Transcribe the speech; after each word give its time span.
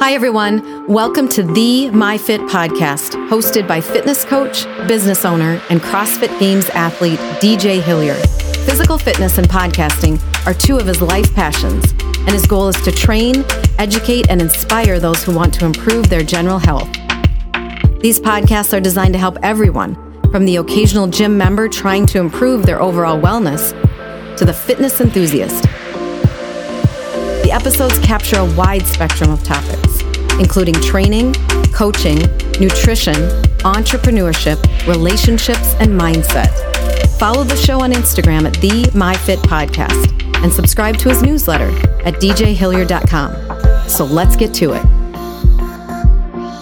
Hi, 0.00 0.14
everyone. 0.14 0.86
Welcome 0.86 1.28
to 1.28 1.42
the 1.42 1.90
MyFit 1.92 2.48
podcast, 2.48 3.10
hosted 3.28 3.68
by 3.68 3.82
fitness 3.82 4.24
coach, 4.24 4.64
business 4.88 5.26
owner, 5.26 5.60
and 5.68 5.78
CrossFit 5.82 6.40
Games 6.40 6.70
athlete 6.70 7.18
DJ 7.38 7.82
Hillier. 7.82 8.14
Physical 8.64 8.96
fitness 8.96 9.36
and 9.36 9.46
podcasting 9.46 10.18
are 10.46 10.54
two 10.54 10.78
of 10.78 10.86
his 10.86 11.02
life 11.02 11.34
passions, 11.34 11.92
and 12.20 12.30
his 12.30 12.46
goal 12.46 12.68
is 12.68 12.80
to 12.80 12.90
train, 12.90 13.44
educate, 13.78 14.30
and 14.30 14.40
inspire 14.40 14.98
those 14.98 15.22
who 15.22 15.36
want 15.36 15.52
to 15.52 15.66
improve 15.66 16.08
their 16.08 16.22
general 16.22 16.58
health. 16.58 16.88
These 18.00 18.20
podcasts 18.20 18.74
are 18.74 18.80
designed 18.80 19.12
to 19.12 19.18
help 19.18 19.36
everyone, 19.42 19.96
from 20.32 20.46
the 20.46 20.56
occasional 20.56 21.08
gym 21.08 21.36
member 21.36 21.68
trying 21.68 22.06
to 22.06 22.20
improve 22.20 22.64
their 22.64 22.80
overall 22.80 23.20
wellness 23.20 23.72
to 24.38 24.46
the 24.46 24.54
fitness 24.54 25.02
enthusiast. 25.02 25.66
The 27.50 27.56
episodes 27.56 27.98
capture 27.98 28.36
a 28.36 28.44
wide 28.54 28.86
spectrum 28.86 29.32
of 29.32 29.42
topics, 29.42 30.02
including 30.38 30.74
training, 30.74 31.34
coaching, 31.72 32.20
nutrition, 32.60 33.16
entrepreneurship, 33.66 34.62
relationships, 34.86 35.74
and 35.80 36.00
mindset. 36.00 36.48
Follow 37.18 37.42
the 37.42 37.56
show 37.56 37.80
on 37.80 37.90
Instagram 37.90 38.46
at 38.46 38.54
the 38.60 38.84
MyFit 38.92 39.38
Podcast 39.38 40.12
and 40.44 40.52
subscribe 40.52 40.96
to 40.98 41.08
his 41.08 41.24
newsletter 41.24 41.70
at 42.06 42.14
djhillier.com. 42.20 43.88
So 43.88 44.04
let's 44.04 44.36
get 44.36 44.54
to 44.54 44.74
it. 44.74 44.84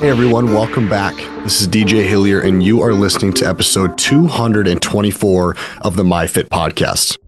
Hey 0.00 0.08
everyone, 0.08 0.54
welcome 0.54 0.88
back. 0.88 1.14
This 1.44 1.60
is 1.60 1.68
DJ 1.68 2.08
Hillier, 2.08 2.40
and 2.40 2.62
you 2.62 2.80
are 2.80 2.94
listening 2.94 3.34
to 3.34 3.46
episode 3.46 3.98
224 3.98 5.54
of 5.82 5.96
the 5.96 6.02
MyFit 6.02 6.44
Podcast. 6.44 7.18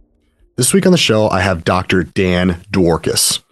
This 0.57 0.73
week 0.73 0.87
on 0.87 0.93
the 0.93 0.99
show, 0.99 1.29
I 1.29 1.43
have 1.43 1.63
Dr. 1.63 2.05
Dan 2.05 2.63
Dworkis. 2.71 3.43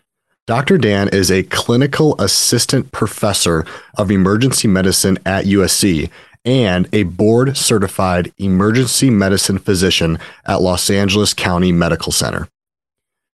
Dr. 0.48 0.78
Dan 0.78 1.10
is 1.10 1.30
a 1.30 1.42
clinical 1.42 2.18
assistant 2.18 2.90
professor 2.90 3.66
of 3.98 4.10
emergency 4.10 4.66
medicine 4.66 5.18
at 5.27 5.44
USC 5.44 6.08
and 6.42 6.88
a 6.90 7.02
board 7.02 7.55
certified 7.55 8.32
emergency 8.38 9.10
medicine 9.10 9.58
physician 9.58 10.18
at 10.46 10.62
Los 10.62 10.88
Angeles 10.88 11.34
County 11.34 11.70
Medical 11.70 12.12
Center. 12.12 12.48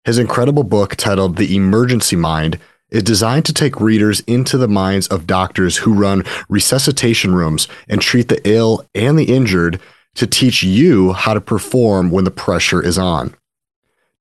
His 0.02 0.18
incredible 0.18 0.64
book 0.64 0.96
titled 0.96 1.36
The 1.36 1.54
Emergency 1.54 2.16
Mind 2.16 2.58
is 2.90 3.04
designed 3.04 3.44
to 3.44 3.54
take 3.54 3.80
readers 3.80 4.18
into 4.26 4.58
the 4.58 4.66
minds 4.66 5.06
of 5.06 5.28
doctors 5.28 5.76
who 5.76 5.94
run 5.94 6.24
resuscitation 6.48 7.32
rooms 7.32 7.68
and 7.88 8.00
treat 8.00 8.26
the 8.26 8.40
ill 8.42 8.84
and 8.92 9.16
the 9.16 9.32
injured 9.32 9.78
to 10.16 10.26
teach 10.26 10.64
you 10.64 11.12
how 11.12 11.32
to 11.34 11.40
perform 11.40 12.10
when 12.10 12.24
the 12.24 12.32
pressure 12.32 12.82
is 12.82 12.98
on. 12.98 13.36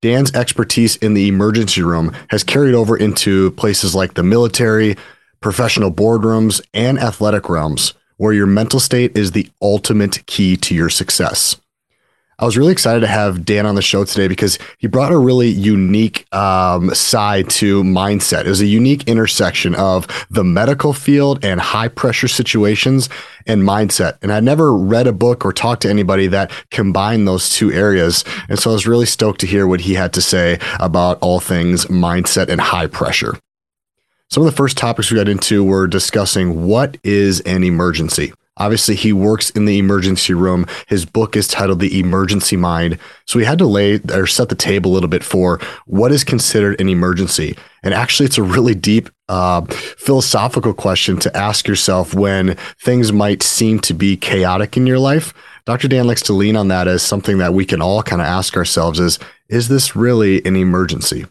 Dan's 0.04 0.34
expertise 0.34 0.98
in 0.98 1.14
the 1.14 1.30
emergency 1.30 1.82
room 1.82 2.12
has 2.30 2.44
carried 2.44 2.76
over 2.76 2.98
into 2.98 3.52
places 3.52 3.96
like 3.96 4.16
the 4.16 4.22
military, 4.22 4.98
professional 5.40 5.94
boardrooms, 5.94 6.59
and 6.73 7.00
athletic 7.00 7.48
realms, 7.48 7.94
where 8.18 8.34
your 8.34 8.46
mental 8.46 8.81
state 8.81 9.18
is 9.18 9.31
the 9.31 9.50
ultimate 9.62 10.26
key 10.26 10.58
to 10.58 10.76
your 10.76 10.90
success. 10.90 11.56
I 12.44 12.45
was 12.45 12.58
really 12.58 12.73
excited 12.73 12.99
to 12.99 13.08
have 13.08 13.45
Dan 13.45 13.66
on 13.66 13.75
the 13.75 13.81
show 13.81 14.03
today 14.03 14.27
because 14.27 14.59
he 14.77 14.88
brought 14.88 15.13
a 15.13 15.17
really 15.17 15.47
unique 15.47 16.25
um, 16.33 16.94
side 16.94 17.50
to 17.52 17.85
mindset. 17.85 18.44
It 18.44 18.50
was 18.50 18.59
a 18.59 18.66
unique 18.66 19.08
intersection 19.08 19.75
of 19.75 20.05
the 20.30 20.44
medical 20.44 20.91
field 20.91 21.45
and 21.45 21.61
high 21.61 21.88
pressure 21.88 22.27
situations 22.27 23.08
and 23.47 23.61
mindset. 23.61 24.17
And 24.22 24.33
I 24.33 24.41
never 24.41 24.75
read 24.75 25.08
a 25.08 25.13
book 25.13 25.45
or 25.45 25.53
talked 25.53 25.83
to 25.83 25.89
anybody 25.89 26.27
that 26.27 26.52
combined 26.69 27.30
those 27.30 27.50
two 27.50 27.72
areas. 27.72 28.25
And 28.50 28.59
so 28.59 28.72
I 28.72 28.73
was 28.73 28.85
really 28.85 29.05
stoked 29.05 29.39
to 29.39 29.47
hear 29.47 29.66
what 29.66 29.80
he 29.80 29.94
had 29.94 30.11
to 30.11 30.22
say 30.22 30.59
about 30.81 31.19
all 31.22 31.39
things 31.39 31.85
mindset 31.85 32.50
and 32.50 32.59
high 32.59 32.88
pressure. 32.88 33.39
Some 34.30 34.44
of 34.44 34.52
the 34.52 34.57
first 34.57 34.75
topics 34.75 35.09
we 35.09 35.16
got 35.16 35.30
into 35.30 35.63
were 35.63 35.88
discussing 35.88 36.67
what 36.67 36.97
is 37.05 37.39
an 37.39 37.63
emergency. 37.63 38.33
Obviously, 38.58 38.96
he 38.96 39.12
works 39.12 39.50
in 39.50 39.66
the 39.66 39.80
emergency 39.80 40.34
room. 40.34 40.68
His 40.88 41.06
book 41.06 41.36
is 41.36 41.48
titled 41.48 41.80
The 41.80 42.00
Emergency 42.00 42.56
Mind. 42.56 43.00
So 43.25 43.40
we 43.40 43.46
had 43.46 43.58
to 43.58 43.66
lay 43.66 44.00
or 44.14 44.28
set 44.28 44.50
the 44.50 44.56
table 44.56 44.91
a 44.91 44.94
little 44.94 45.09
bit 45.09 45.24
for 45.24 45.59
what 45.86 46.12
is 46.12 46.24
considered 46.24 46.80
an 46.80 46.88
emergency. 46.88 47.58
And 47.81 47.94
actually, 47.94 48.28
it's 48.28 48.38
a 48.38 48.44
really 48.44 48.75
deep 48.75 49.09
uh, 49.28 49.62
philosophical 49.66 50.74
question 50.74 51.19
to 51.19 51.36
ask 51.36 51.68
yourself 51.68 52.13
when 52.13 52.56
things 52.80 53.12
might 53.12 53.42
seem 53.42 53.80
to 53.80 53.94
be 53.94 54.16
chaotic 54.16 54.78
in 54.78 54.86
your 54.86 55.00
life. 55.00 55.34
Dr. 55.66 55.88
Dan 55.88 56.06
likes 56.06 56.22
to 56.24 56.34
lean 56.34 56.56
on 56.56 56.68
that 56.68 56.88
as 56.88 57.02
something 57.02 57.40
that 57.40 57.53
we 57.53 57.66
can 57.66 57.81
all 57.81 58.03
kind 58.03 58.22
of 58.22 58.28
ask 58.28 58.56
ourselves 58.56 59.00
is, 59.00 59.18
is 59.50 59.68
this 59.68 59.96
really 59.96 60.46
an 60.46 60.56
emergency? 60.56 61.25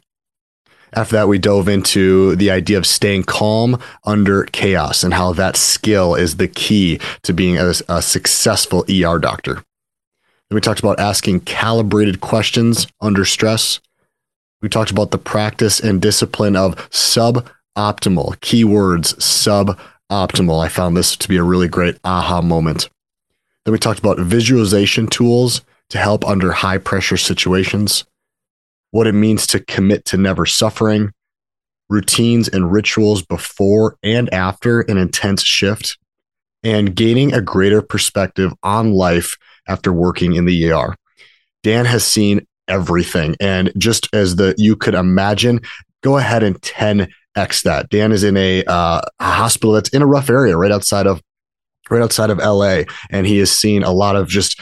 After 0.95 1.17
that, 1.17 1.29
we 1.29 1.39
dove 1.39 1.69
into 1.69 2.37
the 2.37 2.51
idea 2.51 2.77
of 2.77 2.87
staying 2.87 3.25
calm 3.25 3.81
under 4.05 4.45
chaos 4.45 5.03
and 5.03 5.15
how 5.15 5.33
that 5.33 5.57
skill 5.57 6.15
is 6.15 6.37
the 6.37 6.49
key 6.49 7.01
to 7.23 7.33
being 7.33 7.57
a, 7.57 7.73
a 7.89 8.03
successful 8.03 8.85
ER 8.91 9.19
doctor. 9.19 9.55
Then 9.55 10.55
we 10.55 10.61
talked 10.61 10.81
about 10.81 11.01
asking 11.01 11.41
calibrated 11.41 12.21
questions 12.21 12.87
under 13.01 13.25
stress. 13.25 13.81
We 14.61 14.69
talked 14.69 14.91
about 14.91 15.13
the 15.13 15.19
practice 15.19 15.81
and 15.81 16.03
discipline 16.03 16.57
of 16.57 16.77
suboptimal 16.91 18.37
keywords, 18.41 19.15
suboptimal. 19.17 20.63
I 20.63 20.69
found 20.69 20.95
this 20.95 21.17
to 21.17 21.29
be 21.29 21.39
a 21.39 21.43
really 21.43 21.69
great 21.69 21.99
aha 22.05 22.43
moment. 22.43 22.91
Then 23.65 23.73
we 23.73 23.79
talked 23.79 23.99
about 23.99 24.19
visualization 24.19 25.07
tools 25.07 25.63
to 25.89 25.97
help 25.97 26.27
under 26.27 26.53
high 26.53 26.79
pressure 26.79 27.17
situations 27.17 28.05
what 28.93 29.07
it 29.07 29.15
means 29.15 29.47
to 29.49 29.59
commit 29.59 30.05
to 30.05 30.17
never 30.17 30.47
suffering, 30.47 31.13
routines 31.91 32.49
and 32.49 32.73
rituals 32.73 33.23
before 33.23 33.97
and 34.03 34.33
after 34.33 34.83
an 34.83 34.97
intense 34.97 35.43
shift, 35.43 35.99
and 36.63 36.95
gaining 36.95 37.35
a 37.35 37.41
greater 37.41 37.83
perspective 37.83 38.53
on 38.63 38.93
life 38.93 39.37
after 39.67 39.93
working 39.93 40.35
in 40.35 40.45
the 40.45 40.71
ER. 40.71 40.95
Dan 41.63 41.85
has 41.87 42.05
seen 42.05 42.47
everything. 42.69 43.37
And 43.41 43.73
just 43.77 44.09
as 44.13 44.37
the 44.37 44.55
you 44.59 44.77
could 44.77 44.95
imagine, 44.95 45.61
go 46.03 46.19
ahead 46.19 46.43
and 46.43 46.61
10x 46.61 47.63
that. 47.65 47.89
Dan 47.91 48.13
is 48.13 48.25
in 48.25 48.37
a, 48.37 48.65
uh, 48.65 49.01
a 49.21 49.25
hospital 49.25 49.73
that's 49.73 49.91
in 49.91 50.03
a 50.03 50.07
rough 50.07 50.31
area 50.31 50.57
right 50.57 50.73
outside 50.73 51.07
of 51.07 51.21
right 51.91 52.03
outside 52.03 52.31
of 52.31 52.39
LA. 52.39 52.83
And 53.11 53.27
he 53.27 53.39
has 53.39 53.51
seen 53.51 53.83
a 53.83 53.91
lot 53.91 54.17
of 54.17 54.29
just 54.29 54.61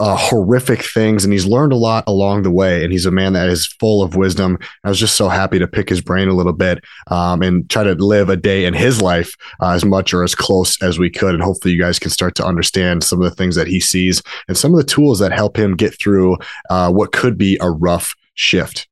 uh, 0.00 0.16
horrific 0.16 0.82
things 0.82 1.24
and 1.24 1.32
he's 1.32 1.46
learned 1.46 1.72
a 1.72 1.76
lot 1.76 2.04
along 2.06 2.42
the 2.42 2.50
way 2.50 2.84
and 2.84 2.92
he's 2.92 3.06
a 3.06 3.10
man 3.10 3.32
that 3.32 3.48
is 3.48 3.66
full 3.66 4.02
of 4.02 4.14
wisdom. 4.14 4.56
I 4.84 4.88
was 4.88 4.98
just 4.98 5.16
so 5.16 5.28
happy 5.28 5.58
to 5.58 5.66
pick 5.66 5.88
his 5.88 6.00
brain 6.00 6.28
a 6.28 6.34
little 6.34 6.52
bit 6.52 6.84
um, 7.08 7.42
and 7.42 7.68
try 7.68 7.82
to 7.82 7.94
live 7.94 8.28
a 8.28 8.36
day 8.36 8.64
in 8.64 8.74
his 8.74 9.02
life 9.02 9.34
uh, 9.60 9.70
as 9.70 9.84
much 9.84 10.14
or 10.14 10.22
as 10.22 10.34
close 10.34 10.80
as 10.82 10.98
we 10.98 11.10
could 11.10 11.34
and 11.34 11.42
hopefully 11.42 11.74
you 11.74 11.80
guys 11.80 11.98
can 11.98 12.10
start 12.10 12.36
to 12.36 12.46
understand 12.46 13.02
some 13.02 13.20
of 13.20 13.28
the 13.28 13.34
things 13.34 13.56
that 13.56 13.66
he 13.66 13.80
sees 13.80 14.22
and 14.46 14.56
some 14.56 14.72
of 14.72 14.78
the 14.78 14.84
tools 14.84 15.18
that 15.18 15.32
help 15.32 15.58
him 15.58 15.74
get 15.74 15.98
through 15.98 16.36
uh, 16.70 16.90
what 16.90 17.12
could 17.12 17.36
be 17.36 17.58
a 17.60 17.70
rough 17.70 18.14
shift. 18.34 18.86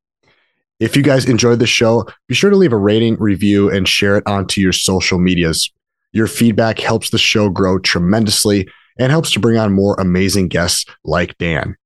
If 0.80 0.96
you 0.96 1.02
guys 1.02 1.26
enjoyed 1.26 1.60
the 1.60 1.66
show 1.66 2.06
be 2.26 2.34
sure 2.34 2.50
to 2.50 2.56
leave 2.56 2.72
a 2.72 2.76
rating 2.76 3.16
review 3.20 3.70
and 3.70 3.86
share 3.86 4.16
it 4.16 4.26
onto 4.26 4.60
your 4.60 4.72
social 4.72 5.18
medias. 5.18 5.70
Your 6.12 6.26
feedback 6.26 6.78
helps 6.78 7.10
the 7.10 7.18
show 7.18 7.48
grow 7.48 7.78
tremendously 7.78 8.68
and 8.98 9.10
helps 9.10 9.30
to 9.32 9.40
bring 9.40 9.58
on 9.58 9.72
more 9.72 9.94
amazing 9.98 10.48
guests 10.48 10.84
like 11.04 11.36
Dan. 11.38 11.76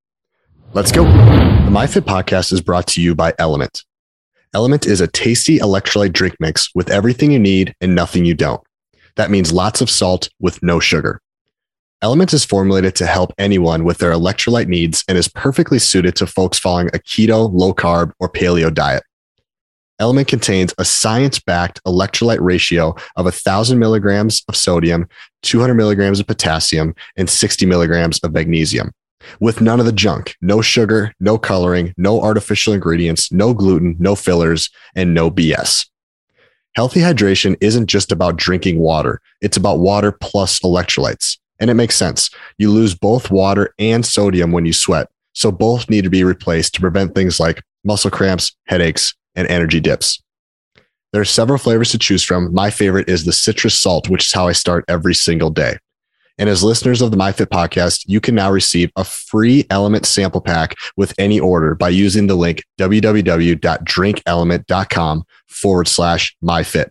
Let's 0.73 0.91
go. 0.91 1.03
The 1.03 1.69
MyFit 1.69 2.01
podcast 2.01 2.53
is 2.53 2.61
brought 2.61 2.87
to 2.87 3.01
you 3.01 3.13
by 3.13 3.33
Element. 3.37 3.83
Element 4.53 4.85
is 4.85 5.01
a 5.01 5.07
tasty 5.07 5.59
electrolyte 5.59 6.13
drink 6.13 6.35
mix 6.39 6.69
with 6.75 6.89
everything 6.89 7.31
you 7.31 7.39
need 7.39 7.73
and 7.81 7.95
nothing 7.95 8.25
you 8.25 8.33
don't. 8.33 8.61
That 9.15 9.31
means 9.31 9.51
lots 9.51 9.81
of 9.81 9.89
salt 9.89 10.29
with 10.39 10.61
no 10.63 10.79
sugar. 10.79 11.21
Element 12.01 12.33
is 12.33 12.43
formulated 12.43 12.95
to 12.95 13.05
help 13.05 13.31
anyone 13.37 13.83
with 13.83 13.99
their 13.99 14.11
electrolyte 14.11 14.67
needs 14.67 15.03
and 15.07 15.17
is 15.17 15.27
perfectly 15.27 15.77
suited 15.77 16.15
to 16.15 16.25
folks 16.25 16.57
following 16.57 16.87
a 16.87 16.99
keto, 16.99 17.49
low 17.53 17.73
carb, 17.73 18.11
or 18.19 18.29
paleo 18.29 18.73
diet. 18.73 19.03
Element 20.01 20.27
contains 20.27 20.73
a 20.79 20.83
science 20.83 21.39
backed 21.39 21.79
electrolyte 21.83 22.39
ratio 22.41 22.95
of 23.15 23.25
1,000 23.25 23.77
milligrams 23.77 24.43
of 24.47 24.55
sodium, 24.55 25.07
200 25.43 25.75
milligrams 25.75 26.19
of 26.19 26.25
potassium, 26.25 26.95
and 27.15 27.29
60 27.29 27.67
milligrams 27.67 28.17
of 28.23 28.33
magnesium. 28.33 28.91
With 29.39 29.61
none 29.61 29.79
of 29.79 29.85
the 29.85 29.91
junk, 29.91 30.35
no 30.41 30.59
sugar, 30.59 31.13
no 31.19 31.37
coloring, 31.37 31.93
no 31.97 32.19
artificial 32.19 32.73
ingredients, 32.73 33.31
no 33.31 33.53
gluten, 33.53 33.95
no 33.99 34.15
fillers, 34.15 34.71
and 34.95 35.13
no 35.13 35.29
BS. 35.29 35.87
Healthy 36.73 37.01
hydration 37.01 37.55
isn't 37.61 37.85
just 37.85 38.11
about 38.11 38.37
drinking 38.37 38.79
water, 38.79 39.21
it's 39.39 39.57
about 39.57 39.81
water 39.81 40.11
plus 40.11 40.59
electrolytes. 40.61 41.37
And 41.59 41.69
it 41.69 41.75
makes 41.75 41.95
sense. 41.95 42.31
You 42.57 42.71
lose 42.71 42.95
both 42.95 43.29
water 43.29 43.71
and 43.77 44.03
sodium 44.03 44.51
when 44.51 44.65
you 44.65 44.73
sweat. 44.73 45.09
So 45.33 45.51
both 45.51 45.91
need 45.91 46.05
to 46.05 46.09
be 46.09 46.23
replaced 46.23 46.73
to 46.73 46.81
prevent 46.81 47.13
things 47.13 47.39
like 47.39 47.61
muscle 47.83 48.09
cramps, 48.09 48.55
headaches, 48.65 49.13
and 49.35 49.47
energy 49.47 49.79
dips. 49.79 50.21
There 51.13 51.21
are 51.21 51.25
several 51.25 51.57
flavors 51.57 51.91
to 51.91 51.97
choose 51.97 52.23
from. 52.23 52.53
My 52.53 52.69
favorite 52.69 53.09
is 53.09 53.25
the 53.25 53.33
citrus 53.33 53.79
salt, 53.79 54.09
which 54.09 54.25
is 54.25 54.33
how 54.33 54.47
I 54.47 54.53
start 54.53 54.85
every 54.87 55.13
single 55.13 55.49
day. 55.49 55.77
And 56.37 56.47
as 56.49 56.63
listeners 56.63 57.01
of 57.01 57.11
the 57.11 57.17
MyFit 57.17 57.47
podcast, 57.47 58.05
you 58.07 58.21
can 58.21 58.35
now 58.35 58.49
receive 58.49 58.89
a 58.95 59.03
free 59.03 59.65
element 59.69 60.05
sample 60.05 60.39
pack 60.41 60.75
with 60.95 61.13
any 61.19 61.37
order 61.39 61.75
by 61.75 61.89
using 61.89 62.27
the 62.27 62.35
link 62.35 62.63
www.drinklmnt.com 62.79 65.23
forward 65.47 65.87
slash 65.87 66.35
MyFit. 66.43 66.89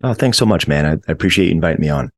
Oh, 0.03 0.15
thanks 0.15 0.39
so 0.39 0.47
much, 0.47 0.67
man. 0.67 0.87
I, 0.87 0.93
I 0.93 1.12
appreciate 1.12 1.47
you 1.47 1.53
inviting 1.53 1.83
me 1.83 1.91
on. 1.91 2.11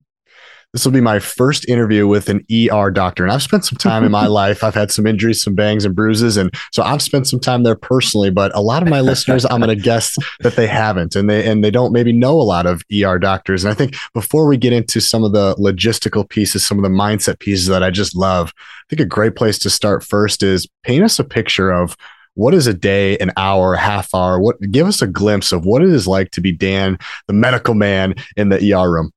This 0.74 0.84
will 0.84 0.92
be 0.92 1.00
my 1.00 1.20
first 1.20 1.68
interview 1.68 2.08
with 2.08 2.28
an 2.28 2.44
ER 2.50 2.90
doctor. 2.90 3.22
And 3.22 3.32
I've 3.32 3.44
spent 3.44 3.64
some 3.64 3.78
time 3.78 4.02
in 4.02 4.10
my 4.10 4.26
life. 4.42 4.64
I've 4.64 4.74
had 4.74 4.90
some 4.90 5.06
injuries, 5.06 5.40
some 5.40 5.54
bangs 5.54 5.84
and 5.84 5.94
bruises. 5.94 6.36
And 6.36 6.52
so 6.72 6.82
I've 6.82 7.00
spent 7.00 7.28
some 7.28 7.38
time 7.38 7.62
there 7.62 7.76
personally, 7.76 8.28
but 8.28 8.50
a 8.56 8.60
lot 8.60 8.82
of 8.82 8.88
my 8.88 9.00
listeners, 9.00 9.46
I'm 9.46 9.60
going 9.60 9.68
to 9.76 9.80
guess 9.80 10.16
that 10.40 10.56
they 10.56 10.66
haven't 10.66 11.14
and 11.14 11.30
they, 11.30 11.48
and 11.48 11.62
they 11.62 11.70
don't 11.70 11.92
maybe 11.92 12.12
know 12.12 12.40
a 12.40 12.42
lot 12.42 12.66
of 12.66 12.82
ER 12.92 13.20
doctors. 13.20 13.62
And 13.62 13.70
I 13.70 13.74
think 13.74 13.94
before 14.14 14.48
we 14.48 14.56
get 14.56 14.72
into 14.72 15.00
some 15.00 15.22
of 15.22 15.32
the 15.32 15.54
logistical 15.60 16.28
pieces, 16.28 16.66
some 16.66 16.76
of 16.76 16.82
the 16.82 16.90
mindset 16.90 17.38
pieces 17.38 17.68
that 17.68 17.84
I 17.84 17.90
just 17.90 18.16
love, 18.16 18.52
I 18.58 18.84
think 18.90 19.00
a 19.00 19.06
great 19.06 19.36
place 19.36 19.60
to 19.60 19.70
start 19.70 20.02
first 20.02 20.42
is 20.42 20.66
paint 20.82 21.04
us 21.04 21.20
a 21.20 21.24
picture 21.24 21.70
of 21.70 21.96
what 22.34 22.52
is 22.52 22.66
a 22.66 22.74
day, 22.74 23.16
an 23.18 23.30
hour, 23.36 23.74
a 23.74 23.78
half 23.78 24.12
hour? 24.12 24.40
What 24.40 24.60
give 24.72 24.88
us 24.88 25.00
a 25.00 25.06
glimpse 25.06 25.52
of 25.52 25.64
what 25.64 25.82
it 25.82 25.90
is 25.90 26.08
like 26.08 26.32
to 26.32 26.40
be 26.40 26.50
Dan, 26.50 26.98
the 27.28 27.32
medical 27.32 27.74
man 27.74 28.16
in 28.36 28.48
the 28.48 28.72
ER 28.72 28.90
room. 28.90 29.12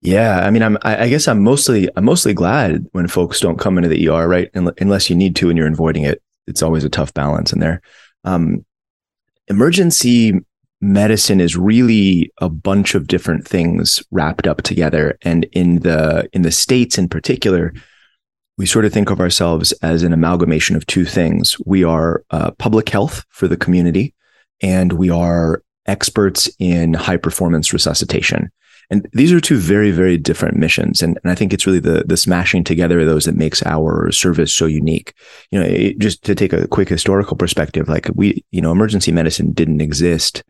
Yeah, 0.00 0.46
I 0.46 0.50
mean, 0.50 0.62
I'm. 0.62 0.78
I 0.82 1.08
guess 1.08 1.26
I'm 1.26 1.42
mostly. 1.42 1.88
I'm 1.96 2.04
mostly 2.04 2.32
glad 2.32 2.86
when 2.92 3.08
folks 3.08 3.40
don't 3.40 3.58
come 3.58 3.78
into 3.78 3.88
the 3.88 4.08
ER, 4.08 4.28
right? 4.28 4.48
Unless 4.54 5.10
you 5.10 5.16
need 5.16 5.34
to, 5.36 5.48
and 5.48 5.58
you're 5.58 5.66
avoiding 5.66 6.04
it. 6.04 6.22
It's 6.46 6.62
always 6.62 6.84
a 6.84 6.88
tough 6.88 7.12
balance 7.14 7.52
in 7.52 7.58
there. 7.58 7.82
Um, 8.24 8.64
emergency 9.48 10.34
medicine 10.80 11.40
is 11.40 11.56
really 11.56 12.30
a 12.38 12.48
bunch 12.48 12.94
of 12.94 13.08
different 13.08 13.46
things 13.46 14.02
wrapped 14.12 14.46
up 14.46 14.62
together, 14.62 15.18
and 15.22 15.44
in 15.52 15.80
the 15.80 16.28
in 16.32 16.42
the 16.42 16.52
states 16.52 16.96
in 16.96 17.08
particular, 17.08 17.74
we 18.56 18.66
sort 18.66 18.84
of 18.84 18.92
think 18.92 19.10
of 19.10 19.18
ourselves 19.18 19.72
as 19.82 20.04
an 20.04 20.12
amalgamation 20.12 20.76
of 20.76 20.86
two 20.86 21.06
things. 21.06 21.56
We 21.66 21.82
are 21.82 22.22
uh, 22.30 22.52
public 22.52 22.88
health 22.88 23.24
for 23.30 23.48
the 23.48 23.56
community, 23.56 24.14
and 24.62 24.92
we 24.92 25.10
are 25.10 25.64
experts 25.86 26.48
in 26.60 26.94
high 26.94 27.16
performance 27.16 27.72
resuscitation. 27.72 28.52
And 28.90 29.06
these 29.12 29.32
are 29.32 29.40
two 29.40 29.58
very, 29.58 29.90
very 29.90 30.16
different 30.16 30.56
missions. 30.56 31.02
And, 31.02 31.18
and 31.22 31.30
I 31.30 31.34
think 31.34 31.52
it's 31.52 31.66
really 31.66 31.78
the, 31.78 32.04
the 32.06 32.16
smashing 32.16 32.64
together 32.64 33.00
of 33.00 33.06
those 33.06 33.26
that 33.26 33.34
makes 33.34 33.62
our 33.64 34.10
service 34.12 34.52
so 34.52 34.64
unique. 34.64 35.12
You 35.50 35.60
know, 35.60 35.66
it, 35.66 35.98
just 35.98 36.24
to 36.24 36.34
take 36.34 36.54
a 36.54 36.66
quick 36.68 36.88
historical 36.88 37.36
perspective, 37.36 37.88
like 37.88 38.08
we, 38.14 38.44
you 38.50 38.62
know, 38.62 38.72
emergency 38.72 39.12
medicine 39.12 39.52
didn't 39.52 39.82
exist 39.82 40.42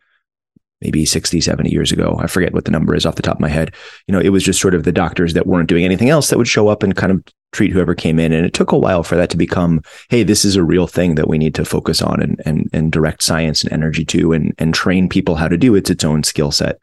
maybe 0.81 1.05
60, 1.05 1.41
70 1.41 1.71
years 1.71 1.91
ago. 1.91 2.17
I 2.21 2.29
forget 2.29 2.55
what 2.55 2.65
the 2.65 2.71
number 2.71 2.95
is 2.95 3.05
off 3.05 3.17
the 3.17 3.23
top 3.23 3.37
of 3.37 3.41
my 3.41 3.49
head. 3.49 3.75
You 4.07 4.13
know, 4.13 4.21
it 4.21 4.29
was 4.29 4.45
just 4.45 4.61
sort 4.61 4.75
of 4.75 4.85
the 4.85 4.93
doctors 4.93 5.35
that 5.35 5.47
weren't 5.47 5.69
doing 5.69 5.85
anything 5.85 6.09
else 6.09 6.31
that 6.31 6.39
would 6.39 6.47
show 6.47 6.69
up 6.69 6.85
and 6.85 6.95
kind 6.95 7.11
of 7.11 7.25
treat 7.51 7.73
whoever 7.73 7.95
came 7.95 8.21
in. 8.21 8.33
And 8.33 8.47
it 8.47 8.55
took 8.55 8.71
a 8.71 8.79
while 8.79 9.03
for 9.03 9.17
that 9.17 9.31
to 9.31 9.37
become, 9.37 9.83
hey, 10.09 10.23
this 10.23 10.45
is 10.45 10.55
a 10.55 10.63
real 10.63 10.87
thing 10.87 11.17
that 11.17 11.29
we 11.29 11.39
need 11.39 11.55
to 11.57 11.65
focus 11.65 12.01
on 12.01 12.23
and 12.23 12.41
and 12.45 12.71
and 12.73 12.93
direct 12.93 13.23
science 13.23 13.65
and 13.65 13.73
energy 13.73 14.05
to 14.05 14.33
and 14.33 14.55
and 14.59 14.73
train 14.73 15.09
people 15.09 15.35
how 15.35 15.49
to 15.49 15.57
do. 15.57 15.75
It's 15.75 15.91
its 15.91 16.05
own 16.05 16.23
skill 16.23 16.53
set. 16.53 16.79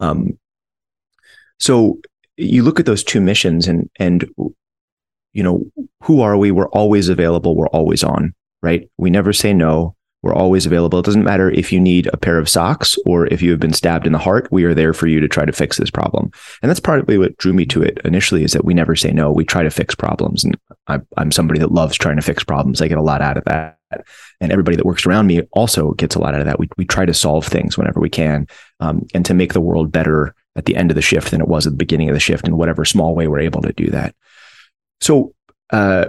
Um, 0.00 0.38
so 1.60 2.00
you 2.36 2.62
look 2.62 2.80
at 2.80 2.86
those 2.86 3.04
two 3.04 3.20
missions 3.20 3.68
and 3.68 3.88
and 3.98 4.28
you 5.32 5.42
know 5.42 5.64
who 6.02 6.20
are 6.20 6.36
we? 6.36 6.50
We're 6.50 6.68
always 6.70 7.08
available. 7.08 7.54
We're 7.54 7.68
always 7.68 8.02
on. 8.02 8.34
Right? 8.62 8.90
We 8.98 9.10
never 9.10 9.32
say 9.32 9.54
no. 9.54 9.94
We're 10.22 10.34
always 10.34 10.66
available. 10.66 10.98
It 10.98 11.06
doesn't 11.06 11.24
matter 11.24 11.50
if 11.50 11.72
you 11.72 11.80
need 11.80 12.08
a 12.12 12.18
pair 12.18 12.38
of 12.38 12.48
socks 12.48 12.98
or 13.06 13.26
if 13.28 13.40
you 13.40 13.50
have 13.52 13.60
been 13.60 13.72
stabbed 13.72 14.06
in 14.06 14.12
the 14.12 14.18
heart. 14.18 14.48
We 14.50 14.64
are 14.64 14.74
there 14.74 14.92
for 14.92 15.06
you 15.06 15.18
to 15.18 15.28
try 15.28 15.46
to 15.46 15.52
fix 15.52 15.78
this 15.78 15.90
problem. 15.90 16.30
And 16.60 16.68
that's 16.68 16.80
partly 16.80 17.16
what 17.16 17.38
drew 17.38 17.54
me 17.54 17.64
to 17.66 17.82
it 17.82 17.98
initially 18.04 18.44
is 18.44 18.52
that 18.52 18.66
we 18.66 18.74
never 18.74 18.94
say 18.94 19.12
no. 19.12 19.32
We 19.32 19.46
try 19.46 19.62
to 19.62 19.70
fix 19.70 19.94
problems. 19.94 20.44
And 20.44 20.58
I, 20.88 21.00
I'm 21.16 21.32
somebody 21.32 21.58
that 21.60 21.72
loves 21.72 21.96
trying 21.96 22.16
to 22.16 22.22
fix 22.22 22.44
problems. 22.44 22.82
I 22.82 22.88
get 22.88 22.98
a 22.98 23.02
lot 23.02 23.22
out 23.22 23.38
of 23.38 23.44
that. 23.44 23.78
And 24.42 24.52
everybody 24.52 24.76
that 24.76 24.84
works 24.84 25.06
around 25.06 25.26
me 25.26 25.40
also 25.52 25.92
gets 25.92 26.16
a 26.16 26.18
lot 26.18 26.34
out 26.34 26.40
of 26.40 26.46
that. 26.46 26.58
We, 26.58 26.68
we 26.76 26.84
try 26.84 27.06
to 27.06 27.14
solve 27.14 27.46
things 27.46 27.78
whenever 27.78 27.98
we 27.98 28.10
can 28.10 28.46
um, 28.78 29.06
and 29.14 29.24
to 29.24 29.32
make 29.32 29.54
the 29.54 29.60
world 29.60 29.90
better 29.90 30.34
at 30.56 30.64
the 30.64 30.76
end 30.76 30.90
of 30.90 30.94
the 30.94 31.02
shift 31.02 31.30
than 31.30 31.40
it 31.40 31.48
was 31.48 31.66
at 31.66 31.72
the 31.72 31.76
beginning 31.76 32.08
of 32.08 32.14
the 32.14 32.20
shift 32.20 32.46
in 32.46 32.56
whatever 32.56 32.84
small 32.84 33.14
way 33.14 33.28
we're 33.28 33.40
able 33.40 33.62
to 33.62 33.72
do 33.72 33.88
that. 33.90 34.14
So, 35.00 35.34
uh, 35.70 36.06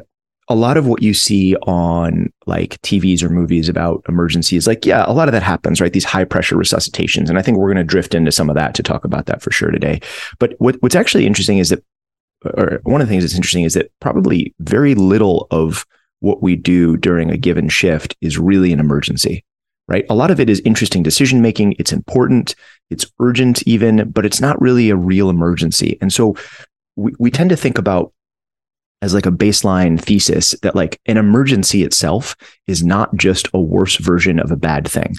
a 0.50 0.56
lot 0.56 0.76
of 0.76 0.86
what 0.86 1.02
you 1.02 1.14
see 1.14 1.56
on 1.58 2.32
like 2.46 2.82
TVs 2.82 3.24
or 3.24 3.30
movies 3.30 3.70
about 3.70 4.04
emergencies, 4.10 4.68
like, 4.68 4.86
yeah, 4.86 5.06
a 5.08 5.14
lot 5.14 5.30
of 5.30 5.32
that 5.32 5.44
happens, 5.44 5.80
right? 5.80 5.94
These 5.94 6.04
high 6.04 6.26
pressure 6.26 6.58
resuscitations. 6.58 7.30
And 7.30 7.38
I 7.38 7.42
think 7.42 7.58
we're 7.58 7.72
going 7.72 7.78
to 7.78 7.84
drift 7.86 8.14
into 8.14 8.34
some 8.34 8.50
of 8.50 8.56
that 8.56 8.76
to 8.76 8.84
talk 8.84 9.06
about 9.06 9.28
that 9.28 9.42
for 9.42 9.52
sure 9.52 9.72
today. 9.72 10.02
But 10.40 10.56
what, 10.58 10.76
what's 10.82 10.96
actually 10.96 11.26
interesting 11.26 11.60
is 11.60 11.70
that, 11.70 11.84
or 12.44 12.82
one 12.84 13.00
of 13.00 13.08
the 13.08 13.12
things 13.12 13.24
that's 13.24 13.36
interesting 13.36 13.64
is 13.64 13.76
that 13.76 13.92
probably 14.02 14.54
very 14.60 14.94
little 14.94 15.48
of 15.52 15.86
what 16.20 16.42
we 16.42 16.56
do 16.56 16.98
during 16.98 17.30
a 17.30 17.38
given 17.38 17.70
shift 17.70 18.18
is 18.20 18.38
really 18.38 18.74
an 18.74 18.80
emergency 18.80 19.46
right? 19.92 20.06
A 20.10 20.16
lot 20.16 20.32
of 20.32 20.40
it 20.40 20.50
is 20.50 20.62
interesting 20.62 21.04
decision 21.04 21.42
making. 21.42 21.76
It's 21.78 21.92
important. 21.92 22.56
It's 22.90 23.06
urgent 23.20 23.62
even, 23.68 24.10
but 24.10 24.26
it's 24.26 24.40
not 24.40 24.60
really 24.62 24.90
a 24.90 24.96
real 24.96 25.30
emergency. 25.30 25.98
And 26.00 26.14
so 26.14 26.38
we, 26.96 27.12
we 27.20 27.30
tend 27.30 27.50
to 27.50 27.58
think 27.58 27.78
about 27.78 28.14
as 29.02 29.14
like 29.14 29.26
a 29.26 29.32
baseline 29.32 30.00
thesis 30.00 30.56
that 30.62 30.76
like 30.76 30.98
an 31.08 31.18
emergency 31.18 31.84
itself 31.84 32.38
is 32.68 32.82
not 32.82 33.14
just 33.18 33.50
a 33.54 33.60
worse 33.60 33.98
version 33.98 34.40
of 34.40 34.50
a 34.50 34.56
bad 34.56 34.88
thing. 34.88 35.18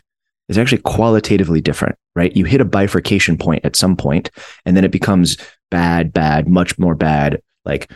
It's 0.49 0.57
actually 0.57 0.83
qualitatively 0.83 1.61
different, 1.61 1.97
right? 2.17 2.35
You 2.35 2.47
hit 2.47 2.63
a 2.63 2.65
bifurcation 2.65 3.37
point 3.37 3.67
at 3.67 3.77
some 3.77 3.95
point 3.95 4.31
and 4.65 4.75
then 4.75 4.85
it 4.85 4.91
becomes 4.91 5.37
bad, 5.71 6.15
bad, 6.15 6.49
much 6.49 6.79
more 6.79 6.95
bad, 6.95 7.43
like 7.67 7.91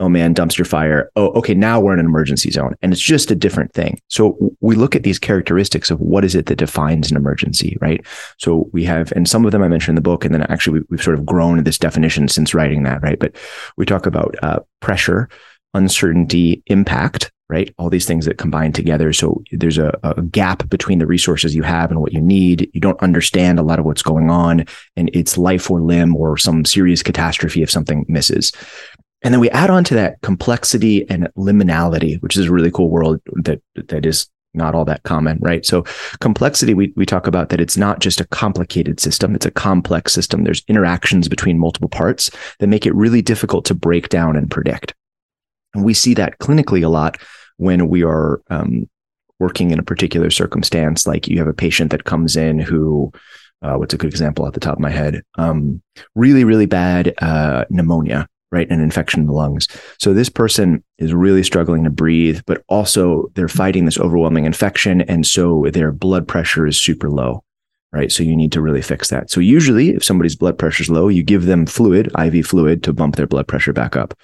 oh 0.00 0.08
man, 0.08 0.34
dumpster 0.34 0.66
fire. 0.66 1.10
Oh, 1.16 1.28
okay, 1.32 1.54
now 1.54 1.78
we're 1.78 1.92
in 1.92 2.00
an 2.00 2.06
emergency 2.06 2.50
zone. 2.50 2.74
And 2.82 2.92
it's 2.92 3.00
just 3.00 3.30
a 3.30 3.36
different 3.36 3.72
thing. 3.72 4.00
So 4.08 4.54
we 4.60 4.74
look 4.74 4.96
at 4.96 5.04
these 5.04 5.18
characteristics 5.18 5.90
of 5.90 6.00
what 6.00 6.24
is 6.24 6.34
it 6.34 6.46
that 6.46 6.56
defines 6.56 7.10
an 7.10 7.16
emergency, 7.16 7.76
right? 7.80 8.04
So 8.38 8.68
we 8.72 8.84
have, 8.84 9.12
and 9.12 9.28
some 9.28 9.46
of 9.46 9.52
them 9.52 9.62
I 9.62 9.68
mentioned 9.68 9.92
in 9.92 10.02
the 10.02 10.08
book, 10.08 10.24
and 10.24 10.34
then 10.34 10.42
actually 10.42 10.80
we, 10.90 10.96
have 10.96 11.04
sort 11.04 11.18
of 11.18 11.24
grown 11.24 11.62
this 11.62 11.78
definition 11.78 12.28
since 12.28 12.54
writing 12.54 12.82
that, 12.82 13.02
right? 13.02 13.18
But 13.18 13.36
we 13.76 13.86
talk 13.86 14.06
about 14.06 14.34
uh, 14.42 14.60
pressure, 14.80 15.28
uncertainty, 15.74 16.62
impact, 16.66 17.30
right? 17.50 17.74
All 17.78 17.90
these 17.90 18.06
things 18.06 18.24
that 18.24 18.38
combine 18.38 18.72
together. 18.72 19.12
So 19.12 19.42
there's 19.52 19.76
a, 19.76 19.96
a, 20.02 20.22
gap 20.22 20.68
between 20.70 20.98
the 20.98 21.06
resources 21.06 21.54
you 21.54 21.62
have 21.62 21.90
and 21.90 22.00
what 22.00 22.12
you 22.12 22.20
need. 22.20 22.70
You 22.72 22.80
don't 22.80 23.00
understand 23.02 23.58
a 23.58 23.62
lot 23.62 23.78
of 23.78 23.84
what's 23.84 24.02
going 24.02 24.30
on, 24.30 24.64
and 24.96 25.10
it's 25.12 25.36
life 25.36 25.70
or 25.70 25.82
limb 25.82 26.16
or 26.16 26.38
some 26.38 26.64
serious 26.64 27.02
catastrophe 27.02 27.62
if 27.62 27.70
something 27.70 28.06
misses. 28.08 28.50
And 29.24 29.32
then 29.32 29.40
we 29.40 29.50
add 29.50 29.70
on 29.70 29.82
to 29.84 29.94
that 29.94 30.20
complexity 30.20 31.08
and 31.10 31.28
liminality, 31.36 32.22
which 32.22 32.36
is 32.36 32.46
a 32.46 32.52
really 32.52 32.70
cool 32.70 32.90
world 32.90 33.20
that 33.32 33.60
that 33.74 34.06
is 34.06 34.28
not 34.54 34.74
all 34.74 34.84
that 34.84 35.02
common, 35.02 35.38
right? 35.40 35.66
So 35.66 35.82
complexity, 36.20 36.74
we, 36.74 36.92
we 36.94 37.04
talk 37.04 37.26
about 37.26 37.48
that 37.48 37.60
it's 37.60 37.76
not 37.76 37.98
just 38.00 38.20
a 38.20 38.26
complicated 38.26 39.00
system. 39.00 39.34
It's 39.34 39.46
a 39.46 39.50
complex 39.50 40.12
system. 40.12 40.44
There's 40.44 40.62
interactions 40.68 41.28
between 41.28 41.58
multiple 41.58 41.88
parts 41.88 42.30
that 42.60 42.68
make 42.68 42.86
it 42.86 42.94
really 42.94 43.20
difficult 43.20 43.64
to 43.66 43.74
break 43.74 44.10
down 44.10 44.36
and 44.36 44.50
predict. 44.50 44.94
And 45.74 45.84
we 45.84 45.92
see 45.92 46.14
that 46.14 46.38
clinically 46.38 46.84
a 46.84 46.88
lot 46.88 47.18
when 47.56 47.88
we 47.88 48.04
are 48.04 48.40
um, 48.48 48.88
working 49.40 49.72
in 49.72 49.78
a 49.78 49.84
particular 49.84 50.30
circumstance. 50.30 51.06
Like 51.06 51.26
you 51.26 51.38
have 51.38 51.48
a 51.48 51.54
patient 51.54 51.90
that 51.90 52.04
comes 52.04 52.36
in 52.36 52.60
who, 52.60 53.12
uh, 53.62 53.74
what's 53.74 53.94
a 53.94 53.98
good 53.98 54.10
example 54.10 54.46
at 54.46 54.54
the 54.54 54.60
top 54.60 54.74
of 54.74 54.80
my 54.80 54.90
head? 54.90 55.22
Um, 55.36 55.82
really, 56.14 56.44
really 56.44 56.66
bad 56.66 57.14
uh, 57.18 57.64
pneumonia, 57.70 58.28
right? 58.54 58.70
An 58.70 58.80
infection 58.80 59.20
in 59.20 59.26
the 59.26 59.32
lungs. 59.32 59.66
So 59.98 60.14
this 60.14 60.28
person 60.28 60.84
is 60.98 61.12
really 61.12 61.42
struggling 61.42 61.82
to 61.82 61.90
breathe, 61.90 62.40
but 62.46 62.62
also 62.68 63.32
they're 63.34 63.48
fighting 63.48 63.84
this 63.84 63.98
overwhelming 63.98 64.44
infection. 64.44 65.00
And 65.02 65.26
so 65.26 65.66
their 65.72 65.90
blood 65.90 66.28
pressure 66.28 66.64
is 66.64 66.80
super 66.80 67.10
low, 67.10 67.42
right? 67.92 68.12
So 68.12 68.22
you 68.22 68.36
need 68.36 68.52
to 68.52 68.60
really 68.60 68.80
fix 68.80 69.08
that. 69.08 69.28
So 69.28 69.40
usually 69.40 69.90
if 69.90 70.04
somebody's 70.04 70.36
blood 70.36 70.56
pressure 70.56 70.84
is 70.84 70.88
low, 70.88 71.08
you 71.08 71.24
give 71.24 71.46
them 71.46 71.66
fluid, 71.66 72.12
IV 72.16 72.46
fluid 72.46 72.84
to 72.84 72.92
bump 72.92 73.16
their 73.16 73.26
blood 73.26 73.48
pressure 73.48 73.72
back 73.72 73.96
up. 73.96 74.14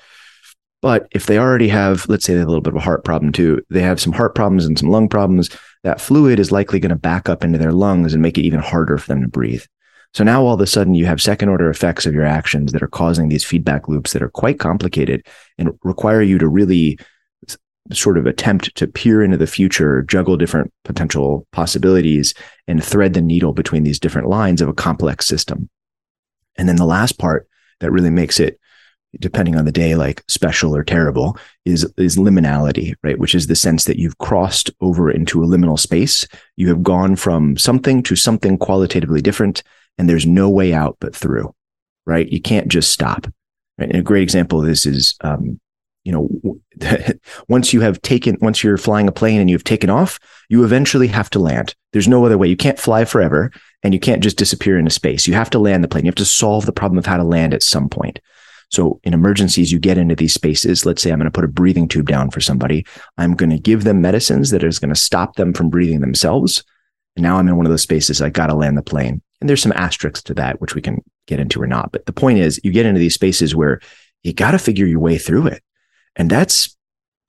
But 0.81 1.09
if 1.11 1.27
they 1.27 1.37
already 1.37 1.69
have, 1.69 2.09
let's 2.09 2.25
say 2.25 2.35
they 2.35 2.39
have 2.39 2.47
a 2.47 2.51
little 2.51 2.63
bit 2.63 2.73
of 2.73 2.79
a 2.79 2.85
heart 2.85 3.05
problem 3.05 3.33
too, 3.33 3.61
they 3.69 3.83
have 3.83 4.01
some 4.01 4.13
heart 4.13 4.37
problems 4.37 4.65
and 4.65 4.79
some 4.79 4.91
lung 4.91 5.09
problems, 5.09 5.51
that 5.83 6.01
fluid 6.01 6.39
is 6.39 6.53
likely 6.53 6.79
going 6.79 6.91
to 6.91 6.97
back 6.97 7.29
up 7.29 7.43
into 7.43 7.59
their 7.59 7.73
lungs 7.73 8.15
and 8.15 8.23
make 8.23 8.39
it 8.39 8.45
even 8.45 8.61
harder 8.61 8.97
for 8.97 9.09
them 9.09 9.23
to 9.23 9.29
breathe. 9.29 9.65
So 10.13 10.25
now 10.25 10.43
all 10.45 10.55
of 10.55 10.61
a 10.61 10.67
sudden 10.67 10.95
you 10.95 11.07
have 11.07 11.21
second 11.21 11.49
order 11.49 11.71
effects 11.71 12.05
of 12.05 12.15
your 12.15 12.25
actions 12.25 12.73
that 12.73 12.83
are 12.83 12.89
causing 12.89 13.29
these 13.29 13.45
feedback 13.45 13.89
loops 13.89 14.13
that 14.13 14.23
are 14.23 14.31
quite 14.31 14.59
complicated 14.59 15.27
and 15.57 15.71
require 15.85 16.23
you 16.23 16.39
to 16.39 16.49
really 16.49 16.99
sort 17.93 18.19
of 18.19 18.27
attempt 18.27 18.75
to 18.77 18.87
peer 18.87 19.23
into 19.23 19.37
the 19.37 19.47
future, 19.47 20.03
juggle 20.03 20.37
different 20.37 20.73
potential 20.85 21.47
possibilities 21.53 22.35
and 22.69 22.85
thread 22.85 23.15
the 23.15 23.21
needle 23.21 23.53
between 23.53 23.83
these 23.83 23.99
different 23.99 24.29
lines 24.29 24.61
of 24.61 24.69
a 24.69 24.75
complex 24.75 25.27
system. 25.27 25.69
And 26.57 26.69
then 26.69 26.77
the 26.77 26.85
last 26.85 27.19
part 27.19 27.49
that 27.81 27.91
really 27.91 28.11
makes 28.11 28.39
it 28.39 28.59
depending 29.19 29.57
on 29.57 29.65
the 29.65 29.73
day 29.73 29.97
like 29.97 30.23
special 30.29 30.77
or 30.77 30.85
terrible 30.85 31.37
is 31.65 31.85
is 31.97 32.17
liminality 32.17 32.95
right? 33.03 33.19
Which 33.19 33.35
is 33.35 33.49
the 33.49 33.57
sense 33.57 33.85
that 33.85 33.99
you've 33.99 34.19
crossed 34.19 34.71
over 34.81 35.11
into 35.11 35.43
a 35.43 35.47
liminal 35.47 35.79
space. 35.79 36.29
You 36.57 36.69
have 36.69 36.85
gone 36.85 37.17
from 37.17 37.57
something 37.57 38.05
to 38.05 38.15
something 38.15 38.57
qualitatively 38.57 39.21
different 39.21 39.65
and 40.01 40.09
there's 40.09 40.25
no 40.25 40.49
way 40.49 40.73
out 40.73 40.97
but 40.99 41.15
through, 41.15 41.55
right? 42.07 42.27
You 42.27 42.41
can't 42.41 42.69
just 42.69 42.91
stop. 42.91 43.27
Right? 43.77 43.91
And 43.91 43.99
a 43.99 44.03
great 44.03 44.23
example 44.23 44.59
of 44.59 44.67
this 44.67 44.87
is, 44.87 45.15
um, 45.21 45.61
you 46.05 46.11
know, 46.11 46.59
once 47.49 47.75
you 47.75 47.83
have 47.83 48.01
taken, 48.01 48.39
once 48.41 48.65
you're 48.65 48.79
flying 48.79 49.09
a 49.09 49.13
plane 49.13 49.43
and 49.43 49.51
you've 49.51 49.63
taken 49.63 49.91
off, 49.91 50.19
you 50.49 50.65
eventually 50.65 51.09
have 51.09 51.29
to 51.31 51.39
land. 51.39 51.75
There's 51.93 52.09
no 52.09 52.25
other 52.25 52.39
way. 52.39 52.49
You 52.49 52.57
can't 52.57 52.79
fly 52.79 53.05
forever 53.05 53.53
and 53.83 53.93
you 53.93 54.01
can't 54.01 54.23
just 54.23 54.39
disappear 54.39 54.79
into 54.79 54.91
space. 54.91 55.27
You 55.27 55.35
have 55.35 55.51
to 55.51 55.59
land 55.59 55.85
the 55.85 55.89
plane. 55.89 56.07
You 56.07 56.09
have 56.09 56.15
to 56.15 56.25
solve 56.25 56.65
the 56.65 56.73
problem 56.73 56.97
of 56.97 57.05
how 57.05 57.19
to 57.19 57.23
land 57.25 57.53
at 57.53 57.63
some 57.63 57.91
point. 57.91 58.21
So 58.71 59.01
in 59.05 59.13
emergencies, 59.13 59.71
you 59.71 59.79
get 59.79 59.99
into 59.99 60.17
these 60.17 60.33
spaces. 60.33 60.87
Let's 60.87 61.03
say 61.03 61.11
I'm 61.11 61.19
going 61.19 61.27
to 61.27 61.31
put 61.31 61.45
a 61.45 61.49
breathing 61.49 61.89
tube 61.89 62.09
down 62.09 62.31
for 62.31 62.41
somebody. 62.41 62.87
I'm 63.19 63.35
going 63.35 63.51
to 63.51 63.59
give 63.59 63.85
them 63.85 64.01
medicines 64.01 64.49
that 64.49 64.65
is 64.65 64.79
going 64.79 64.95
to 64.95 64.99
stop 64.99 65.37
them 65.37 65.53
from 65.53 65.69
breathing 65.69 66.01
themselves. 66.01 66.65
And 67.17 67.23
now 67.23 67.37
I'm 67.37 67.49
in 67.49 67.59
one 67.59 67.67
of 67.67 67.71
those 67.71 67.83
spaces. 67.83 68.23
I 68.23 68.31
got 68.31 68.47
to 68.47 68.55
land 68.55 68.79
the 68.79 68.83
plane. 68.83 69.21
And 69.41 69.49
there's 69.49 69.63
some 69.63 69.73
asterisks 69.73 70.23
to 70.25 70.35
that, 70.35 70.61
which 70.61 70.75
we 70.75 70.83
can 70.83 71.03
get 71.27 71.41
into 71.41 71.63
or 71.63 71.67
not. 71.67 71.93
But 71.93 72.07
the 72.07 72.13
point 72.13 72.39
is 72.39 72.61
you 72.63 72.73
get 72.73 72.87
into 72.87 73.01
these 73.01 73.15
spaces 73.15 73.55
where 73.55 73.81
you 74.23 74.33
got 74.33 74.51
to 74.51 74.59
figure 74.59 74.87
your 74.87 75.01
way 75.01 75.19
through 75.19 75.47
it. 75.47 75.63
And 76.17 76.31
that's, 76.31 76.77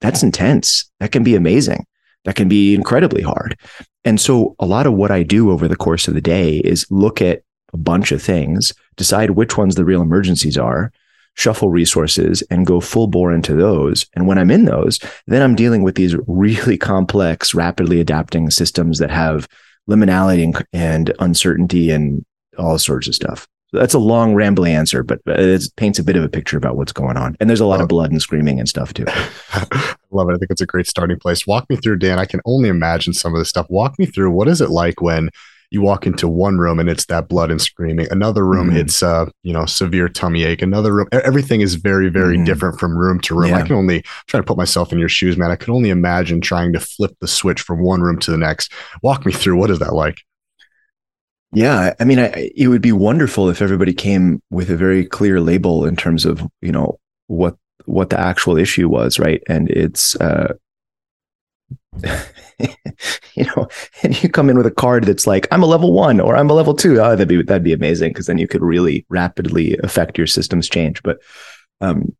that's 0.00 0.22
intense. 0.22 0.90
That 1.00 1.12
can 1.12 1.24
be 1.24 1.34
amazing. 1.34 1.86
That 2.24 2.36
can 2.36 2.48
be 2.48 2.74
incredibly 2.74 3.22
hard. 3.22 3.58
And 4.04 4.20
so 4.20 4.54
a 4.58 4.66
lot 4.66 4.86
of 4.86 4.94
what 4.94 5.10
I 5.10 5.22
do 5.22 5.50
over 5.50 5.68
the 5.68 5.76
course 5.76 6.08
of 6.08 6.14
the 6.14 6.20
day 6.20 6.58
is 6.58 6.86
look 6.90 7.22
at 7.22 7.42
a 7.72 7.76
bunch 7.76 8.12
of 8.12 8.22
things, 8.22 8.74
decide 8.96 9.30
which 9.30 9.56
ones 9.56 9.74
the 9.74 9.84
real 9.84 10.02
emergencies 10.02 10.58
are, 10.58 10.92
shuffle 11.34 11.70
resources 11.70 12.42
and 12.50 12.66
go 12.66 12.80
full 12.80 13.06
bore 13.06 13.32
into 13.32 13.54
those. 13.54 14.06
And 14.14 14.26
when 14.26 14.38
I'm 14.38 14.50
in 14.50 14.66
those, 14.66 15.00
then 15.26 15.42
I'm 15.42 15.54
dealing 15.54 15.82
with 15.82 15.94
these 15.94 16.14
really 16.26 16.76
complex, 16.76 17.54
rapidly 17.54 18.00
adapting 18.00 18.50
systems 18.50 18.98
that 18.98 19.10
have 19.10 19.48
liminality 19.88 20.44
and, 20.44 20.66
and 20.72 21.14
uncertainty 21.18 21.90
and 21.90 22.24
all 22.58 22.78
sorts 22.78 23.08
of 23.08 23.14
stuff. 23.14 23.46
So 23.72 23.78
that's 23.78 23.94
a 23.94 23.98
long, 23.98 24.34
rambling 24.34 24.74
answer, 24.74 25.02
but 25.02 25.20
it 25.26 25.64
paints 25.76 25.98
a 25.98 26.04
bit 26.04 26.16
of 26.16 26.22
a 26.22 26.28
picture 26.28 26.58
about 26.58 26.76
what's 26.76 26.92
going 26.92 27.16
on. 27.16 27.36
And 27.40 27.48
there's 27.48 27.60
a 27.60 27.66
lot 27.66 27.80
of 27.80 27.88
blood 27.88 28.10
and 28.10 28.20
screaming 28.20 28.58
and 28.58 28.68
stuff 28.68 28.92
too. 28.92 29.06
I 29.08 29.96
love 30.10 30.28
it. 30.28 30.34
I 30.34 30.36
think 30.36 30.50
it's 30.50 30.60
a 30.60 30.66
great 30.66 30.86
starting 30.86 31.18
place. 31.18 31.46
Walk 31.46 31.68
me 31.70 31.76
through, 31.76 31.96
Dan. 31.96 32.18
I 32.18 32.26
can 32.26 32.40
only 32.44 32.68
imagine 32.68 33.14
some 33.14 33.32
of 33.32 33.38
this 33.38 33.48
stuff. 33.48 33.66
Walk 33.70 33.98
me 33.98 34.04
through 34.04 34.30
what 34.30 34.46
is 34.46 34.60
it 34.60 34.68
like 34.68 35.00
when 35.00 35.30
you 35.72 35.80
walk 35.80 36.06
into 36.06 36.28
one 36.28 36.58
room 36.58 36.78
and 36.78 36.90
it's 36.90 37.06
that 37.06 37.28
blood 37.28 37.50
and 37.50 37.60
screaming 37.60 38.06
another 38.10 38.44
room 38.44 38.68
mm-hmm. 38.68 38.76
it's 38.76 39.02
uh 39.02 39.24
you 39.42 39.52
know 39.52 39.64
severe 39.64 40.08
tummy 40.08 40.44
ache 40.44 40.60
another 40.60 40.92
room 40.94 41.08
everything 41.12 41.62
is 41.62 41.76
very 41.76 42.08
very 42.08 42.36
mm-hmm. 42.36 42.44
different 42.44 42.78
from 42.78 42.96
room 42.96 43.18
to 43.18 43.34
room 43.34 43.50
yeah. 43.50 43.58
i 43.58 43.62
can 43.62 43.74
only 43.74 44.02
try 44.26 44.38
to 44.38 44.44
put 44.44 44.58
myself 44.58 44.92
in 44.92 44.98
your 44.98 45.08
shoes 45.08 45.36
man 45.36 45.50
i 45.50 45.56
can 45.56 45.72
only 45.72 45.88
imagine 45.88 46.40
trying 46.40 46.72
to 46.72 46.80
flip 46.80 47.16
the 47.20 47.28
switch 47.28 47.62
from 47.62 47.82
one 47.82 48.02
room 48.02 48.18
to 48.18 48.30
the 48.30 48.36
next 48.36 48.70
walk 49.02 49.24
me 49.24 49.32
through 49.32 49.56
what 49.56 49.70
is 49.70 49.78
that 49.78 49.94
like 49.94 50.18
yeah, 51.54 51.92
I 52.00 52.04
mean, 52.04 52.18
I, 52.18 52.50
it 52.56 52.68
would 52.68 52.80
be 52.80 52.92
wonderful 52.92 53.50
if 53.50 53.60
everybody 53.60 53.92
came 53.92 54.42
with 54.48 54.70
a 54.70 54.76
very 54.76 55.04
clear 55.04 55.38
label 55.38 55.84
in 55.84 55.96
terms 55.96 56.24
of 56.24 56.42
you 56.62 56.72
know 56.72 56.98
what 57.26 57.56
what 57.84 58.08
the 58.08 58.18
actual 58.18 58.56
issue 58.56 58.88
was, 58.88 59.18
right? 59.18 59.42
And 59.48 59.68
it's 59.68 60.16
uh, 60.16 60.54
you 63.34 63.44
know, 63.44 63.68
and 64.02 64.22
you 64.22 64.28
come 64.28 64.50
in 64.50 64.56
with 64.56 64.66
a 64.66 64.70
card 64.70 65.04
that's 65.04 65.26
like, 65.26 65.46
I'm 65.50 65.62
a 65.62 65.66
level 65.66 65.92
one 65.92 66.20
or 66.20 66.36
I'm 66.36 66.50
a 66.50 66.54
level 66.54 66.74
two. 66.74 67.00
Oh, 67.00 67.10
that'd 67.10 67.28
be 67.28 67.42
that'd 67.42 67.64
be 67.64 67.72
amazing 67.72 68.10
because 68.10 68.26
then 68.26 68.38
you 68.38 68.48
could 68.48 68.62
really 68.62 69.04
rapidly 69.08 69.76
affect 69.82 70.18
your 70.18 70.26
system's 70.26 70.68
change. 70.68 71.02
But 71.02 71.18
um, 71.80 72.14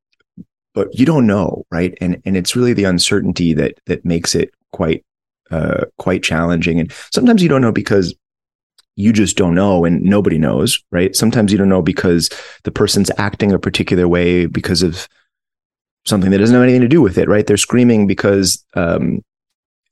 but 0.75 0.89
you 0.99 1.07
don't 1.07 1.27
know, 1.27 1.65
right? 1.71 1.97
And 2.01 2.21
and 2.25 2.37
it's 2.37 2.57
really 2.57 2.73
the 2.73 2.85
uncertainty 2.85 3.53
that 3.55 3.79
that 3.87 4.05
makes 4.05 4.35
it 4.35 4.51
quite 4.73 5.05
uh 5.51 5.85
quite 5.99 6.23
challenging. 6.23 6.81
And 6.81 6.93
sometimes 7.13 7.43
you 7.43 7.49
don't 7.49 7.63
know 7.63 7.73
because 7.73 8.15
you 8.97 9.13
just 9.13 9.37
don't 9.37 9.55
know 9.55 9.85
and 9.85 10.03
nobody 10.03 10.39
knows, 10.39 10.83
right? 10.91 11.17
Sometimes 11.17 11.51
you 11.51 11.59
don't 11.59 11.69
know 11.69 11.83
because 11.83 12.31
the 12.65 12.71
person's 12.71 13.11
acting 13.17 13.53
a 13.53 13.59
particular 13.59 14.07
way 14.07 14.47
because 14.47 14.83
of 14.83 15.09
something 16.05 16.31
that 16.31 16.39
doesn't 16.39 16.55
have 16.55 16.63
anything 16.63 16.83
to 16.83 16.89
do 16.89 17.01
with 17.01 17.17
it, 17.17 17.29
right? 17.29 17.47
They're 17.47 17.57
screaming 17.57 18.07
because 18.07 18.65
um, 18.75 19.23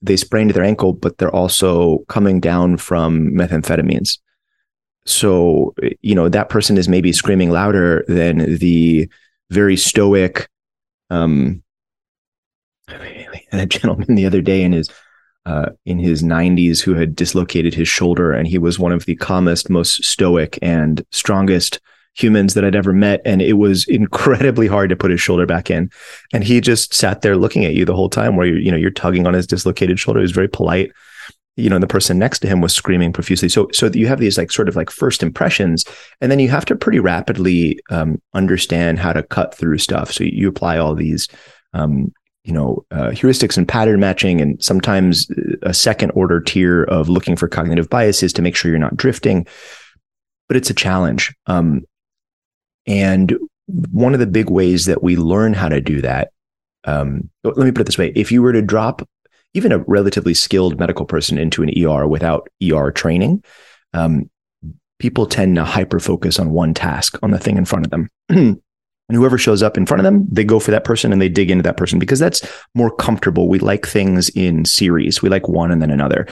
they 0.02 0.16
sprained 0.16 0.50
their 0.52 0.64
ankle, 0.64 0.92
but 0.92 1.19
they're 1.19 1.35
also 1.35 1.99
coming 2.09 2.40
down 2.40 2.76
from 2.76 3.30
methamphetamines. 3.33 4.19
So, 5.04 5.75
you 6.00 6.14
know, 6.14 6.28
that 6.28 6.49
person 6.49 6.78
is 6.78 6.88
maybe 6.88 7.12
screaming 7.12 7.50
louder 7.50 8.04
than 8.09 8.57
the 8.59 9.11
very 9.50 9.76
stoic, 9.76 10.49
um, 11.11 11.62
a 13.52 13.66
gentleman 13.66 14.14
the 14.14 14.26
other 14.26 14.40
day 14.40 14.62
in 14.62 14.73
his, 14.73 14.88
uh, 15.47 15.71
in 15.85 15.99
his 15.99 16.23
90s 16.23 16.80
who 16.80 16.95
had 16.95 17.16
dislocated 17.16 17.75
his 17.75 17.88
shoulder 17.88 18.33
and 18.33 18.47
he 18.47 18.59
was 18.59 18.78
one 18.78 18.92
of 18.92 19.07
the 19.07 19.16
calmest, 19.16 19.71
most 19.71 20.04
stoic 20.04 20.59
and 20.62 21.04
strongest 21.11 21.80
humans 22.14 22.55
that 22.55 22.64
I'd 22.64 22.76
ever 22.76 22.93
met. 22.93 23.21
And 23.25 23.40
it 23.40 23.55
was 23.55 23.87
incredibly 23.88 24.67
hard 24.67 24.90
to 24.90 24.97
put 24.97 25.11
his 25.11 25.21
shoulder 25.21 25.47
back 25.47 25.71
in. 25.71 25.90
And 26.33 26.45
he 26.45 26.61
just 26.61 26.93
sat 26.93 27.23
there 27.23 27.37
looking 27.37 27.64
at 27.64 27.75
you 27.75 27.85
the 27.85 27.95
whole 27.95 28.11
time 28.11 28.37
where 28.37 28.47
you're, 28.47 28.59
you 28.59 28.71
know, 28.71 28.76
you're 28.76 28.90
tugging 28.90 29.26
on 29.26 29.35
his 29.35 29.47
dislocated 29.47 29.99
shoulder. 29.99 30.21
He 30.21 30.25
was 30.25 30.33
very 30.33 30.49
polite. 30.49 30.90
You 31.57 31.69
know, 31.69 31.76
and 31.76 31.83
the 31.83 31.88
person 31.88 32.19
next 32.19 32.38
to 32.38 32.49
him 32.49 32.62
was 32.62 32.73
screaming 32.73 33.12
profusely. 33.12 33.49
So, 33.49 33.69
so 33.73 33.90
you 33.93 34.07
have 34.07 34.21
these 34.21 34.38
like 34.38 34.50
sort 34.50 34.69
of 34.69 34.76
like 34.76 34.88
first 34.88 35.23
impressions, 35.23 35.85
and 36.21 36.31
then 36.31 36.38
you 36.38 36.49
have 36.49 36.64
to 36.67 36.76
pretty 36.76 37.00
rapidly 37.00 37.79
um, 37.90 38.23
understand 38.33 38.99
how 38.99 39.12
to 39.12 39.23
cut 39.25 39.55
through 39.55 39.76
stuff. 39.79 40.11
So 40.11 40.25
you 40.25 40.49
apply 40.49 40.79
all 40.79 40.95
these, 40.95 41.29
um, 41.75 42.14
you 42.45 42.52
know, 42.55 42.87
uh, 42.93 43.09
heuristics 43.09 43.59
and 43.59 43.69
pattern 43.69 44.00
matching, 44.00 44.40
and 44.40 44.62
sometimes 44.62 45.29
a 45.62 45.75
second 45.75 46.12
order 46.12 46.40
tier 46.40 46.85
of 46.85 47.11
looking 47.11 47.37
for 47.37 47.49
cognitive 47.49 47.90
biases 47.90 48.33
to 48.35 48.43
make 48.43 48.57
sure 48.57 48.71
you're 48.71 48.79
not 48.79 48.97
drifting. 48.97 49.47
But 50.49 50.57
it's 50.57 50.71
a 50.71 50.75
challenge. 50.75 51.35
Um, 51.47 51.83
and 52.91 53.39
one 53.93 54.15
of 54.15 54.21
the 54.21 54.27
big 54.27 54.51
ways 54.51 54.87
that 54.87 55.03
we 55.03 55.17
learn 55.17 55.55
how 55.55 55.69
to 55.69 55.81
do 55.81 56.01
that, 56.03 56.33
um, 56.85 57.31
let 57.45 57.57
me 57.57 57.73
put 57.73 57.83
it 57.83 57.87
this 57.87 57.99
way: 57.99 58.13
if 58.17 58.33
you 58.33 58.43
were 58.43 58.53
to 58.53 58.63
drop 58.63 59.09
even 59.55 59.73
a 59.73 59.79
relatively 59.79 60.35
skilled 60.35 60.79
medical 60.79 61.07
person 61.07 61.39
into 61.39 61.63
an 61.63 61.71
ER 61.85 62.07
without 62.07 62.49
ER 62.63 62.91
training, 62.91 63.43
um, 63.95 64.31
people 64.99 65.27
tend 65.27 65.57
to 65.57 65.65
hyper 65.65 65.99
focus 65.99 66.39
on 66.39 66.51
one 66.51 66.75
task, 66.75 67.19
on 67.23 67.31
the 67.31 67.39
thing 67.39 67.57
in 67.57 67.65
front 67.65 67.87
of 67.87 67.91
them. 67.91 68.09
and 68.29 68.61
whoever 69.17 69.39
shows 69.39 69.63
up 69.63 69.77
in 69.77 69.87
front 69.87 70.01
of 70.01 70.05
them, 70.05 70.27
they 70.31 70.45
go 70.45 70.61
for 70.61 70.71
that 70.71 70.85
person 70.85 71.13
and 71.13 71.21
they 71.21 71.29
dig 71.29 71.51
into 71.51 71.65
that 71.65 71.77
person 71.77 71.99
because 71.99 72.21
that's 72.21 72.47
more 72.75 72.95
comfortable. 72.95 73.49
We 73.49 73.59
like 73.59 73.87
things 73.87 74.29
in 74.31 74.65
series. 74.65 75.21
We 75.21 75.29
like 75.29 75.49
one 75.49 75.73
and 75.73 75.83
then 75.83 75.91
another. 75.91 76.29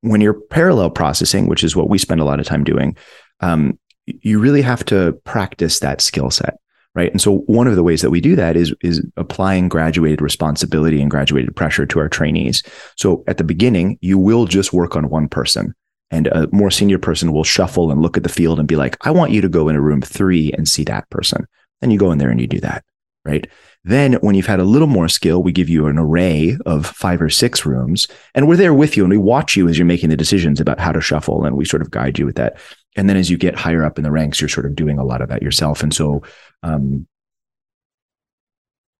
When 0.00 0.22
you're 0.22 0.40
parallel 0.40 0.90
processing, 0.90 1.46
which 1.46 1.62
is 1.62 1.76
what 1.76 1.90
we 1.90 1.98
spend 1.98 2.22
a 2.22 2.24
lot 2.24 2.40
of 2.40 2.46
time 2.46 2.64
doing, 2.64 2.96
um, 3.40 3.78
you 4.06 4.38
really 4.38 4.62
have 4.62 4.84
to 4.86 5.12
practice 5.24 5.80
that 5.80 6.00
skill 6.00 6.30
set 6.30 6.58
right? 6.94 7.10
And 7.12 7.20
so 7.20 7.38
one 7.46 7.66
of 7.66 7.76
the 7.76 7.82
ways 7.82 8.02
that 8.02 8.10
we 8.10 8.20
do 8.20 8.36
that 8.36 8.56
is 8.56 8.74
is 8.80 9.04
applying 9.16 9.68
graduated 9.68 10.20
responsibility 10.20 11.00
and 11.00 11.10
graduated 11.10 11.54
pressure 11.54 11.86
to 11.86 11.98
our 12.00 12.08
trainees. 12.08 12.62
So 12.96 13.22
at 13.26 13.38
the 13.38 13.44
beginning 13.44 13.98
you 14.00 14.18
will 14.18 14.46
just 14.46 14.72
work 14.72 14.96
on 14.96 15.08
one 15.08 15.28
person 15.28 15.74
and 16.10 16.26
a 16.28 16.48
more 16.52 16.70
senior 16.70 16.98
person 16.98 17.32
will 17.32 17.44
shuffle 17.44 17.92
and 17.92 18.02
look 18.02 18.16
at 18.16 18.24
the 18.24 18.28
field 18.28 18.58
and 18.58 18.66
be 18.66 18.74
like 18.74 18.96
i 19.06 19.10
want 19.10 19.30
you 19.30 19.40
to 19.40 19.48
go 19.48 19.68
into 19.68 19.80
room 19.80 20.02
3 20.02 20.52
and 20.52 20.68
see 20.68 20.84
that 20.84 21.08
person. 21.10 21.46
And 21.82 21.92
you 21.92 21.98
go 21.98 22.12
in 22.12 22.18
there 22.18 22.30
and 22.30 22.40
you 22.40 22.46
do 22.46 22.60
that 22.60 22.84
right? 23.24 23.46
Then 23.84 24.14
when 24.14 24.34
you've 24.34 24.46
had 24.46 24.60
a 24.60 24.64
little 24.64 24.88
more 24.88 25.08
skill 25.08 25.42
we 25.42 25.52
give 25.52 25.68
you 25.68 25.86
an 25.86 25.98
array 25.98 26.56
of 26.66 26.86
five 26.86 27.22
or 27.22 27.30
six 27.30 27.64
rooms 27.64 28.08
and 28.34 28.48
we're 28.48 28.56
there 28.56 28.74
with 28.74 28.96
you 28.96 29.04
and 29.04 29.10
we 29.10 29.18
watch 29.18 29.56
you 29.56 29.68
as 29.68 29.78
you're 29.78 29.86
making 29.86 30.10
the 30.10 30.16
decisions 30.16 30.60
about 30.60 30.80
how 30.80 30.92
to 30.92 31.00
shuffle 31.00 31.44
and 31.44 31.56
we 31.56 31.64
sort 31.64 31.82
of 31.82 31.90
guide 31.90 32.18
you 32.18 32.26
with 32.26 32.36
that 32.36 32.58
and 32.96 33.08
then 33.08 33.16
as 33.16 33.30
you 33.30 33.36
get 33.36 33.54
higher 33.54 33.84
up 33.84 33.98
in 33.98 34.04
the 34.04 34.10
ranks, 34.10 34.40
you're 34.40 34.48
sort 34.48 34.66
of 34.66 34.74
doing 34.74 34.98
a 34.98 35.04
lot 35.04 35.22
of 35.22 35.28
that 35.28 35.42
yourself. 35.42 35.82
And 35.82 35.94
so, 35.94 36.22
um, 36.62 37.06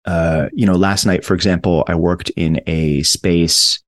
uh, 0.04 0.48
you 0.52 0.66
know, 0.66 0.74
last 0.74 1.04
night, 1.04 1.24
for 1.24 1.34
example, 1.34 1.84
I 1.86 1.94
worked 1.94 2.30
in 2.30 2.60
a 2.66 3.02
space, 3.02 3.82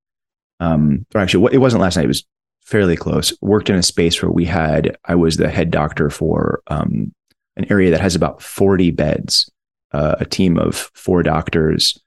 um, 0.60 1.06
or 1.14 1.20
actually, 1.20 1.54
it 1.54 1.58
wasn't 1.58 1.82
last 1.82 1.96
night. 1.96 2.04
It 2.04 2.08
was 2.08 2.24
fairly 2.62 2.96
close. 2.96 3.32
Worked 3.40 3.70
in 3.70 3.76
a 3.76 3.82
space 3.82 4.20
where 4.22 4.30
we 4.30 4.44
had, 4.44 4.96
I 5.04 5.14
was 5.14 5.36
the 5.36 5.48
head 5.48 5.70
doctor 5.70 6.10
for 6.10 6.62
um, 6.66 7.12
an 7.56 7.70
area 7.70 7.90
that 7.90 8.00
has 8.00 8.14
about 8.14 8.42
40 8.42 8.90
beds, 8.90 9.50
uh, 9.92 10.16
a 10.20 10.24
team 10.24 10.58
of 10.58 10.90
four 10.94 11.22
doctors, 11.22 11.98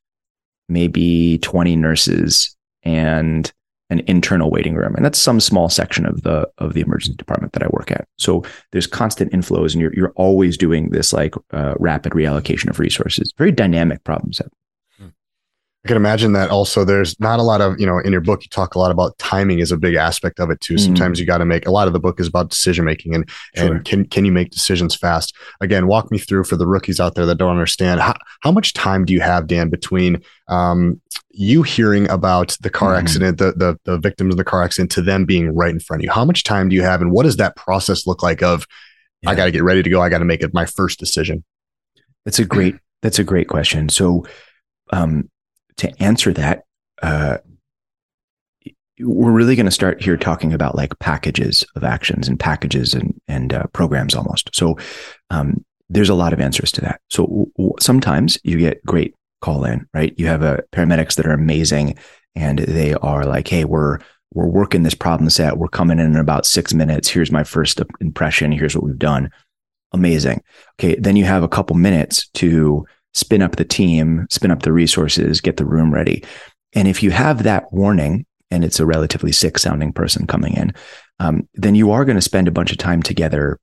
maybe 0.70 1.38
20 1.40 1.76
nurses, 1.76 2.56
and 2.84 3.52
an 3.90 4.02
internal 4.08 4.50
waiting 4.50 4.76
room. 4.76 4.96
And 4.96 5.06
that's 5.06 5.20
some 5.20 5.40
small 5.40 5.70
section 5.70 6.06
of 6.06 6.24
the 6.24 6.50
of 6.58 6.74
the 6.74 6.82
emergency 6.82 7.16
department 7.16 7.54
that 7.54 7.64
i 7.64 7.68
work 7.68 7.92
at. 7.92 8.08
So 8.18 8.44
there's 8.72 8.88
constant 8.88 9.32
inflows 9.32 9.74
and 9.74 9.82
you're, 9.82 9.94
you're 9.94 10.14
always 10.16 10.58
doing 10.58 10.90
this 10.90 11.14
like 11.14 11.36
uh, 11.52 11.76
rapid 11.80 12.14
reallocation 12.14 12.70
of 12.70 12.80
resources. 12.80 13.34
Very 13.38 13.52
dynamic 13.52 14.04
problem 14.04 14.34
set. 14.34 14.48
I 15.86 15.88
can 15.88 15.98
imagine 15.98 16.34
that 16.34 16.50
also 16.50 16.84
there's 16.84 17.20
not 17.20 17.40
a 17.40 17.44
lot 17.44 17.62
of, 17.62 17.80
you 17.80 17.86
know, 17.86 18.00
in 18.00 18.12
your 18.12 18.20
book, 18.20 18.42
you 18.42 18.50
talk 18.50 18.74
a 18.74 18.80
lot 18.80 18.90
about 18.90 19.16
timing 19.20 19.60
is 19.60 19.72
a 19.72 19.78
big 19.78 19.94
aspect 19.94 20.40
of 20.40 20.50
it 20.50 20.60
too. 20.60 20.74
Mm-hmm. 20.74 20.84
Sometimes 20.84 21.20
you 21.20 21.28
got 21.28 21.38
to 21.38 21.46
make 21.46 21.68
a 21.68 21.72
lot 21.72 21.86
of 21.86 21.94
the 21.94 22.00
book 22.00 22.20
is 22.20 22.28
about 22.28 22.50
decision 22.50 22.86
making 22.86 23.14
and, 23.14 23.30
sure. 23.56 23.76
and 23.76 23.86
can, 23.86 24.04
can 24.08 24.26
you 24.26 24.32
make 24.32 24.50
decisions 24.50 24.96
fast? 24.96 25.36
Again, 25.62 25.86
walk 25.86 26.10
me 26.10 26.18
through 26.18 26.46
for 26.46 26.56
the 26.56 26.66
rookies 26.66 27.00
out 27.00 27.14
there 27.14 27.28
that 27.28 27.36
don't 27.36 27.52
understand 27.52 28.02
how, 28.02 28.16
how 28.42 28.52
much 28.52 28.74
time 28.74 29.06
do 29.06 29.14
you 29.14 29.22
have, 29.22 29.46
Dan, 29.46 29.70
between 29.70 30.24
um, 30.48 31.00
you 31.30 31.62
hearing 31.62 32.10
about 32.10 32.58
the 32.62 32.72
car 32.72 32.94
mm-hmm. 32.94 33.06
accident, 33.06 33.38
the, 33.38 33.52
the, 33.52 33.78
the 33.86 34.00
victims 34.00 34.34
of 34.34 34.38
the 34.38 34.44
car 34.44 34.64
accident 34.64 34.90
to 34.94 35.04
them 35.04 35.24
being 35.24 35.54
right 35.54 35.72
in 35.72 35.80
front 35.80 36.02
of 36.02 36.06
you? 36.06 36.10
How 36.10 36.26
much 36.26 36.44
time 36.44 36.68
do 36.68 36.76
you 36.76 36.82
have? 36.82 37.00
And 37.04 37.12
what 37.12 37.24
does 37.24 37.38
that 37.38 37.56
process 37.56 38.08
look 38.08 38.24
like 38.24 38.42
of, 38.42 38.66
yeah. 39.22 39.30
I 39.30 39.36
got 39.36 39.46
to 39.46 39.52
get 39.52 39.64
ready 39.64 39.84
to 39.84 39.90
go. 39.92 40.02
I 40.02 40.10
got 40.10 40.18
to 40.18 40.26
make 40.26 40.42
it 40.42 40.52
my 40.52 40.66
first 40.66 40.98
decision. 40.98 41.44
That's 42.26 42.40
a 42.40 42.46
great, 42.46 42.76
that's 43.04 43.20
a 43.20 43.24
great 43.24 43.48
question. 43.48 43.88
So, 43.90 44.26
um, 44.92 45.30
to 45.78 46.04
answer 46.04 46.34
that, 46.34 46.64
uh, 47.02 47.38
we're 49.00 49.32
really 49.32 49.56
going 49.56 49.66
to 49.66 49.72
start 49.72 50.02
here 50.02 50.16
talking 50.16 50.54
about 50.54 50.76
like 50.76 50.98
packages 51.00 51.66
of 51.76 51.84
actions 51.84 52.28
and 52.28 52.40
packages 52.40 52.94
and 52.94 53.20
and 53.28 53.54
uh, 53.54 53.66
programs 53.74 54.16
almost. 54.16 54.50
So 54.54 54.78
um, 55.30 55.66
there's 55.90 56.10
a 56.10 56.16
lot 56.16 56.34
of 56.34 56.40
answers 56.40 56.72
to 56.74 56.82
that. 56.82 57.02
So 57.10 57.26
w- 57.26 57.52
w- 57.58 57.74
sometimes 57.80 58.38
you 58.44 58.58
get 58.58 58.86
great 58.86 59.14
call 59.42 59.66
in, 59.66 59.86
right? 59.94 60.14
You 60.18 60.28
have 60.28 60.44
a 60.44 60.60
uh, 60.60 60.62
paramedics 60.72 61.16
that 61.16 61.26
are 61.26 61.34
amazing, 61.34 61.98
and 62.36 62.60
they 62.60 62.94
are 62.94 63.26
like, 63.26 63.48
"Hey, 63.48 63.66
we're 63.66 64.00
we're 64.34 64.48
working 64.48 64.84
this 64.84 64.94
problem 64.94 65.30
set. 65.30 65.58
We're 65.58 65.68
coming 65.68 66.00
in 66.00 66.08
in 66.08 66.16
about 66.16 66.46
six 66.46 66.74
minutes. 66.74 67.10
Here's 67.10 67.32
my 67.32 67.44
first 67.44 67.82
impression. 68.00 68.52
Here's 68.52 68.76
what 68.76 68.86
we've 68.86 68.98
done. 68.98 69.30
Amazing. 69.94 70.42
Okay, 70.80 70.96
then 71.00 71.16
you 71.16 71.26
have 71.26 71.44
a 71.44 71.50
couple 71.50 71.76
minutes 71.76 72.28
to 72.36 72.86
spin 73.16 73.42
up 73.42 73.56
the 73.56 73.66
team, 73.66 74.28
spin 74.30 74.52
up 74.52 74.62
the 74.62 74.74
resources, 74.74 75.42
get 75.42 75.58
the 75.58 75.66
room 75.66 75.94
ready. 75.94 76.24
And 76.74 76.88
if 76.88 77.02
you 77.02 77.10
have 77.12 77.44
that 77.44 77.72
warning 77.72 78.26
and 78.52 78.64
it's 78.64 78.80
a 78.80 78.86
relatively 78.86 79.32
sick 79.32 79.58
sounding 79.58 79.92
person 79.94 80.28
coming 80.28 80.54
in, 80.54 80.74
um, 81.20 81.48
then 81.56 81.74
you 81.74 81.92
are 81.92 82.06
going 82.06 82.18
to 82.18 82.22
spend 82.22 82.48
a 82.48 82.52
bunch 82.52 82.72
of 82.72 82.78
time 82.78 83.02
together 83.02 83.58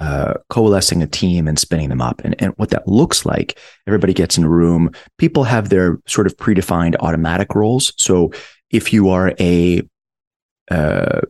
uh, 0.00 0.34
coalescing 0.50 1.02
a 1.02 1.06
team 1.06 1.46
and 1.46 1.58
spinning 1.58 1.88
them 1.88 2.02
up. 2.02 2.20
And, 2.24 2.34
and 2.40 2.52
what 2.56 2.70
that 2.70 2.88
looks 2.88 3.24
like, 3.24 3.58
everybody 3.86 4.12
gets 4.12 4.36
in 4.36 4.44
a 4.44 4.48
room. 4.48 4.90
People 5.18 5.44
have 5.44 5.68
their 5.68 5.98
sort 6.06 6.26
of 6.26 6.36
predefined 6.36 6.96
automatic 7.00 7.54
roles. 7.54 7.92
So 7.96 8.32
if 8.70 8.92
you 8.92 9.10
are 9.10 9.32
a 9.38 9.82
uh, 10.70 11.20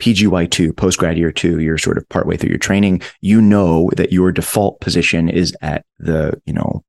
PGY2, 0.00 0.76
post 0.76 0.98
grad 0.98 1.16
year 1.16 1.32
two, 1.32 1.60
you're 1.60 1.78
sort 1.78 1.98
of 1.98 2.08
partway 2.08 2.36
through 2.36 2.50
your 2.50 2.58
training, 2.58 3.02
you 3.20 3.40
know 3.40 3.90
that 3.96 4.12
your 4.12 4.30
default 4.32 4.80
position 4.80 5.28
is 5.28 5.56
at 5.62 5.84
the, 5.98 6.40
you 6.44 6.52
know, 6.52 6.84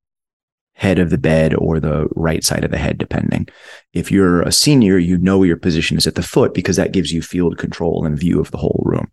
head 0.73 0.99
of 0.99 1.09
the 1.09 1.17
bed 1.17 1.55
or 1.55 1.79
the 1.79 2.07
right 2.15 2.43
side 2.43 2.63
of 2.63 2.69
the 2.71 2.77
head, 2.77 2.97
depending. 2.97 3.47
If 3.93 4.11
you're 4.11 4.41
a 4.41 4.51
senior, 4.51 4.97
you 4.97 5.17
know 5.17 5.43
your 5.43 5.57
position 5.57 5.97
is 5.97 6.05
at 6.05 6.15
the 6.15 6.21
foot 6.21 6.53
because 6.53 6.75
that 6.75 6.91
gives 6.91 7.11
you 7.11 7.21
field 7.21 7.57
control 7.57 8.05
and 8.05 8.19
view 8.19 8.39
of 8.39 8.51
the 8.51 8.57
whole 8.57 8.83
room. 8.85 9.11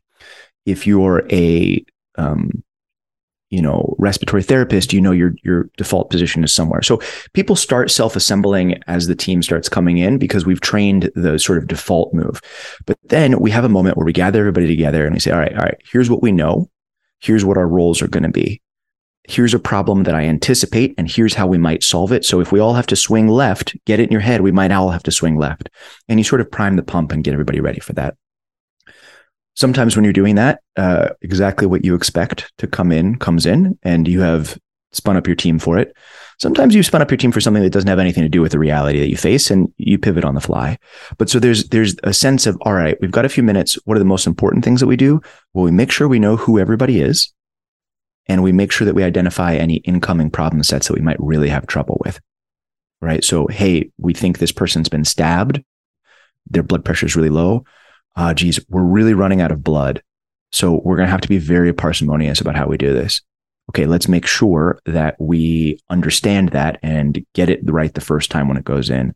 If 0.67 0.87
you're 0.87 1.27
a 1.33 1.85
um, 2.17 2.64
you 3.55 3.63
know, 3.63 3.95
respiratory 4.01 4.43
therapist, 4.43 4.93
you 4.93 5.01
know 5.01 5.13
your 5.13 5.33
your 5.45 5.71
default 5.77 6.11
position 6.11 6.43
is 6.43 6.53
somewhere. 6.53 6.83
So 6.83 7.01
people 7.35 7.55
start 7.55 7.89
self-assembling 7.89 8.83
as 8.89 9.07
the 9.07 9.15
team 9.15 9.45
starts 9.45 9.69
coming 9.69 9.99
in 9.99 10.19
because 10.19 10.45
we've 10.45 10.61
trained 10.61 11.09
the 11.15 11.39
sort 11.39 11.59
of 11.59 11.69
default 11.69 12.13
move. 12.13 12.41
But 12.85 12.99
then 13.05 13.39
we 13.39 13.53
have 13.53 13.63
a 13.63 13.69
moment 13.69 13.97
where 13.97 14.05
we 14.05 14.13
gather 14.13 14.41
everybody 14.41 14.67
together 14.67 15.05
and 15.05 15.15
we 15.15 15.21
say, 15.21 15.31
all 15.31 15.39
right, 15.39 15.53
all 15.53 15.63
right, 15.63 15.81
here's 15.89 16.11
what 16.11 16.21
we 16.21 16.33
know. 16.33 16.69
Here's 17.21 17.45
what 17.45 17.57
our 17.57 17.69
roles 17.69 18.03
are 18.03 18.09
going 18.09 18.25
to 18.25 18.29
be. 18.29 18.61
Here's 19.29 19.55
a 19.55 19.61
problem 19.61 20.03
that 20.03 20.17
I 20.17 20.25
anticipate, 20.25 20.93
and 20.99 21.09
here's 21.09 21.35
how 21.35 21.47
we 21.47 21.57
might 21.57 21.85
solve 21.85 22.11
it. 22.11 22.25
So 22.25 22.41
if 22.41 22.51
we 22.51 22.59
all 22.59 22.75
have 22.75 22.89
to 22.89 22.97
swing 22.97 23.29
left, 23.29 23.77
get 23.87 24.01
it 24.01 24.09
in 24.09 24.13
your 24.13 24.21
head, 24.21 24.41
we 24.41 24.53
might 24.53 24.73
all 24.73 24.91
have 24.91 25.05
to 25.05 25.13
swing 25.13 25.39
left. 25.39 25.71
And 26.09 26.19
you 26.19 26.25
sort 26.25 26.41
of 26.41 26.51
prime 26.51 26.75
the 26.75 26.83
pump 26.83 27.13
and 27.13 27.23
get 27.23 27.33
everybody 27.33 27.61
ready 27.61 27.81
for 27.81 27.93
that 27.93 28.17
sometimes 29.55 29.97
when 29.97 30.05
you're 30.05 30.13
doing 30.13 30.35
that, 30.35 30.61
uh, 30.77 31.11
exactly 31.23 31.67
what 31.67 31.85
you 31.85 31.95
expect 31.95 32.53
to 32.59 32.67
come 32.67 32.93
in 32.93 33.17
comes 33.17 33.47
in, 33.47 33.79
and 33.83 34.07
you 34.07 34.21
have 34.21 34.59
spun 34.93 35.17
up 35.17 35.27
your 35.27 35.37
team 35.37 35.59
for 35.59 35.79
it. 35.79 35.97
Sometimes 36.39 36.75
you've 36.75 36.87
spun 36.87 37.03
up 37.03 37.11
your 37.11 37.19
team 37.19 37.33
for 37.33 37.41
something 37.41 37.63
that 37.63 37.71
doesn't 37.71 37.89
have 37.89 37.99
anything 37.99 38.23
to 38.23 38.29
do 38.29 38.41
with 38.41 38.53
the 38.53 38.59
reality 38.59 38.99
that 38.99 39.09
you 39.09 39.17
face, 39.17 39.51
and 39.51 39.73
you 39.77 39.99
pivot 39.99 40.25
on 40.25 40.35
the 40.35 40.41
fly. 40.41 40.79
But 41.19 41.31
so 41.31 41.39
there's 41.39 41.69
there's 41.69 41.97
a 42.03 42.13
sense 42.13 42.47
of 42.47 42.59
all 42.63 42.75
right, 42.75 43.01
we've 43.01 43.11
got 43.11 43.25
a 43.25 43.31
few 43.31 43.43
minutes. 43.43 43.79
What 43.85 43.97
are 43.97 44.01
the 44.01 44.05
most 44.05 44.27
important 44.27 44.65
things 44.65 44.81
that 44.81 44.87
we 44.87 44.97
do? 44.97 45.21
Well, 45.53 45.65
we 45.65 45.71
make 45.71 45.91
sure 45.93 46.09
we 46.09 46.19
know 46.19 46.37
who 46.37 46.59
everybody 46.59 47.01
is, 47.01 47.33
and 48.27 48.43
we 48.43 48.53
make 48.53 48.73
sure 48.73 48.85
that 48.85 48.95
we 48.95 49.05
identify 49.05 49.55
any 49.55 49.77
incoming 49.77 50.31
problem 50.31 50.63
sets 50.63 50.89
that 50.89 50.95
we 50.95 51.03
might 51.03 51.21
really 51.21 51.49
have 51.49 51.67
trouble 51.67 52.01
with. 52.05 52.21
Right. 53.01 53.23
So, 53.23 53.47
hey, 53.49 53.91
we 53.99 54.15
think 54.15 54.39
this 54.39 54.53
person's 54.53 54.89
been 54.89 55.05
stabbed. 55.05 55.63
Their 56.49 56.63
blood 56.63 56.85
pressure 56.85 57.07
is 57.07 57.17
really 57.17 57.31
low 57.31 57.65
ah, 58.17 58.31
uh, 58.31 58.35
geez, 58.35 58.61
we're 58.69 58.83
really 58.83 59.15
running 59.15 59.41
out 59.41 59.53
of 59.53 59.65
blood. 59.65 60.03
So 60.53 60.81
we're 60.85 60.97
going 60.97 61.07
to 61.07 61.13
have 61.13 61.21
to 61.23 61.29
be 61.29 61.39
very 61.39 61.73
parsimonious 61.73 62.41
about 62.41 62.57
how 62.57 62.69
we 62.69 62.77
do 62.77 62.93
this. 62.93 63.21
Okay, 63.71 63.87
let's 63.87 64.09
make 64.09 64.27
sure 64.27 64.79
that 64.85 65.17
we 65.19 65.81
understand 65.91 66.51
that 66.51 66.79
and 66.83 67.25
get 67.35 67.49
it 67.49 67.61
right 67.69 67.93
the 67.93 68.01
first 68.01 68.31
time 68.31 68.47
when 68.47 68.57
it 68.57 68.65
goes 68.65 68.91
in. 68.91 69.15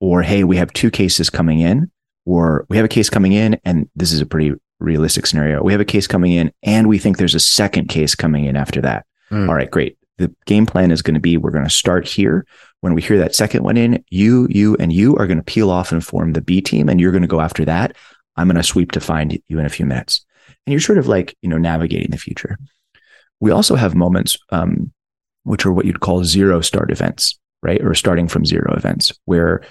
Or, 0.00 0.22
hey, 0.22 0.44
we 0.44 0.56
have 0.56 0.72
two 0.72 0.90
cases 0.90 1.28
coming 1.28 1.60
in, 1.60 1.90
or 2.24 2.66
we 2.68 2.76
have 2.76 2.86
a 2.86 2.88
case 2.88 3.10
coming 3.10 3.32
in, 3.32 3.60
and 3.64 3.90
this 3.96 4.12
is 4.12 4.20
a 4.20 4.26
pretty 4.26 4.54
realistic 4.80 5.26
scenario. 5.26 5.62
We 5.62 5.72
have 5.72 5.80
a 5.80 5.84
case 5.84 6.06
coming 6.06 6.32
in, 6.32 6.52
and 6.62 6.88
we 6.88 6.98
think 6.98 7.18
there's 7.18 7.34
a 7.34 7.40
second 7.40 7.88
case 7.88 8.14
coming 8.14 8.44
in 8.44 8.56
after 8.56 8.80
that. 8.82 9.06
Mm. 9.30 9.48
All 9.48 9.54
right, 9.54 9.70
great. 9.70 9.98
The 10.18 10.34
game 10.46 10.66
plan 10.66 10.90
is 10.90 11.02
going 11.02 11.14
to 11.14 11.20
be 11.20 11.36
we're 11.36 11.50
going 11.50 11.64
to 11.64 11.70
start 11.70 12.06
here. 12.06 12.46
When 12.80 12.94
we 12.94 13.02
hear 13.02 13.18
that 13.18 13.34
second 13.34 13.64
one 13.64 13.76
in, 13.76 14.04
you, 14.10 14.46
you, 14.50 14.76
and 14.76 14.92
you 14.92 15.16
are 15.16 15.26
going 15.26 15.38
to 15.38 15.44
peel 15.44 15.70
off 15.70 15.90
and 15.90 16.04
form 16.04 16.32
the 16.32 16.40
B 16.40 16.60
team, 16.60 16.88
and 16.88 17.00
you're 17.00 17.12
going 17.12 17.22
to 17.22 17.28
go 17.28 17.40
after 17.40 17.64
that. 17.64 17.96
I'm 18.36 18.46
going 18.46 18.56
to 18.56 18.62
sweep 18.62 18.92
to 18.92 19.00
find 19.00 19.38
you 19.48 19.58
in 19.58 19.66
a 19.66 19.70
few 19.70 19.84
minutes. 19.84 20.24
And 20.66 20.72
you're 20.72 20.80
sort 20.80 20.98
of 20.98 21.08
like, 21.08 21.36
you 21.42 21.48
know, 21.48 21.58
navigating 21.58 22.10
the 22.10 22.18
future. 22.18 22.56
We 23.40 23.50
also 23.50 23.74
have 23.74 23.94
moments, 23.94 24.36
um, 24.50 24.92
which 25.42 25.66
are 25.66 25.72
what 25.72 25.86
you'd 25.86 26.00
call 26.00 26.24
zero 26.24 26.60
start 26.60 26.90
events, 26.90 27.38
right? 27.62 27.82
Or 27.82 27.94
starting 27.94 28.28
from 28.28 28.46
zero 28.46 28.74
events 28.76 29.12
where 29.24 29.62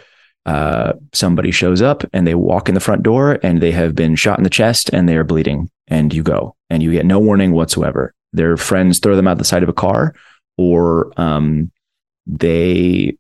uh, 0.46 0.93
somebody 1.13 1.52
shows 1.52 1.82
up 1.82 2.04
and 2.13 2.26
they 2.26 2.36
walk 2.36 2.70
in 2.70 2.76
the 2.76 2.82
front 2.82 3.04
door 3.04 3.38
and 3.43 3.62
they 3.62 3.72
have 3.72 3.96
been 3.96 4.15
shot 4.15 4.38
in 4.38 4.43
the 4.43 4.50
chest 4.50 4.89
and 4.93 5.08
they 5.08 5.17
are 5.17 5.26
bleeding 5.26 5.70
and 5.88 6.13
you 6.13 6.24
go 6.24 6.56
and 6.70 6.82
you 6.82 6.91
get 6.91 7.06
no 7.06 7.20
warning 7.20 7.52
whatsoever. 7.52 8.13
Their 8.34 8.56
friends 8.56 9.00
throw 9.00 9.15
them 9.15 9.28
out 9.28 9.38
the 9.38 9.43
side 9.43 9.63
of 9.63 9.70
a 9.70 9.74
car 9.74 10.15
or 10.58 11.12
um, 11.17 11.70
they, 12.28 13.18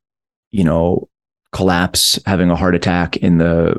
you 0.51 0.63
know, 0.63 1.09
collapse 1.51 2.19
having 2.25 2.49
a 2.49 2.55
heart 2.55 2.75
attack 2.75 3.17
in 3.17 3.37
the 3.37 3.77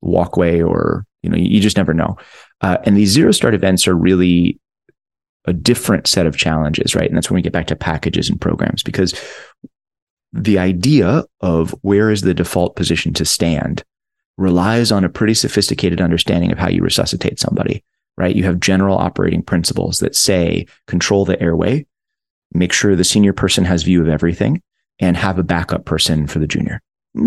walkway 0.00 0.60
or, 0.60 1.04
you 1.22 1.30
know, 1.30 1.36
you 1.36 1.60
just 1.60 1.76
never 1.76 1.94
know. 1.94 2.16
Uh, 2.62 2.78
and 2.84 2.96
these 2.96 3.10
zero 3.10 3.30
start 3.32 3.54
events 3.54 3.86
are 3.86 3.94
really 3.94 4.58
a 5.44 5.52
different 5.52 6.06
set 6.06 6.26
of 6.26 6.36
challenges, 6.36 6.94
right? 6.94 7.08
And 7.08 7.16
that's 7.16 7.30
when 7.30 7.36
we 7.36 7.42
get 7.42 7.52
back 7.52 7.66
to 7.68 7.76
packages 7.76 8.28
and 8.28 8.40
programs 8.40 8.82
because 8.82 9.14
the 10.32 10.58
idea 10.58 11.24
of 11.40 11.74
where 11.82 12.10
is 12.10 12.22
the 12.22 12.34
default 12.34 12.76
position 12.76 13.12
to 13.14 13.24
stand 13.24 13.84
relies 14.38 14.90
on 14.90 15.04
a 15.04 15.08
pretty 15.08 15.34
sophisticated 15.34 16.00
understanding 16.00 16.50
of 16.50 16.58
how 16.58 16.68
you 16.68 16.82
resuscitate 16.82 17.38
somebody, 17.38 17.84
right? 18.16 18.34
You 18.34 18.44
have 18.44 18.60
general 18.60 18.96
operating 18.96 19.42
principles 19.42 19.98
that 19.98 20.16
say 20.16 20.66
control 20.86 21.24
the 21.24 21.40
airway, 21.40 21.86
make 22.54 22.72
sure 22.72 22.94
the 22.94 23.04
senior 23.04 23.32
person 23.32 23.64
has 23.64 23.82
view 23.82 24.00
of 24.02 24.08
everything, 24.08 24.62
and 24.98 25.16
have 25.16 25.38
a 25.38 25.42
backup 25.42 25.84
person 25.84 26.26
for 26.26 26.38
the 26.38 26.46
junior. 26.46 26.80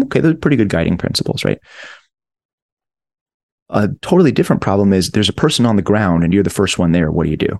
Okay, 0.03 0.19
those 0.19 0.33
are 0.33 0.37
pretty 0.37 0.57
good 0.57 0.69
guiding 0.69 0.97
principles, 0.97 1.43
right? 1.43 1.59
A 3.69 3.89
totally 4.01 4.31
different 4.31 4.61
problem 4.61 4.93
is 4.93 5.11
there's 5.11 5.29
a 5.29 5.33
person 5.33 5.65
on 5.65 5.75
the 5.75 5.81
ground 5.81 6.23
and 6.23 6.33
you're 6.33 6.43
the 6.43 6.49
first 6.49 6.77
one 6.77 6.91
there. 6.91 7.11
What 7.11 7.25
do 7.25 7.31
you 7.31 7.37
do? 7.37 7.59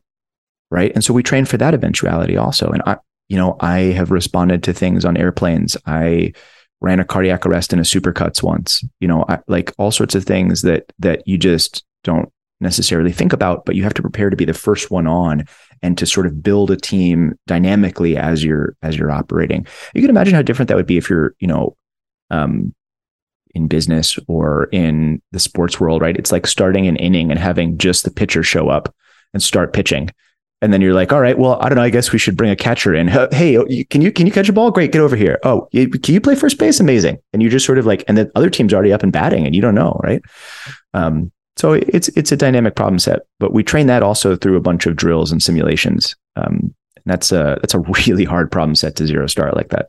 Right. 0.72 0.92
And 0.94 1.04
so 1.04 1.14
we 1.14 1.24
train 1.24 1.46
for 1.46 1.58
that 1.58 1.74
eventuality 1.74 2.38
also. 2.38 2.70
And 2.70 2.82
I, 2.86 2.98
you 3.28 3.38
know, 3.38 3.58
I 3.60 3.80
have 3.80 4.12
responded 4.12 4.64
to 4.64 4.74
things 4.74 5.06
on 5.06 5.18
airplanes. 5.18 5.78
I 5.86 6.34
ran 6.82 7.00
a 7.00 7.06
cardiac 7.06 7.46
arrest 7.46 7.74
in 7.74 7.80
a 7.80 7.84
supercuts 7.84 8.44
once, 8.44 8.84
you 9.00 9.08
know, 9.08 9.26
I, 9.28 9.40
like 9.48 9.74
all 9.78 9.92
sorts 9.92 10.16
of 10.16 10.24
things 10.24 10.62
that, 10.62 10.92
that 11.00 11.28
you 11.28 11.38
just 11.38 11.84
don't 12.04 12.32
necessarily 12.62 13.12
think 13.12 13.34
about, 13.34 13.66
but 13.66 13.76
you 13.76 13.84
have 13.84 13.94
to 13.96 14.02
prepare 14.02 14.30
to 14.30 14.36
be 14.36 14.46
the 14.46 14.54
first 14.54 14.92
one 14.92 15.08
on 15.08 15.46
and 15.86 16.00
to 16.00 16.06
sort 16.08 16.26
of 16.26 16.42
build 16.42 16.72
a 16.72 16.76
team 16.76 17.38
dynamically 17.46 18.18
as 18.18 18.44
you're 18.44 18.76
as 18.82 18.98
you're 18.98 19.12
operating. 19.12 19.68
You 19.94 20.02
can 20.02 20.10
imagine 20.10 20.34
how 20.34 20.42
different 20.42 20.68
that 20.70 20.78
would 20.78 20.88
be 20.88 20.98
if 20.98 21.12
you're, 21.12 21.36
you 21.40 21.48
know, 21.48 21.78
um, 22.32 22.74
in 23.54 23.68
business 23.68 24.18
or 24.28 24.68
in 24.72 25.22
the 25.32 25.40
sports 25.40 25.80
world, 25.80 26.02
right? 26.02 26.18
It's 26.18 26.32
like 26.32 26.48
starting 26.48 26.88
an 26.88 26.96
inning 26.96 27.30
and 27.30 27.40
having 27.40 27.78
just 27.78 28.04
the 28.04 28.10
pitcher 28.10 28.42
show 28.42 28.68
up 28.68 28.94
and 29.32 29.44
start 29.44 29.74
pitching. 29.74 30.10
And 30.60 30.74
then 30.74 30.82
you're 30.82 30.96
like, 30.96 31.14
all 31.14 31.22
right, 31.22 31.38
well, 31.38 31.60
I 31.62 31.70
don't 31.70 31.76
know. 31.76 31.84
I 31.84 31.92
guess 31.92 32.12
we 32.12 32.18
should 32.18 32.36
bring 32.36 32.50
a 32.50 32.56
catcher 32.56 32.96
in. 32.96 33.08
Hey, 33.32 33.56
oh, 33.56 33.66
can 33.92 34.02
you 34.02 34.12
can 34.12 34.26
you 34.26 34.34
catch 34.34 34.50
a 34.50 34.54
ball? 34.54 34.72
Great, 34.72 34.92
get 34.92 35.02
over 35.02 35.16
here. 35.16 35.38
Oh, 35.44 35.68
can 35.72 36.16
you 36.16 36.22
play 36.22 36.34
first 36.34 36.58
base? 36.58 36.80
Amazing. 36.80 37.20
And 37.32 37.44
you 37.44 37.50
just 37.50 37.66
sort 37.66 37.78
of 37.78 37.86
like, 37.86 38.04
and 38.08 38.18
the 38.18 38.32
other 38.34 38.50
team's 38.50 38.74
already 38.74 38.92
up 38.92 39.04
and 39.04 39.14
batting, 39.14 39.46
and 39.46 39.54
you 39.54 39.62
don't 39.62 39.76
know, 39.76 40.00
right? 40.04 40.24
Um, 40.96 41.32
so 41.58 41.74
it's 41.74 42.10
it's 42.10 42.32
a 42.32 42.38
dynamic 42.38 42.76
problem 42.76 43.00
set, 43.00 43.22
but 43.40 43.54
we 43.54 43.64
train 43.64 43.88
that 43.88 44.04
also 44.04 44.36
through 44.36 44.58
a 44.58 44.62
bunch 44.62 44.86
of 44.86 44.96
drills 44.96 45.32
and 45.32 45.42
simulations. 45.42 46.16
Um, 46.36 46.74
and 46.96 47.06
that's 47.06 47.32
a 47.32 47.58
that's 47.62 47.74
a 47.74 47.80
really 48.08 48.26
hard 48.26 48.52
problem 48.52 48.76
set 48.76 48.96
to 48.98 49.08
zero 49.08 49.28
start 49.28 49.56
like 49.56 49.70
that. 49.70 49.88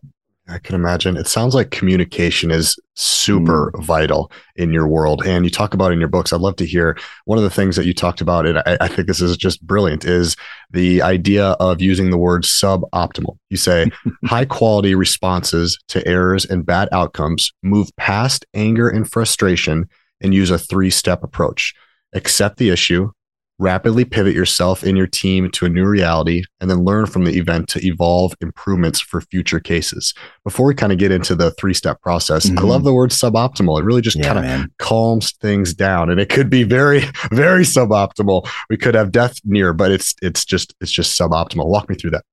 I 0.48 0.58
can 0.58 0.76
imagine. 0.76 1.16
It 1.16 1.26
sounds 1.26 1.56
like 1.56 1.72
communication 1.72 2.52
is 2.52 2.78
super 2.94 3.72
mm. 3.72 3.82
vital 3.82 4.30
in 4.54 4.72
your 4.72 4.86
world. 4.86 5.26
And 5.26 5.44
you 5.44 5.50
talk 5.50 5.74
about 5.74 5.90
in 5.90 5.98
your 5.98 6.08
books, 6.08 6.32
I'd 6.32 6.40
love 6.40 6.54
to 6.56 6.66
hear 6.66 6.96
one 7.24 7.36
of 7.36 7.42
the 7.42 7.50
things 7.50 7.74
that 7.74 7.84
you 7.84 7.92
talked 7.92 8.20
about, 8.20 8.46
and 8.46 8.58
I, 8.60 8.76
I 8.82 8.88
think 8.88 9.08
this 9.08 9.20
is 9.20 9.36
just 9.36 9.66
brilliant, 9.66 10.04
is 10.04 10.36
the 10.70 11.02
idea 11.02 11.46
of 11.58 11.80
using 11.80 12.10
the 12.10 12.16
word 12.16 12.44
suboptimal. 12.44 13.36
You 13.50 13.56
say 13.56 13.90
high 14.24 14.44
quality 14.44 14.94
responses 14.94 15.78
to 15.88 16.06
errors 16.06 16.44
and 16.44 16.64
bad 16.64 16.88
outcomes 16.92 17.52
move 17.64 17.90
past 17.96 18.46
anger 18.54 18.88
and 18.88 19.10
frustration 19.10 19.88
and 20.20 20.34
use 20.34 20.50
a 20.50 20.58
three 20.58 20.90
step 20.90 21.22
approach. 21.22 21.74
Accept 22.14 22.58
the 22.58 22.70
issue, 22.70 23.10
rapidly 23.58 24.04
pivot 24.04 24.34
yourself 24.34 24.82
and 24.82 24.96
your 24.96 25.06
team 25.06 25.50
to 25.50 25.66
a 25.66 25.68
new 25.68 25.86
reality, 25.86 26.44
and 26.60 26.70
then 26.70 26.84
learn 26.84 27.06
from 27.06 27.24
the 27.24 27.36
event 27.36 27.68
to 27.68 27.86
evolve 27.86 28.34
improvements 28.40 29.00
for 29.00 29.20
future 29.20 29.60
cases. 29.60 30.14
Before 30.44 30.66
we 30.66 30.74
kind 30.74 30.92
of 30.92 30.98
get 30.98 31.12
into 31.12 31.34
the 31.34 31.50
three 31.52 31.74
step 31.74 32.00
process, 32.02 32.46
mm-hmm. 32.46 32.58
I 32.58 32.62
love 32.62 32.84
the 32.84 32.92
word 32.92 33.10
suboptimal. 33.10 33.80
It 33.80 33.84
really 33.84 34.02
just 34.02 34.18
yeah, 34.18 34.32
kind 34.32 34.64
of 34.64 34.70
calms 34.78 35.32
things 35.32 35.74
down, 35.74 36.10
and 36.10 36.20
it 36.20 36.28
could 36.28 36.50
be 36.50 36.62
very, 36.62 37.00
very 37.30 37.64
suboptimal. 37.64 38.48
We 38.68 38.76
could 38.76 38.94
have 38.94 39.12
death 39.12 39.38
near, 39.44 39.72
but 39.72 39.90
it's 39.90 40.14
it's 40.22 40.44
just 40.44 40.74
it's 40.80 40.92
just 40.92 41.18
suboptimal. 41.18 41.66
Walk 41.66 41.88
me 41.88 41.96
through 41.96 42.12
that. 42.12 42.24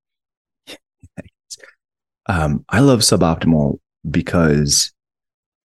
Um, 2.25 2.63
I 2.69 2.79
love 2.79 3.01
suboptimal 3.01 3.79
because 4.09 4.92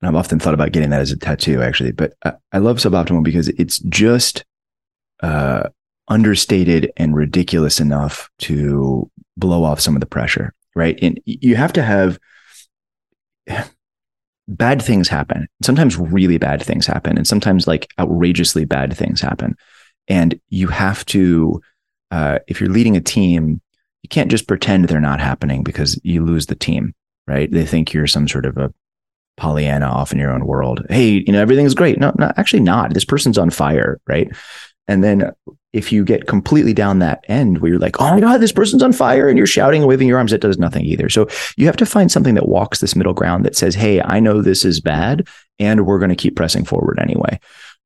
I've 0.02 0.14
often 0.14 0.38
thought 0.38 0.54
about 0.54 0.72
getting 0.72 0.90
that 0.90 1.00
as 1.00 1.10
a 1.10 1.16
tattoo, 1.16 1.62
actually. 1.62 1.92
But 1.92 2.14
I, 2.24 2.34
I 2.52 2.58
love 2.58 2.78
suboptimal 2.78 3.24
because 3.24 3.48
it's 3.50 3.78
just 3.80 4.44
uh, 5.22 5.68
understated 6.08 6.92
and 6.96 7.16
ridiculous 7.16 7.80
enough 7.80 8.30
to 8.40 9.10
blow 9.36 9.64
off 9.64 9.80
some 9.80 9.94
of 9.94 10.00
the 10.00 10.06
pressure, 10.06 10.54
right? 10.74 10.98
And 11.02 11.20
you 11.24 11.56
have 11.56 11.72
to 11.74 11.82
have 11.82 12.18
bad 14.48 14.80
things 14.80 15.08
happen. 15.08 15.48
Sometimes 15.62 15.96
really 15.96 16.38
bad 16.38 16.62
things 16.62 16.86
happen, 16.86 17.16
and 17.16 17.26
sometimes 17.26 17.66
like 17.66 17.88
outrageously 17.98 18.64
bad 18.64 18.96
things 18.96 19.20
happen. 19.20 19.56
And 20.06 20.40
you 20.48 20.68
have 20.68 21.04
to, 21.06 21.60
uh, 22.10 22.38
if 22.46 22.60
you're 22.60 22.70
leading 22.70 22.96
a 22.96 23.00
team, 23.00 23.60
you 24.02 24.08
can't 24.08 24.30
just 24.30 24.48
pretend 24.48 24.86
they're 24.86 25.00
not 25.00 25.20
happening 25.20 25.62
because 25.62 26.00
you 26.02 26.24
lose 26.24 26.46
the 26.46 26.54
team, 26.54 26.94
right? 27.26 27.50
They 27.50 27.66
think 27.66 27.92
you're 27.92 28.06
some 28.06 28.28
sort 28.28 28.46
of 28.46 28.56
a 28.56 28.72
Pollyanna 29.38 29.86
off 29.86 30.12
in 30.12 30.18
your 30.18 30.30
own 30.30 30.46
world. 30.46 30.84
Hey, 30.90 31.24
you 31.26 31.32
know, 31.32 31.40
everything's 31.40 31.74
great. 31.74 31.98
No, 31.98 32.12
no, 32.18 32.32
actually 32.36 32.60
not. 32.60 32.94
This 32.94 33.04
person's 33.04 33.38
on 33.38 33.50
fire, 33.50 34.00
right? 34.06 34.30
And 34.86 35.04
then 35.04 35.32
if 35.72 35.92
you 35.92 36.04
get 36.04 36.26
completely 36.26 36.72
down 36.72 36.98
that 36.98 37.24
end 37.28 37.58
where 37.58 37.70
you're 37.70 37.78
like, 37.78 38.00
oh 38.00 38.10
my 38.10 38.20
God, 38.20 38.38
this 38.40 38.52
person's 38.52 38.82
on 38.82 38.92
fire 38.92 39.28
and 39.28 39.36
you're 39.36 39.46
shouting 39.46 39.82
and 39.82 39.88
waving 39.88 40.08
your 40.08 40.16
arms, 40.16 40.32
it 40.32 40.40
does 40.40 40.58
nothing 40.58 40.84
either. 40.84 41.08
So 41.10 41.28
you 41.56 41.66
have 41.66 41.76
to 41.76 41.86
find 41.86 42.10
something 42.10 42.34
that 42.34 42.48
walks 42.48 42.80
this 42.80 42.96
middle 42.96 43.12
ground 43.12 43.44
that 43.44 43.56
says, 43.56 43.74
hey, 43.74 44.00
I 44.00 44.18
know 44.18 44.40
this 44.40 44.64
is 44.64 44.80
bad 44.80 45.28
and 45.58 45.86
we're 45.86 45.98
going 45.98 46.08
to 46.08 46.16
keep 46.16 46.36
pressing 46.36 46.64
forward 46.64 46.98
anyway. 46.98 47.38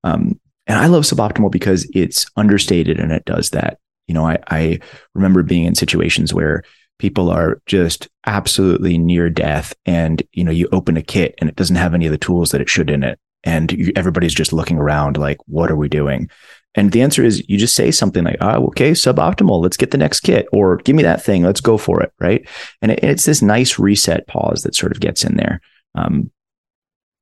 Um, 0.05 0.38
and 0.69 0.79
I 0.79 0.87
love 0.87 1.03
suboptimal 1.03 1.51
because 1.51 1.91
it's 1.93 2.27
understated 2.37 3.01
and 3.01 3.11
it 3.11 3.25
does 3.25 3.51
that. 3.51 3.79
You 4.07 4.15
know, 4.15 4.27
I, 4.27 4.38
I 4.49 4.81
remember 5.15 5.43
being 5.43 5.65
in 5.65 5.75
situations 5.75 6.33
where 6.33 6.62
people 7.03 7.31
are 7.31 7.61
just 7.67 8.09
absolutely 8.27 8.97
near 8.97 9.29
death 9.29 9.75
and, 9.85 10.23
you 10.35 10.45
know, 10.45 10.53
you 10.53 10.69
open 10.71 10.97
a 10.97 11.03
kit 11.03 11.35
and 11.38 11.51
it 11.51 11.57
doesn't 11.57 11.75
have 11.75 11.95
any 11.95 12.07
of 12.07 12.12
the 12.12 12.17
tools 12.17 12.53
that 12.53 12.61
it 12.61 12.71
should 12.71 12.88
in 12.88 13.03
it. 13.03 13.19
And 13.43 13.73
you, 13.73 13.93
everybody's 13.97 14.33
just 14.33 14.53
looking 14.53 14.79
around 14.79 15.17
like, 15.17 15.38
what 15.47 15.69
are 15.69 15.75
we 15.75 15.88
doing? 15.88 16.31
And 16.77 16.93
the 16.93 17.03
answer 17.03 17.25
is 17.25 17.43
you 17.49 17.59
just 17.59 17.75
say 17.75 17.91
something 17.91 18.23
like, 18.23 18.37
oh, 18.41 18.69
okay, 18.69 18.93
suboptimal. 18.93 19.61
Let's 19.61 19.77
get 19.77 19.91
the 19.91 19.99
next 19.99 20.21
kit 20.21 20.47
or 20.53 20.77
give 20.77 20.95
me 20.95 21.03
that 21.03 21.25
thing. 21.25 21.43
Let's 21.43 21.61
go 21.61 21.77
for 21.77 22.01
it. 22.01 22.12
Right. 22.21 22.49
And 22.81 22.93
it, 22.93 23.03
it's 23.03 23.25
this 23.25 23.43
nice 23.43 23.81
reset 23.81 24.29
pause 24.29 24.62
that 24.62 24.77
sort 24.77 24.93
of 24.93 25.01
gets 25.01 25.25
in 25.25 25.37
there. 25.37 25.61
Um, 25.97 26.31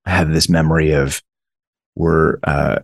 I 0.04 0.10
have 0.10 0.30
this 0.30 0.50
memory 0.50 0.90
of 0.92 1.22
we're, 1.94 2.38
uh, 2.44 2.80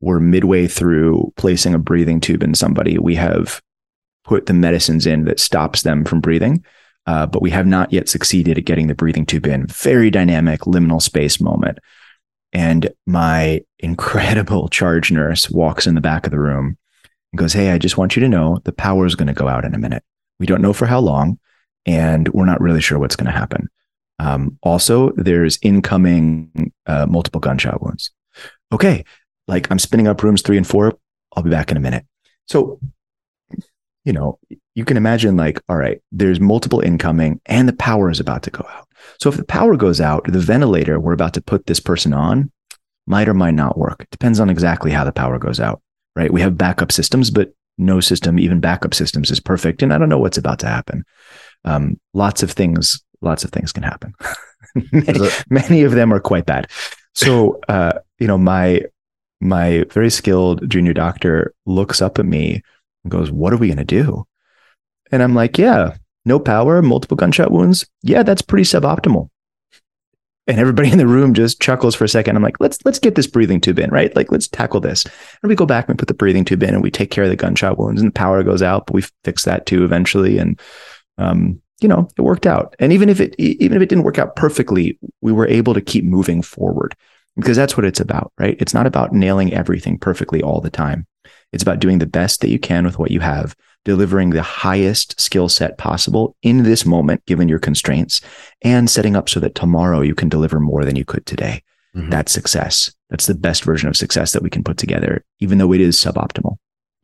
we're 0.00 0.18
midway 0.18 0.66
through 0.66 1.30
placing 1.36 1.74
a 1.74 1.78
breathing 1.78 2.20
tube 2.20 2.42
in 2.42 2.54
somebody. 2.54 2.96
We 2.96 3.16
have 3.16 3.60
put 4.24 4.46
the 4.46 4.52
medicines 4.52 5.06
in 5.06 5.24
that 5.24 5.40
stops 5.40 5.82
them 5.82 6.04
from 6.04 6.20
breathing. 6.20 6.64
Uh, 7.06 7.26
but 7.26 7.42
we 7.42 7.50
have 7.50 7.66
not 7.66 7.92
yet 7.92 8.08
succeeded 8.08 8.58
at 8.58 8.64
getting 8.64 8.86
the 8.86 8.94
breathing 8.94 9.26
tube 9.26 9.46
in. 9.46 9.66
Very 9.66 10.10
dynamic 10.10 10.60
liminal 10.60 11.02
space 11.02 11.40
moment. 11.40 11.78
And 12.52 12.92
my 13.06 13.62
incredible 13.80 14.68
charge 14.68 15.10
nurse 15.10 15.50
walks 15.50 15.86
in 15.86 15.94
the 15.94 16.00
back 16.00 16.26
of 16.26 16.30
the 16.30 16.40
room 16.40 16.76
and 17.32 17.38
goes, 17.38 17.52
Hey, 17.52 17.70
I 17.70 17.78
just 17.78 17.96
want 17.96 18.14
you 18.14 18.20
to 18.20 18.28
know 18.28 18.60
the 18.64 18.72
power 18.72 19.06
is 19.06 19.14
going 19.14 19.28
to 19.28 19.32
go 19.32 19.48
out 19.48 19.64
in 19.64 19.74
a 19.74 19.78
minute. 19.78 20.04
We 20.38 20.46
don't 20.46 20.62
know 20.62 20.72
for 20.72 20.86
how 20.86 21.00
long, 21.00 21.38
and 21.86 22.28
we're 22.28 22.44
not 22.44 22.60
really 22.60 22.80
sure 22.80 22.98
what's 22.98 23.16
going 23.16 23.26
to 23.26 23.38
happen. 23.38 23.68
Um, 24.18 24.58
also, 24.62 25.10
there's 25.12 25.58
incoming 25.62 26.72
uh, 26.86 27.06
multiple 27.06 27.40
gunshot 27.40 27.82
wounds. 27.82 28.10
Okay, 28.72 29.04
like 29.48 29.70
I'm 29.70 29.78
spinning 29.78 30.06
up 30.06 30.22
rooms 30.22 30.42
three 30.42 30.56
and 30.56 30.66
four. 30.66 30.96
I'll 31.34 31.42
be 31.42 31.50
back 31.50 31.70
in 31.70 31.76
a 31.76 31.80
minute. 31.80 32.06
So, 32.46 32.78
you 34.04 34.12
know, 34.12 34.38
you 34.74 34.84
can 34.84 34.96
imagine 34.96 35.36
like, 35.36 35.60
all 35.68 35.76
right, 35.76 36.00
there's 36.10 36.40
multiple 36.40 36.80
incoming 36.80 37.40
and 37.46 37.68
the 37.68 37.74
power 37.74 38.10
is 38.10 38.20
about 38.20 38.42
to 38.44 38.50
go 38.50 38.66
out. 38.70 38.88
So 39.20 39.28
if 39.28 39.36
the 39.36 39.44
power 39.44 39.76
goes 39.76 40.00
out, 40.00 40.24
the 40.24 40.38
ventilator 40.38 40.98
we're 40.98 41.12
about 41.12 41.34
to 41.34 41.40
put 41.40 41.66
this 41.66 41.80
person 41.80 42.12
on 42.12 42.50
might 43.06 43.28
or 43.28 43.34
might 43.34 43.54
not 43.54 43.78
work. 43.78 44.02
It 44.02 44.10
depends 44.10 44.40
on 44.40 44.50
exactly 44.50 44.90
how 44.90 45.04
the 45.04 45.12
power 45.12 45.38
goes 45.38 45.60
out, 45.60 45.82
right? 46.16 46.32
We 46.32 46.40
have 46.40 46.58
backup 46.58 46.92
systems, 46.92 47.30
but 47.30 47.52
no 47.78 48.00
system, 48.00 48.38
even 48.38 48.60
backup 48.60 48.94
systems, 48.94 49.30
is 49.30 49.40
perfect. 49.40 49.82
And 49.82 49.92
I 49.92 49.98
don't 49.98 50.08
know 50.08 50.18
what's 50.18 50.38
about 50.38 50.58
to 50.60 50.66
happen. 50.66 51.04
Um, 51.64 51.98
lots 52.14 52.42
of 52.42 52.52
things, 52.52 53.02
lots 53.20 53.44
of 53.44 53.50
things 53.50 53.72
can 53.72 53.82
happen. 53.82 54.14
many, 54.92 55.28
many, 55.48 55.82
of 55.82 55.92
them 55.92 56.12
are 56.12 56.20
quite 56.20 56.46
bad. 56.46 56.68
So, 57.14 57.60
uh, 57.68 57.98
you 58.18 58.26
know, 58.26 58.38
my 58.38 58.82
my 59.40 59.84
very 59.90 60.10
skilled 60.10 60.68
junior 60.70 60.92
doctor 60.92 61.52
looks 61.66 62.00
up 62.00 62.18
at 62.20 62.26
me 62.26 62.62
and 63.04 63.10
goes, 63.10 63.30
"What 63.30 63.52
are 63.52 63.58
we 63.58 63.68
going 63.68 63.78
to 63.78 63.84
do?" 63.84 64.26
And 65.10 65.22
I'm 65.22 65.34
like, 65.34 65.58
"Yeah, 65.58 65.96
no 66.24 66.38
power, 66.38 66.82
multiple 66.82 67.16
gunshot 67.16 67.50
wounds. 67.50 67.86
Yeah, 68.02 68.22
that's 68.22 68.42
pretty 68.42 68.64
suboptimal. 68.64 69.28
And 70.48 70.58
everybody 70.58 70.90
in 70.90 70.98
the 70.98 71.06
room 71.06 71.34
just 71.34 71.60
chuckles 71.60 71.94
for 71.94 72.04
a 72.04 72.08
second. 72.08 72.36
I'm 72.36 72.42
like, 72.42 72.58
let's 72.58 72.78
let's 72.84 72.98
get 72.98 73.14
this 73.14 73.28
breathing 73.28 73.60
tube 73.60 73.78
in, 73.78 73.90
right? 73.90 74.14
Like 74.16 74.32
let's 74.32 74.48
tackle 74.48 74.80
this. 74.80 75.04
And 75.04 75.48
we 75.48 75.54
go 75.54 75.66
back 75.66 75.88
and 75.88 75.94
we 75.94 75.98
put 75.98 76.08
the 76.08 76.14
breathing 76.14 76.44
tube 76.44 76.64
in 76.64 76.74
and 76.74 76.82
we 76.82 76.90
take 76.90 77.10
care 77.10 77.24
of 77.24 77.30
the 77.30 77.36
gunshot 77.36 77.78
wounds 77.78 78.00
and 78.00 78.08
the 78.08 78.14
power 78.14 78.42
goes 78.42 78.62
out, 78.62 78.86
but 78.86 78.94
we 78.94 79.02
fix 79.24 79.44
that 79.44 79.66
too 79.66 79.84
eventually. 79.84 80.38
And 80.38 80.60
um, 81.18 81.60
you 81.80 81.88
know, 81.88 82.08
it 82.16 82.22
worked 82.22 82.46
out. 82.46 82.74
And 82.80 82.92
even 82.92 83.08
if 83.08 83.20
it 83.20 83.36
even 83.38 83.76
if 83.76 83.82
it 83.82 83.88
didn't 83.88 84.04
work 84.04 84.18
out 84.18 84.34
perfectly, 84.34 84.98
we 85.20 85.32
were 85.32 85.46
able 85.46 85.74
to 85.74 85.80
keep 85.80 86.04
moving 86.04 86.42
forward 86.42 86.96
because 87.36 87.56
that's 87.56 87.76
what 87.76 87.86
it's 87.86 88.00
about, 88.00 88.32
right? 88.38 88.56
It's 88.60 88.74
not 88.74 88.86
about 88.86 89.12
nailing 89.12 89.52
everything 89.54 89.96
perfectly 89.96 90.42
all 90.42 90.60
the 90.60 90.70
time. 90.70 91.06
It's 91.52 91.62
about 91.62 91.80
doing 91.80 91.98
the 91.98 92.06
best 92.06 92.40
that 92.40 92.50
you 92.50 92.58
can 92.58 92.84
with 92.84 92.98
what 92.98 93.10
you 93.10 93.20
have 93.20 93.54
delivering 93.84 94.30
the 94.30 94.42
highest 94.42 95.18
skill 95.20 95.48
set 95.48 95.78
possible 95.78 96.36
in 96.42 96.62
this 96.62 96.86
moment, 96.86 97.24
given 97.26 97.48
your 97.48 97.58
constraints, 97.58 98.20
and 98.62 98.88
setting 98.88 99.16
up 99.16 99.28
so 99.28 99.40
that 99.40 99.54
tomorrow 99.54 100.00
you 100.00 100.14
can 100.14 100.28
deliver 100.28 100.60
more 100.60 100.84
than 100.84 100.96
you 100.96 101.04
could 101.04 101.26
today. 101.26 101.62
Mm-hmm. 101.96 102.10
That's 102.10 102.32
success. 102.32 102.92
That's 103.10 103.26
the 103.26 103.34
best 103.34 103.64
version 103.64 103.88
of 103.88 103.96
success 103.96 104.32
that 104.32 104.42
we 104.42 104.50
can 104.50 104.64
put 104.64 104.78
together, 104.78 105.24
even 105.40 105.58
though 105.58 105.72
it 105.72 105.80
is 105.80 105.96
suboptimal. 105.96 106.56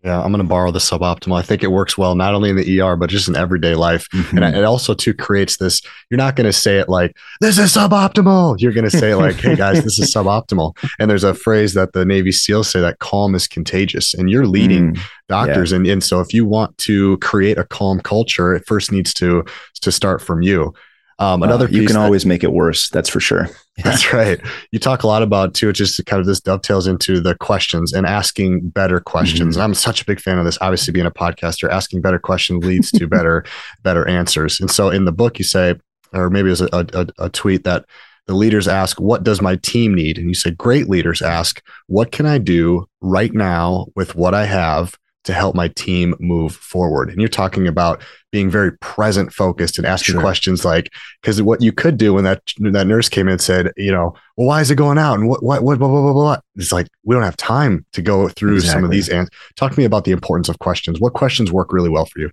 Yeah, 0.04 0.22
I'm 0.22 0.30
going 0.30 0.42
to 0.42 0.48
borrow 0.48 0.70
the 0.70 0.78
suboptimal. 0.78 1.36
I 1.36 1.42
think 1.42 1.64
it 1.64 1.72
works 1.72 1.98
well, 1.98 2.14
not 2.14 2.32
only 2.32 2.50
in 2.50 2.56
the 2.56 2.80
ER, 2.80 2.94
but 2.94 3.10
just 3.10 3.28
in 3.28 3.34
everyday 3.34 3.74
life. 3.74 4.06
Mm-hmm. 4.14 4.38
And 4.38 4.56
it 4.56 4.64
also 4.64 4.94
too 4.94 5.12
creates 5.12 5.56
this, 5.56 5.82
you're 6.08 6.18
not 6.18 6.36
going 6.36 6.44
to 6.44 6.52
say 6.52 6.78
it 6.78 6.88
like, 6.88 7.16
this 7.40 7.58
is 7.58 7.74
suboptimal. 7.74 8.60
You're 8.60 8.72
going 8.72 8.88
to 8.88 8.96
say 8.96 9.16
like, 9.16 9.34
hey 9.36 9.56
guys, 9.56 9.82
this 9.82 9.98
is 9.98 10.14
suboptimal. 10.14 10.76
And 11.00 11.10
there's 11.10 11.24
a 11.24 11.34
phrase 11.34 11.74
that 11.74 11.94
the 11.94 12.04
Navy 12.04 12.30
SEALs 12.30 12.70
say 12.70 12.80
that 12.80 13.00
calm 13.00 13.34
is 13.34 13.48
contagious 13.48 14.14
and 14.14 14.30
you're 14.30 14.46
leading 14.46 14.94
mm, 14.94 15.00
doctors. 15.28 15.72
Yeah. 15.72 15.78
And, 15.78 15.86
and 15.88 16.04
so 16.04 16.20
if 16.20 16.32
you 16.32 16.46
want 16.46 16.78
to 16.78 17.18
create 17.18 17.58
a 17.58 17.64
calm 17.64 17.98
culture, 17.98 18.54
it 18.54 18.66
first 18.68 18.92
needs 18.92 19.12
to, 19.14 19.44
to 19.80 19.90
start 19.90 20.22
from 20.22 20.42
you. 20.42 20.74
Um, 21.20 21.42
another 21.42 21.66
uh, 21.66 21.70
you 21.70 21.84
can 21.84 21.94
that, 21.94 22.02
always 22.02 22.24
make 22.24 22.44
it 22.44 22.52
worse. 22.52 22.88
That's 22.90 23.08
for 23.08 23.20
sure. 23.20 23.48
That's 23.84 24.12
right. 24.12 24.40
You 24.72 24.80
talk 24.80 25.04
a 25.04 25.06
lot 25.06 25.22
about 25.22 25.54
too. 25.54 25.68
It 25.68 25.74
just 25.74 26.04
kind 26.06 26.18
of 26.18 26.26
this 26.26 26.40
dovetails 26.40 26.88
into 26.88 27.20
the 27.20 27.36
questions 27.36 27.92
and 27.92 28.06
asking 28.06 28.70
better 28.70 28.98
questions. 28.98 29.54
Mm-hmm. 29.54 29.62
I'm 29.62 29.74
such 29.74 30.02
a 30.02 30.04
big 30.04 30.20
fan 30.20 30.36
of 30.36 30.44
this. 30.44 30.58
Obviously, 30.60 30.92
being 30.92 31.06
a 31.06 31.12
podcaster, 31.12 31.70
asking 31.70 32.00
better 32.00 32.18
questions 32.18 32.64
leads 32.64 32.90
to 32.90 33.06
better 33.08 33.44
better 33.84 34.06
answers. 34.08 34.58
And 34.58 34.68
so, 34.68 34.90
in 34.90 35.04
the 35.04 35.12
book, 35.12 35.38
you 35.38 35.44
say, 35.44 35.76
or 36.12 36.28
maybe 36.28 36.48
it 36.48 36.58
was 36.58 36.60
a, 36.62 36.68
a, 36.72 37.06
a 37.26 37.28
tweet 37.30 37.62
that 37.64 37.84
the 38.26 38.34
leaders 38.34 38.66
ask, 38.66 39.00
"What 39.00 39.22
does 39.22 39.40
my 39.40 39.54
team 39.56 39.94
need?" 39.94 40.18
And 40.18 40.26
you 40.28 40.34
say, 40.34 40.50
"Great 40.50 40.88
leaders 40.88 41.22
ask, 41.22 41.62
what 41.86 42.10
can 42.10 42.26
I 42.26 42.38
do 42.38 42.88
right 43.00 43.32
now 43.32 43.86
with 43.94 44.16
what 44.16 44.34
I 44.34 44.46
have?" 44.46 44.96
To 45.28 45.34
help 45.34 45.54
my 45.54 45.68
team 45.68 46.14
move 46.18 46.56
forward. 46.56 47.10
And 47.10 47.20
you're 47.20 47.28
talking 47.28 47.68
about 47.68 48.02
being 48.32 48.48
very 48.48 48.72
present 48.78 49.30
focused 49.30 49.76
and 49.76 49.86
asking 49.86 50.14
sure. 50.14 50.22
questions 50.22 50.64
like, 50.64 50.90
because 51.20 51.42
what 51.42 51.60
you 51.60 51.70
could 51.70 51.98
do 51.98 52.14
when 52.14 52.24
that 52.24 52.42
that 52.60 52.86
nurse 52.86 53.10
came 53.10 53.28
in 53.28 53.32
and 53.32 53.40
said, 53.40 53.70
you 53.76 53.92
know, 53.92 54.14
well, 54.38 54.46
why 54.46 54.62
is 54.62 54.70
it 54.70 54.76
going 54.76 54.96
out? 54.96 55.18
And 55.18 55.28
what, 55.28 55.42
what, 55.42 55.62
what, 55.62 55.78
blah, 55.78 55.86
blah, 55.88 56.00
blah, 56.00 56.12
blah. 56.14 56.38
It's 56.56 56.72
like, 56.72 56.88
we 57.04 57.14
don't 57.14 57.24
have 57.24 57.36
time 57.36 57.84
to 57.92 58.00
go 58.00 58.30
through 58.30 58.54
exactly. 58.54 58.72
some 58.72 58.84
of 58.84 58.90
these. 58.90 59.10
And 59.10 59.28
talk 59.56 59.72
to 59.72 59.78
me 59.78 59.84
about 59.84 60.06
the 60.06 60.12
importance 60.12 60.48
of 60.48 60.58
questions. 60.60 60.98
What 60.98 61.12
questions 61.12 61.52
work 61.52 61.74
really 61.74 61.90
well 61.90 62.06
for 62.06 62.20
you? 62.20 62.30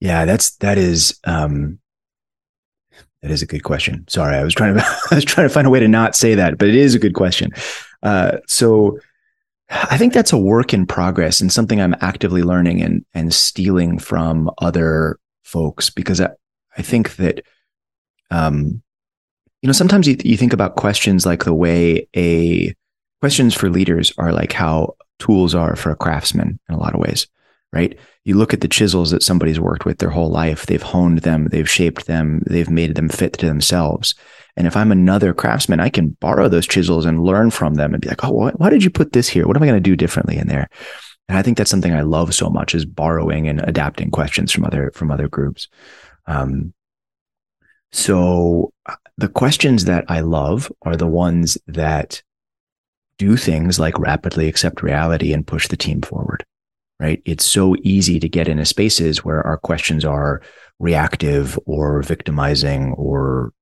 Yeah, 0.00 0.24
that's, 0.24 0.56
that 0.56 0.76
is, 0.76 1.16
um, 1.22 1.78
That 3.22 3.30
is 3.30 3.40
a 3.40 3.46
good 3.46 3.62
question. 3.62 4.04
Sorry, 4.08 4.36
I 4.36 4.42
was 4.42 4.52
trying 4.52 4.74
to 4.74 4.82
I 5.10 5.14
was 5.14 5.24
trying 5.24 5.48
to 5.48 5.54
find 5.54 5.66
a 5.66 5.70
way 5.70 5.78
to 5.78 5.88
not 5.88 6.16
say 6.16 6.34
that, 6.34 6.58
but 6.58 6.68
it 6.68 6.74
is 6.74 6.96
a 6.96 6.98
good 6.98 7.14
question. 7.14 7.52
Uh, 8.02 8.38
so 8.48 8.98
I 9.70 9.96
think 9.96 10.12
that's 10.12 10.32
a 10.32 10.38
work 10.38 10.74
in 10.74 10.86
progress 10.86 11.40
and 11.40 11.52
something 11.52 11.80
I'm 11.80 11.96
actively 12.00 12.42
learning 12.42 12.82
and 12.82 13.04
and 13.14 13.32
stealing 13.32 13.98
from 13.98 14.50
other 14.58 15.18
folks 15.42 15.90
because 15.90 16.20
I, 16.20 16.30
I 16.76 16.82
think 16.82 17.16
that 17.16 17.44
um 18.30 18.82
you 19.62 19.66
know 19.66 19.72
sometimes 19.72 20.06
you, 20.06 20.16
you 20.22 20.36
think 20.36 20.52
about 20.52 20.76
questions 20.76 21.24
like 21.24 21.44
the 21.44 21.54
way 21.54 22.08
a 22.16 22.74
questions 23.20 23.54
for 23.54 23.70
leaders 23.70 24.12
are 24.18 24.32
like 24.32 24.52
how 24.52 24.96
tools 25.18 25.54
are 25.54 25.76
for 25.76 25.90
a 25.90 25.96
craftsman 25.96 26.58
in 26.68 26.74
a 26.74 26.78
lot 26.78 26.94
of 26.94 27.00
ways 27.00 27.26
right? 27.72 27.98
You 28.24 28.36
look 28.36 28.54
at 28.54 28.60
the 28.60 28.68
chisels 28.68 29.10
that 29.10 29.24
somebody's 29.24 29.58
worked 29.58 29.84
with 29.84 29.98
their 29.98 30.08
whole 30.08 30.30
life. 30.30 30.64
They've 30.64 30.80
honed 30.80 31.18
them. 31.18 31.48
They've 31.48 31.68
shaped 31.68 32.06
them. 32.06 32.40
They've 32.46 32.70
made 32.70 32.94
them 32.94 33.08
fit 33.08 33.32
to 33.34 33.46
themselves 33.46 34.14
and 34.56 34.66
if 34.66 34.76
i'm 34.76 34.92
another 34.92 35.34
craftsman 35.34 35.80
i 35.80 35.88
can 35.88 36.10
borrow 36.20 36.48
those 36.48 36.66
chisels 36.66 37.04
and 37.04 37.24
learn 37.24 37.50
from 37.50 37.74
them 37.74 37.92
and 37.92 38.00
be 38.00 38.08
like 38.08 38.24
oh 38.24 38.50
why, 38.56 38.70
did 38.70 38.84
you 38.84 38.90
put 38.90 39.12
this 39.12 39.28
here? 39.28 39.46
What 39.46 39.56
am 39.56 39.62
i 39.62 39.66
going 39.66 39.82
to 39.82 39.90
do 39.90 39.96
differently 39.96 40.36
in 40.36 40.48
there? 40.48 40.68
And 41.28 41.38
i 41.38 41.42
think 41.42 41.56
that's 41.56 41.70
something 41.70 41.92
i 41.92 42.02
love 42.02 42.34
so 42.34 42.50
much 42.50 42.74
is 42.74 42.84
borrowing 42.84 43.48
and 43.48 43.60
adapting 43.60 44.10
questions 44.10 44.52
from 44.52 44.64
other 44.64 44.90
from 44.94 45.10
other 45.10 45.28
groups. 45.28 45.68
Um, 46.26 46.72
so 47.92 48.72
uh, 48.86 48.96
the 49.16 49.28
questions 49.28 49.84
that 49.84 50.04
i 50.08 50.20
love 50.20 50.70
are 50.82 50.96
the 50.96 51.06
ones 51.06 51.58
that 51.66 52.22
do 53.18 53.36
things 53.36 53.78
like 53.78 53.98
rapidly 53.98 54.48
accept 54.48 54.82
reality 54.82 55.32
and 55.32 55.46
push 55.46 55.68
the 55.68 55.76
team 55.76 56.02
forward 56.02 56.44
right? 57.00 57.20
It's 57.24 57.44
so 57.44 57.76
easy 57.82 58.20
to 58.20 58.28
get 58.28 58.48
into 58.48 58.64
spaces 58.64 59.24
where 59.24 59.44
our 59.46 59.58
questions 59.58 60.04
are 60.04 60.40
reactive 60.78 61.58
or 61.66 62.02
victimizing 62.02 62.92
or 62.92 63.52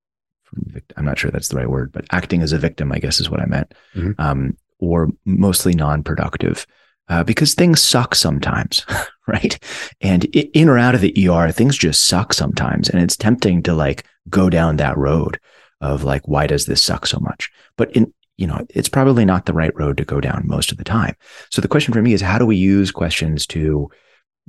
I'm 0.96 1.04
not 1.04 1.18
sure 1.18 1.30
that's 1.30 1.48
the 1.48 1.56
right 1.56 1.70
word, 1.70 1.92
but 1.92 2.04
acting 2.10 2.42
as 2.42 2.52
a 2.52 2.58
victim, 2.58 2.92
I 2.92 2.98
guess 2.98 3.20
is 3.20 3.30
what 3.30 3.40
I 3.40 3.46
meant, 3.46 3.72
mm-hmm. 3.94 4.20
um, 4.20 4.56
or 4.78 5.08
mostly 5.24 5.74
non-productive. 5.74 6.66
Uh, 7.08 7.24
because 7.24 7.54
things 7.54 7.82
suck 7.82 8.14
sometimes, 8.14 8.86
right? 9.26 9.58
And 10.00 10.24
in 10.26 10.68
or 10.68 10.78
out 10.78 10.94
of 10.94 11.00
the 11.00 11.28
ER, 11.28 11.50
things 11.50 11.76
just 11.76 12.06
suck 12.06 12.32
sometimes. 12.32 12.88
And 12.88 13.02
it's 13.02 13.16
tempting 13.16 13.62
to 13.64 13.74
like 13.74 14.06
go 14.30 14.48
down 14.48 14.76
that 14.76 14.96
road 14.96 15.38
of 15.80 16.04
like, 16.04 16.26
why 16.28 16.46
does 16.46 16.66
this 16.66 16.82
suck 16.82 17.06
so 17.06 17.18
much? 17.18 17.50
But 17.76 17.90
in, 17.92 18.14
you 18.36 18.46
know, 18.46 18.64
it's 18.70 18.88
probably 18.88 19.24
not 19.24 19.46
the 19.46 19.52
right 19.52 19.76
road 19.76 19.96
to 19.98 20.04
go 20.04 20.20
down 20.20 20.42
most 20.46 20.72
of 20.72 20.78
the 20.78 20.84
time. 20.84 21.14
So 21.50 21.60
the 21.60 21.68
question 21.68 21.92
for 21.92 22.02
me 22.02 22.12
is 22.12 22.20
how 22.20 22.38
do 22.38 22.46
we 22.46 22.56
use 22.56 22.90
questions 22.90 23.46
to 23.48 23.90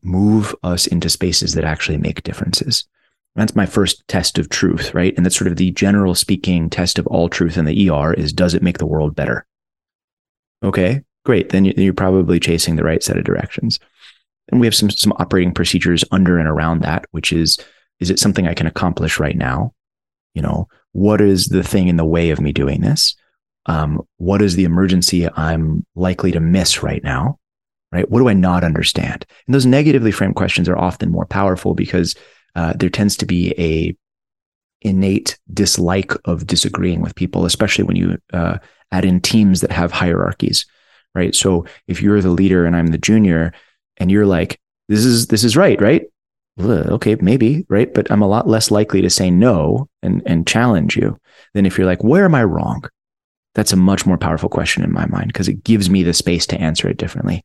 move 0.03 0.55
us 0.63 0.87
into 0.87 1.09
spaces 1.09 1.53
that 1.55 1.63
actually 1.63 1.97
make 1.97 2.23
differences? 2.23 2.85
That's 3.35 3.55
my 3.55 3.65
first 3.65 4.07
test 4.07 4.37
of 4.37 4.49
truth, 4.49 4.93
right? 4.93 5.13
And 5.15 5.25
that's 5.25 5.35
sort 5.35 5.47
of 5.47 5.57
the 5.57 5.71
general 5.71 6.13
speaking 6.13 6.69
test 6.69 6.99
of 6.99 7.07
all 7.07 7.29
truth 7.29 7.57
in 7.57 7.65
the 7.65 7.89
ER 7.89 8.13
is 8.13 8.31
does 8.31 8.53
it 8.53 8.61
make 8.61 8.77
the 8.77 8.85
world 8.85 9.15
better? 9.15 9.45
Okay, 10.63 11.01
great. 11.25 11.49
Then 11.49 11.65
you're 11.65 11.93
probably 11.93 12.39
chasing 12.39 12.75
the 12.75 12.83
right 12.83 13.01
set 13.01 13.17
of 13.17 13.23
directions. 13.23 13.79
And 14.51 14.59
we 14.59 14.67
have 14.67 14.75
some 14.75 14.91
some 14.91 15.13
operating 15.13 15.53
procedures 15.53 16.03
under 16.11 16.37
and 16.37 16.47
around 16.47 16.81
that, 16.81 17.05
which 17.11 17.33
is 17.33 17.57
is 17.99 18.09
it 18.09 18.19
something 18.19 18.47
I 18.47 18.53
can 18.53 18.67
accomplish 18.67 19.19
right 19.19 19.35
now? 19.35 19.73
You 20.35 20.41
know, 20.41 20.67
what 20.91 21.21
is 21.21 21.47
the 21.47 21.63
thing 21.63 21.87
in 21.87 21.97
the 21.97 22.05
way 22.05 22.29
of 22.29 22.41
me 22.41 22.51
doing 22.51 22.81
this? 22.81 23.15
um, 23.65 24.05
what 24.17 24.41
is 24.41 24.55
the 24.55 24.65
emergency 24.65 25.27
I'm 25.35 25.85
likely 25.95 26.31
to 26.31 26.39
miss 26.39 26.83
right 26.83 27.03
now? 27.03 27.39
Right? 27.91 28.09
What 28.09 28.19
do 28.19 28.27
I 28.27 28.33
not 28.33 28.63
understand? 28.63 29.25
And 29.45 29.53
those 29.53 29.67
negatively 29.67 30.11
framed 30.11 30.35
questions 30.35 30.67
are 30.67 30.77
often 30.77 31.11
more 31.11 31.27
powerful 31.27 31.75
because 31.75 32.15
uh, 32.55 32.73
there 32.73 32.89
tends 32.89 33.17
to 33.17 33.25
be 33.25 33.53
a 33.57 33.95
innate 34.81 35.39
dislike 35.53 36.13
of 36.25 36.45
disagreeing 36.45 37.01
with 37.01 37.15
people, 37.15 37.45
especially 37.45 37.83
when 37.83 37.95
you 37.95 38.17
uh, 38.33 38.57
add 38.91 39.05
in 39.05 39.21
teams 39.21 39.61
that 39.61 39.71
have 39.71 39.91
hierarchies. 39.91 40.65
Right? 41.15 41.35
So 41.35 41.65
if 41.87 42.01
you're 42.01 42.21
the 42.21 42.29
leader 42.29 42.65
and 42.65 42.75
I'm 42.75 42.87
the 42.87 42.97
junior, 42.97 43.53
and 43.97 44.11
you're 44.11 44.25
like, 44.25 44.59
"This 44.89 45.05
is 45.05 45.27
this 45.27 45.43
is 45.43 45.55
right, 45.55 45.79
right?" 45.79 46.03
okay, 46.59 47.15
maybe, 47.15 47.65
right? 47.67 47.91
But 47.93 48.11
I'm 48.11 48.21
a 48.21 48.27
lot 48.27 48.47
less 48.47 48.69
likely 48.69 49.01
to 49.01 49.09
say 49.09 49.31
no 49.31 49.87
and 50.01 50.21
and 50.25 50.47
challenge 50.47 50.95
you 50.95 51.19
than 51.53 51.65
if 51.65 51.77
you're 51.77 51.87
like, 51.87 52.03
"Where 52.03 52.25
am 52.25 52.35
I 52.35 52.43
wrong?" 52.43 52.83
That's 53.55 53.73
a 53.73 53.77
much 53.77 54.05
more 54.05 54.17
powerful 54.17 54.49
question 54.49 54.83
in 54.83 54.91
my 54.91 55.05
mind 55.07 55.27
because 55.27 55.47
it 55.47 55.63
gives 55.63 55.89
me 55.89 56.03
the 56.03 56.13
space 56.13 56.47
to 56.47 56.59
answer 56.59 56.87
it 56.89 56.97
differently. 56.97 57.43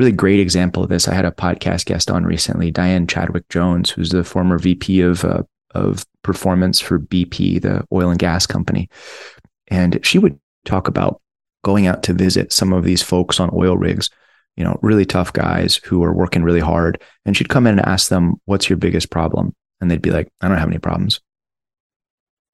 Really 0.00 0.12
great 0.12 0.40
example 0.40 0.82
of 0.82 0.88
this. 0.88 1.08
I 1.08 1.12
had 1.12 1.26
a 1.26 1.30
podcast 1.30 1.84
guest 1.84 2.10
on 2.10 2.24
recently, 2.24 2.70
Diane 2.70 3.06
Chadwick 3.06 3.46
Jones, 3.50 3.90
who's 3.90 4.08
the 4.08 4.24
former 4.24 4.58
VP 4.58 5.02
of 5.02 5.26
uh, 5.26 5.42
of 5.74 6.06
performance 6.22 6.80
for 6.80 6.98
BP, 6.98 7.60
the 7.60 7.86
oil 7.92 8.08
and 8.08 8.18
gas 8.18 8.46
company, 8.46 8.88
and 9.68 10.00
she 10.02 10.18
would 10.18 10.40
talk 10.64 10.88
about 10.88 11.20
going 11.64 11.86
out 11.86 12.02
to 12.04 12.14
visit 12.14 12.50
some 12.50 12.72
of 12.72 12.82
these 12.82 13.02
folks 13.02 13.38
on 13.40 13.50
oil 13.52 13.76
rigs, 13.76 14.08
you 14.56 14.64
know, 14.64 14.78
really 14.80 15.04
tough 15.04 15.34
guys 15.34 15.76
who 15.84 16.02
are 16.02 16.14
working 16.14 16.44
really 16.44 16.60
hard, 16.60 17.02
and 17.26 17.36
she'd 17.36 17.50
come 17.50 17.66
in 17.66 17.78
and 17.78 17.86
ask 17.86 18.08
them, 18.08 18.36
"What's 18.46 18.70
your 18.70 18.78
biggest 18.78 19.10
problem?" 19.10 19.54
And 19.82 19.90
they'd 19.90 20.00
be 20.00 20.12
like, 20.12 20.32
"I 20.40 20.48
don't 20.48 20.56
have 20.56 20.70
any 20.70 20.78
problems. 20.78 21.20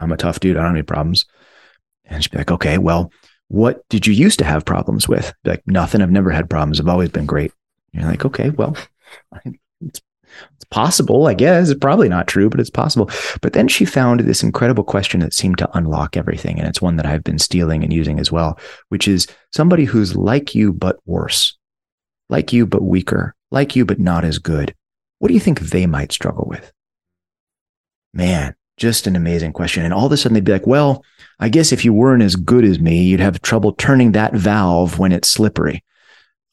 I'm 0.00 0.10
a 0.10 0.16
tough 0.16 0.40
dude. 0.40 0.56
I 0.56 0.62
don't 0.62 0.70
have 0.70 0.74
any 0.74 0.82
problems." 0.82 1.26
And 2.06 2.24
she'd 2.24 2.32
be 2.32 2.38
like, 2.38 2.50
okay, 2.50 2.78
well, 2.78 3.12
what 3.48 3.88
did 3.88 4.06
you 4.06 4.12
used 4.12 4.38
to 4.40 4.44
have 4.44 4.64
problems 4.64 5.08
with? 5.08 5.32
like, 5.44 5.62
nothing. 5.66 6.02
I've 6.02 6.10
never 6.10 6.30
had 6.30 6.50
problems. 6.50 6.80
I've 6.80 6.88
always 6.88 7.10
been 7.10 7.26
great. 7.26 7.52
You're 7.92 8.04
like, 8.04 8.24
okay, 8.24 8.50
well, 8.50 8.76
it's, 9.80 10.00
it's 10.56 10.64
possible, 10.70 11.26
I 11.26 11.34
guess. 11.34 11.70
It's 11.70 11.78
probably 11.78 12.08
not 12.08 12.26
true, 12.26 12.50
but 12.50 12.60
it's 12.60 12.70
possible. 12.70 13.10
But 13.40 13.52
then 13.52 13.68
she 13.68 13.84
found 13.84 14.20
this 14.20 14.42
incredible 14.42 14.84
question 14.84 15.20
that 15.20 15.32
seemed 15.32 15.58
to 15.58 15.76
unlock 15.76 16.16
everything. 16.16 16.58
And 16.58 16.68
it's 16.68 16.82
one 16.82 16.96
that 16.96 17.06
I've 17.06 17.24
been 17.24 17.38
stealing 17.38 17.84
and 17.84 17.92
using 17.92 18.18
as 18.18 18.32
well, 18.32 18.58
which 18.88 19.06
is 19.06 19.28
somebody 19.52 19.84
who's 19.84 20.16
like 20.16 20.54
you, 20.54 20.72
but 20.72 20.98
worse, 21.06 21.56
like 22.28 22.52
you, 22.52 22.66
but 22.66 22.82
weaker, 22.82 23.34
like 23.50 23.76
you, 23.76 23.84
but 23.84 24.00
not 24.00 24.24
as 24.24 24.38
good. 24.38 24.74
What 25.18 25.28
do 25.28 25.34
you 25.34 25.40
think 25.40 25.60
they 25.60 25.86
might 25.86 26.12
struggle 26.12 26.46
with? 26.46 26.72
Man, 28.12 28.55
just 28.76 29.06
an 29.06 29.16
amazing 29.16 29.52
question. 29.52 29.84
And 29.84 29.94
all 29.94 30.06
of 30.06 30.12
a 30.12 30.16
sudden 30.16 30.34
they'd 30.34 30.44
be 30.44 30.52
like, 30.52 30.66
well, 30.66 31.04
I 31.38 31.48
guess 31.48 31.72
if 31.72 31.84
you 31.84 31.92
weren't 31.92 32.22
as 32.22 32.36
good 32.36 32.64
as 32.64 32.78
me, 32.78 33.02
you'd 33.02 33.20
have 33.20 33.42
trouble 33.42 33.72
turning 33.72 34.12
that 34.12 34.34
valve 34.34 34.98
when 34.98 35.12
it's 35.12 35.28
slippery. 35.28 35.82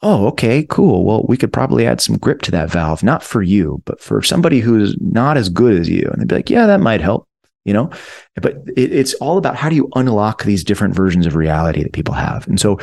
Oh, 0.02 0.28
okay, 0.28 0.66
cool. 0.70 1.06
Well, 1.06 1.26
we 1.30 1.38
could 1.38 1.54
probably 1.54 1.88
add 1.88 2.02
some 2.02 2.18
grip 2.18 2.42
to 2.44 2.52
that 2.52 2.70
valve, 2.70 3.04
not 3.04 3.24
for 3.24 3.42
you, 3.42 3.82
but 3.86 4.02
for 4.02 4.22
somebody 4.22 4.60
who's 4.60 4.98
not 5.00 5.38
as 5.38 5.48
good 5.48 5.80
as 5.80 5.88
you. 5.88 6.10
And 6.12 6.20
they'd 6.22 6.28
be 6.28 6.36
like, 6.36 6.50
yeah, 6.50 6.66
that 6.68 6.82
might 6.82 7.00
help, 7.00 7.28
you 7.64 7.72
know? 7.72 7.90
But 8.36 8.58
it, 8.76 8.92
it's 8.92 9.14
all 9.16 9.38
about 9.38 9.56
how 9.56 9.70
do 9.70 9.76
you 9.76 9.90
unlock 9.96 10.44
these 10.44 10.66
different 10.66 10.94
versions 10.94 11.26
of 11.26 11.36
reality 11.36 11.84
that 11.84 11.94
people 11.94 12.14
have? 12.14 12.46
And 12.48 12.60
so 12.60 12.80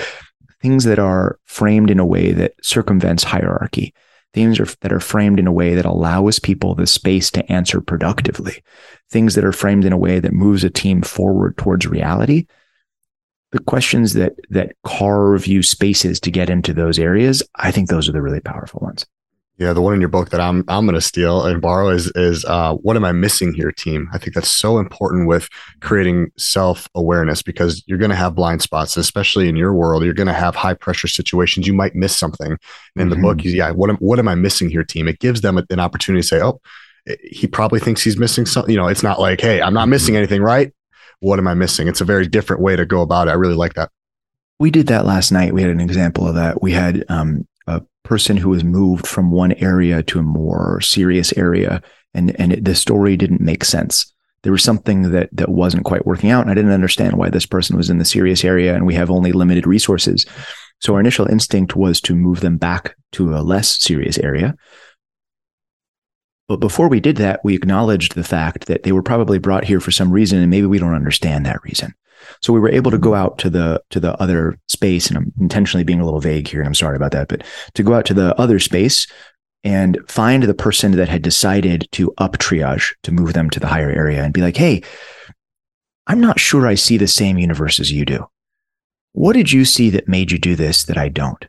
things 0.63 0.85
that 0.85 0.99
are 0.99 1.39
framed 1.45 1.91
in 1.91 1.99
a 1.99 2.07
way 2.07 2.33
that 2.33 2.55
circumvents 2.63 3.25
hierarchy, 3.25 3.93
things 4.33 4.61
are, 4.61 4.67
that 4.81 4.93
are 4.93 5.01
framed 5.01 5.39
in 5.39 5.47
a 5.47 5.53
way 5.53 5.75
that 5.75 5.85
allows 5.85 6.39
people 6.39 6.75
the 6.75 6.87
space 6.87 7.31
to 7.33 7.53
answer 7.53 7.81
productively, 7.81 8.63
things 9.11 9.35
that 9.35 9.45
are 9.45 9.53
framed 9.53 9.85
in 9.85 9.93
a 9.93 9.99
way 9.99 10.21
that 10.21 10.33
moves 10.33 10.65
a 10.65 10.71
team 10.71 11.03
forward 11.03 11.57
towards 11.57 11.87
reality. 11.87 12.47
The 13.53 13.59
questions 13.61 14.15
that 14.15 14.35
that 14.51 14.77
carve 14.85 15.47
you 15.49 15.63
spaces 15.63 16.21
to 16.21 16.31
get 16.31 16.49
into 16.49 16.73
those 16.73 17.01
areas, 17.01 17.43
I 17.57 17.73
think 17.73 17.89
those 17.89 18.09
are 18.09 18.13
the 18.13 18.23
really 18.23 18.41
powerful 18.41 18.81
ones. 18.81 19.07
Yeah, 19.61 19.75
the 19.75 19.83
one 19.83 19.93
in 19.93 20.01
your 20.01 20.09
book 20.09 20.31
that 20.31 20.41
I'm 20.41 20.65
I'm 20.69 20.87
going 20.87 20.95
to 20.95 21.03
steal 21.03 21.45
and 21.45 21.61
borrow 21.61 21.91
is 21.91 22.11
is 22.15 22.47
uh, 22.47 22.77
what 22.77 22.97
am 22.97 23.05
I 23.05 23.13
missing 23.13 23.53
here, 23.53 23.71
team? 23.71 24.09
I 24.11 24.17
think 24.17 24.33
that's 24.33 24.51
so 24.51 24.79
important 24.79 25.29
with 25.29 25.51
creating 25.83 26.33
self 26.39 26.89
awareness 26.95 27.43
because 27.43 27.85
you're 27.87 27.99
going 27.99 28.11
to 28.11 28.17
have 28.17 28.35
blind 28.35 28.63
spots, 28.63 28.97
especially 28.97 29.51
in 29.51 29.57
your 29.57 29.75
world. 29.75 30.03
You're 30.03 30.15
going 30.15 30.29
to 30.29 30.33
have 30.33 30.57
high 30.57 30.73
pressure 30.73 31.09
situations. 31.09 31.67
You 31.67 31.75
might 31.75 31.95
miss 31.95 32.17
something. 32.17 32.53
And 32.53 32.59
in 32.97 33.11
mm-hmm. 33.11 33.21
the 33.21 33.29
book, 33.29 33.45
yeah, 33.45 33.71
what 33.73 33.91
am 33.91 33.97
what 33.97 34.19
am 34.19 34.29
I 34.29 34.35
missing 34.35 34.71
here, 34.71 34.83
team? 34.83 35.07
It 35.07 35.19
gives 35.19 35.43
them 35.43 35.59
an 35.59 35.79
opportunity 35.79 36.23
to 36.23 36.27
say, 36.27 36.41
oh, 36.41 36.59
he 37.23 37.47
probably 37.47 37.81
thinks 37.81 38.01
he's 38.01 38.17
missing 38.17 38.47
something. 38.47 38.73
You 38.73 38.81
know, 38.81 38.89
it's 38.89 39.03
not 39.03 39.21
like, 39.21 39.43
hey, 39.43 39.61
I'm 39.61 39.75
not 39.75 39.91
missing 39.91 40.17
anything, 40.17 40.41
right? 40.41 40.73
What 41.19 41.39
am 41.39 41.47
I 41.47 41.53
missing? 41.53 41.87
It's 41.87 42.01
a 42.01 42.07
very 42.07 42.27
different 42.27 42.63
way 42.63 42.77
to 42.77 42.87
go 42.87 43.03
about 43.03 43.29
it. 43.29 43.33
I 43.33 43.35
really 43.35 43.57
like 43.57 43.75
that. 43.75 43.91
We 44.59 44.71
did 44.71 44.87
that 44.87 45.05
last 45.05 45.33
night. 45.33 45.53
We 45.53 45.61
had 45.61 45.71
an 45.71 45.81
example 45.81 46.27
of 46.27 46.37
that. 46.37 46.63
We 46.63 46.73
had 46.73 47.05
um, 47.11 47.47
a 47.77 47.83
person 48.05 48.37
who 48.37 48.49
was 48.49 48.65
moved 48.65 49.07
from 49.07 49.31
one 49.31 49.53
area 49.53 50.03
to 50.05 50.19
a 50.19 50.23
more 50.23 50.81
serious 50.81 51.33
area, 51.37 51.83
and 52.15 52.39
and 52.41 52.53
it, 52.53 52.65
the 52.65 52.75
story 52.75 53.17
didn't 53.17 53.41
make 53.41 53.65
sense. 53.65 54.13
There 54.43 54.53
was 54.53 54.63
something 54.63 55.11
that 55.13 55.29
that 55.33 55.51
wasn't 55.51 55.85
quite 55.85 56.07
working 56.07 56.31
out, 56.31 56.43
and 56.43 56.51
I 56.51 56.55
didn't 56.55 56.73
understand 56.73 57.17
why 57.17 57.31
this 57.31 57.47
person 57.47 57.77
was 57.77 57.91
in 57.91 57.99
the 57.99 58.05
serious 58.05 58.45
area, 58.45 58.75
and 58.75 58.87
we 58.87 58.95
have 58.95 59.11
only 59.11 59.33
limited 59.33 59.67
resources. 59.67 60.27
So 60.81 60.95
our 60.95 61.01
initial 61.01 61.27
instinct 61.27 61.77
was 61.77 62.01
to 62.03 62.15
move 62.15 62.41
them 62.41 62.57
back 62.57 62.97
to 63.13 63.35
a 63.35 63.43
less 63.43 63.79
serious 63.79 64.19
area. 64.19 64.57
But 66.49 66.57
before 66.57 66.89
we 66.89 66.99
did 66.99 67.17
that, 67.19 67.41
we 67.45 67.55
acknowledged 67.55 68.15
the 68.15 68.25
fact 68.25 68.67
that 68.67 68.83
they 68.83 68.91
were 68.91 69.05
probably 69.05 69.39
brought 69.39 69.65
here 69.65 69.79
for 69.79 69.93
some 69.93 70.11
reason, 70.11 70.41
and 70.41 70.51
maybe 70.51 70.67
we 70.67 70.79
don't 70.81 70.95
understand 70.95 71.47
that 71.47 71.63
reason. 71.63 71.95
So 72.43 72.53
we 72.53 72.61
were 72.61 72.71
able 72.71 72.91
to 72.91 72.99
go 72.99 73.15
out 73.15 73.39
to 73.39 73.51
the 73.51 73.83
to 73.91 74.01
the 74.01 74.21
other 74.21 74.59
space, 74.69 75.09
and 75.09 75.17
I'm 75.17 75.33
intentionally 75.41 75.85
being 75.85 76.01
a 76.01 76.05
little 76.05 76.21
vague 76.21 76.49
here, 76.49 76.61
and 76.61 76.67
I'm 76.67 76.75
sorry 76.75 76.97
about 76.97 77.13
that, 77.13 77.29
but 77.29 77.45
to 77.75 77.83
go 77.83 77.95
out 77.95 78.07
to 78.07 78.15
the 78.15 78.39
other 78.41 78.59
space, 78.59 79.07
and 79.65 79.99
find 80.09 80.43
the 80.43 80.55
person 80.55 80.93
that 80.93 81.09
had 81.09 81.23
decided 81.23 81.87
to 81.93 82.13
up 82.19 82.39
triage 82.39 82.95
to 83.03 83.13
move 83.13 83.35
them 83.35 83.51
to 83.51 83.61
the 83.61 83.67
higher 83.67 83.91
area 83.91 84.23
and 84.23 84.33
be 84.33 84.41
like, 84.41 84.57
hey, 84.57 84.83
I'm 86.07 86.21
not 86.21 86.41
sure 86.41 86.67
I 86.67 86.75
see 86.75 86.97
the 86.97 87.07
same 87.07 87.39
universe 87.39 87.79
as 87.79 87.93
you 87.93 88.05
do. 88.05 88.27
What 89.13 89.35
did 89.35 89.53
you 89.53 89.65
see 89.65 89.91
that 89.91 90.09
made 90.09 90.31
you 90.31 90.39
do 90.39 90.57
this 90.57 90.85
that 90.85 90.97
I 90.97 91.09
don't? 91.09 91.47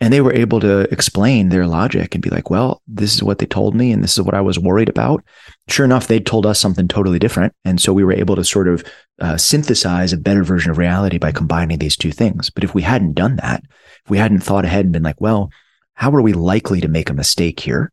And 0.00 0.12
they 0.12 0.20
were 0.20 0.34
able 0.34 0.58
to 0.60 0.80
explain 0.92 1.48
their 1.48 1.66
logic 1.66 2.14
and 2.14 2.22
be 2.22 2.30
like, 2.30 2.50
well, 2.50 2.82
this 2.88 3.14
is 3.14 3.22
what 3.22 3.38
they 3.38 3.46
told 3.46 3.76
me 3.76 3.92
and 3.92 4.02
this 4.02 4.18
is 4.18 4.24
what 4.24 4.34
I 4.34 4.40
was 4.40 4.58
worried 4.58 4.88
about. 4.88 5.22
Sure 5.68 5.84
enough, 5.84 6.08
they 6.08 6.18
told 6.18 6.46
us 6.46 6.58
something 6.58 6.88
totally 6.88 7.20
different. 7.20 7.54
And 7.64 7.80
so 7.80 7.92
we 7.92 8.02
were 8.02 8.12
able 8.12 8.34
to 8.34 8.44
sort 8.44 8.66
of 8.66 8.84
uh, 9.20 9.36
synthesize 9.36 10.12
a 10.12 10.18
better 10.18 10.42
version 10.42 10.72
of 10.72 10.78
reality 10.78 11.18
by 11.18 11.30
combining 11.30 11.78
these 11.78 11.96
two 11.96 12.10
things. 12.10 12.50
But 12.50 12.64
if 12.64 12.74
we 12.74 12.82
hadn't 12.82 13.14
done 13.14 13.36
that, 13.36 13.62
if 14.04 14.10
we 14.10 14.18
hadn't 14.18 14.40
thought 14.40 14.64
ahead 14.64 14.84
and 14.84 14.92
been 14.92 15.04
like, 15.04 15.20
well, 15.20 15.50
how 15.94 16.10
are 16.10 16.22
we 16.22 16.32
likely 16.32 16.80
to 16.80 16.88
make 16.88 17.08
a 17.08 17.14
mistake 17.14 17.60
here? 17.60 17.92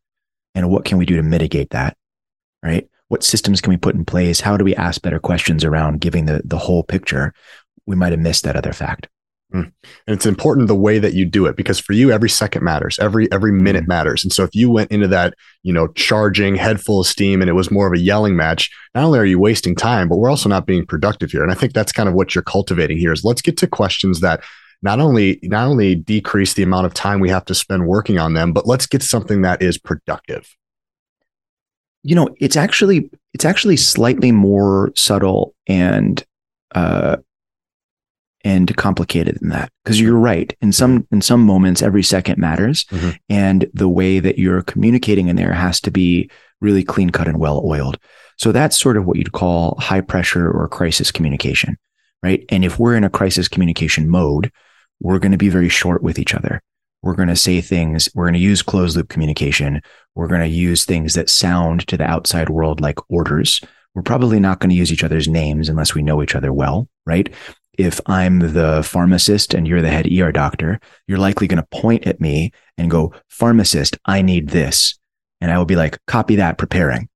And 0.55 0.69
what 0.69 0.85
can 0.85 0.97
we 0.97 1.05
do 1.05 1.17
to 1.17 1.23
mitigate 1.23 1.69
that? 1.69 1.95
Right? 2.63 2.89
What 3.09 3.23
systems 3.23 3.61
can 3.61 3.71
we 3.71 3.77
put 3.77 3.95
in 3.95 4.05
place? 4.05 4.41
How 4.41 4.57
do 4.57 4.65
we 4.65 4.75
ask 4.75 5.01
better 5.01 5.19
questions 5.19 5.63
around 5.63 6.01
giving 6.01 6.25
the, 6.25 6.41
the 6.43 6.57
whole 6.57 6.83
picture? 6.83 7.33
We 7.85 7.95
might 7.95 8.11
have 8.11 8.19
missed 8.19 8.43
that 8.43 8.55
other 8.55 8.73
fact. 8.73 9.07
Mm. 9.53 9.65
And 10.07 10.15
it's 10.15 10.25
important 10.25 10.67
the 10.67 10.75
way 10.75 10.97
that 10.99 11.13
you 11.13 11.25
do 11.25 11.45
it 11.45 11.57
because 11.57 11.79
for 11.79 11.93
you, 11.93 12.11
every 12.11 12.29
second 12.29 12.63
matters, 12.63 12.97
every 12.99 13.31
every 13.31 13.51
minute 13.51 13.83
mm. 13.83 13.89
matters. 13.89 14.23
And 14.23 14.31
so 14.31 14.43
if 14.43 14.55
you 14.55 14.71
went 14.71 14.91
into 14.91 15.07
that, 15.09 15.33
you 15.63 15.73
know, 15.73 15.87
charging 15.89 16.55
head 16.55 16.79
full 16.79 17.01
of 17.01 17.07
steam 17.07 17.41
and 17.41 17.49
it 17.49 17.53
was 17.53 17.69
more 17.69 17.87
of 17.87 17.93
a 17.93 17.99
yelling 17.99 18.35
match, 18.35 18.71
not 18.95 19.03
only 19.03 19.19
are 19.19 19.25
you 19.25 19.39
wasting 19.39 19.75
time, 19.75 20.07
but 20.07 20.17
we're 20.17 20.29
also 20.29 20.47
not 20.47 20.65
being 20.65 20.85
productive 20.85 21.31
here. 21.31 21.43
And 21.43 21.51
I 21.51 21.55
think 21.55 21.73
that's 21.73 21.91
kind 21.91 22.07
of 22.07 22.15
what 22.15 22.33
you're 22.33 22.43
cultivating 22.43 22.97
here 22.97 23.11
is 23.11 23.25
let's 23.25 23.41
get 23.41 23.57
to 23.57 23.67
questions 23.67 24.21
that 24.21 24.41
not 24.81 24.99
only 24.99 25.39
not 25.43 25.67
only 25.67 25.95
decrease 25.95 26.53
the 26.53 26.63
amount 26.63 26.85
of 26.85 26.93
time 26.93 27.19
we 27.19 27.29
have 27.29 27.45
to 27.45 27.55
spend 27.55 27.87
working 27.87 28.19
on 28.19 28.33
them, 28.33 28.53
but 28.53 28.67
let's 28.67 28.87
get 28.87 29.03
something 29.03 29.41
that 29.41 29.61
is 29.61 29.77
productive. 29.77 30.55
You 32.03 32.15
know, 32.15 32.29
it's 32.39 32.55
actually 32.55 33.11
it's 33.33 33.45
actually 33.45 33.77
slightly 33.77 34.31
more 34.31 34.91
subtle 34.95 35.53
and 35.67 36.23
uh, 36.73 37.17
and 38.43 38.75
complicated 38.77 39.37
than 39.39 39.49
that. 39.49 39.71
Because 39.83 39.99
you're 39.99 40.17
right. 40.17 40.55
In 40.61 40.71
some 40.71 41.07
in 41.11 41.21
some 41.21 41.41
moments 41.41 41.81
every 41.81 42.03
second 42.03 42.37
matters. 42.37 42.85
Mm-hmm. 42.85 43.09
and 43.29 43.69
the 43.73 43.89
way 43.89 44.19
that 44.19 44.37
you're 44.37 44.63
communicating 44.63 45.27
in 45.27 45.35
there 45.35 45.53
has 45.53 45.79
to 45.81 45.91
be 45.91 46.29
really 46.59 46.83
clean 46.83 47.09
cut 47.09 47.27
and 47.27 47.39
well 47.39 47.63
oiled. 47.65 47.97
So 48.37 48.51
that's 48.51 48.79
sort 48.79 48.97
of 48.97 49.05
what 49.05 49.17
you'd 49.17 49.33
call 49.33 49.75
high 49.79 50.01
pressure 50.01 50.49
or 50.49 50.67
crisis 50.67 51.11
communication 51.11 51.77
right? 52.23 52.45
And 52.49 52.63
if 52.63 52.77
we're 52.77 52.95
in 52.95 53.03
a 53.03 53.09
crisis 53.09 53.47
communication 53.47 54.07
mode 54.07 54.51
we're 55.01 55.19
going 55.19 55.31
to 55.31 55.37
be 55.37 55.49
very 55.49 55.69
short 55.69 56.03
with 56.03 56.19
each 56.19 56.33
other. 56.33 56.61
We're 57.01 57.15
going 57.15 57.29
to 57.29 57.35
say 57.35 57.59
things 57.59 58.07
we're 58.13 58.25
going 58.25 58.35
to 58.35 58.39
use 58.39 58.61
closed 58.61 58.95
loop 58.95 59.09
communication. 59.09 59.81
We're 60.15 60.27
going 60.27 60.41
to 60.41 60.47
use 60.47 60.85
things 60.85 61.15
that 61.15 61.29
sound 61.29 61.87
to 61.87 61.97
the 61.97 62.03
outside 62.05 62.49
world 62.49 62.79
like 62.79 62.99
orders. 63.09 63.59
We're 63.95 64.03
probably 64.03 64.39
not 64.39 64.59
going 64.59 64.69
to 64.69 64.75
use 64.75 64.91
each 64.91 65.03
other's 65.03 65.27
names 65.27 65.67
unless 65.67 65.95
we 65.95 66.03
know 66.03 66.21
each 66.21 66.35
other 66.35 66.53
well, 66.53 66.87
right? 67.05 67.33
If 67.81 67.99
I'm 68.05 68.39
the 68.39 68.83
pharmacist 68.83 69.55
and 69.55 69.67
you're 69.67 69.81
the 69.81 69.89
head 69.89 70.07
ER 70.11 70.31
doctor, 70.31 70.79
you're 71.07 71.17
likely 71.17 71.47
going 71.47 71.61
to 71.61 71.79
point 71.79 72.05
at 72.05 72.21
me 72.21 72.51
and 72.77 72.91
go, 72.91 73.13
pharmacist, 73.27 73.97
I 74.05 74.21
need 74.21 74.49
this. 74.49 74.99
And 75.41 75.49
I 75.49 75.57
will 75.57 75.65
be 75.65 75.75
like, 75.75 75.97
copy 76.05 76.35
that, 76.35 76.59
preparing. 76.59 77.09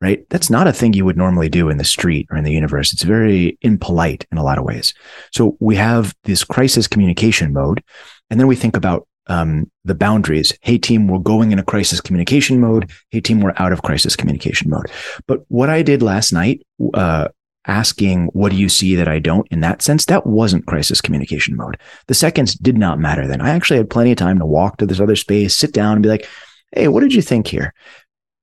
Right. 0.00 0.28
That's 0.30 0.50
not 0.50 0.66
a 0.66 0.72
thing 0.72 0.94
you 0.94 1.04
would 1.04 1.16
normally 1.16 1.48
do 1.48 1.68
in 1.68 1.78
the 1.78 1.84
street 1.84 2.26
or 2.30 2.36
in 2.36 2.42
the 2.42 2.52
universe. 2.52 2.92
It's 2.92 3.04
very 3.04 3.56
impolite 3.62 4.26
in 4.32 4.38
a 4.38 4.42
lot 4.42 4.58
of 4.58 4.64
ways. 4.64 4.94
So 5.32 5.56
we 5.60 5.76
have 5.76 6.12
this 6.24 6.42
crisis 6.42 6.88
communication 6.88 7.52
mode. 7.52 7.84
And 8.28 8.40
then 8.40 8.48
we 8.48 8.56
think 8.56 8.76
about 8.76 9.06
um, 9.28 9.70
the 9.84 9.94
boundaries. 9.94 10.52
Hey, 10.60 10.76
team, 10.76 11.06
we're 11.06 11.20
going 11.20 11.52
in 11.52 11.60
a 11.60 11.64
crisis 11.64 12.00
communication 12.00 12.60
mode. 12.60 12.90
Hey, 13.10 13.20
team, 13.20 13.40
we're 13.40 13.54
out 13.58 13.72
of 13.72 13.82
crisis 13.82 14.16
communication 14.16 14.70
mode. 14.70 14.90
But 15.28 15.44
what 15.46 15.70
I 15.70 15.82
did 15.82 16.02
last 16.02 16.32
night, 16.32 16.66
uh, 16.94 17.28
asking, 17.66 18.26
what 18.32 18.50
do 18.50 18.56
you 18.56 18.68
see 18.68 18.94
that 18.96 19.08
I 19.08 19.18
don't? 19.18 19.46
In 19.50 19.60
that 19.60 19.82
sense, 19.82 20.04
that 20.06 20.26
wasn't 20.26 20.66
crisis 20.66 21.00
communication 21.00 21.56
mode. 21.56 21.78
The 22.08 22.14
seconds 22.14 22.54
did 22.54 22.76
not 22.76 22.98
matter 22.98 23.26
then. 23.26 23.40
I 23.40 23.50
actually 23.50 23.76
had 23.78 23.90
plenty 23.90 24.12
of 24.12 24.18
time 24.18 24.38
to 24.38 24.46
walk 24.46 24.78
to 24.78 24.86
this 24.86 25.00
other 25.00 25.16
space, 25.16 25.56
sit 25.56 25.72
down 25.72 25.94
and 25.94 26.02
be 26.02 26.08
like, 26.08 26.28
Hey, 26.74 26.88
what 26.88 27.00
did 27.00 27.14
you 27.14 27.22
think 27.22 27.46
here? 27.46 27.74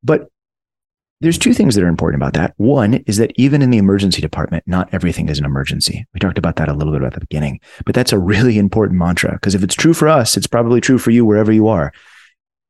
But 0.04 0.30
there's 1.22 1.38
two 1.38 1.54
things 1.54 1.76
that 1.76 1.84
are 1.84 1.90
important 1.90 2.22
about 2.22 2.34
that. 2.34 2.54
One 2.58 2.94
is 3.06 3.18
that 3.18 3.34
even 3.36 3.62
in 3.62 3.72
the 3.72 3.78
emergency 3.78 4.22
department, 4.22 4.64
not 4.66 4.88
everything 4.94 5.28
is 5.28 5.38
an 5.38 5.46
emergency. 5.46 6.06
We 6.14 6.20
talked 6.20 6.38
about 6.38 6.56
that 6.58 6.70
a 6.70 6.74
little 6.74 6.94
bit 6.94 7.04
at 7.04 7.14
the 7.14 7.20
beginning, 7.20 7.60
but 7.86 7.94
that's 7.94 8.14
a 8.14 8.20
really 8.20 8.58
important 8.58 8.98
mantra 8.98 9.34
because 9.34 9.56
if 9.56 9.64
it's 9.64 9.76
true 9.76 9.94
for 9.94 10.08
us, 10.08 10.38
it's 10.38 10.48
probably 10.48 10.80
true 10.80 10.98
for 10.98 11.12
you 11.12 11.26
wherever 11.26 11.52
you 11.52 11.68
are. 11.68 11.92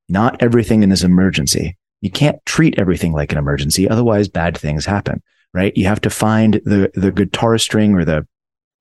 Not 0.07 0.41
everything 0.41 0.81
in 0.81 0.89
this 0.89 1.03
emergency. 1.03 1.77
You 2.01 2.09
can't 2.09 2.43
treat 2.45 2.79
everything 2.79 3.13
like 3.13 3.31
an 3.31 3.37
emergency. 3.37 3.87
Otherwise, 3.87 4.29
bad 4.29 4.57
things 4.57 4.85
happen 4.85 5.21
right? 5.53 5.75
You 5.75 5.85
have 5.85 6.01
to 6.01 6.09
find 6.09 6.55
the 6.65 6.91
the 6.93 7.11
guitar 7.11 7.57
string 7.57 7.95
or 7.95 8.05
the 8.05 8.27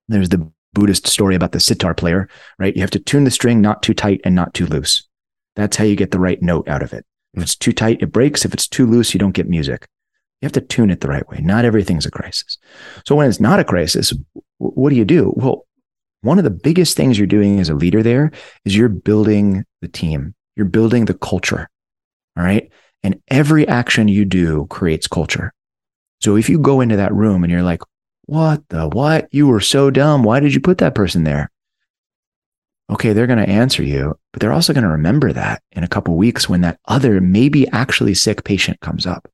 there's 0.09 0.29
the 0.29 0.51
Buddhist 0.75 1.07
story 1.07 1.35
about 1.35 1.53
the 1.53 1.61
sitar 1.61 1.95
player, 1.95 2.29
right? 2.59 2.75
You 2.75 2.83
have 2.83 2.91
to 2.91 2.99
tune 2.99 3.25
the 3.25 3.31
string 3.31 3.61
not 3.61 3.83
too 3.83 3.95
tight 3.95 4.21
and 4.25 4.35
not 4.35 4.55
too 4.55 4.67
loose. 4.67 5.07
That's 5.57 5.77
how 5.77 5.85
you 5.85 5.97
get 5.97 6.11
the 6.11 6.21
right 6.21 6.41
note 6.41 6.69
out 6.69 6.83
of 6.83 6.93
it. 6.93 7.05
If 7.35 7.43
it's 7.43 7.57
too 7.57 7.73
tight, 7.73 8.01
it 8.01 8.13
breaks. 8.13 8.45
If 8.45 8.55
it's 8.55 8.69
too 8.69 8.87
loose, 8.87 9.13
you 9.13 9.19
don't 9.19 9.35
get 9.35 9.49
music. 9.49 9.87
You 10.41 10.47
have 10.47 10.53
to 10.53 10.61
tune 10.61 10.91
it 10.91 11.01
the 11.01 11.09
right 11.09 11.29
way. 11.29 11.39
Not 11.41 11.65
everything's 11.65 12.07
a 12.07 12.11
crisis. 12.11 12.59
So 13.07 13.17
when 13.17 13.29
it's 13.29 13.41
not 13.41 13.59
a 13.59 13.65
crisis, 13.65 14.13
what 14.59 14.91
do 14.91 14.97
you 14.97 15.05
do? 15.05 15.33
Well, 15.37 15.67
one 16.23 16.39
of 16.39 16.45
the 16.45 16.51
biggest 16.51 16.97
things 16.97 17.19
you're 17.19 17.27
doing 17.27 17.61
as 17.61 17.69
a 17.69 17.75
leader 17.75 18.03
there 18.03 18.31
is 18.65 18.77
you're 18.77 18.89
building 18.89 19.65
the 19.83 19.89
team. 19.89 20.35
You're 20.57 20.67
building 20.67 21.05
the 21.05 21.15
culture. 21.15 21.69
All 22.37 22.45
right. 22.45 22.71
And 23.03 23.21
every 23.29 23.67
action 23.67 24.09
you 24.09 24.25
do 24.25 24.67
creates 24.69 25.07
culture. 25.07 25.53
So 26.21 26.37
if 26.37 26.49
you 26.49 26.59
go 26.59 26.81
into 26.81 26.97
that 26.97 27.15
room 27.15 27.45
and 27.45 27.51
you're 27.51 27.63
like, 27.63 27.83
what 28.27 28.69
the 28.69 28.89
what? 28.89 29.29
You 29.31 29.47
were 29.47 29.61
so 29.61 29.91
dumb. 29.91 30.23
Why 30.23 30.41
did 30.41 30.53
you 30.53 30.61
put 30.61 30.79
that 30.79 30.95
person 30.95 31.25
there? 31.25 31.51
Okay, 32.91 33.13
they're 33.13 33.27
going 33.27 33.45
to 33.45 33.49
answer 33.49 33.83
you, 33.83 34.19
but 34.33 34.41
they're 34.41 34.53
also 34.53 34.73
going 34.73 34.85
to 34.85 34.91
remember 34.91 35.33
that 35.33 35.63
in 35.73 35.85
a 35.85 35.89
couple 35.89 36.17
weeks 36.17 36.49
when 36.49 36.63
that 36.63 36.79
other 36.87 37.21
maybe 37.21 37.69
actually 37.69 38.15
sick 38.15 38.45
patient 38.45 38.81
comes 38.81 39.07
up. 39.07 39.29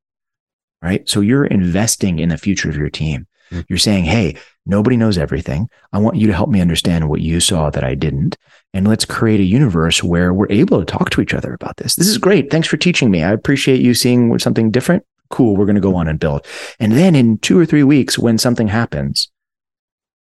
Right? 0.82 1.08
So 1.08 1.20
you're 1.20 1.44
investing 1.44 2.18
in 2.18 2.28
the 2.28 2.36
future 2.36 2.68
of 2.68 2.76
your 2.76 2.90
team. 2.90 3.26
Mm-hmm. 3.50 3.62
You're 3.68 3.78
saying, 3.78 4.04
"Hey, 4.04 4.36
nobody 4.66 4.96
knows 4.96 5.18
everything. 5.18 5.68
I 5.92 5.98
want 5.98 6.16
you 6.16 6.26
to 6.26 6.34
help 6.34 6.50
me 6.50 6.60
understand 6.60 7.08
what 7.08 7.20
you 7.20 7.40
saw 7.40 7.70
that 7.70 7.84
I 7.84 7.94
didn't, 7.94 8.36
and 8.72 8.86
let's 8.86 9.04
create 9.04 9.40
a 9.40 9.44
universe 9.44 10.02
where 10.02 10.32
we're 10.32 10.50
able 10.50 10.78
to 10.78 10.84
talk 10.84 11.10
to 11.10 11.20
each 11.20 11.34
other 11.34 11.52
about 11.52 11.78
this. 11.78 11.96
This 11.96 12.08
is 12.08 12.18
great. 12.18 12.50
Thanks 12.50 12.68
for 12.68 12.76
teaching 12.76 13.10
me. 13.10 13.22
I 13.22 13.32
appreciate 13.32 13.80
you 13.80 13.94
seeing 13.94 14.38
something 14.38 14.70
different 14.70 15.04
cool, 15.34 15.56
we're 15.56 15.66
going 15.66 15.74
to 15.74 15.80
go 15.80 15.96
on 15.96 16.06
and 16.06 16.20
build. 16.20 16.46
And 16.78 16.92
then 16.92 17.16
in 17.16 17.38
two 17.38 17.58
or 17.58 17.66
three 17.66 17.82
weeks, 17.82 18.16
when 18.16 18.38
something 18.38 18.68
happens 18.68 19.28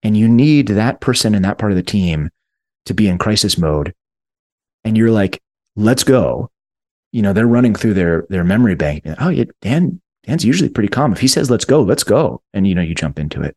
and 0.01 0.17
you 0.17 0.27
need 0.27 0.69
that 0.69 1.01
person 1.01 1.35
in 1.35 1.43
that 1.43 1.59
part 1.59 1.71
of 1.71 1.75
the 1.75 1.83
team 1.83 2.31
to 2.85 2.95
be 2.95 3.07
in 3.07 3.19
crisis 3.19 3.57
mode, 3.57 3.93
and 4.83 4.97
you're 4.97 5.11
like, 5.11 5.39
let's 5.75 6.03
go. 6.03 6.49
You 7.11 7.21
know, 7.21 7.31
they're 7.31 7.45
running 7.45 7.75
through 7.75 7.93
their 7.93 8.25
their 8.29 8.43
memory 8.43 8.75
bank. 8.75 9.03
Oh, 9.19 9.29
yeah, 9.29 9.45
Dan, 9.61 10.01
Dan's 10.23 10.43
usually 10.43 10.69
pretty 10.69 10.89
calm. 10.89 11.13
If 11.13 11.19
he 11.19 11.27
says, 11.27 11.51
let's 11.51 11.63
go, 11.63 11.83
let's 11.83 12.03
go. 12.03 12.41
And 12.53 12.65
you 12.65 12.73
know, 12.73 12.81
you 12.81 12.95
jump 12.95 13.19
into 13.19 13.41
it. 13.41 13.55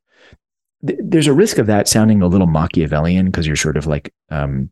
There's 0.83 1.27
a 1.27 1.33
risk 1.33 1.57
of 1.57 1.67
that 1.67 1.89
sounding 1.89 2.21
a 2.21 2.29
little 2.29 2.47
Machiavellian 2.47 3.27
because 3.27 3.47
you're 3.47 3.57
sort 3.57 3.79
of 3.79 3.87
like 3.87 4.13
um, 4.31 4.71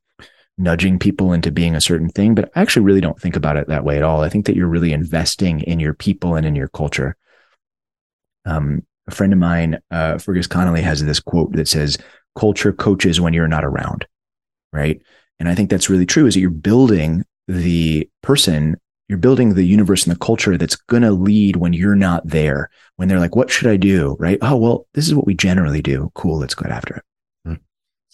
nudging 0.56 0.98
people 0.98 1.32
into 1.32 1.50
being 1.50 1.74
a 1.74 1.80
certain 1.80 2.08
thing, 2.08 2.34
but 2.34 2.50
I 2.54 2.62
actually 2.62 2.84
really 2.84 3.00
don't 3.00 3.20
think 3.20 3.36
about 3.36 3.56
it 3.56 3.68
that 3.68 3.84
way 3.84 3.96
at 3.96 4.02
all. 4.02 4.22
I 4.22 4.28
think 4.28 4.46
that 4.46 4.56
you're 4.56 4.68
really 4.68 4.92
investing 4.92 5.60
in 5.60 5.80
your 5.80 5.94
people 5.94 6.36
and 6.36 6.46
in 6.46 6.54
your 6.54 6.68
culture. 6.68 7.16
Um, 8.44 8.82
a 9.06 9.10
friend 9.10 9.32
of 9.32 9.38
mine, 9.38 9.78
uh, 9.90 10.18
Fergus 10.18 10.46
Connolly, 10.46 10.82
has 10.82 11.04
this 11.04 11.20
quote 11.20 11.52
that 11.52 11.68
says, 11.68 11.98
"Culture 12.38 12.72
coaches 12.72 13.20
when 13.20 13.34
you're 13.34 13.48
not 13.48 13.64
around." 13.64 14.06
Right, 14.72 15.00
and 15.38 15.48
I 15.48 15.54
think 15.54 15.70
that's 15.70 15.90
really 15.90 16.06
true. 16.06 16.26
Is 16.26 16.34
that 16.34 16.40
you're 16.40 16.50
building 16.50 17.24
the 17.48 18.08
person, 18.22 18.76
you're 19.08 19.18
building 19.18 19.54
the 19.54 19.64
universe 19.64 20.06
and 20.06 20.14
the 20.14 20.24
culture 20.24 20.56
that's 20.56 20.76
going 20.76 21.02
to 21.02 21.12
lead 21.12 21.56
when 21.56 21.72
you're 21.72 21.96
not 21.96 22.26
there. 22.26 22.70
When 22.96 23.08
they're 23.08 23.20
like, 23.20 23.36
"What 23.36 23.50
should 23.50 23.68
I 23.68 23.76
do?" 23.76 24.16
Right? 24.18 24.38
Oh, 24.40 24.56
well, 24.56 24.86
this 24.94 25.06
is 25.06 25.14
what 25.14 25.26
we 25.26 25.34
generally 25.34 25.82
do. 25.82 26.10
Cool, 26.14 26.38
let's 26.38 26.54
go 26.54 26.68
after 26.68 26.96
it 26.96 27.04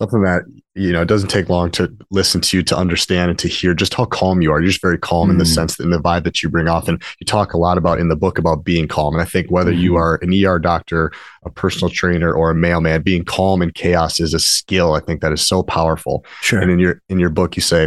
something 0.00 0.22
that 0.22 0.42
you 0.80 0.92
know 0.92 1.02
it 1.02 1.08
doesn't 1.08 1.28
take 1.28 1.48
long 1.48 1.70
to 1.70 1.94
listen 2.10 2.40
to 2.40 2.56
you 2.56 2.62
to 2.62 2.76
understand 2.76 3.30
and 3.30 3.38
to 3.38 3.48
hear 3.48 3.74
just 3.74 3.92
how 3.94 4.04
calm 4.06 4.40
you 4.40 4.50
are 4.50 4.60
you're 4.60 4.70
just 4.70 4.80
very 4.80 4.98
calm 4.98 5.28
mm. 5.28 5.32
in 5.32 5.38
the 5.38 5.44
mm. 5.44 5.54
sense 5.54 5.78
in 5.78 5.90
the 5.90 6.00
vibe 6.00 6.24
that 6.24 6.42
you 6.42 6.48
bring 6.48 6.68
off 6.68 6.88
and 6.88 7.02
you 7.18 7.26
talk 7.26 7.52
a 7.52 7.58
lot 7.58 7.76
about 7.76 8.00
in 8.00 8.08
the 8.08 8.16
book 8.16 8.38
about 8.38 8.64
being 8.64 8.88
calm 8.88 9.14
and 9.14 9.22
i 9.22 9.24
think 9.24 9.50
whether 9.50 9.72
mm. 9.72 9.78
you 9.78 9.96
are 9.96 10.18
an 10.22 10.32
er 10.44 10.58
doctor 10.58 11.12
a 11.44 11.50
personal 11.50 11.90
trainer 11.90 12.32
or 12.32 12.50
a 12.50 12.54
mailman 12.54 13.02
being 13.02 13.24
calm 13.24 13.60
in 13.60 13.70
chaos 13.70 14.18
is 14.20 14.32
a 14.32 14.40
skill 14.40 14.94
i 14.94 15.00
think 15.00 15.20
that 15.20 15.32
is 15.32 15.46
so 15.46 15.62
powerful 15.62 16.24
sure 16.40 16.60
and 16.60 16.70
in 16.70 16.78
your 16.78 17.00
in 17.08 17.18
your 17.18 17.30
book 17.30 17.56
you 17.56 17.62
say 17.62 17.86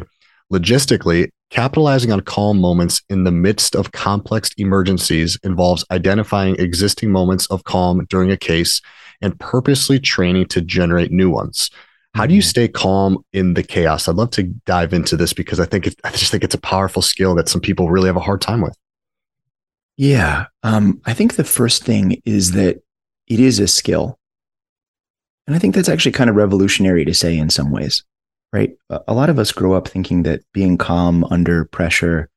logistically 0.51 1.29
capitalizing 1.49 2.11
on 2.11 2.19
calm 2.19 2.59
moments 2.59 3.01
in 3.09 3.23
the 3.23 3.31
midst 3.31 3.75
of 3.75 3.91
complex 3.91 4.51
emergencies 4.57 5.37
involves 5.43 5.85
identifying 5.91 6.55
existing 6.55 7.11
moments 7.11 7.45
of 7.47 7.63
calm 7.63 8.05
during 8.09 8.31
a 8.31 8.37
case 8.37 8.81
and 9.21 9.39
purposely 9.39 9.99
training 9.99 10.45
to 10.45 10.61
generate 10.61 11.11
new 11.11 11.29
ones 11.29 11.69
How 12.13 12.27
do 12.27 12.35
you 12.35 12.41
stay 12.41 12.67
calm 12.67 13.23
in 13.33 13.55
the 13.55 13.63
chaos? 13.63 14.07
I'd 14.07 14.15
love 14.15 14.31
to 14.31 14.43
dive 14.65 14.93
into 14.93 15.17
this 15.17 15.33
because 15.33 15.59
I 15.59 15.65
think 15.65 15.87
it, 15.87 15.99
I 16.03 16.11
just 16.11 16.31
think 16.31 16.43
it's 16.43 16.53
a 16.53 16.59
powerful 16.59 17.01
skill 17.01 17.33
that 17.35 17.49
some 17.49 17.61
people 17.61 17.89
really 17.89 18.07
have 18.07 18.15
a 18.15 18.21
hard 18.21 18.41
time 18.41 18.61
with. 18.61 18.77
Yeah. 19.97 20.45
Um, 20.63 21.01
I 21.05 21.13
think 21.13 21.35
the 21.35 21.43
first 21.43 21.83
thing 21.83 22.21
is 22.25 22.51
that 22.51 22.81
it 23.27 23.39
is 23.39 23.59
a 23.59 23.67
skill. 23.67 24.19
And 25.47 25.55
I 25.55 25.59
think 25.59 25.75
that's 25.75 25.89
actually 25.89 26.13
kind 26.13 26.29
of 26.29 26.35
revolutionary 26.35 27.03
to 27.05 27.13
say 27.13 27.37
in 27.37 27.49
some 27.49 27.71
ways, 27.71 28.03
right? 28.53 28.71
A 29.07 29.13
lot 29.13 29.29
of 29.29 29.39
us 29.39 29.51
grow 29.51 29.73
up 29.73 29.87
thinking 29.87 30.23
that 30.23 30.41
being 30.53 30.77
calm 30.77 31.23
under 31.25 31.65
pressure 31.65 32.29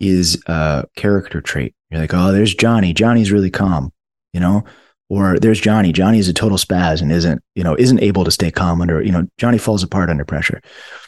is 0.00 0.40
a 0.46 0.84
character 0.94 1.40
trait. 1.40 1.74
You're 1.90 2.00
like, 2.00 2.14
oh, 2.14 2.32
there's 2.32 2.54
Johnny. 2.54 2.92
Johnny's 2.92 3.32
really 3.32 3.50
calm, 3.50 3.92
you 4.32 4.40
know? 4.40 4.64
Or 5.12 5.38
there's 5.38 5.60
Johnny. 5.60 5.92
Johnny 5.92 6.18
is 6.18 6.30
a 6.30 6.32
total 6.32 6.56
spaz 6.56 7.02
and 7.02 7.12
isn't, 7.12 7.42
you 7.54 7.62
know, 7.62 7.76
isn't 7.76 8.00
able 8.00 8.24
to 8.24 8.30
stay 8.30 8.50
calm 8.50 8.80
under, 8.80 9.02
you 9.02 9.12
know, 9.12 9.26
Johnny 9.36 9.58
falls 9.58 9.82
apart 9.82 10.08
under 10.08 10.24
pressure. 10.24 10.62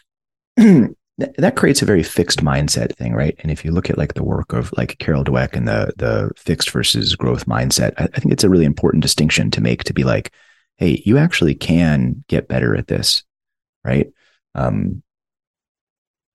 that 0.57 1.57
creates 1.57 1.81
a 1.81 1.87
very 1.87 2.03
fixed 2.03 2.45
mindset 2.45 2.95
thing, 2.97 3.15
right? 3.15 3.35
And 3.39 3.51
if 3.51 3.65
you 3.65 3.73
look 3.73 3.89
at 3.89 3.97
like 3.97 4.13
the 4.13 4.23
work 4.23 4.53
of 4.53 4.71
like 4.77 4.99
Carol 4.99 5.25
Dweck 5.25 5.55
and 5.55 5.67
the 5.67 5.95
the 5.97 6.31
fixed 6.37 6.69
versus 6.69 7.17
growth 7.17 7.47
mindset, 7.47 7.95
I, 7.97 8.05
I 8.05 8.21
think 8.21 8.31
it's 8.31 8.45
a 8.45 8.51
really 8.51 8.67
important 8.67 9.01
distinction 9.01 9.51
to 9.53 9.63
make 9.63 9.85
to 9.85 9.95
be 9.95 10.05
like, 10.05 10.35
hey, 10.77 11.01
you 11.07 11.17
actually 11.17 11.55
can 11.55 12.27
get 12.29 12.47
better 12.47 12.77
at 12.77 12.89
this, 12.89 13.23
right? 13.87 14.09
Um, 14.55 15.03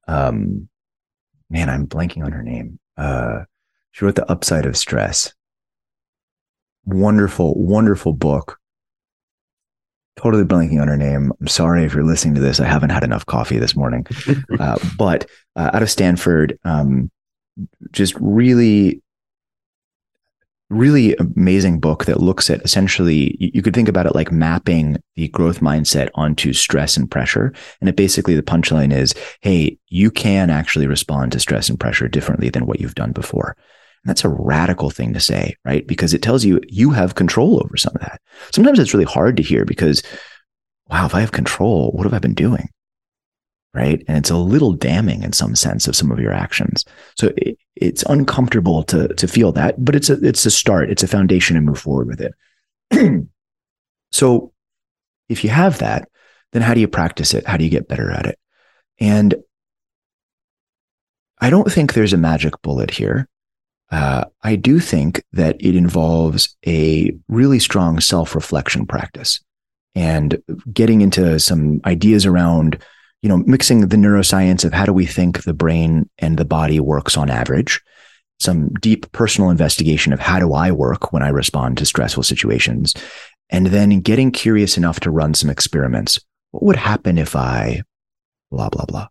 um, 0.08 0.70
man, 1.52 1.70
I'm 1.70 1.86
blanking 1.86 2.26
on 2.26 2.32
her 2.32 2.42
name. 2.42 2.80
Uh, 2.98 3.44
she 3.92 4.06
wrote 4.06 4.16
The 4.16 4.32
Upside 4.32 4.66
of 4.66 4.76
Stress. 4.76 5.36
Wonderful, 6.86 7.56
wonderful 7.56 8.14
book 8.14 8.60
totally 10.20 10.44
blanking 10.44 10.82
on 10.82 10.88
her 10.88 10.98
name. 10.98 11.32
I'm 11.40 11.48
sorry 11.48 11.86
if 11.86 11.94
you're 11.94 12.04
listening 12.04 12.36
to 12.36 12.42
this. 12.42 12.60
I 12.60 12.66
haven't 12.66 12.90
had 12.90 13.04
enough 13.04 13.26
coffee 13.26 13.58
this 13.58 13.76
morning. 13.76 14.06
uh, 14.60 14.78
but 14.98 15.30
uh, 15.56 15.72
out 15.74 15.82
of 15.82 15.90
Stanford, 15.90 16.60
um, 16.66 17.10
just 17.92 18.16
really, 18.20 19.02
really 20.70 21.16
amazing 21.16 21.80
book 21.80 22.06
that 22.06 22.20
looks 22.20 22.50
at 22.50 22.62
essentially, 22.64 23.38
you, 23.40 23.52
you 23.56 23.62
could 23.62 23.74
think 23.74 23.88
about 23.88 24.06
it 24.06 24.16
like 24.16 24.32
mapping 24.32 24.98
the 25.16 25.30
growth 25.30 25.62
mindset 25.62 26.10
onto 26.16 26.52
stress 26.52 26.98
and 26.98 27.10
pressure. 27.10 27.54
And 27.80 27.90
it 27.90 27.96
basically, 27.96 28.36
the 28.36 28.44
punchline 28.44 28.94
is, 28.94 29.14
hey, 29.40 29.78
you 29.88 30.12
can 30.12 30.50
actually 30.50 30.88
respond 30.88 31.32
to 31.32 31.40
stress 31.40 31.70
and 31.70 31.80
pressure 31.80 32.10
differently 32.10 32.50
than 32.50 32.66
what 32.66 32.82
you've 32.82 32.96
done 32.96 33.14
before. 33.14 33.56
And 34.04 34.10
that's 34.10 34.24
a 34.24 34.30
radical 34.30 34.90
thing 34.90 35.14
to 35.14 35.20
say, 35.20 35.56
right? 35.66 35.86
Because 35.86 36.14
it 36.14 36.22
tells 36.22 36.46
you 36.46 36.62
you 36.68 36.92
have 36.92 37.16
control 37.16 37.62
over 37.64 37.76
some 37.78 37.94
of 37.96 38.02
that. 38.02 38.22
Sometimes 38.54 38.80
it's 38.80 38.94
really 38.94 39.06
hard 39.06 39.38
to 39.38 39.44
hear 39.44 39.66
because, 39.66 40.02
wow, 40.90 41.06
if 41.06 41.14
I 41.14 41.22
have 41.22 41.32
control, 41.32 41.92
what 41.92 42.06
have 42.06 42.14
I 42.14 42.20
been 42.20 42.34
doing? 42.34 42.70
Right. 43.74 44.04
And 44.08 44.18
it's 44.18 44.32
a 44.32 44.38
little 44.38 44.74
damning 44.74 45.22
in 45.22 45.32
some 45.32 45.56
sense 45.56 45.88
of 45.88 45.96
some 45.96 46.12
of 46.12 46.20
your 46.20 46.34
actions. 46.34 46.86
So 47.16 47.32
it, 47.38 47.58
it's 47.76 48.04
uncomfortable 48.04 48.84
to, 48.86 49.10
to 49.10 49.28
feel 49.28 49.52
that, 49.52 49.84
but 49.84 49.96
it's 49.96 50.10
a, 50.10 50.14
it's 50.26 50.46
a 50.46 50.52
start. 50.52 50.90
It's 50.90 51.04
a 51.04 51.08
foundation 51.08 51.56
to 51.56 51.62
move 51.62 51.80
forward 51.80 52.08
with 52.08 52.22
it. 52.22 53.28
so 54.12 54.52
if 55.30 55.44
you 55.44 55.52
have 55.52 55.78
that, 55.80 56.10
then 56.52 56.64
how 56.64 56.74
do 56.74 56.80
you 56.80 56.88
practice 56.88 57.34
it? 57.36 57.46
How 57.46 57.58
do 57.58 57.64
you 57.64 57.70
get 57.70 57.88
better 57.88 58.10
at 58.10 58.26
it? 58.26 58.40
And 59.00 59.36
I 61.40 61.50
don't 61.50 61.72
think 61.72 61.94
there's 61.94 62.14
a 62.14 62.18
magic 62.18 62.62
bullet 62.62 62.92
here. 62.92 63.28
Uh, 63.92 64.26
I 64.44 64.56
do 64.56 64.80
think 64.80 65.24
that 65.34 65.56
it 65.60 65.76
involves 65.76 66.56
a 66.66 67.12
really 67.28 67.60
strong 67.60 68.00
self 68.00 68.36
reflection 68.36 68.86
practice 68.86 69.40
and 69.96 70.42
getting 70.72 71.02
into 71.02 71.40
some 71.40 71.82
ideas 71.86 72.26
around, 72.26 72.82
you 73.22 73.30
know, 73.30 73.38
mixing 73.38 73.82
the 73.82 73.98
neuroscience 73.98 74.64
of 74.64 74.74
how 74.74 74.86
do 74.86 74.94
we 74.94 75.06
think 75.06 75.44
the 75.44 75.54
brain 75.54 76.10
and 76.20 76.38
the 76.38 76.46
body 76.46 76.80
works 76.80 77.18
on 77.18 77.30
average, 77.30 77.82
some 78.40 78.70
deep 78.76 79.12
personal 79.12 79.50
investigation 79.50 80.14
of 80.14 80.20
how 80.20 80.40
do 80.40 80.54
I 80.54 80.72
work 80.72 81.12
when 81.12 81.24
I 81.24 81.30
respond 81.30 81.78
to 81.80 81.86
stressful 81.86 82.24
situations, 82.24 82.94
and 83.50 83.68
then 83.68 84.00
getting 84.02 84.32
curious 84.32 84.78
enough 84.78 85.00
to 85.02 85.12
run 85.12 85.34
some 85.34 85.50
experiments. 85.50 86.20
What 86.52 86.64
would 86.64 86.76
happen 86.76 87.18
if 87.18 87.36
I 87.36 87.82
blah, 88.52 88.70
blah, 88.70 88.86
blah? 88.86 89.08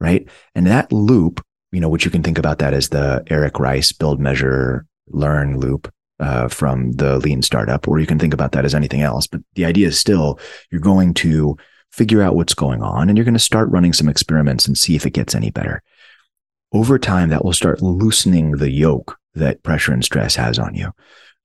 Right. 0.00 0.28
And 0.54 0.66
that 0.66 0.92
loop 0.92 1.44
you 1.72 1.80
know, 1.80 1.88
which 1.88 2.04
you 2.04 2.10
can 2.10 2.22
think 2.22 2.38
about 2.38 2.58
that 2.58 2.74
as 2.74 2.88
the 2.88 3.22
Eric 3.28 3.58
Rice 3.58 3.92
build, 3.92 4.20
measure, 4.20 4.86
learn 5.08 5.58
loop 5.58 5.92
uh, 6.20 6.48
from 6.48 6.92
the 6.92 7.18
lean 7.18 7.42
startup, 7.42 7.86
or 7.86 7.98
you 8.00 8.06
can 8.06 8.18
think 8.18 8.34
about 8.34 8.52
that 8.52 8.64
as 8.64 8.74
anything 8.74 9.02
else. 9.02 9.26
But 9.26 9.40
the 9.54 9.64
idea 9.64 9.88
is 9.88 9.98
still 9.98 10.38
you're 10.70 10.80
going 10.80 11.14
to 11.14 11.56
figure 11.92 12.22
out 12.22 12.36
what's 12.36 12.54
going 12.54 12.82
on 12.82 13.08
and 13.08 13.16
you're 13.16 13.24
going 13.24 13.34
to 13.34 13.40
start 13.40 13.70
running 13.70 13.92
some 13.92 14.08
experiments 14.08 14.66
and 14.66 14.76
see 14.76 14.94
if 14.94 15.06
it 15.06 15.12
gets 15.12 15.34
any 15.34 15.50
better. 15.50 15.82
Over 16.72 16.98
time, 16.98 17.30
that 17.30 17.44
will 17.44 17.54
start 17.54 17.82
loosening 17.82 18.52
the 18.52 18.70
yoke 18.70 19.18
that 19.34 19.62
pressure 19.62 19.92
and 19.92 20.04
stress 20.04 20.34
has 20.36 20.58
on 20.58 20.74
you. 20.74 20.92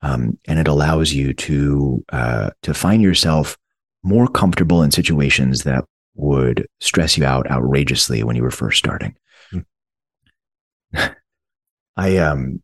Um, 0.02 0.38
and 0.46 0.58
it 0.58 0.68
allows 0.68 1.12
you 1.12 1.32
to 1.32 2.04
uh, 2.10 2.50
to 2.62 2.74
find 2.74 3.02
yourself 3.02 3.56
more 4.02 4.28
comfortable 4.28 4.82
in 4.82 4.90
situations 4.90 5.64
that 5.64 5.84
would 6.14 6.68
stress 6.80 7.16
you 7.16 7.24
out 7.24 7.50
outrageously 7.50 8.22
when 8.22 8.36
you 8.36 8.42
were 8.42 8.50
first 8.50 8.78
starting. 8.78 9.16
I 11.96 12.16
um 12.18 12.62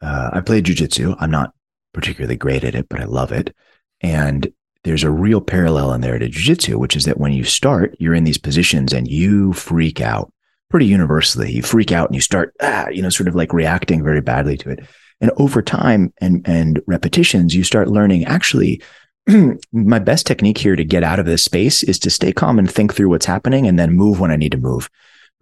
uh, 0.00 0.30
I 0.32 0.40
play 0.40 0.62
jujitsu. 0.62 1.16
I'm 1.18 1.30
not 1.30 1.52
particularly 1.92 2.36
great 2.36 2.64
at 2.64 2.74
it, 2.74 2.88
but 2.88 3.00
I 3.00 3.04
love 3.04 3.32
it. 3.32 3.54
And 4.00 4.52
there's 4.84 5.02
a 5.02 5.10
real 5.10 5.40
parallel 5.40 5.92
in 5.92 6.00
there 6.00 6.18
to 6.18 6.28
jujitsu, 6.28 6.76
which 6.76 6.94
is 6.96 7.04
that 7.04 7.18
when 7.18 7.32
you 7.32 7.44
start, 7.44 7.96
you're 7.98 8.14
in 8.14 8.24
these 8.24 8.38
positions 8.38 8.92
and 8.92 9.08
you 9.08 9.52
freak 9.52 10.00
out 10.00 10.32
pretty 10.70 10.86
universally. 10.86 11.52
You 11.52 11.62
freak 11.62 11.92
out 11.92 12.08
and 12.08 12.14
you 12.14 12.20
start, 12.20 12.54
ah, 12.60 12.88
you 12.88 13.02
know, 13.02 13.08
sort 13.08 13.28
of 13.28 13.34
like 13.34 13.52
reacting 13.52 14.04
very 14.04 14.20
badly 14.20 14.56
to 14.58 14.70
it. 14.70 14.80
And 15.20 15.32
over 15.36 15.62
time 15.62 16.12
and 16.20 16.46
and 16.48 16.80
repetitions, 16.86 17.54
you 17.54 17.64
start 17.64 17.88
learning 17.88 18.24
actually. 18.24 18.80
my 19.72 19.98
best 19.98 20.26
technique 20.26 20.56
here 20.56 20.74
to 20.74 20.84
get 20.84 21.02
out 21.02 21.18
of 21.18 21.26
this 21.26 21.44
space 21.44 21.82
is 21.82 21.98
to 21.98 22.08
stay 22.08 22.32
calm 22.32 22.58
and 22.58 22.70
think 22.70 22.94
through 22.94 23.10
what's 23.10 23.26
happening 23.26 23.66
and 23.66 23.78
then 23.78 23.92
move 23.92 24.20
when 24.20 24.30
I 24.30 24.36
need 24.36 24.52
to 24.52 24.58
move. 24.58 24.88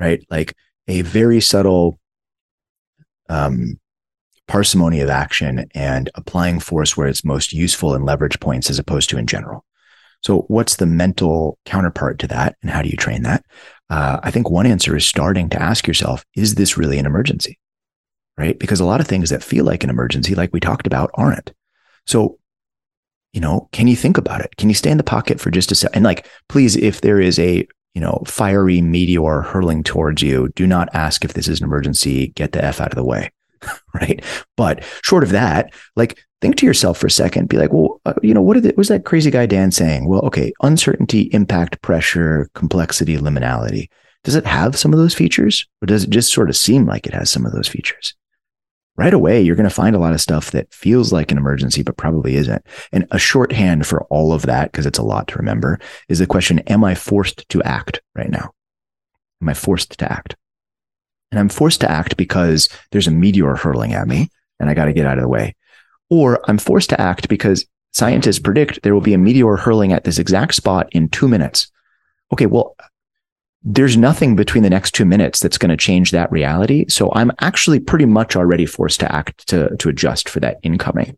Right. 0.01 0.27
Like 0.29 0.57
a 0.89 1.03
very 1.03 1.41
subtle 1.41 1.99
um, 3.29 3.79
parsimony 4.49 5.01
of 5.01 5.09
action 5.09 5.69
and 5.75 6.11
applying 6.15 6.61
force 6.61 6.97
where 6.97 7.09
it's 7.09 7.25
most 7.25 7.53
useful 7.53 7.95
in 7.95 8.05
leverage 8.05 8.39
points 8.41 8.71
as 8.71 8.79
opposed 8.79 9.11
to 9.11 9.19
in 9.19 9.27
general. 9.27 9.65
So, 10.23 10.41
what's 10.49 10.77
the 10.77 10.87
mental 10.87 11.59
counterpart 11.67 12.19
to 12.21 12.27
that, 12.29 12.57
and 12.63 12.71
how 12.71 12.83
do 12.83 12.89
you 12.89 12.97
train 12.97 13.23
that? 13.23 13.45
Uh, 13.91 14.19
I 14.23 14.31
think 14.31 14.51
one 14.51 14.67
answer 14.67 14.97
is 14.97 15.07
starting 15.07 15.49
to 15.51 15.63
ask 15.63 15.87
yourself, 15.87 16.25
is 16.35 16.55
this 16.55 16.77
really 16.77 16.99
an 16.99 17.07
emergency? 17.07 17.59
Right? 18.37 18.59
Because 18.59 18.81
a 18.81 18.85
lot 18.85 19.01
of 19.01 19.07
things 19.07 19.31
that 19.31 19.45
feel 19.45 19.65
like 19.65 19.85
an 19.85 19.91
emergency, 19.91 20.35
like 20.35 20.53
we 20.53 20.61
talked 20.61 20.87
about, 20.87 21.11
aren't. 21.15 21.53
So, 22.07 22.39
you 23.33 23.41
know, 23.41 23.69
can 23.73 23.89
you 23.89 23.97
think 23.97 24.19
about 24.19 24.41
it? 24.41 24.57
Can 24.57 24.69
you 24.69 24.75
stay 24.75 24.91
in 24.91 24.99
the 24.99 25.05
pocket 25.05 25.41
for 25.41 25.51
just 25.51 25.73
a 25.73 25.75
second? 25.75 25.97
And 25.97 26.05
like, 26.05 26.27
please, 26.49 26.77
if 26.77 27.01
there 27.01 27.21
is 27.21 27.39
a 27.39 27.67
you 27.97 28.03
know, 28.03 28.23
fiery 28.27 28.83
meteor 28.83 29.41
hurling 29.41 29.83
towards 29.83 30.21
you, 30.21 30.51
do 30.55 30.67
not 30.67 30.91
ask 30.93 31.25
if 31.25 31.33
this 31.33 31.49
is 31.49 31.63
an 31.63 31.65
emergency. 31.65 32.27
Get 32.29 32.53
the 32.53 32.63
F 32.63 32.79
out 32.79 32.91
of 32.91 32.95
the 32.95 33.03
way. 33.03 33.31
right. 33.95 34.23
But 34.55 34.85
short 35.03 35.23
of 35.23 35.31
that, 35.31 35.73
like 35.97 36.23
think 36.43 36.57
to 36.57 36.67
yourself 36.67 36.99
for 36.99 37.07
a 37.07 37.11
second, 37.11 37.49
be 37.49 37.57
like, 37.57 37.73
well, 37.73 38.03
uh, 38.05 38.13
you 38.23 38.35
know, 38.35 38.43
what, 38.43 38.63
the, 38.63 38.69
what 38.69 38.77
was 38.77 38.89
that 38.89 39.07
crazy 39.07 39.31
guy 39.31 39.47
Dan 39.47 39.71
saying? 39.71 40.07
Well, 40.07 40.21
okay, 40.27 40.53
uncertainty, 40.61 41.31
impact, 41.33 41.81
pressure, 41.81 42.51
complexity, 42.55 43.17
liminality. 43.17 43.89
Does 44.25 44.35
it 44.35 44.45
have 44.45 44.77
some 44.77 44.93
of 44.93 44.99
those 44.99 45.15
features 45.15 45.67
or 45.81 45.87
does 45.87 46.05
it 46.05 46.11
just 46.11 46.31
sort 46.31 46.51
of 46.51 46.57
seem 46.57 46.85
like 46.85 47.07
it 47.07 47.15
has 47.15 47.31
some 47.31 47.47
of 47.47 47.53
those 47.53 47.67
features? 47.67 48.15
Right 48.97 49.15
away, 49.15 49.41
you're 49.41 49.57
going 49.57 49.69
to 49.69 49.75
find 49.75 49.95
a 49.95 49.99
lot 49.99 50.13
of 50.13 50.21
stuff 50.21 50.51
that 50.53 50.73
feels 50.73 51.13
like 51.13 51.31
an 51.31 51.39
emergency, 51.39 51.83
but 51.83 51.97
probably 51.97 52.37
isn't. 52.37 52.65
And 52.93 53.07
a 53.11 53.19
shorthand 53.19 53.87
for 53.87 54.05
all 54.05 54.33
of 54.33 54.43
that, 54.43 54.73
because 54.73 54.87
it's 54.87 54.99
a 54.99 55.05
lot 55.05 55.29
to 55.29 55.37
remember, 55.37 55.79
is 56.09 56.19
the 56.19 56.27
question 56.27 56.61
Am 56.61 56.85
I 56.85 56.95
forced 56.95 57.49
to 57.49 57.63
act 57.63 58.01
right 58.15 58.31
now? 58.31 58.53
Am 59.43 59.49
I 59.49 59.55
forced 59.55 59.99
to 59.99 60.11
act? 60.11 60.37
And 61.31 61.39
I'm 61.39 61.49
forced 61.49 61.81
to 61.81 61.91
act 61.91 62.17
because 62.17 62.69
there's 62.93 63.09
a 63.09 63.13
meteor 63.13 63.57
hurling 63.57 63.93
at 63.93 64.09
me 64.09 64.31
and 64.59 64.71
I 64.71 64.75
got 64.75 64.87
to 64.87 64.93
get 64.93 65.07
out 65.07 65.19
of 65.19 65.23
the 65.23 65.29
way. 65.29 65.55
Or 66.09 66.41
I'm 66.49 66.59
forced 66.59 66.91
to 66.91 67.01
act 67.01 67.29
because 67.29 67.67
scientists 67.93 68.39
predict 68.39 68.83
there 68.83 68.95
will 68.95 69.01
be 69.01 69.15
a 69.15 69.19
meteor 69.19 69.57
hurling 69.57 69.93
at 69.93 70.05
this 70.05 70.19
exact 70.19 70.55
spot 70.55 70.89
in 70.93 71.09
two 71.09 71.29
minutes. 71.29 71.71
Okay, 72.33 72.47
well, 72.47 72.77
there's 73.69 73.97
nothing 73.97 74.37
between 74.37 74.63
the 74.63 74.71
next 74.71 74.93
two 74.93 75.05
minutes 75.05 75.41
that's 75.41 75.59
going 75.59 75.71
to 75.71 75.77
change 75.77 76.13
that 76.13 76.31
reality. 76.31 76.85
So 76.89 77.11
I'm 77.15 77.33
actually 77.41 77.81
pretty 77.81 78.07
much 78.07 78.37
already 78.37 78.65
forced 78.65 79.01
to 79.01 79.13
act 79.13 79.49
to, 79.49 79.75
to 79.77 79.89
adjust 79.89 80.29
for 80.29 80.39
that 80.39 80.59
incoming. 80.63 81.17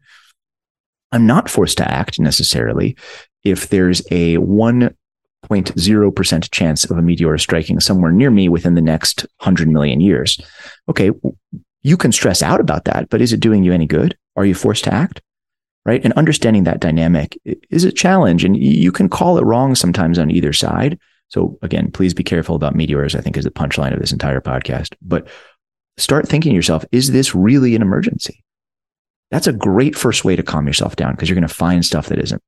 I'm 1.12 1.26
not 1.26 1.50
forced 1.50 1.76
to 1.76 1.90
act 1.90 2.18
necessarily 2.18 2.96
if 3.44 3.68
there's 3.68 4.00
a 4.10 4.38
1.0% 4.38 6.50
chance 6.50 6.86
of 6.86 6.96
a 6.96 7.02
meteor 7.02 7.36
striking 7.36 7.80
somewhere 7.80 8.12
near 8.12 8.30
me 8.30 8.48
within 8.48 8.74
the 8.74 8.80
next 8.80 9.26
100 9.40 9.68
million 9.68 10.00
years. 10.00 10.40
Okay, 10.88 11.10
you 11.82 11.98
can 11.98 12.12
stress 12.12 12.42
out 12.42 12.60
about 12.60 12.86
that, 12.86 13.10
but 13.10 13.20
is 13.20 13.34
it 13.34 13.40
doing 13.40 13.62
you 13.62 13.74
any 13.74 13.86
good? 13.86 14.16
Are 14.36 14.46
you 14.46 14.54
forced 14.54 14.84
to 14.84 14.94
act? 14.94 15.20
right? 15.84 16.02
And 16.04 16.12
understanding 16.14 16.64
that 16.64 16.80
dynamic 16.80 17.38
is 17.70 17.84
a 17.84 17.90
challenge, 17.90 18.44
and 18.44 18.54
you 18.54 18.92
can 18.92 19.08
call 19.08 19.38
it 19.38 19.44
wrong 19.44 19.74
sometimes 19.74 20.18
on 20.18 20.30
either 20.30 20.52
side. 20.52 20.98
So 21.28 21.58
again, 21.62 21.90
please 21.90 22.14
be 22.14 22.24
careful 22.24 22.56
about 22.56 22.74
meteors. 22.74 23.14
I 23.14 23.20
think 23.20 23.36
is 23.36 23.44
the 23.44 23.50
punchline 23.50 23.92
of 23.92 24.00
this 24.00 24.12
entire 24.12 24.40
podcast. 24.40 24.94
But 25.02 25.28
start 25.96 26.28
thinking 26.28 26.50
to 26.50 26.56
yourself: 26.56 26.84
Is 26.92 27.12
this 27.12 27.34
really 27.34 27.74
an 27.74 27.82
emergency? 27.82 28.42
That's 29.30 29.46
a 29.46 29.52
great 29.52 29.94
first 29.94 30.24
way 30.24 30.36
to 30.36 30.42
calm 30.42 30.66
yourself 30.66 30.96
down 30.96 31.12
because 31.12 31.28
you're 31.28 31.36
going 31.36 31.46
to 31.46 31.54
find 31.54 31.84
stuff 31.84 32.06
that 32.06 32.18
isn't. 32.18 32.42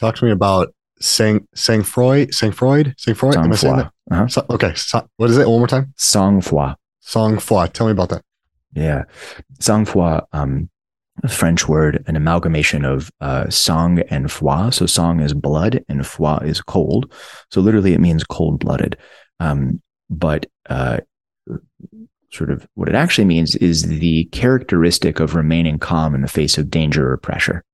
Talk 0.00 0.16
to 0.16 0.24
me 0.24 0.30
about 0.30 0.74
sang 1.00 1.46
sang 1.54 1.82
Freud 1.82 2.34
sang 2.34 2.52
Freud 2.52 2.94
sang 2.96 3.14
Freud. 3.14 3.36
Am 3.36 3.52
I 3.52 3.56
saying 3.56 3.76
that? 3.76 3.92
Uh-huh. 4.10 4.28
So, 4.28 4.46
okay, 4.50 4.74
so, 4.74 5.06
what 5.16 5.30
is 5.30 5.38
it? 5.38 5.48
One 5.48 5.58
more 5.58 5.68
time. 5.68 5.92
Sang 5.96 6.40
froid. 6.40 6.76
Sang 7.00 7.36
froid. 7.36 7.72
Tell 7.72 7.86
me 7.86 7.92
about 7.92 8.08
that. 8.10 8.22
Yeah, 8.72 9.04
sang 9.60 9.84
froid. 9.84 10.24
Um, 10.32 10.70
French 11.26 11.66
word, 11.68 12.04
an 12.06 12.16
amalgamation 12.16 12.84
of 12.84 13.10
uh, 13.20 13.48
sang 13.50 14.00
and 14.10 14.26
froid. 14.26 14.74
So 14.74 14.86
sang 14.86 15.20
is 15.20 15.34
blood 15.34 15.84
and 15.88 16.06
froid 16.06 16.44
is 16.44 16.60
cold. 16.60 17.12
So 17.50 17.60
literally, 17.60 17.94
it 17.94 18.00
means 18.00 18.24
cold 18.24 18.60
blooded. 18.60 18.96
Um, 19.40 19.82
but 20.10 20.46
uh, 20.68 20.98
sort 22.30 22.50
of 22.50 22.66
what 22.74 22.88
it 22.88 22.94
actually 22.94 23.24
means 23.24 23.56
is 23.56 23.82
the 23.82 24.24
characteristic 24.26 25.20
of 25.20 25.34
remaining 25.34 25.78
calm 25.78 26.14
in 26.14 26.20
the 26.20 26.28
face 26.28 26.58
of 26.58 26.70
danger 26.70 27.10
or 27.10 27.16
pressure. 27.16 27.64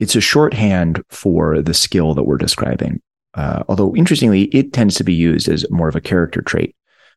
It's 0.00 0.16
a 0.16 0.20
shorthand 0.20 1.02
for 1.10 1.62
the 1.62 1.74
skill 1.74 2.14
that 2.14 2.24
we're 2.24 2.36
describing. 2.36 3.00
Uh, 3.34 3.62
although 3.68 3.94
interestingly, 3.96 4.44
it 4.44 4.72
tends 4.72 4.96
to 4.96 5.04
be 5.04 5.14
used 5.14 5.48
as 5.48 5.68
more 5.70 5.88
of 5.88 5.96
a 5.96 6.00
character 6.00 6.42
trait. 6.42 6.74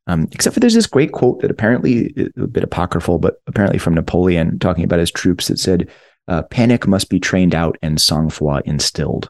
Um, 0.07 0.27
except 0.31 0.53
for 0.53 0.59
there's 0.59 0.75
this 0.75 0.87
great 0.87 1.11
quote 1.11 1.41
that 1.41 1.49
apparently 1.49 2.13
a 2.37 2.47
bit 2.47 2.63
apocryphal, 2.63 3.17
but 3.17 3.41
apparently 3.47 3.79
from 3.79 3.95
Napoleon 3.95 4.59
talking 4.59 4.83
about 4.83 4.99
his 4.99 5.11
troops 5.11 5.47
that 5.47 5.57
said, 5.59 5.89
uh, 6.27 6.43
"Panic 6.43 6.87
must 6.87 7.09
be 7.09 7.19
trained 7.19 7.55
out 7.55 7.77
and 7.81 7.99
sang-froid 7.99 8.63
instilled." 8.65 9.29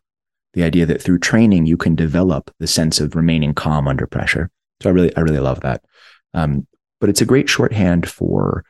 The 0.54 0.64
idea 0.64 0.86
that 0.86 1.02
through 1.02 1.20
training 1.20 1.66
you 1.66 1.78
can 1.78 1.96
develop 1.96 2.52
the 2.60 2.68
sense 2.68 3.00
of 3.00 3.16
remaining 3.16 3.54
calm 3.54 3.88
under 3.88 4.06
pressure. 4.06 4.50
So 4.82 4.90
I 4.90 4.94
really, 4.94 5.16
I 5.16 5.22
really 5.22 5.40
love 5.40 5.62
that. 5.62 5.84
Um, 6.34 6.68
but 7.00 7.10
it's 7.10 7.22
a 7.22 7.26
great 7.26 7.50
shorthand 7.50 8.10
for 8.10 8.66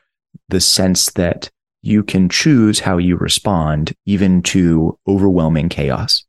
the 0.49 0.62
sense 0.62 1.12
that 1.12 1.49
you 1.82 2.03
can 2.03 2.30
choose 2.30 2.80
how 2.80 2.97
you 2.97 3.16
respond 3.16 3.93
even 4.06 4.41
to 4.41 4.97
overwhelming 5.08 5.70
chaos, 5.70 6.26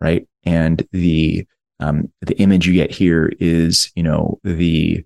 right? 0.00 0.26
And 0.44 0.86
the 0.92 1.46
um, 1.80 2.12
the 2.20 2.38
image 2.38 2.66
you 2.66 2.74
get 2.74 2.90
here 2.90 3.32
is, 3.40 3.90
you 3.96 4.02
know, 4.02 4.38
the 4.44 5.02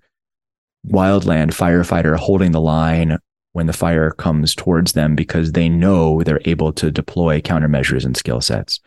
wildland 0.87 1.49
firefighter 1.49 2.15
holding 2.17 2.51
the 2.51 2.61
line 2.61 3.17
when 3.53 3.67
the 3.67 3.73
fire 3.73 4.11
comes 4.11 4.53
towards 4.53 4.93
them 4.93 5.15
because 5.15 5.53
they 5.53 5.69
know 5.69 6.21
they're 6.23 6.41
able 6.45 6.73
to 6.73 6.91
deploy 6.91 7.39
countermeasures 7.41 8.05
and 8.05 8.17
skill 8.17 8.41
sets 8.41 8.79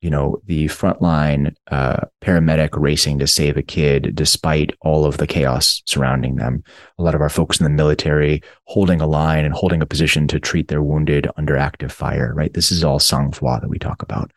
you 0.00 0.10
know, 0.10 0.40
the 0.46 0.66
frontline 0.66 1.54
uh, 1.70 1.98
paramedic 2.22 2.70
racing 2.72 3.18
to 3.18 3.26
save 3.26 3.56
a 3.56 3.62
kid 3.62 4.14
despite 4.14 4.72
all 4.80 5.04
of 5.04 5.16
the 5.16 5.26
chaos 5.26 5.82
surrounding 5.86 6.36
them. 6.36 6.62
A 6.98 7.02
lot 7.02 7.16
of 7.16 7.20
our 7.20 7.28
folks 7.28 7.58
in 7.58 7.64
the 7.64 7.70
military 7.70 8.42
holding 8.64 9.00
a 9.00 9.06
line 9.06 9.44
and 9.44 9.54
holding 9.54 9.82
a 9.82 9.86
position 9.86 10.28
to 10.28 10.38
treat 10.38 10.68
their 10.68 10.82
wounded 10.82 11.28
under 11.36 11.56
active 11.56 11.90
fire, 11.90 12.32
right? 12.34 12.54
This 12.54 12.70
is 12.70 12.84
all 12.84 13.00
sang-froid 13.00 13.62
that 13.62 13.68
we 13.68 13.78
talk 13.78 14.02
about. 14.02 14.32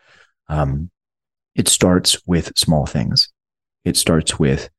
Um, 0.50 0.90
it 1.56 1.68
starts 1.68 2.20
with 2.26 2.58
small 2.58 2.88
things. 2.88 3.30
It 3.86 3.98
starts 3.98 4.40
with 4.40 4.70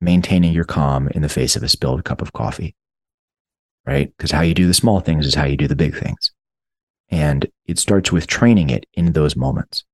maintaining 0.00 0.52
your 0.52 0.64
calm 0.64 1.08
in 1.08 1.22
the 1.22 1.28
face 1.28 1.56
of 1.56 1.62
a 1.62 1.68
spilled 1.68 2.04
cup 2.04 2.22
of 2.22 2.32
coffee, 2.32 2.74
right? 3.86 4.12
Because 4.16 4.30
how 4.30 4.42
you 4.42 4.54
do 4.54 4.66
the 4.66 4.74
small 4.74 5.00
things 5.00 5.26
is 5.26 5.34
how 5.34 5.44
you 5.44 5.56
do 5.56 5.68
the 5.68 5.76
big 5.76 5.96
things. 5.96 6.32
And 7.08 7.46
it 7.66 7.78
starts 7.78 8.10
with 8.10 8.26
training 8.26 8.70
it 8.70 8.86
in 8.94 9.12
those 9.12 9.36
moments. 9.36 9.84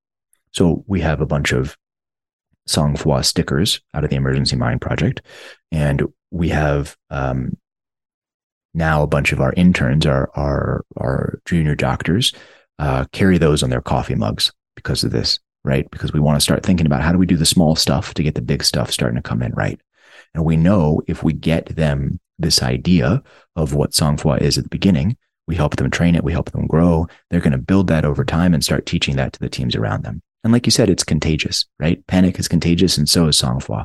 So 0.52 0.84
we 0.86 1.00
have 1.00 1.20
a 1.20 1.26
bunch 1.26 1.52
of 1.52 1.76
sang-froid 2.66 3.24
stickers 3.24 3.80
out 3.94 4.04
of 4.04 4.10
the 4.10 4.16
Emergency 4.16 4.56
Mind 4.56 4.80
Project. 4.80 5.22
And 5.70 6.02
we 6.30 6.48
have 6.48 6.96
um, 7.10 7.56
now 8.74 9.02
a 9.02 9.06
bunch 9.06 9.32
of 9.32 9.40
our 9.40 9.52
interns, 9.54 10.06
our, 10.06 10.30
our, 10.34 10.84
our 10.96 11.40
junior 11.44 11.74
doctors, 11.74 12.32
uh, 12.78 13.04
carry 13.12 13.38
those 13.38 13.62
on 13.62 13.70
their 13.70 13.82
coffee 13.82 14.14
mugs 14.14 14.52
because 14.74 15.04
of 15.04 15.12
this, 15.12 15.38
right? 15.64 15.90
Because 15.90 16.12
we 16.12 16.20
want 16.20 16.36
to 16.36 16.40
start 16.40 16.62
thinking 16.62 16.86
about 16.86 17.02
how 17.02 17.12
do 17.12 17.18
we 17.18 17.26
do 17.26 17.36
the 17.36 17.46
small 17.46 17.76
stuff 17.76 18.14
to 18.14 18.22
get 18.22 18.34
the 18.34 18.42
big 18.42 18.64
stuff 18.64 18.90
starting 18.90 19.16
to 19.16 19.22
come 19.22 19.42
in 19.42 19.52
right. 19.52 19.80
And 20.34 20.44
we 20.44 20.56
know 20.56 21.02
if 21.06 21.22
we 21.22 21.32
get 21.32 21.76
them 21.76 22.18
this 22.38 22.62
idea 22.62 23.22
of 23.54 23.74
what 23.74 23.94
sang-froid 23.94 24.42
is 24.42 24.58
at 24.58 24.64
the 24.64 24.70
beginning, 24.70 25.16
we 25.46 25.56
help 25.56 25.76
them 25.76 25.90
train 25.90 26.14
it, 26.14 26.24
we 26.24 26.32
help 26.32 26.52
them 26.52 26.66
grow. 26.66 27.06
They're 27.30 27.40
going 27.40 27.52
to 27.52 27.58
build 27.58 27.88
that 27.88 28.04
over 28.04 28.24
time 28.24 28.54
and 28.54 28.64
start 28.64 28.86
teaching 28.86 29.16
that 29.16 29.32
to 29.34 29.40
the 29.40 29.48
teams 29.48 29.76
around 29.76 30.04
them. 30.04 30.22
And 30.44 30.52
like 30.52 30.66
you 30.66 30.72
said, 30.72 30.90
it's 30.90 31.04
contagious, 31.04 31.66
right? 31.78 32.04
Panic 32.06 32.38
is 32.38 32.48
contagious, 32.48 32.98
and 32.98 33.08
so 33.08 33.26
is 33.26 33.38
sang-froid. 33.38 33.84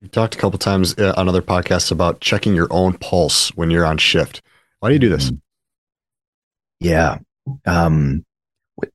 You 0.00 0.08
talked 0.08 0.34
a 0.34 0.38
couple 0.38 0.58
times 0.58 0.96
uh, 0.98 1.14
on 1.16 1.28
other 1.28 1.42
podcasts 1.42 1.90
about 1.90 2.20
checking 2.20 2.54
your 2.54 2.68
own 2.70 2.94
pulse 2.98 3.48
when 3.56 3.70
you're 3.70 3.86
on 3.86 3.98
shift. 3.98 4.42
Why 4.80 4.88
do 4.88 4.94
you 4.94 4.98
do 5.00 5.08
this? 5.08 5.26
Mm-hmm. 5.26 5.36
Yeah, 6.80 7.18
um, 7.64 8.24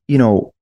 you 0.06 0.18
know, 0.18 0.52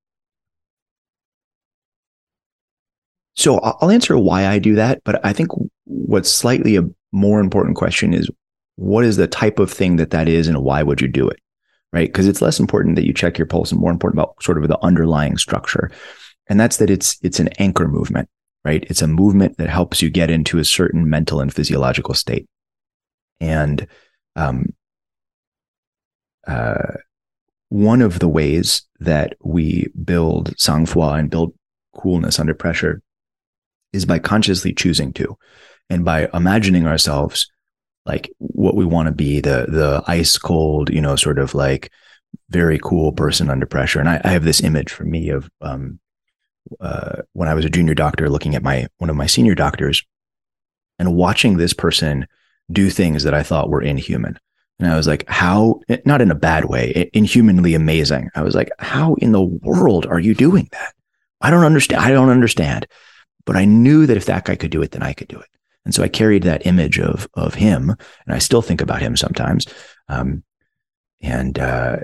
so 3.39 3.59
I'll 3.61 3.91
answer 3.91 4.19
why 4.19 4.47
I 4.47 4.59
do 4.59 4.75
that, 4.75 5.03
but 5.05 5.25
I 5.25 5.33
think 5.33 5.49
what's 5.85 6.31
slightly 6.31 6.77
a 6.77 6.85
more 7.13 7.41
important 7.41 7.77
question 7.77 8.13
is 8.13 8.29
what 8.77 9.05
is 9.05 9.17
the 9.17 9.27
type 9.27 9.59
of 9.59 9.73
thing 9.73 9.97
that 9.97 10.11
that 10.11 10.29
is, 10.29 10.49
and 10.49 10.63
why 10.63 10.83
would 10.83 11.01
you 11.01 11.09
do 11.09 11.29
it? 11.29 11.41
right? 11.93 12.09
Because 12.09 12.27
it's 12.27 12.43
less 12.43 12.61
important 12.61 12.97
that 12.97 13.07
you 13.07 13.13
check 13.13 13.39
your 13.39 13.47
pulse 13.47 13.73
and 13.73 13.81
more 13.81 13.91
important 13.91 14.21
about 14.21 14.43
sort 14.43 14.59
of 14.59 14.69
the 14.69 14.79
underlying 14.85 15.37
structure. 15.37 15.91
And 16.49 16.59
that's 16.59 16.79
that 16.79 16.91
it's 16.91 17.19
it's 17.23 17.41
an 17.41 17.49
anchor 17.59 17.89
movement, 17.89 18.29
right? 18.65 18.85
It's 18.89 19.03
a 19.03 19.09
movement 19.09 19.59
that 19.59 19.69
helps 19.69 20.03
you 20.03 20.11
get 20.11 20.31
into 20.31 20.59
a 20.59 20.65
certain 20.65 21.09
mental 21.09 21.41
and 21.41 21.53
physiological 21.53 22.15
state. 22.15 22.47
And 23.41 23.87
um, 24.37 24.75
uh, 26.47 26.95
one 27.69 28.03
of 28.03 28.19
the 28.19 28.29
ways 28.29 28.83
that 29.01 29.35
we 29.43 29.89
build 30.05 30.59
sang-froid 30.59 31.21
and 31.21 31.31
build 31.31 31.55
coolness 31.95 32.39
under 32.39 32.55
pressure 32.55 33.03
is 33.93 34.05
by 34.05 34.19
consciously 34.19 34.73
choosing 34.73 35.13
to 35.13 35.37
and 35.91 36.05
by 36.05 36.29
imagining 36.35 36.87
ourselves 36.87 37.51
like 38.07 38.31
what 38.39 38.75
we 38.75 38.85
want 38.85 39.07
to 39.07 39.13
be 39.13 39.41
the 39.41 39.67
the 39.69 40.03
ice 40.07 40.37
cold 40.39 40.91
you 40.91 41.01
know 41.01 41.17
sort 41.17 41.39
of 41.39 41.55
like 41.55 41.91
very 42.51 42.79
cool 42.79 43.13
person 43.13 43.51
under 43.51 43.67
pressure. 43.67 44.01
And 44.01 44.09
i, 44.09 44.21
I 44.25 44.29
have 44.29 44.45
this 44.45 44.63
image 44.63 44.93
for 44.93 45.05
me 45.05 45.31
of 45.31 45.49
um, 45.61 45.99
uh, 46.81 47.23
when 47.33 47.49
i 47.49 47.55
was 47.55 47.65
a 47.65 47.71
junior 47.71 47.95
doctor 47.95 48.29
looking 48.29 48.55
at 48.55 48.63
my 48.63 48.87
one 48.99 49.11
of 49.11 49.17
my 49.17 49.27
senior 49.27 49.55
doctors 49.55 50.05
and 50.99 51.15
watching 51.15 51.57
this 51.57 51.73
person 51.73 52.27
do 52.71 52.91
things 52.91 53.23
that 53.23 53.35
i 53.35 53.43
thought 53.43 53.71
were 53.71 53.83
inhuman. 53.83 54.39
And 54.81 54.93
i 54.93 54.97
was 54.97 55.07
like 55.07 55.29
how? 55.29 55.81
Not 56.05 56.21
in 56.21 56.31
a 56.31 56.37
bad 56.37 56.67
way 56.67 57.11
inhumanly 57.13 57.75
amazing. 57.75 58.31
I 58.35 58.43
was 58.43 58.55
like 58.55 58.71
how 58.79 59.15
in 59.15 59.33
the 59.33 59.43
world 59.43 60.07
are 60.07 60.21
you 60.21 60.35
doing 60.35 60.69
that? 60.73 60.95
I 61.41 61.51
don't 61.51 61.65
understand 61.65 62.03
i 62.03 62.11
don't 62.11 62.31
understand 62.31 62.87
but 63.49 63.57
i 63.57 63.65
knew 63.65 64.07
that 64.07 64.17
if 64.17 64.27
that 64.27 64.45
guy 64.45 64.55
could 64.55 64.71
do 64.71 64.83
it 64.83 64.93
then 64.93 65.03
i 65.03 65.13
could 65.13 65.29
do 65.29 65.41
it 65.41 65.49
and 65.89 65.95
so 65.95 66.03
I 66.03 66.09
carried 66.09 66.43
that 66.43 66.67
image 66.67 67.01
of 67.01 67.27
of 67.33 67.55
him, 67.55 67.89
and 68.27 68.35
I 68.35 68.41
still 68.41 68.61
think 68.61 68.83
about 68.83 69.01
him 69.01 69.17
sometimes. 69.17 69.67
Um, 70.11 70.45
and 71.23 71.59
uh, 71.59 72.01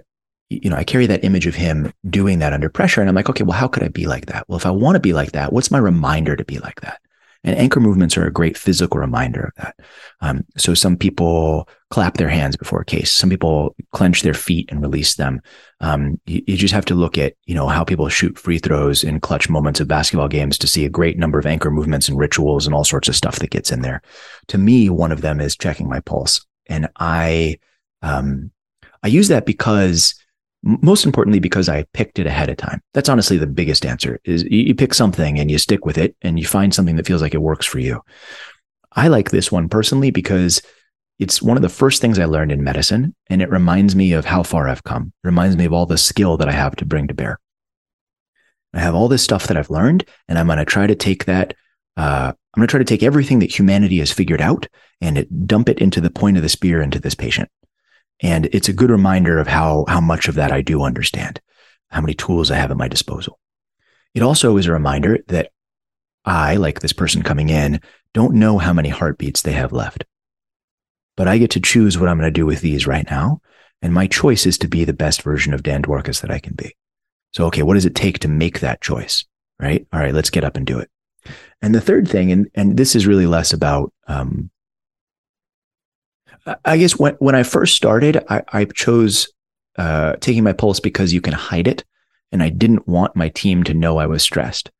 you 0.49 0.71
know, 0.71 0.77
I 0.77 0.85
carry 0.85 1.05
that 1.05 1.23
image 1.23 1.47
of 1.47 1.55
him 1.55 1.93
doing 2.09 2.39
that 2.39 2.55
under 2.55 2.71
pressure, 2.71 3.03
and 3.03 3.11
I'm 3.11 3.15
like, 3.15 3.29
okay, 3.29 3.45
well, 3.45 3.59
how 3.59 3.69
could 3.69 3.83
I 3.83 3.89
be 3.89 4.07
like 4.07 4.25
that? 4.27 4.49
Well, 4.49 4.57
if 4.57 4.65
I 4.65 4.71
want 4.71 4.97
to 4.97 5.01
be 5.01 5.13
like 5.13 5.33
that, 5.33 5.53
what's 5.53 5.71
my 5.71 5.77
reminder 5.77 6.35
to 6.35 6.45
be 6.47 6.59
like 6.61 6.81
that? 6.81 6.99
And 7.45 7.57
anchor 7.59 7.79
movements 7.79 8.17
are 8.17 8.27
a 8.27 8.33
great 8.33 8.57
physical 8.57 8.99
reminder 8.99 9.45
of 9.45 9.53
that. 9.63 9.77
Um, 10.23 10.45
so 10.57 10.73
some 10.73 10.97
people 10.97 11.69
clap 11.91 12.17
their 12.17 12.31
hands 12.31 12.57
before 12.57 12.81
a 12.81 12.85
case. 12.85 13.13
Some 13.13 13.29
people 13.29 13.77
clench 13.93 14.23
their 14.23 14.35
feet 14.35 14.71
and 14.73 14.81
release 14.81 15.17
them. 15.17 15.41
Um, 15.81 16.19
you, 16.25 16.43
you, 16.47 16.57
just 16.57 16.73
have 16.73 16.87
to 16.87 16.95
look 16.95 17.19
at, 17.19 17.35
you 17.45 17.55
know, 17.55 17.69
how 17.69 17.85
people 17.85 18.09
shoot 18.09 18.39
free 18.39 18.59
throws 18.59 19.05
in 19.05 19.21
clutch 19.21 19.51
moments 19.51 19.79
of 19.79 19.89
basketball 19.89 20.29
games 20.29 20.57
to 20.59 20.67
see 20.67 20.87
a 20.87 20.91
great 20.91 21.19
number 21.19 21.39
of 21.39 21.45
anchor 21.45 21.71
movements 21.71 22.09
and 22.09 22.19
rituals 22.19 22.67
and 22.67 22.75
all 22.75 22.85
sorts 22.85 23.09
of 23.09 23.15
stuff 23.15 23.39
that 23.41 23.51
gets 23.51 23.71
in 23.71 23.83
there. 23.83 24.01
To 24.49 24.59
me, 24.59 24.89
one 24.89 25.13
of 25.13 25.21
them 25.21 25.41
is 25.41 25.57
checking 25.57 25.89
my 25.89 26.01
pulse. 26.01 26.45
And 26.67 26.89
I, 26.97 27.59
um, 28.01 28.51
I 29.03 29.09
use 29.09 29.29
that 29.29 29.45
because 29.45 30.15
most 30.65 31.05
importantly 31.05 31.41
because 31.41 31.69
i 31.69 31.85
picked 31.93 32.19
it 32.19 32.27
ahead 32.27 32.49
of 32.49 32.57
time. 32.57 32.81
That's 32.95 33.09
honestly 33.09 33.37
the 33.37 33.47
biggest 33.47 33.85
answer 33.85 34.19
is 34.25 34.45
you 34.45 34.75
pick 34.75 34.95
something 34.95 35.39
and 35.39 35.51
you 35.51 35.59
stick 35.59 35.85
with 35.85 35.99
it 35.99 36.17
and 36.23 36.39
you 36.39 36.47
find 36.47 36.75
something 36.75 36.97
that 36.97 37.07
feels 37.07 37.23
like 37.23 37.35
it 37.35 37.43
works 37.43 37.67
for 37.67 37.79
you. 37.79 38.01
I 38.93 39.09
like 39.09 39.31
this 39.31 39.53
one 39.53 39.69
personally 39.69 40.11
because 40.11 40.63
it's 41.19 41.43
one 41.43 41.57
of 41.57 41.63
the 41.63 41.69
first 41.69 42.01
things 42.01 42.19
i 42.19 42.25
learned 42.25 42.51
in 42.51 42.65
medicine 42.65 43.15
and 43.29 43.43
it 43.43 43.51
reminds 43.51 43.95
me 43.95 44.13
of 44.13 44.25
how 44.25 44.43
far 44.43 44.69
i've 44.69 44.85
come. 44.85 45.13
It 45.23 45.27
reminds 45.27 45.57
me 45.57 45.67
of 45.67 45.73
all 45.73 45.87
the 45.87 45.99
skill 45.99 46.37
that 46.39 46.49
i 46.49 46.53
have 46.53 46.77
to 46.77 46.87
bring 46.87 47.09
to 47.09 47.15
bear. 47.15 47.39
I 48.73 48.81
have 48.81 48.95
all 48.95 49.09
this 49.09 49.23
stuff 49.23 49.47
that 49.49 49.57
i've 49.57 49.71
learned 49.71 50.07
and 50.29 50.39
i'm 50.39 50.47
going 50.47 50.59
to 50.59 50.65
try 50.65 50.87
to 50.87 50.95
take 50.95 51.27
that 51.27 51.55
uh, 51.97 52.33
i'm 52.33 52.61
going 52.61 52.67
to 52.67 52.71
try 52.71 52.79
to 52.79 52.85
take 52.85 53.03
everything 53.03 53.41
that 53.41 53.57
humanity 53.57 53.99
has 53.99 54.11
figured 54.11 54.41
out 54.41 54.67
and 55.01 55.19
it, 55.19 55.47
dump 55.47 55.69
it 55.69 55.79
into 55.79 56.01
the 56.01 56.11
point 56.11 56.37
of 56.37 56.43
the 56.43 56.49
spear 56.49 56.81
into 56.81 56.99
this 56.99 57.15
patient 57.15 57.51
And 58.21 58.47
it's 58.53 58.69
a 58.69 58.73
good 58.73 58.91
reminder 58.91 59.39
of 59.39 59.49
how, 59.49 59.85
how 59.89 60.01
much 60.01 60.29
of 60.29 60.37
that 60.37 60.53
I 60.53 60.63
do 60.63 60.83
understand, 60.83 61.41
how 61.91 62.01
many 62.01 62.15
tools 62.15 62.51
I 62.51 62.57
have 62.57 62.71
at 62.71 62.77
my 62.77 62.89
disposal. 62.89 63.39
It 64.15 64.23
also 64.23 64.57
is 64.57 64.67
a 64.67 64.73
reminder 64.73 65.19
that 65.29 65.51
I, 66.25 66.57
like 66.57 66.81
this 66.81 66.93
person 66.93 67.23
coming 67.23 67.51
in, 67.51 67.81
don't 68.13 68.35
know 68.35 68.59
how 68.59 68.73
many 68.73 68.89
heartbeats 68.89 69.43
they 69.43 69.53
have 69.53 69.73
left. 69.73 70.05
But 71.17 71.29
I 71.29 71.39
get 71.39 71.51
to 71.53 71.61
choose 71.61 71.99
what 71.99 72.09
I'm 72.09 72.19
going 72.19 72.29
to 72.29 72.41
do 72.41 72.47
with 72.47 72.61
these 72.61 72.87
right 72.87 73.09
now. 73.11 73.41
And 73.83 73.93
my 73.93 74.07
choice 74.07 74.47
is 74.47 74.57
to 74.59 74.69
be 74.69 74.85
the 74.85 74.93
best 74.93 75.23
version 75.23 75.53
of 75.53 75.63
Dan 75.63 75.83
Dworkis 75.83 76.23
that 76.23 76.31
I 76.31 76.39
can 76.39 76.55
be. 76.55 76.75
So, 77.33 77.45
okay, 77.47 77.63
what 77.63 77.75
does 77.75 77.85
it 77.85 77.95
take 77.95 78.21
to 78.21 78.29
make 78.29 78.61
that 78.61 78.81
choice? 78.81 79.25
Right. 79.61 79.87
All 79.93 80.01
right, 80.01 80.15
let's 80.15 80.31
get 80.31 80.45
up 80.45 80.57
and 80.57 80.67
do 80.67 80.79
it. 80.79 80.91
And 81.61 81.75
the 81.75 81.81
third 81.81 82.09
thing, 82.09 82.33
and, 82.33 82.49
and 82.55 82.77
this 82.77 82.97
is 82.97 83.07
really 83.07 83.27
less 83.27 83.53
about, 83.53 83.93
um, 84.07 84.51
I 86.65 86.77
guess 86.77 86.99
when, 86.99 87.15
when 87.15 87.35
I 87.35 87.43
first 87.43 87.75
started, 87.75 88.23
I, 88.29 88.43
I 88.53 88.65
chose 88.67 89.33
uh, 89.77 90.17
taking 90.17 90.45
my 90.45 90.53
pulse 90.53 90.81
because 90.81 91.13
you 91.13 91.21
can 91.21 91.33
hide 91.33 91.69
it. 91.69 91.85
And 92.33 92.43
I 92.43 92.49
didn't 92.49 92.89
want 92.89 93.15
my 93.15 93.29
team 93.29 93.63
to 93.65 93.75
know 93.75 93.99
I 93.99 94.07
was 94.07 94.23
stressed. 94.23 94.71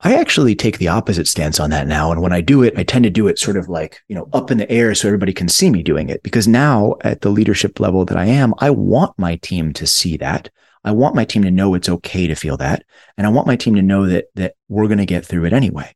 I 0.00 0.16
actually 0.16 0.54
take 0.54 0.76
the 0.76 0.88
opposite 0.88 1.26
stance 1.26 1.58
on 1.58 1.70
that 1.70 1.86
now. 1.86 2.12
And 2.12 2.20
when 2.20 2.32
I 2.32 2.42
do 2.42 2.62
it, 2.62 2.76
I 2.76 2.82
tend 2.82 3.04
to 3.04 3.10
do 3.10 3.26
it 3.26 3.38
sort 3.38 3.56
of 3.56 3.70
like, 3.70 4.02
you 4.08 4.14
know, 4.14 4.28
up 4.34 4.50
in 4.50 4.58
the 4.58 4.70
air 4.70 4.94
so 4.94 5.08
everybody 5.08 5.32
can 5.32 5.48
see 5.48 5.70
me 5.70 5.82
doing 5.82 6.10
it. 6.10 6.22
Because 6.22 6.46
now 6.46 6.96
at 7.00 7.22
the 7.22 7.30
leadership 7.30 7.80
level 7.80 8.04
that 8.04 8.18
I 8.18 8.26
am, 8.26 8.52
I 8.58 8.68
want 8.68 9.18
my 9.18 9.36
team 9.36 9.72
to 9.74 9.86
see 9.86 10.18
that. 10.18 10.50
I 10.84 10.92
want 10.92 11.14
my 11.14 11.24
team 11.24 11.42
to 11.44 11.50
know 11.50 11.72
it's 11.72 11.88
okay 11.88 12.26
to 12.26 12.34
feel 12.34 12.58
that. 12.58 12.84
And 13.16 13.26
I 13.26 13.30
want 13.30 13.46
my 13.46 13.56
team 13.56 13.76
to 13.76 13.82
know 13.82 14.06
that, 14.06 14.26
that 14.34 14.56
we're 14.68 14.88
going 14.88 14.98
to 14.98 15.06
get 15.06 15.24
through 15.24 15.46
it 15.46 15.54
anyway. 15.54 15.94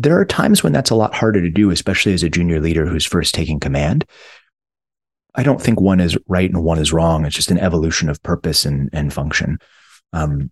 There 0.00 0.18
are 0.18 0.24
times 0.24 0.62
when 0.62 0.72
that's 0.72 0.90
a 0.90 0.94
lot 0.94 1.14
harder 1.14 1.40
to 1.40 1.50
do, 1.50 1.70
especially 1.70 2.14
as 2.14 2.22
a 2.22 2.30
junior 2.30 2.60
leader 2.60 2.86
who's 2.86 3.04
first 3.04 3.34
taking 3.34 3.58
command. 3.58 4.04
I 5.34 5.42
don't 5.42 5.60
think 5.60 5.80
one 5.80 6.00
is 6.00 6.16
right 6.28 6.48
and 6.48 6.62
one 6.62 6.78
is 6.78 6.92
wrong. 6.92 7.24
It's 7.24 7.36
just 7.36 7.50
an 7.50 7.58
evolution 7.58 8.08
of 8.08 8.22
purpose 8.22 8.64
and, 8.64 8.90
and 8.92 9.12
function. 9.12 9.58
Um, 10.12 10.50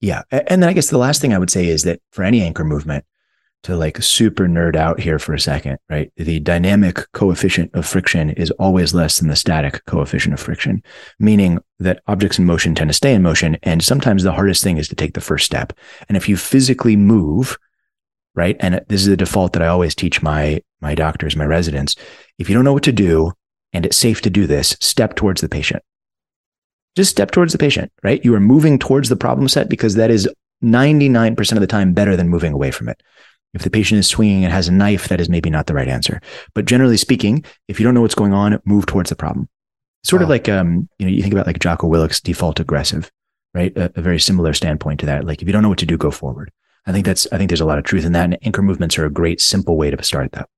yeah. 0.00 0.22
And 0.30 0.62
then 0.62 0.68
I 0.68 0.72
guess 0.72 0.90
the 0.90 0.98
last 0.98 1.20
thing 1.20 1.32
I 1.32 1.38
would 1.38 1.50
say 1.50 1.66
is 1.66 1.84
that 1.84 2.00
for 2.10 2.24
any 2.24 2.42
anchor 2.42 2.64
movement, 2.64 3.04
to 3.66 3.76
like 3.76 4.00
super 4.00 4.46
nerd 4.46 4.76
out 4.76 5.00
here 5.00 5.18
for 5.18 5.34
a 5.34 5.40
second, 5.40 5.76
right? 5.90 6.12
The 6.16 6.38
dynamic 6.38 7.00
coefficient 7.12 7.74
of 7.74 7.84
friction 7.84 8.30
is 8.30 8.52
always 8.52 8.94
less 8.94 9.18
than 9.18 9.28
the 9.28 9.34
static 9.34 9.84
coefficient 9.86 10.34
of 10.34 10.38
friction, 10.40 10.84
meaning 11.18 11.58
that 11.80 12.00
objects 12.06 12.38
in 12.38 12.44
motion 12.44 12.76
tend 12.76 12.90
to 12.90 12.94
stay 12.94 13.12
in 13.12 13.22
motion. 13.22 13.56
And 13.64 13.82
sometimes 13.82 14.22
the 14.22 14.32
hardest 14.32 14.62
thing 14.62 14.76
is 14.76 14.86
to 14.88 14.94
take 14.94 15.14
the 15.14 15.20
first 15.20 15.44
step. 15.46 15.72
And 16.08 16.16
if 16.16 16.28
you 16.28 16.36
physically 16.36 16.94
move, 16.94 17.58
right? 18.36 18.56
And 18.60 18.80
this 18.88 19.00
is 19.00 19.08
the 19.08 19.16
default 19.16 19.54
that 19.54 19.62
I 19.62 19.68
always 19.68 19.94
teach 19.94 20.22
my, 20.22 20.60
my 20.80 20.94
doctors, 20.94 21.34
my 21.34 21.46
residents. 21.46 21.96
If 22.38 22.48
you 22.48 22.54
don't 22.54 22.64
know 22.64 22.72
what 22.72 22.84
to 22.84 22.92
do 22.92 23.32
and 23.72 23.84
it's 23.84 23.96
safe 23.96 24.20
to 24.22 24.30
do 24.30 24.46
this, 24.46 24.76
step 24.80 25.16
towards 25.16 25.40
the 25.40 25.48
patient 25.48 25.82
just 26.96 27.10
step 27.10 27.30
towards 27.30 27.52
the 27.52 27.58
patient, 27.58 27.92
right? 28.02 28.24
You 28.24 28.34
are 28.34 28.40
moving 28.40 28.78
towards 28.78 29.08
the 29.08 29.16
problem 29.16 29.48
set 29.48 29.68
because 29.68 29.94
that 29.94 30.10
is 30.10 30.28
99% 30.64 31.52
of 31.52 31.60
the 31.60 31.66
time 31.66 31.92
better 31.92 32.16
than 32.16 32.30
moving 32.30 32.52
away 32.52 32.70
from 32.70 32.88
it. 32.88 33.02
If 33.52 33.62
the 33.62 33.70
patient 33.70 33.98
is 33.98 34.08
swinging 34.08 34.44
and 34.44 34.52
has 34.52 34.68
a 34.68 34.72
knife, 34.72 35.08
that 35.08 35.20
is 35.20 35.28
maybe 35.28 35.50
not 35.50 35.66
the 35.66 35.74
right 35.74 35.88
answer. 35.88 36.20
But 36.54 36.64
generally 36.64 36.96
speaking, 36.96 37.44
if 37.68 37.78
you 37.78 37.84
don't 37.84 37.94
know 37.94 38.00
what's 38.00 38.14
going 38.14 38.32
on, 38.32 38.60
move 38.64 38.86
towards 38.86 39.10
the 39.10 39.16
problem. 39.16 39.48
Sort 40.04 40.20
wow. 40.20 40.24
of 40.24 40.30
like, 40.30 40.48
um, 40.48 40.88
you 40.98 41.06
know, 41.06 41.12
you 41.12 41.22
think 41.22 41.34
about 41.34 41.46
like 41.46 41.58
Jocko 41.58 41.86
Willink's 41.86 42.20
default 42.20 42.60
aggressive, 42.60 43.10
right? 43.54 43.76
A, 43.76 43.92
a, 43.96 44.00
very 44.00 44.20
similar 44.20 44.52
standpoint 44.52 45.00
to 45.00 45.06
that. 45.06 45.24
Like 45.24 45.42
if 45.42 45.48
you 45.48 45.52
don't 45.52 45.62
know 45.62 45.68
what 45.68 45.78
to 45.78 45.86
do, 45.86 45.96
go 45.96 46.10
forward. 46.10 46.50
I 46.86 46.92
think 46.92 47.06
that's, 47.06 47.26
I 47.32 47.38
think 47.38 47.50
there's 47.50 47.60
a 47.60 47.66
lot 47.66 47.78
of 47.78 47.84
truth 47.84 48.04
in 48.04 48.12
that. 48.12 48.24
And 48.24 48.38
anchor 48.42 48.62
movements 48.62 48.98
are 48.98 49.06
a 49.06 49.10
great, 49.10 49.40
simple 49.40 49.76
way 49.76 49.90
to 49.90 50.02
start 50.02 50.32
that. 50.32 50.48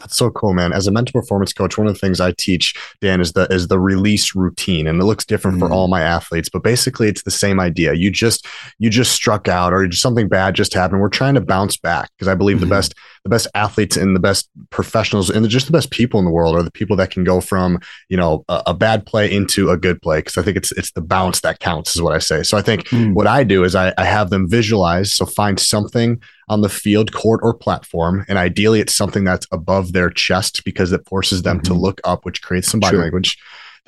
That's 0.00 0.16
so 0.16 0.30
cool, 0.30 0.54
man. 0.54 0.72
As 0.72 0.86
a 0.86 0.92
mental 0.92 1.20
performance 1.20 1.52
coach, 1.52 1.76
one 1.76 1.86
of 1.86 1.92
the 1.92 1.98
things 1.98 2.20
I 2.20 2.32
teach, 2.32 2.74
Dan, 3.00 3.20
is 3.20 3.32
the 3.32 3.52
is 3.52 3.68
the 3.68 3.80
release 3.80 4.34
routine. 4.34 4.86
And 4.86 5.00
it 5.00 5.04
looks 5.04 5.24
different 5.24 5.56
mm. 5.56 5.60
for 5.60 5.72
all 5.72 5.88
my 5.88 6.00
athletes, 6.00 6.48
but 6.48 6.62
basically 6.62 7.08
it's 7.08 7.22
the 7.22 7.30
same 7.30 7.58
idea. 7.58 7.94
You 7.94 8.10
just 8.10 8.46
you 8.78 8.90
just 8.90 9.12
struck 9.12 9.48
out 9.48 9.72
or 9.72 9.90
something 9.92 10.28
bad 10.28 10.54
just 10.54 10.74
happened. 10.74 11.00
We're 11.00 11.08
trying 11.08 11.34
to 11.34 11.40
bounce 11.40 11.76
back 11.76 12.10
because 12.16 12.28
I 12.28 12.34
believe 12.34 12.58
mm-hmm. 12.58 12.66
the 12.66 12.74
best 12.74 12.94
the 13.28 13.34
best 13.34 13.46
athletes 13.54 13.96
and 13.96 14.16
the 14.16 14.20
best 14.20 14.48
professionals 14.70 15.28
and 15.28 15.48
just 15.48 15.66
the 15.66 15.72
best 15.72 15.90
people 15.90 16.18
in 16.18 16.24
the 16.24 16.30
world 16.30 16.56
are 16.56 16.62
the 16.62 16.70
people 16.70 16.96
that 16.96 17.10
can 17.10 17.24
go 17.24 17.40
from, 17.40 17.78
you 18.08 18.16
know, 18.16 18.44
a, 18.48 18.62
a 18.68 18.74
bad 18.74 19.04
play 19.04 19.30
into 19.30 19.70
a 19.70 19.76
good 19.76 20.00
play. 20.00 20.22
Cause 20.22 20.38
I 20.38 20.42
think 20.42 20.56
it's 20.56 20.72
it's 20.72 20.92
the 20.92 21.02
bounce 21.02 21.40
that 21.40 21.60
counts, 21.60 21.94
is 21.94 22.02
what 22.02 22.14
I 22.14 22.18
say. 22.18 22.42
So 22.42 22.56
I 22.56 22.62
think 22.62 22.84
mm. 22.88 23.12
what 23.12 23.26
I 23.26 23.44
do 23.44 23.64
is 23.64 23.74
I, 23.74 23.92
I 23.98 24.04
have 24.04 24.30
them 24.30 24.48
visualize. 24.48 25.14
So 25.14 25.26
find 25.26 25.60
something 25.60 26.20
on 26.48 26.62
the 26.62 26.68
field, 26.68 27.12
court, 27.12 27.40
or 27.42 27.52
platform. 27.52 28.24
And 28.28 28.38
ideally, 28.38 28.80
it's 28.80 28.94
something 28.94 29.24
that's 29.24 29.46
above 29.52 29.92
their 29.92 30.08
chest 30.08 30.64
because 30.64 30.92
it 30.92 31.06
forces 31.06 31.42
them 31.42 31.58
mm-hmm. 31.58 31.74
to 31.74 31.74
look 31.74 32.00
up, 32.04 32.24
which 32.24 32.42
creates 32.42 32.68
some 32.68 32.80
body 32.80 32.94
sure. 32.94 33.02
language. 33.02 33.38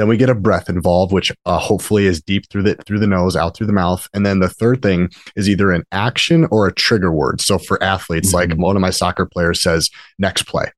Then 0.01 0.09
we 0.09 0.17
get 0.17 0.31
a 0.31 0.35
breath 0.35 0.71
involved, 0.71 1.13
which 1.13 1.31
uh, 1.45 1.59
hopefully 1.59 2.07
is 2.07 2.23
deep 2.23 2.49
through 2.49 2.63
the 2.63 2.75
through 2.87 3.01
the 3.01 3.07
nose, 3.07 3.37
out 3.37 3.55
through 3.55 3.67
the 3.67 3.75
mouth. 3.75 4.09
And 4.15 4.25
then 4.25 4.39
the 4.39 4.49
third 4.49 4.81
thing 4.81 5.11
is 5.37 5.47
either 5.47 5.71
an 5.73 5.85
action 5.93 6.47
or 6.51 6.67
a 6.67 6.73
trigger 6.73 7.13
word. 7.13 7.43
So 7.43 7.59
for 7.59 7.83
athletes, 7.83 8.29
mm-hmm. 8.29 8.51
like 8.51 8.59
one 8.59 8.77
of 8.77 8.81
my 8.81 8.89
soccer 8.89 9.27
players 9.27 9.63
says, 9.63 9.91
"Next 10.19 10.45
play." 10.45 10.73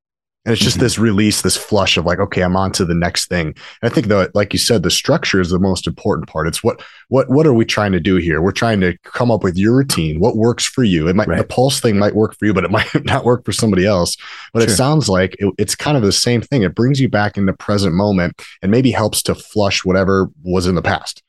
And 0.45 0.53
it's 0.53 0.63
just 0.63 0.77
mm-hmm. 0.77 0.85
this 0.85 0.99
release, 0.99 1.43
this 1.43 1.57
flush 1.57 1.97
of 1.97 2.05
like, 2.05 2.19
okay, 2.19 2.43
I'm 2.43 2.57
on 2.57 2.73
to 2.73 2.85
the 2.85 2.97
next 2.97 3.29
thing. 3.29 3.49
And 3.49 3.57
I 3.83 3.89
think 3.89 4.09
that, 4.09 4.35
like 4.35 4.53
you 4.53 4.59
said, 4.59 4.83
the 4.83 4.91
structure 4.91 5.41
is 5.41 5.51
the 5.51 5.59
most 5.61 5.87
important 5.87 6.29
part. 6.29 6.49
It's 6.49 6.65
what 6.65 6.83
what 7.09 7.29
what 7.31 7.47
are 7.47 7.53
we 7.53 7.65
trying 7.65 7.93
to 7.93 8.01
do 8.01 8.17
here? 8.17 8.43
We're 8.43 8.51
trying 8.51 8.81
to 8.81 8.99
come 9.05 9.31
up 9.31 9.45
with 9.45 9.57
your 9.57 9.77
routine. 9.77 10.19
What 10.19 10.37
works 10.37 10.67
for 10.67 10.83
you? 10.83 11.07
It 11.07 11.15
might 11.15 11.29
right. 11.29 11.39
the 11.39 11.45
pulse 11.45 11.81
thing 11.81 11.97
might 11.97 12.17
work 12.17 12.37
for 12.37 12.47
you, 12.47 12.55
but 12.55 12.65
it 12.65 12.71
might 12.73 13.05
not 13.05 13.25
work 13.25 13.45
for 13.45 13.53
somebody 13.53 13.87
else. 13.87 14.17
But 14.53 14.63
sure. 14.63 14.71
it 14.71 14.75
sounds 14.75 15.09
like 15.09 15.37
it, 15.39 15.55
it's 15.59 15.77
kind 15.77 15.97
of 15.97 16.03
the 16.03 16.13
same 16.13 16.41
thing. 16.41 16.63
It 16.63 16.75
brings 16.75 17.01
you 17.01 17.09
back 17.09 17.37
in 17.37 17.47
the 17.47 17.53
present 17.53 17.95
moment 17.95 18.43
and 18.63 18.73
maybe 18.73 18.91
helps 18.91 19.23
to 19.25 19.37
flush 19.37 19.85
whatever 19.85 20.29
was 20.43 20.67
in 20.67 20.75
the 20.75 20.83
past. 20.83 21.23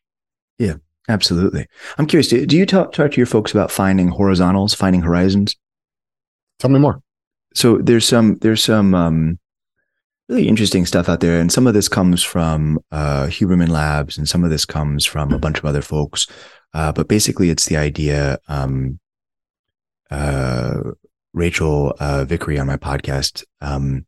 Yeah, 0.58 0.76
absolutely. 1.08 1.68
I'm 2.00 2.08
curious. 2.08 2.30
Do, 2.30 2.48
do 2.48 2.58
you 2.58 2.66
talk 2.66 2.94
talk 2.94 3.12
to 3.12 3.18
your 3.18 3.28
folks 3.28 3.52
about 3.52 3.70
finding 3.70 4.08
horizontals, 4.08 4.74
finding 4.74 5.04
horizons? 5.04 5.56
Tell 6.58 6.72
me 6.72 6.80
more 6.80 7.04
so 7.54 7.78
there's 7.78 8.08
some 8.08 8.36
there's 8.42 8.64
some 8.64 8.94
um, 8.94 9.40
really 10.30 10.48
interesting 10.48 10.86
stuff 10.86 11.10
out 11.10 11.20
there, 11.20 11.40
and 11.40 11.52
some 11.52 11.68
of 11.68 11.74
this 11.74 11.88
comes 11.88 12.24
from 12.24 12.80
uh, 12.92 13.26
Huberman 13.26 13.70
Labs, 13.70 14.18
and 14.18 14.28
some 14.28 14.44
of 14.44 14.50
this 14.50 14.66
comes 14.66 15.06
from 15.06 15.32
a 15.32 15.40
bunch 15.40 15.60
of 15.60 15.66
other 15.66 15.82
folks. 15.82 16.28
Uh, 16.74 16.92
but 16.92 17.08
basically, 17.08 17.50
it's 17.50 17.66
the 17.66 17.78
idea. 17.78 18.40
Um, 18.48 19.00
uh, 20.10 20.80
Rachel 21.34 21.96
uh, 22.00 22.26
Vickery 22.26 22.60
on 22.60 22.68
my 22.68 22.78
podcast 22.78 23.44
um, 23.62 24.06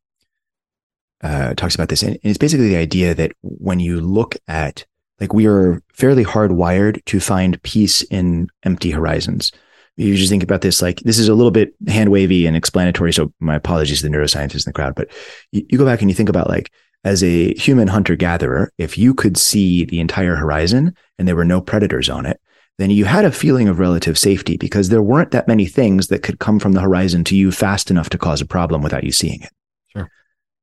uh, 1.22 1.56
talks 1.56 1.76
about 1.76 1.90
this, 1.90 2.04
and 2.04 2.18
it's 2.24 2.38
basically 2.38 2.70
the 2.70 2.76
idea 2.76 3.14
that 3.14 3.32
when 3.42 3.80
you 3.80 4.00
look 4.00 4.36
at 4.48 4.86
like 5.20 5.34
we 5.34 5.48
are 5.48 5.82
fairly 5.94 6.26
hardwired 6.26 7.04
to 7.06 7.20
find 7.20 7.62
peace 7.64 8.02
in 8.04 8.48
empty 8.64 8.92
horizons 8.92 9.52
you 9.98 10.16
just 10.16 10.30
think 10.30 10.44
about 10.44 10.62
this 10.62 10.82
like 10.82 11.00
this 11.02 11.20
is 11.20 11.28
a 11.28 11.34
little 11.34 11.52
bit 11.52 11.74
hand 11.88 12.12
wavy 12.12 12.46
and 12.46 12.56
explanatory. 12.56 13.14
So 13.14 13.32
my 13.40 13.56
apologies 13.56 14.02
to 14.02 14.10
the 14.10 14.16
neuroscientists 14.16 14.66
in 14.66 14.70
the 14.70 14.74
crowd, 14.74 14.96
but 14.96 15.10
you, 15.52 15.66
you 15.70 15.78
go 15.78 15.86
back 15.86 16.02
and 16.02 16.10
you 16.10 16.16
think 16.16 16.30
about 16.30 16.50
like 16.50 16.72
as 17.04 17.24
a 17.24 17.54
human 17.54 17.88
hunter 17.88 18.16
gatherer, 18.16 18.72
if 18.78 18.98
you 18.98 19.14
could 19.14 19.38
see 19.38 19.86
the 19.86 20.00
entire 20.00 20.36
horizon 20.36 20.96
and 21.18 21.28
there 21.28 21.36
were 21.36 21.46
no 21.46 21.62
predators 21.62 22.10
on 22.10 22.26
it, 22.26 22.42
then 22.78 22.90
you 22.90 23.06
had 23.06 23.24
a 23.24 23.32
feeling 23.32 23.70
of 23.70 23.80
relative 23.80 24.18
safety 24.18 24.58
because 24.58 24.90
there 24.90 25.04
weren't 25.04 25.32
that 25.32 25.48
many 25.48 25.66
things 25.66 26.08
that 26.08 26.24
could 26.24 26.40
come 26.40 26.60
from 26.60 26.74
the 26.74 26.82
horizon 26.82 27.24
to 27.24 27.36
you 27.36 27.52
fast 27.52 27.90
enough 27.90 28.10
to 28.10 28.18
cause 28.18 28.42
a 28.42 28.46
problem 28.46 28.82
without 28.82 29.04
you 29.04 29.12
seeing 29.12 29.42
it. 29.42 29.52
Sure. 29.96 30.10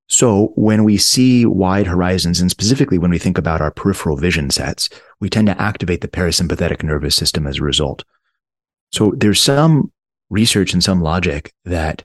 So 0.09 0.53
when 0.57 0.85
we 0.85 0.99
see 0.99 1.47
wide 1.47 1.87
horizons, 1.87 2.41
and 2.41 2.51
specifically 2.51 2.99
when 2.99 3.13
we 3.13 3.19
think 3.19 3.39
about 3.39 3.63
our 3.63 3.71
peripheral 3.71 4.17
vision 4.17 4.51
sets, 4.51 4.91
we 5.21 5.31
tend 5.31 5.47
to 5.47 5.63
activate 5.63 6.03
the 6.03 6.09
parasympathetic 6.09 6.83
nervous 6.83 7.17
system 7.17 7.47
as 7.47 7.59
a 7.59 7.63
result. 7.63 8.05
So 8.93 9.13
there's 9.17 9.41
some 9.41 9.91
research 10.31 10.73
and 10.73 10.83
some 10.83 11.01
logic 11.01 11.53
that 11.65 12.05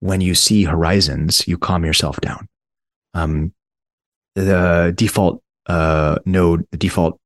when 0.00 0.20
you 0.20 0.34
see 0.34 0.64
horizons, 0.64 1.46
you 1.48 1.58
calm 1.58 1.84
yourself 1.84 2.20
down. 2.20 2.48
Um, 3.14 3.52
the 4.34 4.92
default 4.94 5.42
uh, 5.66 6.18
mode, 6.24 6.66
the 6.70 6.76
default 6.76 7.18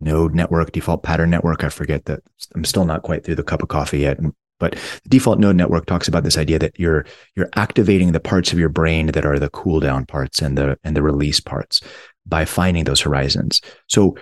mode 0.00 0.34
network, 0.34 0.72
default 0.72 1.02
pattern 1.02 1.30
network, 1.30 1.62
I 1.64 1.68
forget 1.68 2.06
that 2.06 2.20
I'm 2.54 2.64
still 2.64 2.84
not 2.84 3.02
quite 3.02 3.24
through 3.24 3.36
the 3.36 3.44
cup 3.44 3.62
of 3.62 3.68
coffee 3.68 4.00
yet. 4.00 4.18
But 4.60 4.72
the 5.02 5.08
default 5.08 5.40
mode 5.40 5.56
network 5.56 5.86
talks 5.86 6.08
about 6.08 6.24
this 6.24 6.38
idea 6.38 6.58
that 6.58 6.78
you're 6.78 7.04
you're 7.36 7.50
activating 7.56 8.12
the 8.12 8.20
parts 8.20 8.52
of 8.52 8.58
your 8.58 8.68
brain 8.68 9.06
that 9.06 9.26
are 9.26 9.38
the 9.38 9.50
cool 9.50 9.80
down 9.80 10.06
parts 10.06 10.40
and 10.40 10.56
the 10.56 10.78
and 10.84 10.96
the 10.96 11.02
release 11.02 11.40
parts 11.40 11.80
by 12.26 12.44
finding 12.44 12.84
those 12.84 13.00
horizons. 13.00 13.60
So 13.88 14.16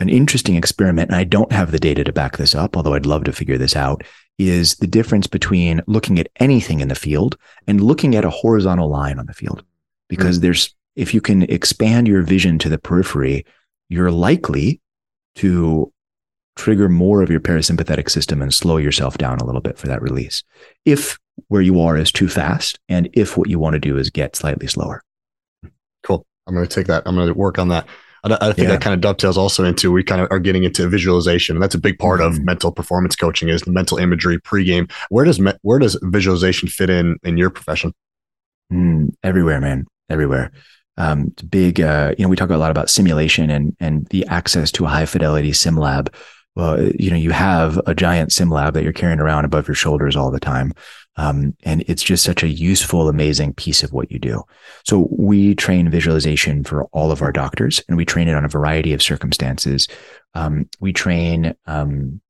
an 0.00 0.08
interesting 0.08 0.56
experiment, 0.56 1.10
and 1.10 1.16
I 1.16 1.24
don't 1.24 1.52
have 1.52 1.70
the 1.70 1.78
data 1.78 2.02
to 2.04 2.12
back 2.12 2.36
this 2.36 2.54
up, 2.54 2.76
although 2.76 2.94
I'd 2.94 3.06
love 3.06 3.24
to 3.24 3.32
figure 3.32 3.58
this 3.58 3.76
out, 3.76 4.02
is 4.38 4.76
the 4.76 4.86
difference 4.86 5.26
between 5.26 5.82
looking 5.86 6.18
at 6.18 6.30
anything 6.36 6.80
in 6.80 6.88
the 6.88 6.94
field 6.94 7.36
and 7.66 7.80
looking 7.80 8.14
at 8.14 8.24
a 8.24 8.30
horizontal 8.30 8.88
line 8.88 9.18
on 9.18 9.26
the 9.26 9.34
field. 9.34 9.62
Because 10.08 10.38
mm. 10.38 10.42
there's, 10.42 10.74
if 10.96 11.12
you 11.12 11.20
can 11.20 11.42
expand 11.42 12.08
your 12.08 12.22
vision 12.22 12.58
to 12.60 12.68
the 12.68 12.78
periphery, 12.78 13.44
you're 13.88 14.10
likely 14.10 14.80
to 15.36 15.92
trigger 16.56 16.88
more 16.88 17.22
of 17.22 17.30
your 17.30 17.40
parasympathetic 17.40 18.10
system 18.10 18.42
and 18.42 18.52
slow 18.52 18.78
yourself 18.78 19.18
down 19.18 19.38
a 19.38 19.44
little 19.44 19.60
bit 19.60 19.78
for 19.78 19.86
that 19.88 20.02
release. 20.02 20.42
If 20.84 21.18
where 21.48 21.62
you 21.62 21.80
are 21.80 21.96
is 21.96 22.12
too 22.12 22.28
fast 22.28 22.78
and 22.88 23.08
if 23.12 23.36
what 23.36 23.48
you 23.48 23.58
want 23.58 23.74
to 23.74 23.80
do 23.80 23.96
is 23.96 24.10
get 24.10 24.36
slightly 24.36 24.66
slower. 24.66 25.02
Cool. 26.02 26.26
I'm 26.46 26.54
going 26.54 26.66
to 26.66 26.74
take 26.74 26.86
that. 26.86 27.02
I'm 27.06 27.14
going 27.14 27.28
to 27.28 27.34
work 27.34 27.58
on 27.58 27.68
that. 27.68 27.86
I, 28.24 28.36
I 28.40 28.52
think 28.52 28.66
yeah. 28.66 28.74
that 28.74 28.80
kind 28.80 28.94
of 28.94 29.00
dovetails 29.00 29.38
also 29.38 29.64
into 29.64 29.92
we 29.92 30.02
kind 30.02 30.20
of 30.20 30.28
are 30.30 30.38
getting 30.38 30.64
into 30.64 30.88
visualization, 30.88 31.56
and 31.56 31.62
that's 31.62 31.74
a 31.74 31.78
big 31.78 31.98
part 31.98 32.20
mm-hmm. 32.20 32.34
of 32.34 32.44
mental 32.44 32.72
performance 32.72 33.16
coaching 33.16 33.48
is 33.48 33.62
the 33.62 33.72
mental 33.72 33.98
imagery 33.98 34.38
pregame. 34.38 34.90
Where 35.08 35.24
does 35.24 35.40
me, 35.40 35.52
where 35.62 35.78
does 35.78 35.98
visualization 36.02 36.68
fit 36.68 36.90
in 36.90 37.18
in 37.22 37.36
your 37.36 37.50
profession? 37.50 37.92
Mm, 38.72 39.14
everywhere, 39.22 39.60
man, 39.60 39.86
everywhere. 40.08 40.52
Um, 40.96 41.34
big, 41.48 41.80
uh, 41.80 42.14
you 42.18 42.24
know, 42.24 42.28
we 42.28 42.36
talk 42.36 42.50
a 42.50 42.56
lot 42.56 42.70
about 42.70 42.90
simulation 42.90 43.50
and 43.50 43.76
and 43.80 44.06
the 44.08 44.26
access 44.26 44.70
to 44.72 44.84
a 44.84 44.88
high 44.88 45.06
fidelity 45.06 45.52
sim 45.52 45.76
lab. 45.76 46.14
Well, 46.56 46.82
you 46.98 47.10
know, 47.10 47.16
you 47.16 47.30
have 47.30 47.80
a 47.86 47.94
giant 47.94 48.32
sim 48.32 48.50
lab 48.50 48.74
that 48.74 48.82
you're 48.82 48.92
carrying 48.92 49.20
around 49.20 49.44
above 49.44 49.68
your 49.68 49.74
shoulders 49.74 50.16
all 50.16 50.30
the 50.30 50.40
time. 50.40 50.72
Um, 51.20 51.54
and 51.64 51.84
it's 51.86 52.02
just 52.02 52.24
such 52.24 52.42
a 52.42 52.48
useful, 52.48 53.06
amazing 53.06 53.52
piece 53.52 53.82
of 53.82 53.92
what 53.92 54.10
you 54.10 54.18
do. 54.18 54.42
So 54.86 55.06
we 55.10 55.54
train 55.54 55.90
visualization 55.90 56.64
for 56.64 56.84
all 56.92 57.12
of 57.12 57.20
our 57.20 57.30
doctors 57.30 57.82
and 57.88 57.98
we 57.98 58.06
train 58.06 58.26
it 58.26 58.34
on 58.34 58.46
a 58.46 58.48
variety 58.48 58.94
of 58.94 59.02
circumstances. 59.02 59.86
Um, 60.32 60.70
we 60.80 60.94
train, 60.94 61.54
um, 61.66 62.22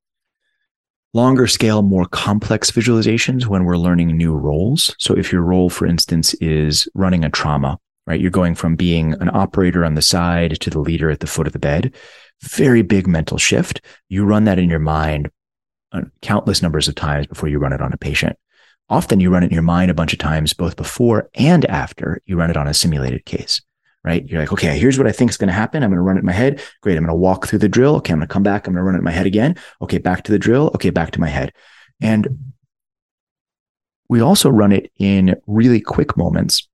longer 1.14 1.46
scale, 1.46 1.82
more 1.82 2.06
complex 2.06 2.72
visualizations 2.72 3.46
when 3.46 3.62
we're 3.62 3.76
learning 3.76 4.16
new 4.16 4.34
roles. 4.34 4.92
So 4.98 5.16
if 5.16 5.30
your 5.30 5.42
role, 5.42 5.70
for 5.70 5.86
instance, 5.86 6.34
is 6.34 6.88
running 6.92 7.24
a 7.24 7.30
trauma, 7.30 7.78
right? 8.08 8.20
You're 8.20 8.32
going 8.32 8.56
from 8.56 8.74
being 8.74 9.12
an 9.20 9.30
operator 9.32 9.84
on 9.84 9.94
the 9.94 10.02
side 10.02 10.60
to 10.62 10.68
the 10.68 10.80
leader 10.80 11.10
at 11.10 11.20
the 11.20 11.28
foot 11.28 11.46
of 11.46 11.52
the 11.52 11.60
bed. 11.60 11.94
Very 12.42 12.82
big 12.82 13.06
mental 13.06 13.38
shift. 13.38 13.82
You 14.08 14.24
run 14.24 14.44
that 14.46 14.58
in 14.58 14.68
your 14.68 14.80
mind 14.80 15.30
uh, 15.92 16.02
countless 16.22 16.60
numbers 16.60 16.88
of 16.88 16.96
times 16.96 17.28
before 17.28 17.48
you 17.48 17.60
run 17.60 17.72
it 17.72 17.80
on 17.80 17.92
a 17.92 17.96
patient. 17.96 18.36
Often 18.90 19.20
you 19.20 19.30
run 19.30 19.44
it 19.44 19.46
in 19.46 19.54
your 19.54 19.62
mind 19.62 19.90
a 19.90 19.94
bunch 19.94 20.12
of 20.12 20.18
times, 20.18 20.52
both 20.52 20.76
before 20.76 21.30
and 21.34 21.64
after 21.66 22.20
you 22.26 22.36
run 22.36 22.50
it 22.50 22.56
on 22.56 22.66
a 22.66 22.74
simulated 22.74 23.24
case, 23.24 23.62
right? 24.04 24.26
You're 24.26 24.40
like, 24.40 24.52
okay, 24.52 24.76
here's 24.76 24.98
what 24.98 25.06
I 25.06 25.12
think 25.12 25.30
is 25.30 25.36
going 25.36 25.48
to 25.48 25.54
happen. 25.54 25.82
I'm 25.82 25.90
going 25.90 25.98
to 25.98 26.02
run 26.02 26.16
it 26.16 26.20
in 26.20 26.26
my 26.26 26.32
head. 26.32 26.60
Great. 26.82 26.96
I'm 26.96 27.04
going 27.04 27.14
to 27.16 27.20
walk 27.20 27.46
through 27.46 27.60
the 27.60 27.68
drill. 27.68 27.96
Okay. 27.96 28.12
I'm 28.12 28.18
going 28.18 28.28
to 28.28 28.32
come 28.32 28.42
back. 28.42 28.66
I'm 28.66 28.74
going 28.74 28.82
to 28.82 28.84
run 28.84 28.96
it 28.96 28.98
in 28.98 29.04
my 29.04 29.12
head 29.12 29.26
again. 29.26 29.56
Okay. 29.80 29.98
Back 29.98 30.24
to 30.24 30.32
the 30.32 30.38
drill. 30.38 30.72
Okay. 30.74 30.90
Back 30.90 31.12
to 31.12 31.20
my 31.20 31.28
head. 31.28 31.52
And 32.02 32.52
we 34.08 34.20
also 34.20 34.50
run 34.50 34.72
it 34.72 34.90
in 34.98 35.36
really 35.46 35.80
quick 35.80 36.16
moments 36.16 36.68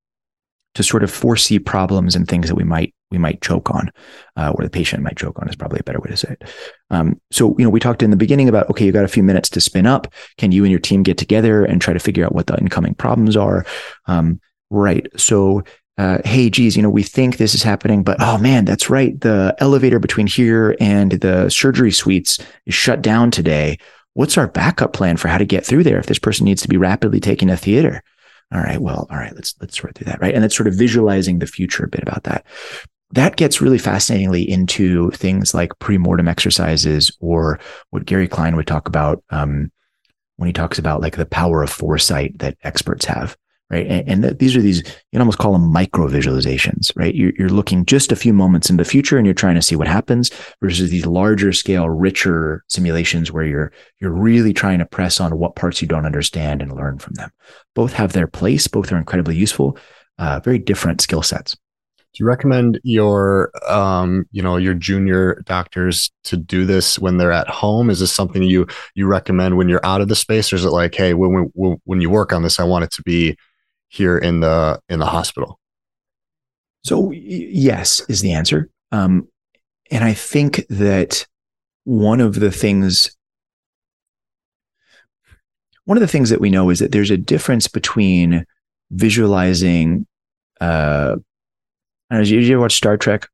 to 0.75 0.83
sort 0.83 1.05
of 1.05 1.11
foresee 1.11 1.59
problems 1.59 2.17
and 2.17 2.27
things 2.27 2.49
that 2.49 2.55
we 2.55 2.65
might 2.65 2.95
we 3.11 3.19
might 3.19 3.41
choke 3.41 3.71
on, 3.71 3.91
uh, 4.37 4.53
or 4.55 4.65
the 4.65 4.71
patient 4.71 5.03
might 5.03 5.17
choke 5.17 5.39
on 5.41 5.49
is 5.49 5.57
probably 5.57 5.79
a 5.79 5.85
better 5.85 6.01
way 6.01 6.11
to 6.11 6.17
say 6.17 6.33
it. 6.33 6.45
Um, 6.91 7.21
so 7.31 7.55
you 7.59 7.65
know, 7.65 7.71
we 7.71 7.81
talked 7.81 8.03
in 8.03 8.11
the 8.11 8.17
beginning 8.17 8.49
about 8.49 8.69
okay, 8.71 8.85
you 8.85 8.93
got 8.93 9.05
a 9.05 9.09
few 9.09 9.23
minutes 9.23 9.49
to 9.51 9.61
spin 9.61 9.87
up. 9.87 10.13
Can 10.39 10.53
you 10.53 10.65
and 10.65 10.71
your 10.71 10.81
team 10.81 11.03
get 11.03 11.19
together 11.19 11.65
and 11.65 11.81
try 11.81 11.93
to 11.93 12.01
figure 12.01 12.25
out 12.25 12.35
what 12.35 12.47
the 12.47 12.59
incoming 12.59 12.95
problems 12.95 13.37
are? 13.37 13.65
Um, 14.07 14.41
right. 14.71 15.07
So 15.17 15.63
uh, 15.99 16.19
hey, 16.27 16.51
geez, 16.51 16.77
you 16.77 16.83
know, 16.83 16.91
we 16.91 17.03
think 17.03 17.39
this 17.39 17.55
is 17.55 17.63
happening, 17.63 18.03
but 18.03 18.19
oh 18.21 18.37
man, 18.37 18.67
that's 18.67 18.91
right. 18.91 19.19
The 19.21 19.57
elevator 19.61 19.99
between 19.99 20.27
here 20.27 20.77
and 20.79 21.13
the 21.13 21.49
surgery 21.49 21.91
suites 21.91 22.39
is 22.67 22.75
shut 22.75 23.01
down 23.01 23.31
today. 23.31 23.79
What's 24.13 24.37
our 24.37 24.47
backup 24.47 24.93
plan 24.93 25.17
for 25.17 25.29
how 25.29 25.39
to 25.39 25.47
get 25.47 25.65
through 25.65 25.85
there 25.85 25.99
if 25.99 26.07
this 26.07 26.19
person 26.19 26.45
needs 26.45 26.61
to 26.63 26.69
be 26.69 26.77
rapidly 26.77 27.21
taken 27.21 27.49
to 27.49 27.57
theater? 27.57 28.03
all 28.53 28.61
right, 28.61 28.81
well, 28.81 29.07
all 29.11 29.17
right, 29.17 29.35
let's 29.35 29.55
let's 29.61 29.79
sort 29.79 29.97
through 29.97 30.07
that, 30.07 30.21
right? 30.21 30.35
And 30.35 30.45
it's 30.45 30.57
sort 30.57 30.69
of 30.69 30.75
visualizing 30.75 31.41
the 31.41 31.47
future 31.47 31.85
a 31.85 31.89
bit 31.89 32.03
about 32.03 32.25
that. 32.25 32.47
That 33.13 33.37
gets 33.37 33.61
really 33.61 33.79
fascinatingly 33.79 34.43
into 34.43 35.11
things 35.13 35.55
like 35.55 35.79
pre-mortem 35.79 36.29
exercises 36.29 37.17
or 37.21 37.61
what 37.91 38.05
Gary 38.05 38.29
Klein 38.29 38.57
would 38.57 38.67
talk 38.67 38.89
about 38.89 39.23
um, 39.31 39.71
when 40.37 40.49
he 40.49 40.53
talks 40.53 40.79
about 40.79 41.01
like 41.01 41.17
the 41.17 41.27
power 41.27 41.63
of 41.63 41.71
foresight 41.71 42.39
that 42.39 42.59
experts 42.63 43.05
have 43.05 43.37
right? 43.71 43.87
And, 43.87 44.09
and 44.09 44.23
th- 44.23 44.39
these 44.39 44.57
are 44.57 44.61
these, 44.61 44.79
you 44.79 44.93
can 45.13 45.21
almost 45.21 45.39
call 45.39 45.53
them 45.53 45.73
micro 45.73 46.09
visualizations, 46.09 46.93
right? 46.97 47.15
You're, 47.15 47.33
you're 47.39 47.49
looking 47.49 47.85
just 47.85 48.13
a 48.13 48.17
few 48.17 48.33
moments 48.33 48.71
in 48.71 48.77
the 48.77 48.85
future 48.85 49.17
and 49.17 49.27
you're 49.27 49.35
trying 49.35 49.57
to 49.57 49.63
see 49.63 49.77
what 49.77 49.89
happens 49.89 50.31
versus 50.63 50.91
these 50.91 51.07
larger 51.07 51.53
scale, 51.53 51.89
richer 51.89 52.65
simulations 52.69 53.33
where 53.33 53.45
you're, 53.45 53.73
you're 54.01 54.13
really 54.13 54.53
trying 54.53 54.79
to 54.79 54.87
press 54.87 55.21
on 55.21 55.39
what 55.39 55.57
parts 55.57 55.83
you 55.83 55.89
don't 55.89 56.07
understand 56.07 56.63
and 56.63 56.73
learn 56.73 56.99
from 56.99 57.15
them. 57.15 57.31
Both 57.75 57.93
have 57.95 58.13
their 58.13 58.29
place. 58.29 58.69
Both 58.69 58.93
are 58.93 58.99
incredibly 58.99 59.37
useful, 59.37 59.77
uh, 60.19 60.41
very 60.41 60.59
different 60.59 61.01
skill 61.01 61.23
sets. 61.23 61.57
Do 62.17 62.25
you 62.25 62.29
recommend 62.29 62.81
your, 62.83 63.51
um, 63.71 64.25
you 64.33 64.41
know, 64.41 64.57
your 64.57 64.73
junior 64.73 65.43
doctors 65.45 66.11
to 66.25 66.39
do 66.39 66.65
this 66.65 66.99
when 66.99 67.19
they're 67.19 67.31
at 67.31 67.47
home? 67.47 67.91
Is 67.91 68.01
this 68.01 68.11
something 68.11 68.43
you 68.43 68.67
you 68.95 69.07
recommend 69.07 69.59
when 69.59 69.69
you're 69.69 69.85
out 69.85 70.01
of 70.01 70.09
the 70.09 70.17
space, 70.17 70.51
or 70.51 70.57
is 70.57 70.65
it 70.65 70.71
like, 70.71 70.95
hey, 70.95 71.13
when 71.13 71.51
when 71.53 71.77
when 71.85 72.01
you 72.01 72.09
work 72.09 72.33
on 72.33 72.43
this, 72.43 72.59
I 72.59 72.65
want 72.65 72.85
it 72.85 72.91
to 72.93 73.03
be 73.03 73.37
here 73.89 74.17
in 74.17 74.41
the 74.41 74.81
in 74.89 74.99
the 74.99 75.05
hospital? 75.05 75.61
So 76.85 77.11
yes 77.11 78.01
is 78.09 78.23
the 78.23 78.33
answer. 78.33 78.71
Um, 78.93 79.29
and 79.91 80.03
I 80.03 80.15
think 80.15 80.67
that 80.69 81.27
one 81.85 82.23
of 82.23 82.41
the 82.41 82.51
things 82.51 83.15
one 85.85 85.99
of 85.99 86.01
the 86.01 86.09
things 86.09 86.31
that 86.31 86.41
we 86.41 86.49
know 86.49 86.71
is 86.71 86.79
that 86.79 86.93
there's 86.93 87.11
a 87.11 87.19
difference 87.19 87.69
between 87.69 88.47
visualizing 88.91 90.07
uh 90.63 91.17
know, 92.11 92.19
did 92.21 92.29
you, 92.29 92.41
did 92.41 92.49
you 92.49 92.55
ever 92.55 92.63
watch 92.63 92.77
Star 92.77 92.97
Trek? 92.97 93.29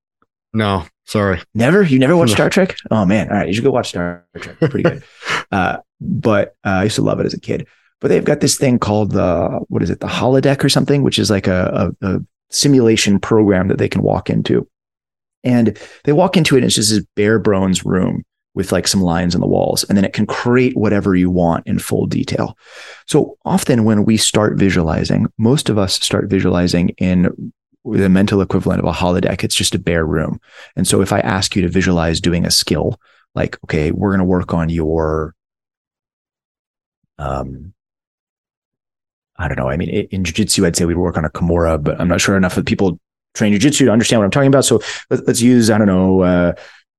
No, 0.54 0.84
sorry. 1.04 1.40
Never? 1.54 1.82
You 1.82 1.98
never 1.98 2.16
watched 2.16 2.32
Star 2.32 2.50
Trek? 2.50 2.76
Oh 2.90 3.04
man. 3.04 3.28
All 3.28 3.36
right. 3.36 3.48
You 3.48 3.54
should 3.54 3.64
go 3.64 3.70
watch 3.70 3.90
Star 3.90 4.24
Trek. 4.36 4.58
Pretty 4.58 4.82
good. 4.82 5.02
uh, 5.52 5.78
but 6.00 6.56
uh, 6.64 6.70
I 6.70 6.84
used 6.84 6.96
to 6.96 7.02
love 7.02 7.20
it 7.20 7.26
as 7.26 7.34
a 7.34 7.40
kid 7.40 7.66
but 8.02 8.08
they've 8.08 8.24
got 8.24 8.40
this 8.40 8.58
thing 8.58 8.78
called 8.78 9.12
the 9.12 9.60
what 9.68 9.82
is 9.82 9.88
it 9.88 10.00
the 10.00 10.06
holodeck 10.06 10.62
or 10.62 10.68
something 10.68 11.02
which 11.02 11.18
is 11.18 11.30
like 11.30 11.46
a, 11.46 11.94
a, 12.02 12.14
a 12.14 12.20
simulation 12.50 13.18
program 13.18 13.68
that 13.68 13.78
they 13.78 13.88
can 13.88 14.02
walk 14.02 14.28
into 14.28 14.68
and 15.44 15.78
they 16.04 16.12
walk 16.12 16.36
into 16.36 16.56
it 16.56 16.58
and 16.58 16.66
it's 16.66 16.74
just 16.74 16.90
this 16.90 17.04
bare 17.16 17.38
bones 17.38 17.86
room 17.86 18.22
with 18.54 18.70
like 18.70 18.86
some 18.86 19.00
lines 19.00 19.34
on 19.34 19.40
the 19.40 19.46
walls 19.46 19.84
and 19.84 19.96
then 19.96 20.04
it 20.04 20.12
can 20.12 20.26
create 20.26 20.76
whatever 20.76 21.14
you 21.14 21.30
want 21.30 21.66
in 21.66 21.78
full 21.78 22.04
detail 22.04 22.58
so 23.06 23.38
often 23.46 23.84
when 23.84 24.04
we 24.04 24.18
start 24.18 24.58
visualizing 24.58 25.26
most 25.38 25.70
of 25.70 25.78
us 25.78 25.94
start 25.94 26.28
visualizing 26.28 26.90
in 26.98 27.52
the 27.84 28.08
mental 28.08 28.40
equivalent 28.40 28.80
of 28.80 28.86
a 28.86 28.92
holodeck 28.92 29.42
it's 29.42 29.54
just 29.54 29.74
a 29.74 29.78
bare 29.78 30.06
room 30.06 30.40
and 30.76 30.86
so 30.86 31.00
if 31.00 31.12
i 31.12 31.20
ask 31.20 31.56
you 31.56 31.62
to 31.62 31.68
visualize 31.68 32.20
doing 32.20 32.46
a 32.46 32.50
skill 32.50 33.00
like 33.34 33.58
okay 33.64 33.90
we're 33.90 34.10
going 34.10 34.18
to 34.18 34.24
work 34.24 34.54
on 34.54 34.68
your 34.68 35.34
um 37.18 37.74
I 39.36 39.48
don't 39.48 39.58
know. 39.58 39.68
I 39.68 39.76
mean, 39.76 39.88
in 39.88 40.22
jujitsu, 40.22 40.64
I'd 40.64 40.76
say 40.76 40.84
we'd 40.84 40.96
work 40.96 41.16
on 41.16 41.24
a 41.24 41.30
Kimura, 41.30 41.82
but 41.82 42.00
I'm 42.00 42.06
not 42.06 42.20
sure 42.20 42.36
enough 42.36 42.56
of 42.56 42.64
people 42.64 43.00
train 43.34 43.52
jujitsu 43.52 43.86
to 43.86 43.90
understand 43.90 44.20
what 44.20 44.26
I'm 44.26 44.30
talking 44.30 44.48
about. 44.48 44.64
So 44.64 44.80
let, 45.10 45.28
us 45.28 45.40
use, 45.40 45.70
I 45.70 45.78
don't 45.78 45.86
know, 45.86 46.20
uh, 46.20 46.52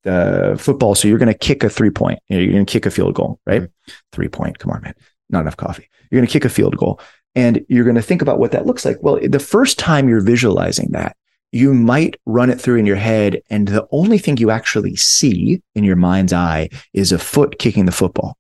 uh, 0.05 0.57
football. 0.57 0.95
So 0.95 1.07
you're 1.07 1.19
going 1.19 1.31
to 1.31 1.37
kick 1.37 1.63
a 1.63 1.69
three 1.69 1.89
point. 1.89 2.19
You 2.27 2.37
know, 2.37 2.43
you're 2.43 2.53
going 2.53 2.65
to 2.65 2.71
kick 2.71 2.85
a 2.85 2.91
field 2.91 3.15
goal, 3.15 3.39
right? 3.45 3.61
Mm-hmm. 3.61 3.91
Three 4.11 4.27
point. 4.27 4.59
Come 4.59 4.71
on, 4.71 4.81
man. 4.81 4.95
Not 5.29 5.41
enough 5.41 5.57
coffee. 5.57 5.89
You're 6.09 6.19
going 6.19 6.27
to 6.27 6.33
kick 6.33 6.45
a 6.45 6.49
field 6.49 6.75
goal 6.75 6.99
and 7.35 7.65
you're 7.67 7.83
going 7.83 7.95
to 7.95 8.01
think 8.01 8.21
about 8.21 8.39
what 8.39 8.51
that 8.51 8.65
looks 8.65 8.85
like. 8.85 8.97
Well, 9.01 9.19
the 9.21 9.39
first 9.39 9.79
time 9.79 10.07
you're 10.07 10.21
visualizing 10.21 10.89
that, 10.91 11.15
you 11.51 11.73
might 11.73 12.19
run 12.25 12.49
it 12.49 12.59
through 12.59 12.77
in 12.77 12.85
your 12.85 12.95
head. 12.95 13.41
And 13.49 13.67
the 13.67 13.87
only 13.91 14.17
thing 14.17 14.37
you 14.37 14.49
actually 14.49 14.95
see 14.95 15.61
in 15.75 15.83
your 15.83 15.95
mind's 15.95 16.33
eye 16.33 16.69
is 16.93 17.11
a 17.11 17.19
foot 17.19 17.59
kicking 17.59 17.85
the 17.85 17.91
football. 17.91 18.37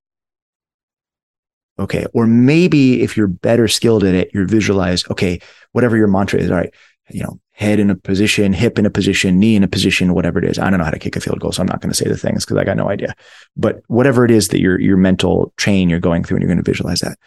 Okay. 1.79 2.05
Or 2.13 2.27
maybe 2.27 3.01
if 3.01 3.15
you're 3.15 3.27
better 3.27 3.67
skilled 3.67 4.03
at 4.03 4.15
it, 4.15 4.31
you 4.33 4.45
visualize, 4.45 5.07
okay, 5.09 5.39
whatever 5.71 5.95
your 5.95 6.07
mantra 6.07 6.39
is, 6.39 6.49
all 6.49 6.57
right, 6.57 6.73
you 7.09 7.23
know, 7.23 7.39
head 7.51 7.79
in 7.79 7.89
a 7.89 7.95
position, 7.95 8.51
hip 8.51 8.79
in 8.79 8.85
a 8.85 8.89
position, 8.89 9.39
knee 9.39 9.55
in 9.55 9.63
a 9.63 9.67
position, 9.67 10.13
whatever 10.13 10.39
it 10.39 10.45
is. 10.45 10.57
I 10.57 10.69
don't 10.69 10.79
know 10.79 10.85
how 10.85 10.91
to 10.91 10.99
kick 10.99 11.15
a 11.15 11.19
field 11.19 11.39
goal, 11.39 11.51
so 11.51 11.61
I'm 11.61 11.67
not 11.67 11.81
going 11.81 11.91
to 11.91 11.97
say 11.97 12.09
the 12.09 12.17
things 12.17 12.45
because 12.45 12.57
I 12.57 12.63
got 12.63 12.77
no 12.77 12.89
idea. 12.89 13.13
But 13.55 13.81
whatever 13.87 14.25
it 14.25 14.31
is 14.31 14.47
that 14.49 14.59
your 14.59 14.79
your 14.79 14.97
mental 14.97 15.53
train 15.57 15.89
you're 15.89 15.99
going 15.99 16.23
through 16.23 16.37
and 16.37 16.41
you're 16.41 16.53
going 16.53 16.63
to 16.63 16.69
visualize 16.69 16.99
that. 17.01 17.17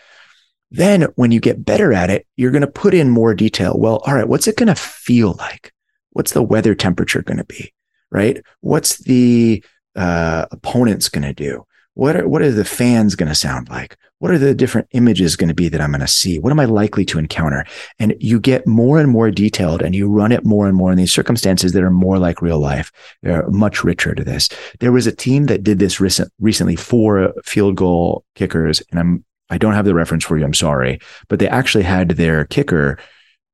Then 0.71 1.03
when 1.15 1.31
you 1.31 1.41
get 1.41 1.65
better 1.65 1.93
at 1.93 2.11
it, 2.11 2.27
you're 2.37 2.51
going 2.51 2.63
to 2.63 2.67
put 2.67 2.95
in 2.95 3.11
more 3.11 3.35
detail. 3.35 3.77
Well, 3.79 4.03
all 4.07 4.15
right, 4.15 4.29
what's 4.29 4.49
it 4.49 4.57
going 4.57 4.69
to 4.69 4.75
feel 4.75 5.35
like? 5.39 5.73
What's 6.11 6.33
the 6.33 6.43
weather 6.43 6.75
temperature 6.75 7.23
going 7.23 7.39
to 7.39 7.45
be? 7.45 7.73
Right? 8.11 8.43
What's 8.61 8.99
the 8.99 9.65
uh, 9.95 10.47
opponents 10.51 11.09
going 11.09 11.25
to 11.25 11.35
do? 11.35 11.65
What 11.95 12.17
are, 12.17 12.29
what 12.29 12.43
are 12.43 12.51
the 12.51 12.65
fans 12.65 13.15
going 13.15 13.29
to 13.29 13.35
sound 13.35 13.69
like? 13.69 13.97
what 14.19 14.31
are 14.31 14.39
the 14.39 14.55
different 14.55 14.89
images 14.93 15.37
going 15.37 15.49
to 15.49 15.55
be 15.55 15.69
that 15.69 15.81
I'm 15.81 15.91
going 15.91 16.01
to 16.01 16.07
see? 16.07 16.39
What 16.39 16.51
am 16.51 16.61
I 16.61 16.65
likely 16.65 17.05
to 17.07 17.19
encounter? 17.19 17.65
And 17.99 18.15
you 18.19 18.41
get 18.41 18.67
more 18.67 18.99
and 18.99 19.11
more 19.11 19.31
detailed 19.31 19.83
and 19.83 19.95
you 19.95 20.09
run 20.09 20.33
it 20.33 20.45
more 20.45 20.67
and 20.67 20.77
more 20.77 20.91
in 20.91 20.97
these 20.97 21.13
circumstances 21.13 21.73
that 21.73 21.83
are 21.83 21.91
more 21.91 22.19
like 22.19 22.41
real 22.41 22.59
life. 22.59 22.91
They're 23.23 23.49
much 23.51 23.85
richer 23.85 24.15
to 24.15 24.25
this. 24.25 24.49
There 24.81 24.93
was 24.93 25.07
a 25.07 25.13
team 25.13 25.47
that 25.47 25.63
did 25.63 25.79
this 25.79 26.01
recent, 26.01 26.33
recently 26.41 26.77
for 26.77 27.35
field 27.45 27.77
goal 27.77 28.25
kickers. 28.35 28.83
And 28.91 29.01
I'm, 29.01 29.25
I 29.51 29.59
don't 29.59 29.75
have 29.75 29.85
the 29.85 29.95
reference 29.95 30.25
for 30.25 30.39
you. 30.39 30.45
I'm 30.45 30.55
sorry, 30.55 31.01
but 31.29 31.39
they 31.39 31.49
actually 31.49 31.85
had 31.85 32.11
their 32.11 32.45
kicker 32.45 32.99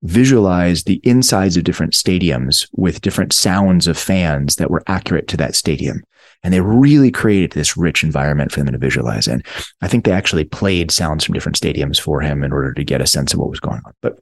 visualize 0.02 0.84
the 0.84 1.00
insides 1.04 1.56
of 1.56 1.64
different 1.64 1.92
stadiums 1.92 2.68
with 2.72 3.00
different 3.00 3.32
sounds 3.32 3.86
of 3.86 3.96
fans 3.96 4.56
that 4.56 4.70
were 4.70 4.82
accurate 4.86 5.28
to 5.28 5.36
that 5.36 5.54
stadium. 5.54 6.02
And 6.42 6.52
they 6.52 6.60
really 6.60 7.12
created 7.12 7.52
this 7.52 7.76
rich 7.76 8.02
environment 8.02 8.50
for 8.50 8.60
them 8.60 8.72
to 8.72 8.78
visualize 8.78 9.28
in. 9.28 9.44
I 9.80 9.86
think 9.86 10.04
they 10.04 10.12
actually 10.12 10.44
played 10.44 10.90
sounds 10.90 11.24
from 11.24 11.34
different 11.34 11.58
stadiums 11.58 12.00
for 12.00 12.20
him 12.20 12.42
in 12.42 12.52
order 12.52 12.74
to 12.74 12.84
get 12.84 13.00
a 13.00 13.06
sense 13.06 13.32
of 13.32 13.38
what 13.38 13.50
was 13.50 13.60
going 13.60 13.80
on. 13.86 13.92
But 14.02 14.18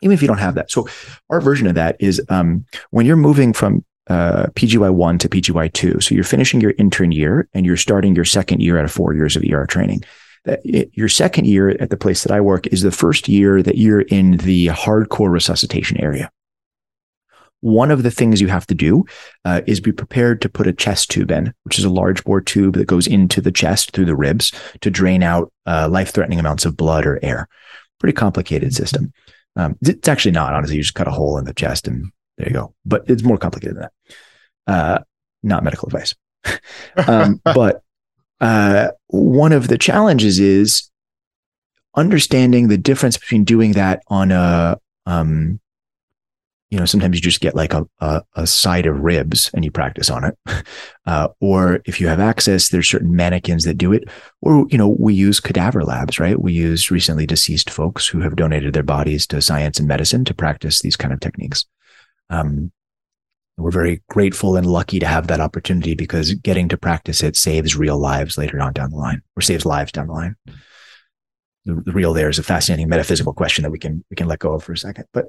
even 0.00 0.14
if 0.14 0.22
you 0.22 0.28
don't 0.28 0.38
have 0.38 0.54
that, 0.54 0.70
so 0.70 0.88
our 1.28 1.42
version 1.42 1.66
of 1.66 1.74
that 1.74 1.96
is 2.00 2.22
um, 2.30 2.64
when 2.90 3.04
you're 3.04 3.16
moving 3.16 3.52
from 3.52 3.84
uh, 4.08 4.46
PGY 4.54 4.94
one 4.94 5.18
to 5.18 5.28
PGY 5.28 5.70
two, 5.74 6.00
so 6.00 6.14
you're 6.14 6.24
finishing 6.24 6.62
your 6.62 6.72
intern 6.78 7.12
year 7.12 7.46
and 7.52 7.66
you're 7.66 7.76
starting 7.76 8.14
your 8.14 8.24
second 8.24 8.60
year 8.60 8.78
out 8.78 8.86
of 8.86 8.92
four 8.92 9.12
years 9.12 9.36
of 9.36 9.44
ER 9.44 9.66
training. 9.66 10.02
That 10.44 10.60
it, 10.64 10.90
your 10.94 11.08
second 11.08 11.46
year 11.46 11.70
at 11.70 11.90
the 11.90 11.96
place 11.96 12.22
that 12.22 12.32
I 12.32 12.40
work 12.40 12.66
is 12.68 12.82
the 12.82 12.90
first 12.90 13.28
year 13.28 13.62
that 13.62 13.78
you're 13.78 14.02
in 14.02 14.38
the 14.38 14.68
hardcore 14.68 15.30
resuscitation 15.30 16.00
area. 16.00 16.30
One 17.60 17.90
of 17.90 18.04
the 18.04 18.10
things 18.10 18.40
you 18.40 18.48
have 18.48 18.68
to 18.68 18.74
do 18.74 19.04
uh, 19.44 19.62
is 19.66 19.80
be 19.80 19.90
prepared 19.90 20.40
to 20.42 20.48
put 20.48 20.68
a 20.68 20.72
chest 20.72 21.10
tube 21.10 21.32
in, 21.32 21.52
which 21.64 21.78
is 21.78 21.84
a 21.84 21.90
large 21.90 22.22
bore 22.22 22.40
tube 22.40 22.74
that 22.74 22.86
goes 22.86 23.08
into 23.08 23.40
the 23.40 23.50
chest 23.50 23.90
through 23.90 24.04
the 24.04 24.14
ribs 24.14 24.52
to 24.80 24.90
drain 24.90 25.24
out 25.24 25.52
uh, 25.66 25.88
life 25.90 26.12
threatening 26.12 26.38
amounts 26.38 26.64
of 26.64 26.76
blood 26.76 27.04
or 27.04 27.18
air. 27.22 27.48
Pretty 27.98 28.14
complicated 28.14 28.72
system. 28.74 29.12
Um, 29.56 29.76
it's 29.82 30.06
actually 30.06 30.30
not, 30.30 30.54
honestly. 30.54 30.76
You 30.76 30.82
just 30.82 30.94
cut 30.94 31.08
a 31.08 31.12
hole 31.12 31.36
in 31.36 31.44
the 31.44 31.54
chest 31.54 31.88
and 31.88 32.12
there 32.36 32.46
you 32.46 32.54
go. 32.54 32.74
But 32.86 33.04
it's 33.08 33.24
more 33.24 33.38
complicated 33.38 33.76
than 33.76 33.82
that. 33.82 33.92
Uh, 34.72 34.98
not 35.42 35.64
medical 35.64 35.88
advice. 35.88 36.14
um, 37.08 37.40
but 37.44 37.82
uh, 38.40 38.88
one 39.08 39.52
of 39.52 39.68
the 39.68 39.78
challenges 39.78 40.38
is 40.38 40.90
understanding 41.96 42.68
the 42.68 42.78
difference 42.78 43.16
between 43.16 43.44
doing 43.44 43.72
that 43.72 44.02
on 44.08 44.30
a 44.30 44.78
um, 45.06 45.60
you 46.70 46.78
know, 46.78 46.84
sometimes 46.84 47.16
you 47.16 47.22
just 47.22 47.40
get 47.40 47.54
like 47.54 47.72
a, 47.72 47.86
a, 48.00 48.22
a, 48.34 48.46
side 48.46 48.84
of 48.84 49.00
ribs 49.00 49.50
and 49.54 49.64
you 49.64 49.70
practice 49.70 50.10
on 50.10 50.24
it. 50.24 50.38
Uh, 51.06 51.28
or 51.40 51.80
if 51.86 52.02
you 52.02 52.06
have 52.06 52.20
access, 52.20 52.68
there's 52.68 52.86
certain 52.86 53.16
mannequins 53.16 53.64
that 53.64 53.78
do 53.78 53.94
it. 53.94 54.04
Or, 54.42 54.66
you 54.68 54.76
know, 54.76 54.88
we 54.88 55.14
use 55.14 55.40
cadaver 55.40 55.82
labs, 55.82 56.20
right? 56.20 56.38
We 56.38 56.52
use 56.52 56.90
recently 56.90 57.24
deceased 57.24 57.70
folks 57.70 58.06
who 58.06 58.20
have 58.20 58.36
donated 58.36 58.74
their 58.74 58.82
bodies 58.82 59.26
to 59.28 59.40
science 59.40 59.78
and 59.78 59.88
medicine 59.88 60.26
to 60.26 60.34
practice 60.34 60.82
these 60.82 60.96
kind 60.96 61.14
of 61.14 61.20
techniques. 61.20 61.64
Um, 62.28 62.72
we're 63.58 63.70
very 63.70 64.02
grateful 64.08 64.56
and 64.56 64.66
lucky 64.66 64.98
to 64.98 65.06
have 65.06 65.26
that 65.26 65.40
opportunity 65.40 65.94
because 65.94 66.34
getting 66.34 66.68
to 66.68 66.76
practice 66.76 67.22
it 67.22 67.36
saves 67.36 67.76
real 67.76 67.98
lives 67.98 68.38
later 68.38 68.60
on 68.60 68.72
down 68.72 68.90
the 68.90 68.96
line 68.96 69.22
or 69.36 69.42
saves 69.42 69.66
lives 69.66 69.92
down 69.92 70.06
the 70.06 70.12
line. 70.12 70.36
The, 71.64 71.74
the 71.74 71.92
real 71.92 72.14
there 72.14 72.28
is 72.28 72.38
a 72.38 72.44
fascinating 72.44 72.88
metaphysical 72.88 73.32
question 73.32 73.62
that 73.62 73.70
we 73.70 73.78
can, 73.78 74.04
we 74.10 74.16
can 74.16 74.28
let 74.28 74.38
go 74.38 74.52
of 74.52 74.62
for 74.62 74.72
a 74.72 74.78
second. 74.78 75.06
But, 75.12 75.26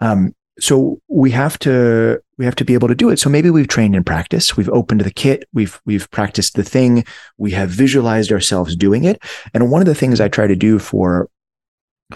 um, 0.00 0.34
so 0.58 1.00
we 1.08 1.30
have 1.30 1.58
to 1.60 2.20
we 2.36 2.44
have 2.44 2.56
to 2.56 2.64
be 2.64 2.74
able 2.74 2.88
to 2.88 2.94
do 2.94 3.08
it. 3.08 3.18
So 3.18 3.30
maybe 3.30 3.50
we've 3.50 3.68
trained 3.68 3.96
in 3.96 4.04
practice 4.04 4.56
we've 4.56 4.68
opened 4.68 5.00
the 5.00 5.10
kit. 5.10 5.44
We've 5.52 5.80
we've 5.86 6.10
practiced 6.10 6.54
the 6.56 6.62
thing. 6.62 7.04
We 7.38 7.52
have 7.52 7.70
visualized 7.70 8.30
ourselves 8.30 8.76
doing 8.76 9.04
it. 9.04 9.22
And 9.54 9.70
one 9.70 9.80
of 9.80 9.86
the 9.86 9.94
things 9.94 10.20
i 10.20 10.28
try 10.28 10.46
to 10.46 10.56
do 10.56 10.78
for 10.78 11.28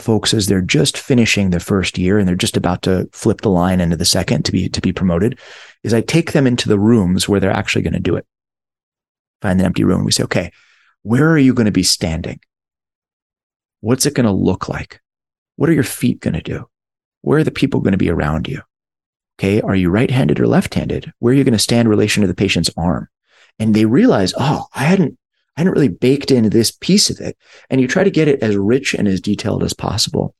folks 0.01 0.34
as 0.34 0.47
they're 0.47 0.61
just 0.61 0.99
finishing 0.99 1.51
the 1.51 1.61
first 1.61 1.99
year 1.99 2.18
and 2.18 2.28
they're 2.28 2.34
just 2.34 2.57
about 2.57 2.82
to 2.82 3.09
flip 3.12 3.40
the 3.40 3.51
line 3.51 3.80
into 3.80 3.97
the 3.97 4.05
second 4.05 4.44
to 4.44 4.53
be 4.53 4.68
to 4.68 4.80
be 4.80 4.92
promoted 4.92 5.38
is 5.82 5.94
i 5.94 6.01
take 6.01 6.32
them 6.32 6.47
into 6.47 6.68
the 6.68 6.78
rooms 6.78 7.28
where 7.28 7.40
they're 7.40 7.51
actually 7.51 7.82
going 7.82 7.92
to 7.92 8.01
do 8.01 8.16
it 8.16 8.26
find 9.42 9.61
an 9.61 9.66
empty 9.66 9.84
room 9.84 10.05
we 10.05 10.12
say 10.12 10.22
okay 10.22 10.53
where 11.03 11.30
are 11.30 11.38
you 11.38 11.55
going 11.55 11.66
to 11.66 11.72
be 11.72 11.82
standing 11.82 12.40
what's 13.80 14.07
it 14.07 14.14
going 14.14 14.26
to 14.26 14.32
look 14.32 14.68
like 14.68 15.01
what 15.57 15.70
are 15.70 15.74
your 15.74 15.84
feet 15.84 16.20
going 16.20 16.34
to 16.34 16.42
do 16.42 16.66
where 17.26 17.40
are 17.40 17.44
the 17.44 17.51
people 17.51 17.80
going 17.80 17.90
to 17.90 17.99
be 17.99 18.09
around 18.09 18.47
you? 18.47 18.62
Okay. 19.36 19.61
Are 19.61 19.74
you 19.74 19.90
right 19.90 20.12
handed 20.12 20.38
or 20.38 20.47
left 20.47 20.74
handed? 20.74 21.12
Where 21.18 21.32
are 21.32 21.36
you 21.36 21.42
going 21.42 21.55
to 21.55 21.59
stand 21.59 21.86
in 21.86 21.88
relation 21.88 22.20
to 22.20 22.28
the 22.28 22.36
patient's 22.36 22.70
arm? 22.76 23.09
And 23.59 23.74
they 23.74 23.84
realize, 23.84 24.32
oh, 24.38 24.66
I 24.72 24.84
hadn't, 24.84 25.18
I 25.57 25.61
hadn't 25.61 25.72
really 25.72 25.88
baked 25.88 26.30
in 26.30 26.48
this 26.50 26.70
piece 26.70 27.09
of 27.09 27.20
it. 27.20 27.36
And 27.70 27.80
you 27.80 27.88
try 27.88 28.04
to 28.04 28.11
get 28.11 28.28
it 28.28 28.42
as 28.42 28.57
rich 28.57 28.94
and 28.94 29.09
as 29.09 29.20
detailed 29.20 29.62
as 29.62 29.72
possible. 29.72 30.34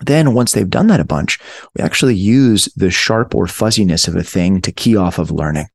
Then 0.00 0.34
once 0.34 0.52
they've 0.52 0.68
done 0.68 0.88
that 0.88 1.00
a 1.00 1.04
bunch, 1.04 1.38
we 1.76 1.84
actually 1.84 2.16
use 2.16 2.66
the 2.74 2.90
sharp 2.90 3.34
or 3.34 3.46
fuzziness 3.46 4.08
of 4.08 4.16
a 4.16 4.22
thing 4.22 4.60
to 4.62 4.72
key 4.72 4.96
off 4.96 5.18
of 5.18 5.30
learning, 5.30 5.66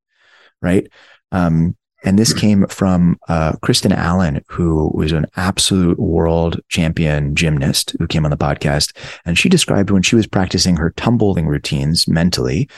right? 0.61 0.87
Um, 1.31 1.77
and 2.03 2.19
this 2.19 2.33
came 2.33 2.67
from 2.67 3.17
uh, 3.27 3.53
Kristin 3.63 3.91
Allen, 3.91 4.43
who 4.47 4.91
was 4.93 5.11
an 5.11 5.25
absolute 5.37 5.99
world 5.99 6.59
champion 6.69 7.33
gymnast 7.33 7.95
who 7.97 8.05
came 8.05 8.25
on 8.25 8.31
the 8.31 8.37
podcast. 8.37 8.95
And 9.25 9.39
she 9.39 9.49
described 9.49 9.89
when 9.89 10.03
she 10.03 10.15
was 10.15 10.27
practicing 10.27 10.77
her 10.77 10.91
tumbling 10.91 11.47
routines 11.47 12.07
mentally, 12.07 12.69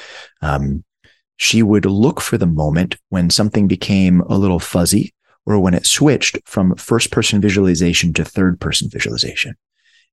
um, 0.41 0.83
she 1.35 1.61
would 1.61 1.85
look 1.85 2.21
for 2.21 2.37
the 2.37 2.47
moment 2.47 2.95
when 3.09 3.29
something 3.29 3.67
became 3.67 4.21
a 4.21 4.37
little 4.37 4.59
fuzzy 4.59 5.13
or 5.47 5.59
when 5.59 5.73
it 5.73 5.85
switched 5.85 6.37
from 6.45 6.75
first 6.75 7.09
person 7.09 7.39
visualization 7.39 8.11
to 8.13 8.25
third 8.25 8.59
person 8.59 8.89
visualization. 8.89 9.55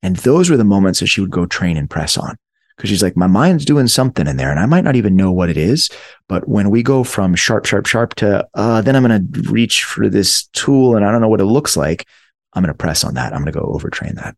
And 0.00 0.16
those 0.16 0.48
were 0.48 0.56
the 0.56 0.64
moments 0.64 1.00
that 1.00 1.08
she 1.08 1.20
would 1.20 1.30
go 1.30 1.44
train 1.44 1.76
and 1.76 1.90
press 1.90 2.16
on 2.16 2.36
because 2.76 2.88
she's 2.88 3.02
like, 3.02 3.16
my 3.16 3.26
mind's 3.26 3.64
doing 3.64 3.88
something 3.88 4.28
in 4.28 4.36
there 4.36 4.50
and 4.50 4.60
I 4.60 4.66
might 4.66 4.84
not 4.84 4.94
even 4.94 5.16
know 5.16 5.32
what 5.32 5.50
it 5.50 5.56
is. 5.56 5.90
But 6.28 6.48
when 6.48 6.70
we 6.70 6.84
go 6.84 7.02
from 7.02 7.34
sharp, 7.34 7.66
sharp, 7.66 7.86
sharp 7.86 8.14
to, 8.16 8.46
uh, 8.54 8.80
then 8.82 8.94
I'm 8.94 9.04
going 9.04 9.32
to 9.32 9.50
reach 9.50 9.82
for 9.82 10.08
this 10.08 10.46
tool 10.52 10.94
and 10.94 11.04
I 11.04 11.10
don't 11.10 11.20
know 11.20 11.28
what 11.28 11.40
it 11.40 11.46
looks 11.46 11.76
like. 11.76 12.06
I'm 12.52 12.62
going 12.62 12.72
to 12.72 12.78
press 12.78 13.02
on 13.02 13.14
that. 13.14 13.32
I'm 13.32 13.42
going 13.42 13.52
to 13.52 13.58
go 13.58 13.66
overtrain 13.66 14.14
that. 14.14 14.36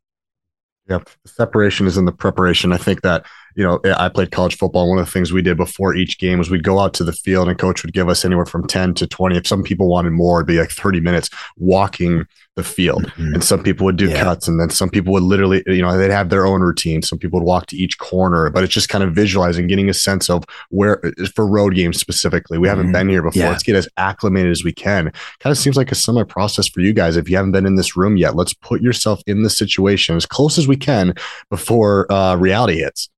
Yep. 0.89 1.11
Separation 1.27 1.87
is 1.87 1.99
in 1.99 2.07
the 2.07 2.13
preparation. 2.13 2.73
I 2.73 2.79
think 2.79 3.03
that 3.03 3.27
you 3.57 3.65
know, 3.65 3.81
I 3.97 4.11
played 4.11 4.31
college 4.31 4.57
football. 4.59 4.89
One 4.89 4.99
of 4.99 5.07
the 5.07 5.11
things 5.11 5.33
we 5.33 5.41
did 5.41 5.57
before 5.57 5.95
each 5.95 6.19
game 6.19 6.39
was 6.39 6.51
we'd 6.51 6.63
go 6.63 6.79
out 6.79 6.93
to 6.95 7.05
the 7.05 7.13
field 7.13 7.49
and 7.49 7.59
coach 7.59 7.83
would 7.83 7.95
give 7.95 8.09
us 8.09 8.23
anywhere 8.23 8.45
from 8.45 8.67
10 8.67 8.93
to 8.95 9.07
20. 9.07 9.35
If 9.35 9.47
some 9.47 9.63
people 9.63 9.89
wanted 9.89 10.11
more, 10.11 10.41
it'd 10.41 10.47
be 10.47 10.61
like 10.61 10.71
30 10.71 11.01
minutes 11.01 11.31
walking 11.57 12.27
the 12.57 12.63
field. 12.63 13.05
Mm-hmm. 13.05 13.35
And 13.35 13.45
some 13.45 13.63
people 13.63 13.87
would 13.87 13.97
do 13.97 14.11
yeah. 14.11 14.23
cuts 14.23 14.47
and 14.47 14.61
then 14.61 14.69
some 14.69 14.91
people 14.91 15.13
would 15.15 15.23
literally, 15.23 15.63
you 15.67 15.81
know, 15.81 15.97
they'd 15.97 16.11
have 16.11 16.29
their 16.29 16.47
own 16.47 16.61
routine. 16.61 17.01
Some 17.01 17.19
people 17.19 17.41
would 17.41 17.47
walk 17.47 17.67
to 17.67 17.77
each 17.77 17.97
corner, 17.97 18.51
but 18.51 18.63
it's 18.63 18.75
just 18.75 18.91
kind 18.91 19.03
of 19.03 19.15
visualizing, 19.15 19.67
getting 19.69 19.89
a 19.89 19.95
sense 19.95 20.29
of 20.29 20.45
where 20.69 21.01
for 21.35 21.47
road 21.47 21.75
games 21.75 21.99
specifically. 21.99 22.59
We 22.59 22.69
mm-hmm. 22.69 22.77
haven't 22.77 22.93
been 22.93 23.09
here 23.09 23.23
before. 23.23 23.43
Yeah. 23.43 23.51
Let's 23.51 23.63
get 23.63 23.77
as 23.77 23.89
acclimated 23.97 24.53
as 24.53 24.65
we 24.65 24.73
can. 24.73 25.13
Kind 25.41 25.51
of 25.51 25.57
seems 25.57 25.79
like 25.79 25.91
a 25.91 25.95
similar 25.95 26.27
process 26.27 26.69
for 26.69 26.81
you 26.81 26.93
guys. 26.93 27.17
If 27.17 27.31
you 27.31 27.37
haven't 27.37 27.53
been 27.53 27.67
in 27.67 27.77
this 27.77 27.97
room 27.97 28.19
yet, 28.19 28.37
let's 28.37 28.53
put 28.53 28.83
yourself 28.83 29.23
in 29.27 29.43
the 29.43 29.51
situation 29.51 30.15
as 30.15 30.27
close 30.27 30.59
as 30.59 30.69
we 30.69 30.77
can 30.77 31.15
before 31.49 32.11
uh, 32.13 32.37
reality 32.37 32.81
hits. 32.81 33.09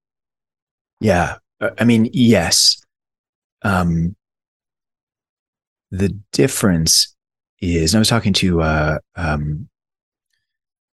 Yeah. 1.00 1.36
Uh, 1.60 1.70
I 1.78 1.84
mean, 1.84 2.08
yes. 2.12 2.82
Um, 3.62 4.16
the 5.90 6.16
difference 6.32 7.14
is, 7.60 7.94
I 7.94 7.98
was 7.98 8.08
talking 8.08 8.32
to 8.34 8.62
uh, 8.62 8.98
um, 9.16 9.68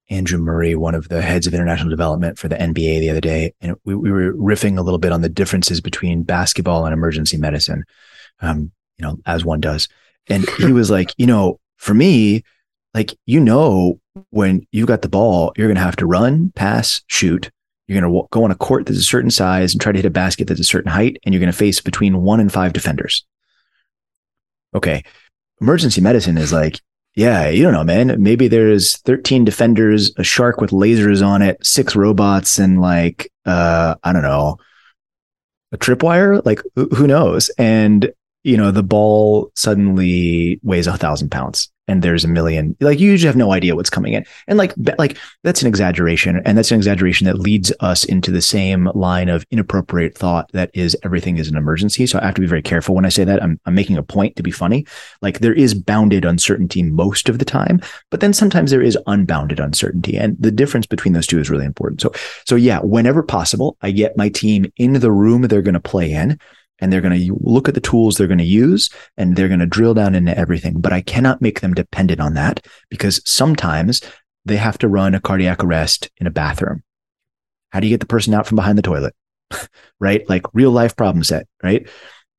Andrew 0.09 0.37
Murray, 0.37 0.75
one 0.75 0.93
of 0.93 1.07
the 1.09 1.21
heads 1.21 1.47
of 1.47 1.53
international 1.53 1.89
development 1.89 2.37
for 2.37 2.49
the 2.49 2.57
NBA 2.57 2.99
the 2.99 3.09
other 3.09 3.21
day, 3.21 3.53
and 3.61 3.75
we, 3.85 3.95
we 3.95 4.11
were 4.11 4.33
riffing 4.33 4.77
a 4.77 4.81
little 4.81 4.99
bit 4.99 5.11
on 5.13 5.21
the 5.21 5.29
differences 5.29 5.79
between 5.79 6.23
basketball 6.23 6.85
and 6.85 6.93
emergency 6.93 7.37
medicine, 7.37 7.85
um, 8.41 8.71
you 8.97 9.05
know, 9.05 9.17
as 9.25 9.45
one 9.45 9.61
does. 9.61 9.87
And 10.27 10.47
he 10.57 10.73
was 10.73 10.91
like, 10.91 11.13
you 11.17 11.25
know, 11.25 11.59
for 11.77 11.93
me, 11.93 12.43
like, 12.93 13.17
you 13.25 13.39
know, 13.39 13.99
when 14.29 14.67
you've 14.71 14.87
got 14.87 15.01
the 15.01 15.09
ball, 15.09 15.53
you're 15.55 15.67
going 15.67 15.75
to 15.75 15.81
have 15.81 15.95
to 15.95 16.05
run, 16.05 16.51
pass, 16.55 17.01
shoot, 17.07 17.49
you're 17.91 18.01
going 18.01 18.13
to 18.13 18.27
go 18.31 18.43
on 18.43 18.51
a 18.51 18.55
court 18.55 18.85
that's 18.85 18.99
a 18.99 19.03
certain 19.03 19.31
size 19.31 19.73
and 19.73 19.81
try 19.81 19.91
to 19.91 19.97
hit 19.97 20.05
a 20.05 20.11
basket 20.11 20.47
that's 20.47 20.59
a 20.59 20.65
certain 20.65 20.91
height, 20.91 21.17
and 21.23 21.33
you're 21.33 21.39
going 21.39 21.51
to 21.51 21.57
face 21.57 21.81
between 21.81 22.21
one 22.21 22.39
and 22.39 22.51
five 22.51 22.73
defenders. 22.73 23.25
Okay. 24.73 25.03
Emergency 25.59 26.01
medicine 26.01 26.37
is 26.37 26.53
like, 26.53 26.79
yeah, 27.15 27.49
you 27.49 27.63
don't 27.63 27.73
know, 27.73 27.83
man. 27.83 28.21
Maybe 28.23 28.47
there's 28.47 28.97
13 28.99 29.43
defenders, 29.43 30.13
a 30.17 30.23
shark 30.23 30.61
with 30.61 30.71
lasers 30.71 31.25
on 31.25 31.41
it, 31.41 31.63
six 31.65 31.95
robots, 31.95 32.57
and 32.57 32.79
like, 32.79 33.31
uh, 33.45 33.95
I 34.03 34.13
don't 34.13 34.21
know, 34.21 34.57
a 35.73 35.77
tripwire. 35.77 36.43
Like, 36.45 36.61
who 36.75 37.07
knows? 37.07 37.49
And, 37.57 38.11
you 38.43 38.55
know, 38.55 38.71
the 38.71 38.83
ball 38.83 39.51
suddenly 39.55 40.59
weighs 40.63 40.87
a 40.87 40.97
thousand 40.97 41.29
pounds 41.29 41.70
and 41.87 42.01
there's 42.01 42.23
a 42.23 42.27
million 42.27 42.75
like 42.79 42.99
you 42.99 43.11
usually 43.11 43.27
have 43.27 43.35
no 43.35 43.51
idea 43.51 43.75
what's 43.75 43.89
coming 43.89 44.13
in. 44.13 44.25
And 44.47 44.57
like 44.57 44.73
like 44.97 45.17
that's 45.43 45.61
an 45.61 45.67
exaggeration 45.67 46.41
and 46.45 46.57
that's 46.57 46.71
an 46.71 46.77
exaggeration 46.77 47.25
that 47.25 47.39
leads 47.39 47.73
us 47.79 48.03
into 48.05 48.31
the 48.31 48.41
same 48.41 48.89
line 48.93 49.29
of 49.29 49.45
inappropriate 49.51 50.17
thought 50.17 50.51
that 50.53 50.71
is 50.73 50.95
everything 51.03 51.37
is 51.37 51.47
an 51.47 51.57
emergency. 51.57 52.05
So 52.05 52.19
i 52.19 52.25
have 52.25 52.35
to 52.35 52.41
be 52.41 52.47
very 52.47 52.61
careful 52.61 52.95
when 52.95 53.05
i 53.05 53.09
say 53.09 53.23
that. 53.23 53.41
I'm, 53.41 53.59
I'm 53.65 53.75
making 53.75 53.97
a 53.97 54.03
point 54.03 54.35
to 54.35 54.43
be 54.43 54.51
funny. 54.51 54.85
Like 55.21 55.39
there 55.39 55.53
is 55.53 55.73
bounded 55.73 56.25
uncertainty 56.25 56.83
most 56.83 57.29
of 57.29 57.39
the 57.39 57.45
time 57.45 57.81
but 58.09 58.19
then 58.19 58.33
sometimes 58.33 58.71
there 58.71 58.81
is 58.81 58.97
unbounded 59.07 59.59
uncertainty 59.59 60.17
and 60.17 60.37
the 60.39 60.51
difference 60.51 60.85
between 60.85 61.13
those 61.13 61.27
two 61.27 61.39
is 61.39 61.49
really 61.49 61.65
important. 61.65 62.01
So 62.01 62.11
so 62.45 62.55
yeah 62.55 62.79
whenever 62.79 63.23
possible 63.23 63.77
i 63.81 63.91
get 63.91 64.17
my 64.17 64.29
team 64.29 64.71
in 64.77 64.93
the 64.93 65.11
room 65.11 65.41
they're 65.43 65.61
going 65.61 65.73
to 65.73 65.79
play 65.79 66.11
in 66.11 66.39
and 66.81 66.91
they're 66.91 67.01
going 67.01 67.17
to 67.17 67.37
look 67.39 67.67
at 67.67 67.75
the 67.75 67.81
tools 67.81 68.17
they're 68.17 68.27
going 68.27 68.37
to 68.39 68.43
use 68.43 68.89
and 69.17 69.35
they're 69.35 69.47
going 69.47 69.59
to 69.59 69.65
drill 69.65 69.93
down 69.93 70.15
into 70.15 70.37
everything. 70.37 70.81
But 70.81 70.93
I 70.93 71.01
cannot 71.01 71.41
make 71.41 71.61
them 71.61 71.73
dependent 71.73 72.19
on 72.19 72.33
that 72.33 72.65
because 72.89 73.21
sometimes 73.25 74.01
they 74.43 74.57
have 74.57 74.77
to 74.79 74.87
run 74.87 75.15
a 75.15 75.21
cardiac 75.21 75.63
arrest 75.63 76.09
in 76.17 76.27
a 76.27 76.31
bathroom. 76.31 76.83
How 77.69 77.79
do 77.79 77.87
you 77.87 77.93
get 77.93 78.01
the 78.01 78.07
person 78.07 78.33
out 78.33 78.47
from 78.47 78.57
behind 78.57 78.77
the 78.77 78.83
toilet? 78.83 79.15
right? 79.99 80.27
Like 80.27 80.43
real 80.53 80.71
life 80.71 80.95
problem 80.95 81.23
set, 81.23 81.47
right? 81.63 81.87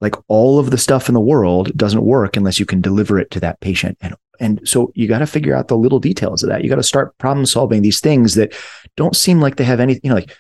like 0.03 0.17
all 0.27 0.59
of 0.59 0.71
the 0.71 0.77
stuff 0.77 1.09
in 1.09 1.15
the 1.15 1.21
world 1.21 1.75
doesn't 1.77 2.05
work 2.05 2.37
unless 2.37 2.59
you 2.59 2.67
can 2.67 2.81
deliver 2.81 3.21
it 3.21 3.31
to 3.31 3.41
that 3.41 3.61
patient. 3.61 3.97
And, 4.01 4.17
and 4.41 4.61
so 4.69 4.91
you 4.97 5.07
got 5.07 5.21
to 5.21 5.27
figure 5.27 5.55
out 5.55 5.69
the 5.69 5.77
little 5.77 6.01
details 6.01 6.43
of 6.43 6.49
that. 6.49 6.63
You 6.63 6.69
got 6.69 6.77
to 6.77 6.83
start 6.83 7.17
problem 7.19 7.47
solving 7.47 7.83
these 7.83 8.01
things 8.01 8.35
that 8.35 8.53
don't 8.97 9.15
seem 9.15 9.41
like 9.41 9.57
they 9.57 9.65
have 9.65 9.79
any, 9.79 10.01
you 10.03 10.11
know, 10.11 10.17
like 10.17 10.37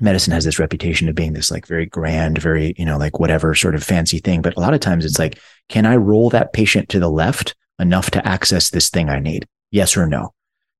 medicine 0.00 0.32
has 0.32 0.44
this 0.44 0.58
reputation 0.58 1.08
of 1.08 1.14
being 1.14 1.32
this 1.32 1.50
like 1.50 1.66
very 1.66 1.86
grand, 1.86 2.38
very, 2.38 2.74
you 2.76 2.84
know, 2.84 2.98
like 2.98 3.18
whatever 3.18 3.54
sort 3.54 3.74
of 3.74 3.84
fancy 3.84 4.18
thing. 4.18 4.42
But 4.42 4.56
a 4.56 4.60
lot 4.60 4.74
of 4.74 4.80
times 4.80 5.04
it's 5.04 5.18
like, 5.18 5.38
can 5.68 5.86
I 5.86 5.96
roll 5.96 6.30
that 6.30 6.52
patient 6.52 6.88
to 6.90 7.00
the 7.00 7.10
left 7.10 7.54
enough 7.78 8.10
to 8.12 8.26
access 8.26 8.70
this 8.70 8.90
thing 8.90 9.08
I 9.08 9.20
need? 9.20 9.46
Yes 9.70 9.96
or 9.96 10.06
no? 10.06 10.32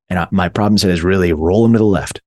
And 0.09 0.19
I, 0.19 0.29
my 0.31 0.49
problem 0.49 0.79
set 0.79 0.91
is 0.91 1.03
really 1.03 1.33
roll 1.33 1.63
them 1.63 1.73
to 1.73 1.79
the 1.79 1.85
left. 1.85 2.21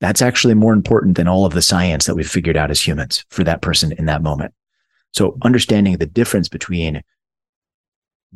That's 0.00 0.22
actually 0.22 0.54
more 0.54 0.72
important 0.72 1.16
than 1.16 1.28
all 1.28 1.46
of 1.46 1.54
the 1.54 1.62
science 1.62 2.06
that 2.06 2.14
we've 2.14 2.28
figured 2.28 2.56
out 2.56 2.70
as 2.70 2.86
humans 2.86 3.24
for 3.30 3.44
that 3.44 3.62
person 3.62 3.92
in 3.92 4.06
that 4.06 4.22
moment. 4.22 4.52
So 5.12 5.38
understanding 5.42 5.96
the 5.96 6.06
difference 6.06 6.48
between 6.48 7.02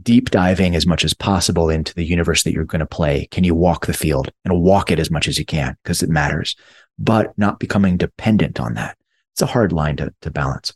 deep 0.00 0.30
diving 0.30 0.76
as 0.76 0.86
much 0.86 1.04
as 1.04 1.12
possible 1.12 1.68
into 1.68 1.94
the 1.94 2.04
universe 2.04 2.44
that 2.44 2.52
you're 2.52 2.64
going 2.64 2.80
to 2.80 2.86
play. 2.86 3.26
Can 3.30 3.44
you 3.44 3.54
walk 3.54 3.86
the 3.86 3.92
field 3.92 4.30
and 4.44 4.62
walk 4.62 4.90
it 4.90 5.00
as 5.00 5.10
much 5.10 5.26
as 5.26 5.38
you 5.38 5.44
can 5.44 5.76
because 5.82 6.02
it 6.02 6.08
matters, 6.08 6.54
but 6.98 7.36
not 7.38 7.58
becoming 7.58 7.96
dependent 7.96 8.58
on 8.60 8.74
that. 8.74 8.96
It's 9.32 9.42
a 9.42 9.46
hard 9.46 9.72
line 9.72 9.96
to, 9.96 10.12
to 10.22 10.30
balance. 10.30 10.72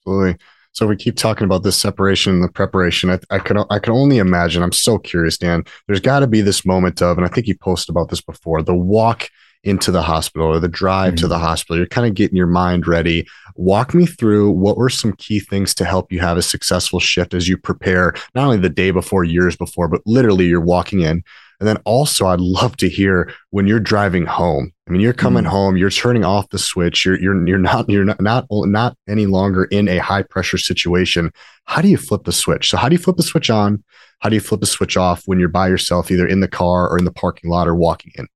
Absolutely. 0.00 0.36
So 0.72 0.88
we 0.88 0.96
keep 0.96 1.16
talking 1.16 1.44
about 1.44 1.62
this 1.62 1.78
separation 1.78 2.34
and 2.34 2.42
the 2.42 2.48
preparation. 2.48 3.10
I, 3.10 3.20
I 3.30 3.38
can 3.38 3.58
I 3.70 3.78
can 3.78 3.92
only 3.92 4.18
imagine. 4.18 4.62
I'm 4.62 4.72
so 4.72 4.98
curious, 4.98 5.38
Dan. 5.38 5.62
There's 5.86 6.00
got 6.00 6.20
to 6.20 6.26
be 6.26 6.40
this 6.40 6.66
moment 6.66 7.00
of, 7.00 7.16
and 7.16 7.24
I 7.24 7.30
think 7.30 7.46
you 7.46 7.56
posted 7.56 7.92
about 7.92 8.10
this 8.10 8.20
before, 8.20 8.60
the 8.60 8.74
walk 8.74 9.28
into 9.62 9.90
the 9.90 10.02
hospital 10.02 10.48
or 10.48 10.60
the 10.60 10.68
drive 10.68 11.14
mm-hmm. 11.14 11.22
to 11.22 11.28
the 11.28 11.38
hospital. 11.38 11.76
You're 11.76 11.86
kind 11.86 12.06
of 12.06 12.14
getting 12.14 12.36
your 12.36 12.46
mind 12.46 12.86
ready. 12.86 13.26
Walk 13.56 13.94
me 13.94 14.04
through 14.04 14.50
what 14.50 14.76
were 14.76 14.90
some 14.90 15.14
key 15.14 15.40
things 15.40 15.74
to 15.74 15.84
help 15.84 16.12
you 16.12 16.20
have 16.20 16.36
a 16.36 16.42
successful 16.42 17.00
shift 17.00 17.34
as 17.34 17.48
you 17.48 17.56
prepare, 17.56 18.12
not 18.34 18.44
only 18.44 18.58
the 18.58 18.68
day 18.68 18.90
before, 18.90 19.24
years 19.24 19.56
before, 19.56 19.88
but 19.88 20.02
literally 20.04 20.46
you're 20.46 20.60
walking 20.60 21.00
in. 21.00 21.24
And 21.60 21.68
then 21.68 21.78
also, 21.84 22.26
I'd 22.26 22.40
love 22.40 22.76
to 22.78 22.88
hear 22.88 23.32
when 23.50 23.66
you're 23.66 23.80
driving 23.80 24.26
home. 24.26 24.73
I 24.86 24.90
mean, 24.90 25.00
you're 25.00 25.14
coming 25.14 25.44
mm. 25.44 25.48
home, 25.48 25.76
you're 25.76 25.90
turning 25.90 26.24
off 26.24 26.50
the 26.50 26.58
switch. 26.58 27.04
You're 27.04 27.18
you're 27.18 27.46
you're 27.46 27.58
not 27.58 27.88
you're 27.88 28.04
not, 28.04 28.20
not 28.20 28.46
not 28.50 28.96
any 29.08 29.26
longer 29.26 29.64
in 29.64 29.88
a 29.88 29.98
high 29.98 30.22
pressure 30.22 30.58
situation. 30.58 31.32
How 31.64 31.80
do 31.80 31.88
you 31.88 31.96
flip 31.96 32.24
the 32.24 32.32
switch? 32.32 32.68
So, 32.68 32.76
how 32.76 32.88
do 32.88 32.94
you 32.94 33.02
flip 33.02 33.16
the 33.16 33.22
switch 33.22 33.48
on? 33.48 33.82
How 34.20 34.28
do 34.28 34.36
you 34.36 34.40
flip 34.40 34.60
the 34.60 34.66
switch 34.66 34.96
off 34.96 35.22
when 35.26 35.38
you're 35.38 35.48
by 35.48 35.68
yourself, 35.68 36.10
either 36.10 36.26
in 36.26 36.40
the 36.40 36.48
car 36.48 36.88
or 36.88 36.98
in 36.98 37.04
the 37.04 37.12
parking 37.12 37.50
lot 37.50 37.66
or 37.66 37.74
walking 37.74 38.12
in? 38.16 38.26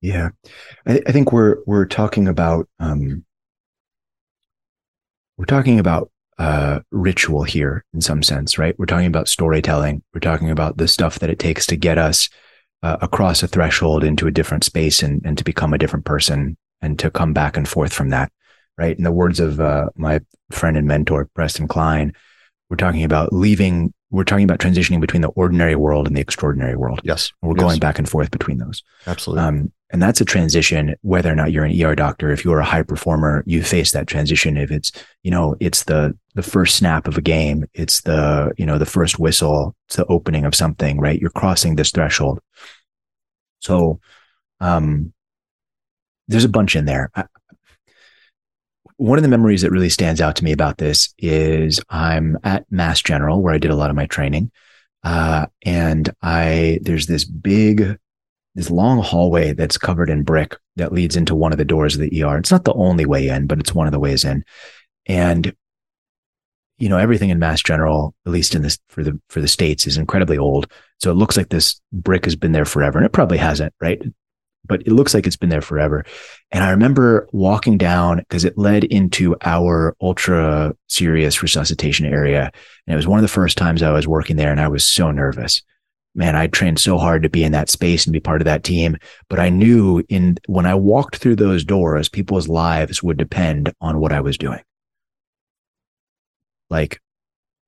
Yeah, 0.00 0.30
I, 0.86 1.02
I 1.06 1.12
think 1.12 1.32
we're 1.32 1.58
we're 1.66 1.86
talking 1.86 2.28
about 2.28 2.66
um, 2.80 3.24
we're 5.36 5.44
talking 5.44 5.78
about 5.78 6.10
uh, 6.38 6.80
ritual 6.90 7.42
here 7.42 7.84
in 7.92 8.00
some 8.00 8.22
sense, 8.22 8.56
right? 8.58 8.78
We're 8.78 8.86
talking 8.86 9.06
about 9.06 9.28
storytelling. 9.28 10.02
We're 10.14 10.20
talking 10.20 10.50
about 10.50 10.78
the 10.78 10.88
stuff 10.88 11.18
that 11.18 11.30
it 11.30 11.38
takes 11.38 11.66
to 11.66 11.76
get 11.76 11.98
us 11.98 12.28
uh, 12.84 12.98
across 13.00 13.42
a 13.42 13.48
threshold 13.48 14.04
into 14.04 14.26
a 14.26 14.30
different 14.30 14.62
space 14.62 15.02
and, 15.02 15.22
and 15.24 15.38
to 15.38 15.44
become 15.44 15.72
a 15.72 15.78
different 15.78 16.04
person 16.04 16.54
and 16.82 16.98
to 16.98 17.10
come 17.10 17.32
back 17.32 17.56
and 17.56 17.66
forth 17.66 17.94
from 17.94 18.10
that, 18.10 18.30
right? 18.76 18.96
In 18.98 19.04
the 19.04 19.10
words 19.10 19.40
of 19.40 19.58
uh, 19.58 19.88
my 19.96 20.20
friend 20.50 20.76
and 20.76 20.86
mentor, 20.86 21.30
Preston 21.34 21.66
Klein, 21.66 22.12
we're 22.68 22.76
talking 22.76 23.02
about 23.02 23.32
leaving 23.32 23.94
we're 24.10 24.22
talking 24.22 24.44
about 24.44 24.60
transitioning 24.60 25.00
between 25.00 25.22
the 25.22 25.28
ordinary 25.28 25.74
world 25.74 26.06
and 26.06 26.14
the 26.14 26.20
extraordinary 26.20 26.76
world. 26.76 27.00
Yes. 27.02 27.32
We're 27.42 27.56
yes. 27.56 27.60
going 27.60 27.80
back 27.80 27.98
and 27.98 28.08
forth 28.08 28.30
between 28.30 28.58
those. 28.58 28.82
Absolutely. 29.06 29.42
Um, 29.42 29.72
and 29.94 30.02
that's 30.02 30.20
a 30.20 30.24
transition, 30.24 30.96
whether 31.02 31.30
or 31.30 31.36
not 31.36 31.52
you're 31.52 31.64
an 31.64 31.80
ER 31.80 31.94
doctor, 31.94 32.32
if 32.32 32.44
you're 32.44 32.58
a 32.58 32.64
high 32.64 32.82
performer, 32.82 33.44
you 33.46 33.62
face 33.62 33.92
that 33.92 34.08
transition. 34.08 34.56
If 34.56 34.72
it's, 34.72 34.90
you 35.22 35.30
know, 35.30 35.54
it's 35.60 35.84
the, 35.84 36.18
the 36.34 36.42
first 36.42 36.74
snap 36.74 37.06
of 37.06 37.16
a 37.16 37.20
game, 37.20 37.64
it's 37.74 38.00
the, 38.00 38.52
you 38.58 38.66
know, 38.66 38.76
the 38.76 38.86
first 38.86 39.20
whistle, 39.20 39.76
it's 39.86 39.94
the 39.94 40.04
opening 40.06 40.44
of 40.46 40.54
something, 40.56 40.98
right? 40.98 41.20
You're 41.20 41.30
crossing 41.30 41.76
this 41.76 41.92
threshold. 41.92 42.40
So, 43.60 44.00
um, 44.58 45.12
there's 46.26 46.44
a 46.44 46.48
bunch 46.48 46.74
in 46.74 46.86
there. 46.86 47.12
I, 47.14 47.26
one 48.96 49.16
of 49.16 49.22
the 49.22 49.28
memories 49.28 49.62
that 49.62 49.70
really 49.70 49.90
stands 49.90 50.20
out 50.20 50.34
to 50.36 50.44
me 50.44 50.50
about 50.50 50.78
this 50.78 51.14
is 51.18 51.80
I'm 51.88 52.36
at 52.42 52.66
Mass 52.68 53.00
General 53.00 53.40
where 53.40 53.54
I 53.54 53.58
did 53.58 53.70
a 53.70 53.76
lot 53.76 53.90
of 53.90 53.96
my 53.96 54.06
training. 54.06 54.50
Uh, 55.04 55.46
and 55.64 56.12
I, 56.20 56.80
there's 56.82 57.06
this 57.06 57.24
big, 57.24 57.96
this 58.54 58.70
long 58.70 59.02
hallway 59.02 59.52
that's 59.52 59.78
covered 59.78 60.10
in 60.10 60.22
brick 60.22 60.56
that 60.76 60.92
leads 60.92 61.16
into 61.16 61.34
one 61.34 61.52
of 61.52 61.58
the 61.58 61.64
doors 61.64 61.94
of 61.94 62.00
the 62.00 62.22
ER. 62.22 62.38
It's 62.38 62.50
not 62.50 62.64
the 62.64 62.74
only 62.74 63.04
way 63.04 63.28
in, 63.28 63.46
but 63.46 63.58
it's 63.58 63.74
one 63.74 63.86
of 63.86 63.92
the 63.92 64.00
ways 64.00 64.24
in. 64.24 64.44
And, 65.06 65.54
you 66.78 66.88
know, 66.88 66.98
everything 66.98 67.30
in 67.30 67.38
Mass 67.38 67.62
General, 67.62 68.14
at 68.26 68.32
least 68.32 68.54
in 68.54 68.62
this 68.62 68.78
for 68.88 69.02
the, 69.02 69.20
for 69.28 69.40
the 69.40 69.48
States 69.48 69.86
is 69.86 69.96
incredibly 69.96 70.38
old. 70.38 70.70
So 71.00 71.10
it 71.10 71.14
looks 71.14 71.36
like 71.36 71.48
this 71.48 71.80
brick 71.92 72.24
has 72.24 72.36
been 72.36 72.52
there 72.52 72.64
forever 72.64 72.98
and 72.98 73.06
it 73.06 73.12
probably 73.12 73.38
hasn't, 73.38 73.74
right? 73.80 74.02
but 74.66 74.82
it 74.82 74.92
looks 74.92 75.14
like 75.14 75.26
it's 75.26 75.36
been 75.36 75.50
there 75.50 75.60
forever. 75.60 76.04
And 76.50 76.64
I 76.64 76.70
remember 76.70 77.28
walking 77.32 77.78
down 77.78 78.18
because 78.18 78.44
it 78.44 78.56
led 78.56 78.84
into 78.84 79.36
our 79.42 79.94
ultra 80.00 80.74
serious 80.88 81.42
resuscitation 81.42 82.06
area. 82.06 82.50
And 82.86 82.94
it 82.94 82.96
was 82.96 83.06
one 83.06 83.18
of 83.18 83.22
the 83.22 83.28
first 83.28 83.58
times 83.58 83.82
I 83.82 83.92
was 83.92 84.08
working 84.08 84.36
there 84.36 84.50
and 84.50 84.60
I 84.60 84.68
was 84.68 84.84
so 84.84 85.10
nervous. 85.10 85.62
Man, 86.14 86.36
I 86.36 86.46
trained 86.46 86.78
so 86.78 86.96
hard 86.96 87.24
to 87.24 87.28
be 87.28 87.42
in 87.42 87.52
that 87.52 87.70
space 87.70 88.06
and 88.06 88.12
be 88.12 88.20
part 88.20 88.40
of 88.40 88.44
that 88.44 88.62
team. 88.62 88.96
But 89.28 89.40
I 89.40 89.48
knew 89.48 90.02
in 90.08 90.38
when 90.46 90.66
I 90.66 90.74
walked 90.74 91.16
through 91.16 91.36
those 91.36 91.64
doors, 91.64 92.08
people's 92.08 92.48
lives 92.48 93.02
would 93.02 93.16
depend 93.16 93.72
on 93.80 93.98
what 93.98 94.12
I 94.12 94.20
was 94.20 94.38
doing. 94.38 94.60
Like 96.70 97.00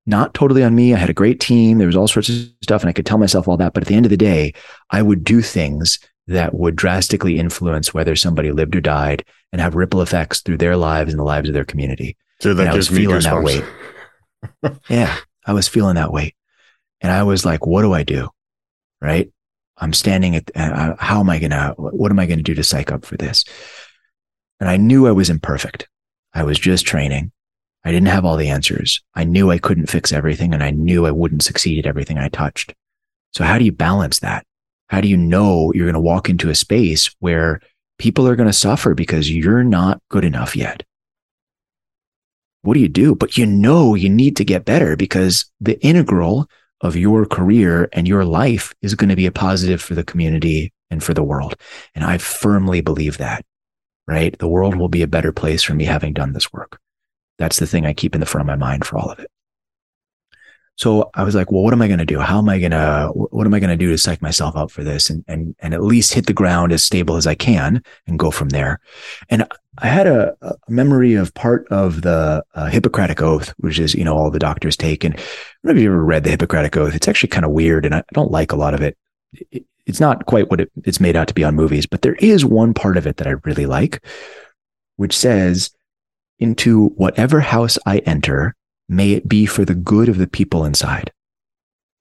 not 0.07 0.34
totally 0.34 0.62
on 0.62 0.74
me. 0.74 0.94
I 0.94 0.99
had 0.99 1.11
a 1.11 1.14
great 1.14 1.40
team. 1.40 1.78
There 1.78 1.88
was 1.88 1.97
all 1.97 2.09
sorts 2.09 2.28
of 2.28 2.36
stuff 2.62 2.82
and 2.82 2.88
I 2.88 2.92
could 2.92 3.07
tell 3.07 3.18
myself 3.18 3.49
all 3.49 3.57
that. 3.57 3.74
But 3.74 3.82
at 3.82 3.88
the 3.88 3.97
end 3.97 4.07
of 4.07 4.11
the 4.11 4.16
day, 4.16 4.55
I 4.90 5.03
would 5.03 5.24
do 5.24 5.42
things 5.42 5.99
that 6.28 6.55
would 6.55 6.76
drastically 6.76 7.38
influence 7.38 7.92
whether 7.92 8.16
somebody 8.16 8.53
lived 8.53 8.76
or 8.76 8.80
died 8.80 9.24
and 9.53 9.61
have 9.61 9.74
ripple 9.74 10.03
effects 10.03 10.40
through 10.40 10.59
their 10.59 10.76
lives 10.76 11.12
and 11.12 11.18
the 11.18 11.24
lives 11.24 11.49
of 11.49 11.55
their 11.55 11.64
community. 11.64 12.16
So 12.40 12.55
that 12.55 12.68
I 12.68 12.74
was 12.74 12.88
feeling 12.88 13.22
that 13.22 13.42
weight. 13.42 13.64
yeah, 14.88 15.16
I 15.47 15.53
was 15.53 15.68
feeling 15.68 15.94
that 15.97 16.12
weight. 16.12 16.34
And 17.01 17.12
I 17.12 17.22
was 17.22 17.44
like, 17.44 17.66
what 17.66 17.82
do 17.82 17.92
I 17.92 18.03
do? 18.03 18.28
Right. 19.01 19.30
I'm 19.78 19.92
standing 19.92 20.36
at, 20.36 20.51
uh, 20.57 20.97
how 20.99 21.20
am 21.20 21.28
I 21.28 21.38
going 21.38 21.51
to, 21.51 21.74
what 21.76 22.11
am 22.11 22.18
I 22.18 22.26
going 22.26 22.38
to 22.38 22.42
do 22.42 22.55
to 22.55 22.64
psych 22.64 22.90
up 22.90 23.05
for 23.05 23.16
this? 23.16 23.44
And 24.59 24.70
I 24.70 24.78
knew 24.78 25.07
I 25.07 25.12
was 25.12 25.28
imperfect. 25.28 25.86
I 26.32 26.44
was 26.44 26.59
just 26.59 26.86
training. 26.86 27.32
I 27.84 27.92
didn't 27.92 28.09
have 28.09 28.24
all 28.24 28.36
the 28.36 28.49
answers. 28.49 29.03
I 29.14 29.24
knew 29.24 29.51
I 29.51 29.59
couldn't 29.59 29.90
fix 29.90 30.12
everything 30.12 30.53
and 30.53 30.62
I 30.62 30.70
knew 30.70 31.07
I 31.07 31.11
wouldn't 31.11 31.42
succeed 31.42 31.78
at 31.78 31.86
everything 31.86 32.18
I 32.18 32.28
touched. 32.28 32.74
So 33.32 33.44
how 33.44 33.59
do 33.59 33.64
you 33.64 33.72
balance 33.72 34.18
that? 34.20 34.44
How 34.88 35.01
do 35.01 35.09
you 35.09 35.16
know 35.16 35.72
you're 35.74 35.86
going 35.86 35.94
to 35.94 36.01
walk 36.01 36.28
into 36.28 36.49
a 36.49 36.55
space 36.55 37.14
where 37.20 37.61
people 37.99 38.26
are 38.26 38.36
going 38.36 38.49
to 38.49 38.53
suffer 38.53 38.94
because 38.94 39.30
you're 39.30 39.64
not 39.64 40.01
good 40.11 40.24
enough 40.24 40.57
yet? 40.57 40.82
What 42.62 42.74
do 42.74 42.80
you 42.80 42.88
do? 42.88 43.14
But 43.14 43.36
you 43.36 43.47
know 43.47 43.94
you 43.94 44.09
need 44.09 44.36
to 44.36 44.44
get 44.44 44.64
better 44.64 44.97
because 44.97 45.51
the 45.61 45.80
integral 45.84 46.49
of 46.81 46.97
your 46.97 47.27
career 47.27 47.89
and 47.93 48.07
your 48.07 48.24
life 48.24 48.74
is 48.83 48.95
going 48.95 49.09
to 49.09 49.16
be 49.16 49.27
a 49.27 49.33
positive 49.33 49.81
for 49.81 49.95
the 49.95 50.05
community 50.05 50.72
and 50.91 51.03
for 51.03 51.14
the 51.14 51.22
world. 51.22 51.57
And 51.95 52.05
I 52.05 52.18
firmly 52.18 52.81
believe 52.81 53.18
that, 53.18 53.45
right? 54.07 54.39
The 54.39 54.49
world 54.49 54.77
will 54.77 54.89
be 54.89 55.03
a 55.03 55.09
better 55.09 55.33
place 55.33 55.62
for 55.62 55.74
me 55.74 55.85
having 55.85 56.12
done 56.12 56.33
this 56.33 56.53
work. 56.53 56.79
That's 57.39 57.59
the 57.59 57.66
thing 57.66 57.87
I 57.87 57.93
keep 57.93 58.14
in 58.14 58.20
the 58.20 58.27
front 58.27 58.43
of 58.43 58.47
my 58.47 58.57
mind 58.57 58.85
for 58.85 58.99
all 58.99 59.11
of 59.11 59.18
it. 59.18 59.31
So 60.79 61.11
I 61.14 61.24
was 61.24 61.35
like, 61.35 61.51
well, 61.51 61.62
what 61.62 61.72
am 61.72 61.81
I 61.81 61.87
going 61.87 62.01
to 62.01 62.07
do? 62.07 62.20
How 62.20 62.39
am 62.39 62.51
I 62.51 62.59
going 62.59 62.72
to, 62.72 63.11
what 63.14 63.47
am 63.47 63.55
I 63.55 63.61
going 63.61 63.70
to 63.70 63.77
do 63.77 63.91
to 63.91 63.99
psych 63.99 64.20
myself 64.20 64.57
up 64.57 64.70
for 64.70 64.85
this 64.85 65.09
and, 65.09 65.24
and, 65.27 65.57
and 65.59 65.72
at 65.72 65.83
least 65.83 66.12
hit 66.12 66.27
the 66.27 66.35
ground 66.35 66.70
as 66.70 66.85
stable 66.85 67.16
as 67.16 67.27
I 67.27 67.35
can 67.35 67.83
and 68.07 68.18
go 68.18 68.31
from 68.31 68.51
there. 68.51 68.81
And 69.31 69.47
I 69.79 69.89
had 69.89 70.07
a, 70.07 70.37
a 70.41 70.55
memory 70.68 71.14
of 71.14 71.35
part 71.35 71.66
of 71.68 72.03
the 72.03 72.43
uh, 72.55 72.66
Hippocratic 72.66 73.20
Oath, 73.20 73.55
which 73.59 73.79
is, 73.79 73.95
you 73.95 74.05
know, 74.05 74.16
all 74.16 74.31
the 74.31 74.39
doctors 74.39 74.77
take. 74.77 75.05
And 75.05 75.14
I 75.14 75.18
don't 75.18 75.64
know 75.64 75.70
if 75.72 75.79
you 75.79 75.89
ever 75.91 76.05
read 76.05 76.24
the 76.24 76.31
Hippocratic 76.31 76.77
Oath. 76.77 76.95
It's 76.95 77.09
actually 77.09 77.29
kind 77.29 77.45
of 77.45 77.53
weird 77.53 77.85
and 77.85 77.95
I 77.95 78.03
don't 78.12 78.31
like 78.31 78.53
a 78.53 78.57
lot 78.57 78.74
of 78.74 78.81
it. 78.83 78.97
it 79.51 79.64
it's 79.87 80.01
not 80.01 80.27
quite 80.27 80.51
what 80.51 80.61
it, 80.61 80.70
it's 80.85 81.01
made 81.01 81.16
out 81.16 81.29
to 81.29 81.35
be 81.35 81.45
on 81.45 81.55
movies, 81.55 81.87
but 81.87 82.03
there 82.03 82.16
is 82.16 82.45
one 82.45 82.74
part 82.74 82.97
of 82.97 83.07
it 83.07 83.18
that 83.18 83.29
I 83.29 83.35
really 83.45 83.66
like, 83.66 84.05
which 84.97 85.16
says, 85.16 85.70
into 86.39 86.89
whatever 86.89 87.41
house 87.41 87.79
I 87.87 87.99
enter, 87.99 88.55
may 88.89 89.12
it 89.12 89.29
be 89.29 89.47
for 89.47 89.64
the 89.64 89.74
good 89.74 90.09
of 90.09 90.18
the 90.18 90.27
people 90.27 90.64
inside. 90.64 91.12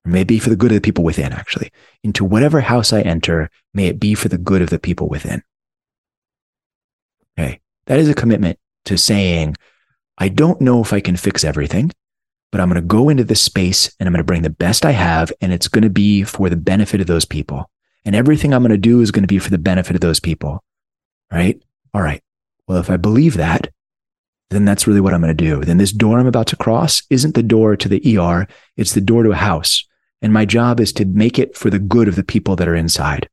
Or 0.05 0.11
may 0.11 0.21
it 0.21 0.27
be 0.27 0.39
for 0.39 0.49
the 0.49 0.55
good 0.55 0.71
of 0.71 0.75
the 0.75 0.81
people 0.81 1.03
within, 1.03 1.31
actually. 1.31 1.71
Into 2.03 2.25
whatever 2.25 2.61
house 2.61 2.91
I 2.91 3.01
enter, 3.01 3.49
may 3.73 3.87
it 3.87 3.99
be 3.99 4.15
for 4.15 4.29
the 4.29 4.37
good 4.37 4.61
of 4.61 4.71
the 4.71 4.79
people 4.79 5.07
within. 5.07 5.43
Okay. 7.37 7.59
That 7.87 7.99
is 7.99 8.09
a 8.09 8.15
commitment 8.15 8.59
to 8.85 8.97
saying, 8.97 9.55
I 10.17 10.29
don't 10.29 10.61
know 10.61 10.81
if 10.81 10.93
I 10.93 10.99
can 10.99 11.17
fix 11.17 11.43
everything, 11.43 11.91
but 12.51 12.61
I'm 12.61 12.69
going 12.69 12.81
to 12.81 12.87
go 12.87 13.09
into 13.09 13.23
this 13.23 13.41
space 13.41 13.93
and 13.99 14.07
I'm 14.07 14.13
going 14.13 14.19
to 14.19 14.23
bring 14.23 14.43
the 14.43 14.49
best 14.49 14.85
I 14.85 14.91
have, 14.91 15.31
and 15.41 15.51
it's 15.51 15.67
going 15.67 15.83
to 15.83 15.89
be 15.89 16.23
for 16.23 16.49
the 16.49 16.55
benefit 16.55 17.01
of 17.01 17.07
those 17.07 17.25
people. 17.25 17.69
And 18.05 18.15
everything 18.15 18.53
I'm 18.53 18.61
going 18.61 18.71
to 18.71 18.77
do 18.77 19.01
is 19.01 19.11
going 19.11 19.23
to 19.23 19.27
be 19.27 19.39
for 19.39 19.49
the 19.49 19.57
benefit 19.57 19.95
of 19.95 20.01
those 20.01 20.19
people. 20.19 20.63
Right? 21.31 21.61
All 21.93 22.01
right. 22.01 22.21
Well, 22.67 22.77
if 22.77 22.89
I 22.89 22.97
believe 22.97 23.35
that, 23.37 23.71
then 24.51 24.65
that's 24.65 24.87
really 24.87 25.01
what 25.01 25.13
I'm 25.13 25.21
going 25.21 25.35
to 25.35 25.43
do. 25.43 25.63
Then 25.63 25.77
this 25.77 25.91
door 25.91 26.19
I'm 26.19 26.27
about 26.27 26.47
to 26.47 26.55
cross 26.55 27.03
isn't 27.09 27.35
the 27.35 27.43
door 27.43 27.75
to 27.75 27.89
the 27.89 28.17
ER, 28.17 28.47
it's 28.77 28.93
the 28.93 29.01
door 29.01 29.23
to 29.23 29.31
a 29.31 29.35
house. 29.35 29.85
And 30.21 30.31
my 30.31 30.45
job 30.45 30.79
is 30.79 30.93
to 30.93 31.05
make 31.05 31.37
it 31.37 31.57
for 31.57 31.69
the 31.69 31.79
good 31.79 32.07
of 32.07 32.15
the 32.15 32.23
people 32.23 32.55
that 32.55 32.67
are 32.67 32.75
inside. 32.75 33.29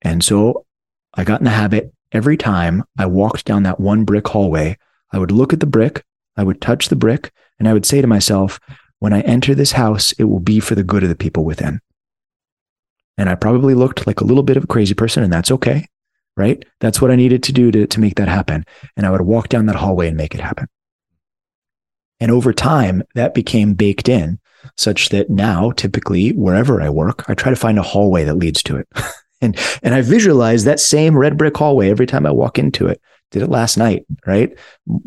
And 0.00 0.24
so 0.24 0.64
I 1.14 1.24
got 1.24 1.40
in 1.40 1.44
the 1.44 1.50
habit 1.50 1.92
every 2.12 2.36
time 2.36 2.84
I 2.98 3.06
walked 3.06 3.44
down 3.44 3.62
that 3.64 3.80
one 3.80 4.04
brick 4.04 4.28
hallway, 4.28 4.78
I 5.12 5.18
would 5.18 5.32
look 5.32 5.52
at 5.52 5.60
the 5.60 5.66
brick, 5.66 6.04
I 6.36 6.44
would 6.44 6.60
touch 6.60 6.88
the 6.88 6.96
brick, 6.96 7.32
and 7.58 7.68
I 7.68 7.72
would 7.72 7.86
say 7.86 8.00
to 8.00 8.06
myself, 8.06 8.60
when 8.98 9.12
I 9.12 9.20
enter 9.22 9.54
this 9.54 9.72
house, 9.72 10.12
it 10.12 10.24
will 10.24 10.40
be 10.40 10.60
for 10.60 10.74
the 10.74 10.84
good 10.84 11.02
of 11.02 11.08
the 11.08 11.16
people 11.16 11.44
within. 11.44 11.80
And 13.18 13.28
I 13.28 13.34
probably 13.34 13.74
looked 13.74 14.06
like 14.06 14.20
a 14.20 14.24
little 14.24 14.42
bit 14.42 14.56
of 14.56 14.64
a 14.64 14.68
crazy 14.68 14.94
person, 14.94 15.22
and 15.22 15.32
that's 15.32 15.50
okay, 15.50 15.86
right? 16.36 16.64
That's 16.80 17.00
what 17.00 17.10
I 17.10 17.16
needed 17.16 17.42
to 17.44 17.52
do 17.52 17.70
to, 17.70 17.86
to 17.86 18.00
make 18.00 18.14
that 18.14 18.28
happen. 18.28 18.64
And 18.96 19.04
I 19.04 19.10
would 19.10 19.20
walk 19.22 19.48
down 19.48 19.66
that 19.66 19.76
hallway 19.76 20.08
and 20.08 20.16
make 20.16 20.34
it 20.34 20.40
happen. 20.40 20.68
And 22.20 22.30
over 22.30 22.52
time, 22.52 23.02
that 23.14 23.34
became 23.34 23.74
baked 23.74 24.08
in 24.08 24.38
such 24.76 25.08
that 25.08 25.28
now, 25.28 25.72
typically, 25.72 26.30
wherever 26.30 26.80
I 26.80 26.88
work, 26.88 27.28
I 27.28 27.34
try 27.34 27.50
to 27.50 27.56
find 27.56 27.78
a 27.78 27.82
hallway 27.82 28.24
that 28.24 28.36
leads 28.36 28.62
to 28.64 28.76
it. 28.76 28.88
and, 29.42 29.58
and 29.82 29.94
I 29.94 30.00
visualize 30.00 30.64
that 30.64 30.80
same 30.80 31.16
red 31.16 31.36
brick 31.36 31.56
hallway 31.56 31.90
every 31.90 32.06
time 32.06 32.24
I 32.24 32.30
walk 32.30 32.58
into 32.58 32.86
it. 32.86 33.00
Did 33.30 33.42
it 33.42 33.50
last 33.50 33.76
night, 33.76 34.06
right? 34.26 34.56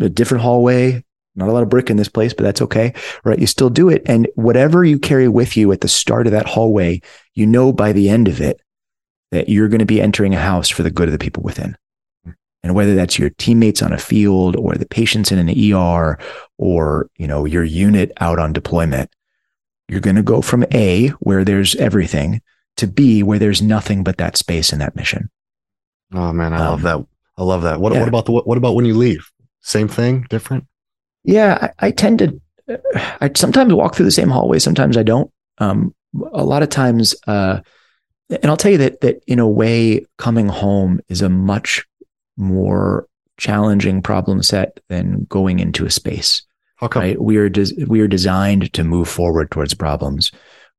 A 0.01 0.09
different 0.09 0.43
hallway, 0.43 1.03
not 1.35 1.49
a 1.49 1.51
lot 1.51 1.63
of 1.63 1.69
brick 1.69 1.89
in 1.89 1.97
this 1.97 2.09
place, 2.09 2.33
but 2.33 2.43
that's 2.43 2.61
okay, 2.61 2.93
right? 3.23 3.39
You 3.39 3.47
still 3.47 3.69
do 3.69 3.89
it. 3.89 4.01
And 4.05 4.27
whatever 4.35 4.83
you 4.83 4.99
carry 4.99 5.27
with 5.27 5.57
you 5.57 5.71
at 5.71 5.81
the 5.81 5.87
start 5.87 6.27
of 6.27 6.31
that 6.31 6.47
hallway, 6.47 7.01
you 7.33 7.45
know 7.45 7.71
by 7.71 7.91
the 7.91 8.09
end 8.09 8.27
of 8.27 8.41
it 8.41 8.59
that 9.31 9.49
you're 9.49 9.67
going 9.67 9.79
to 9.79 9.85
be 9.85 10.01
entering 10.01 10.33
a 10.33 10.39
house 10.39 10.69
for 10.69 10.83
the 10.83 10.91
good 10.91 11.07
of 11.07 11.11
the 11.11 11.19
people 11.19 11.43
within. 11.43 11.75
And 12.63 12.73
whether 12.73 12.95
that's 12.95 13.19
your 13.19 13.29
teammates 13.29 13.83
on 13.83 13.93
a 13.93 13.97
field 13.99 14.55
or 14.55 14.73
the 14.73 14.87
patients 14.87 15.31
in 15.31 15.37
an 15.37 15.73
ER 15.73 16.17
or, 16.57 17.09
you 17.15 17.27
know, 17.27 17.45
your 17.45 17.63
unit 17.63 18.11
out 18.19 18.39
on 18.39 18.53
deployment, 18.53 19.11
you're 19.87 19.99
going 19.99 20.15
to 20.15 20.23
go 20.23 20.41
from 20.41 20.65
A, 20.73 21.09
where 21.19 21.43
there's 21.43 21.75
everything, 21.75 22.41
to 22.77 22.87
be 22.87 23.23
where 23.23 23.39
there's 23.39 23.61
nothing 23.61 24.03
but 24.03 24.17
that 24.17 24.37
space 24.37 24.71
and 24.71 24.81
that 24.81 24.95
mission. 24.95 25.29
Oh 26.13 26.33
man, 26.33 26.53
I 26.53 26.57
um, 26.57 26.65
love 26.65 26.81
that. 26.83 27.05
I 27.37 27.43
love 27.43 27.61
that. 27.63 27.79
What, 27.79 27.93
yeah. 27.93 27.99
what 27.99 28.07
about 28.07 28.25
the 28.25 28.31
what, 28.31 28.57
about 28.57 28.75
when 28.75 28.85
you 28.85 28.95
leave? 28.95 29.29
Same 29.61 29.87
thing, 29.87 30.25
different? 30.29 30.65
Yeah, 31.23 31.69
I, 31.79 31.87
I, 31.87 31.91
tend 31.91 32.19
to. 32.19 32.41
I 33.19 33.31
sometimes 33.35 33.73
walk 33.73 33.95
through 33.95 34.05
the 34.05 34.11
same 34.11 34.29
hallway. 34.29 34.59
Sometimes 34.59 34.95
I 34.95 35.03
don't. 35.03 35.31
Um, 35.57 35.93
a 36.33 36.43
lot 36.43 36.63
of 36.63 36.69
times, 36.69 37.15
uh, 37.27 37.59
and 38.29 38.45
I'll 38.45 38.57
tell 38.57 38.71
you 38.71 38.77
that 38.77 39.01
that 39.01 39.23
in 39.27 39.39
a 39.39 39.47
way, 39.47 40.05
coming 40.17 40.47
home 40.47 41.01
is 41.09 41.21
a 41.21 41.29
much 41.29 41.85
more 42.37 43.07
challenging 43.37 44.01
problem 44.01 44.41
set 44.41 44.79
than 44.87 45.25
going 45.29 45.59
into 45.59 45.85
a 45.85 45.91
space. 45.91 46.43
How 46.77 46.87
come? 46.87 47.01
Right? 47.01 47.21
We 47.21 47.37
are 47.37 47.49
des- 47.49 47.85
we 47.85 48.01
are 48.01 48.07
designed 48.07 48.71
to 48.73 48.83
move 48.83 49.09
forward 49.09 49.51
towards 49.51 49.73
problems. 49.73 50.31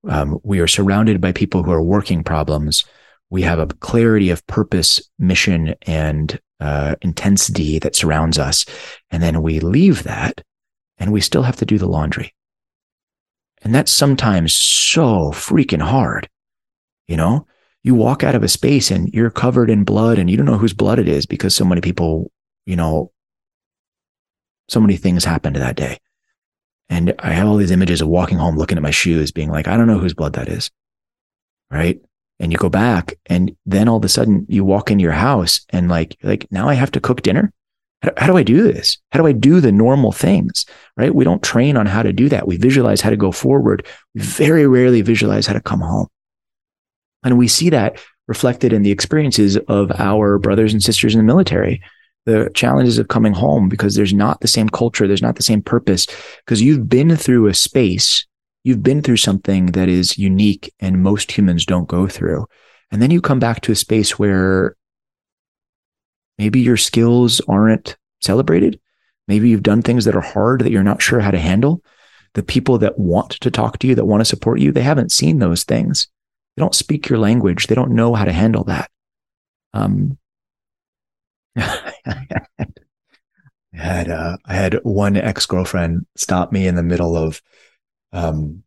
Um, 0.09 0.39
we 0.43 0.61
are 0.61 0.69
surrounded 0.69 1.21
by 1.21 1.33
people 1.33 1.63
who 1.63 1.73
are 1.73 1.83
working 1.83 2.23
problems. 2.23 2.85
We 3.31 3.43
have 3.43 3.59
a 3.59 3.67
clarity 3.67 4.31
of 4.31 4.47
purpose, 4.47 5.01
mission, 5.19 5.75
and 5.83 6.41
uh, 6.61 6.97
intensity 7.03 7.79
that 7.81 7.97
surrounds 7.97 8.39
us. 8.39 8.65
And 9.11 9.23
then 9.23 9.43
we 9.43 9.61
leave 9.61 10.05
that 10.05 10.43
and 10.99 11.13
we 11.13 11.21
still 11.21 11.43
have 11.43 11.57
to 11.57 11.67
do 11.67 11.79
the 11.79 11.89
laundry. 11.89 12.35
And 13.63 13.75
that's 13.75 13.93
sometimes 13.93 14.55
so 14.55 15.33
freaking 15.33 15.83
hard. 15.83 16.29
You 17.09 17.17
know, 17.17 17.47
you 17.83 17.95
walk 17.95 18.25
out 18.25 18.35
of 18.35 18.43
a 18.43 18.49
space 18.49 18.91
and 18.91 19.13
you're 19.13 19.31
covered 19.31 19.71
in 19.71 19.85
blood 19.85 20.19
and 20.19 20.31
you 20.31 20.37
don't 20.37 20.47
know 20.47 20.59
whose 20.59 20.73
blood 20.73 20.99
it 20.99 21.09
is 21.09 21.27
because 21.27 21.55
so 21.55 21.65
many 21.65 21.81
people, 21.81 22.31
you 22.65 22.77
know, 22.77 23.13
so 24.69 24.81
many 24.81 24.97
things 24.97 25.25
happened 25.25 25.57
that 25.57 25.77
day. 25.77 25.99
And 26.89 27.15
I 27.19 27.31
have 27.31 27.49
all 27.49 27.57
these 27.57 27.71
images 27.71 28.01
of 28.01 28.09
walking 28.09 28.39
home, 28.39 28.57
looking 28.57 28.79
at 28.79 28.83
my 28.83 28.91
shoes, 28.91 29.33
being 29.33 29.51
like, 29.51 29.69
I 29.69 29.77
don't 29.77 29.87
know 29.87 29.99
whose 29.99 30.15
blood 30.15 30.35
that 30.35 30.49
is. 30.49 30.71
Right? 31.71 32.01
And 32.39 32.53
you 32.53 32.59
go 32.59 32.69
back 32.69 33.19
and 33.27 33.57
then 33.65 33.89
all 33.89 33.97
of 33.97 34.05
a 34.05 34.09
sudden 34.09 34.47
you 34.49 34.65
walk 34.65 34.91
into 34.91 35.03
your 35.03 35.13
house 35.13 35.65
and 35.71 35.89
like 35.89 36.17
like 36.23 36.47
now 36.51 36.69
i 36.69 36.75
have 36.75 36.91
to 36.93 37.01
cook 37.01 37.23
dinner? 37.23 37.53
How, 38.03 38.13
how, 38.19 38.27
do 38.27 38.37
i 38.37 38.43
do 38.43 38.63
this? 38.63 38.99
How 39.11 39.21
do 39.21 39.27
i 39.27 39.33
do 39.33 39.61
the 39.61 39.73
normal 39.73 40.13
things? 40.13 40.67
Right? 40.97 41.15
We 41.15 41.25
don't 41.25 41.43
train 41.43 41.77
on 41.77 41.87
how 41.87 42.03
to 42.03 42.13
do 42.13 42.29
that. 42.29 42.47
We 42.47 42.59
visualize 42.59 43.01
how 43.01 43.11
to 43.11 43.17
go 43.17 43.33
forward. 43.33 43.87
We 44.15 44.21
very 44.21 44.67
rarely 44.67 45.01
visualize 45.01 45.47
how 45.47 45.55
to 45.55 45.63
come 45.63 45.81
home. 45.81 46.09
And 47.25 47.39
we 47.39 47.49
see 47.49 47.71
that 47.71 47.99
reflected 48.29 48.73
in 48.73 48.83
the 48.83 48.91
experiences 48.91 49.57
of 49.69 49.91
our 49.93 50.39
brothers 50.39 50.73
and 50.73 50.83
sisters 50.83 51.15
in 51.15 51.19
the 51.19 51.25
military 51.25 51.83
the 52.27 52.51
challenges 52.55 52.99
of 52.99 53.09
coming 53.09 53.33
home 53.33 53.69
because 53.69 53.95
there's 53.95 54.13
not 54.13 54.41
the 54.41 54.49
same 54.49 54.69
culture 54.69 55.07
there's 55.07 55.23
not 55.23 55.37
the 55.37 55.43
same 55.43 55.63
purpose 55.63 56.07
because 56.45 56.61
you've 56.61 56.89
been 56.89 57.17
through 57.17 57.47
a 57.47 57.55
space 57.55 58.27
you've 58.67 58.83
been 58.83 59.01
through 59.01 59.17
something 59.17 59.67
that 59.67 59.89
is 59.89 60.19
unique 60.19 60.75
and 60.81 61.01
most 61.01 61.31
humans 61.31 61.65
don't 61.65 61.87
go 61.87 62.09
through. 62.09 62.45
And 62.91 63.01
then 63.01 63.13
you 63.13 63.21
come 63.21 63.39
back 63.39 63.61
to 63.61 63.71
a 63.71 63.77
space 63.77 64.19
where 64.19 64.75
maybe 66.37 66.59
your 66.59 66.77
skills 66.77 67.41
aren't 67.43 67.97
celebrated. 68.21 68.81
Maybe 69.29 69.49
you've 69.49 69.63
done 69.63 69.83
things 69.83 70.05
that 70.05 70.17
are 70.17 70.21
hard 70.21 70.63
that 70.63 70.73
you're 70.73 70.83
not 70.83 71.01
sure 71.01 71.21
how 71.21 71.31
to 71.31 71.39
handle. 71.39 71.81
The 72.35 72.43
people 72.43 72.77
that 72.79 72.99
want 72.99 73.31
to 73.41 73.53
talk 73.53 73.79
to 73.79 73.87
you, 73.87 73.95
that 73.95 74.05
want 74.05 74.21
to 74.21 74.25
support 74.25 74.59
you, 74.59 74.73
they 74.73 74.83
haven't 74.83 75.13
seen 75.13 75.39
those 75.39 75.63
things. 75.63 76.09
They 76.57 76.61
don't 76.61 76.75
speak 76.75 77.09
your 77.09 77.21
language. 77.21 77.69
They 77.69 77.77
don't 77.77 77.93
know 77.93 78.15
how 78.15 78.25
to 78.25 78.33
handle 78.33 78.65
that. 78.65 78.91
Um, 79.75 80.19
I 81.57 82.37
had 83.73 84.11
uh, 84.11 84.37
I 84.45 84.55
had 84.55 84.81
one 84.83 85.17
ex 85.17 85.47
girlfriend 85.47 86.07
stop 86.17 86.53
me 86.53 86.67
in 86.67 86.75
the 86.75 86.83
middle 86.83 87.17
of 87.17 87.43
um, 88.13 88.63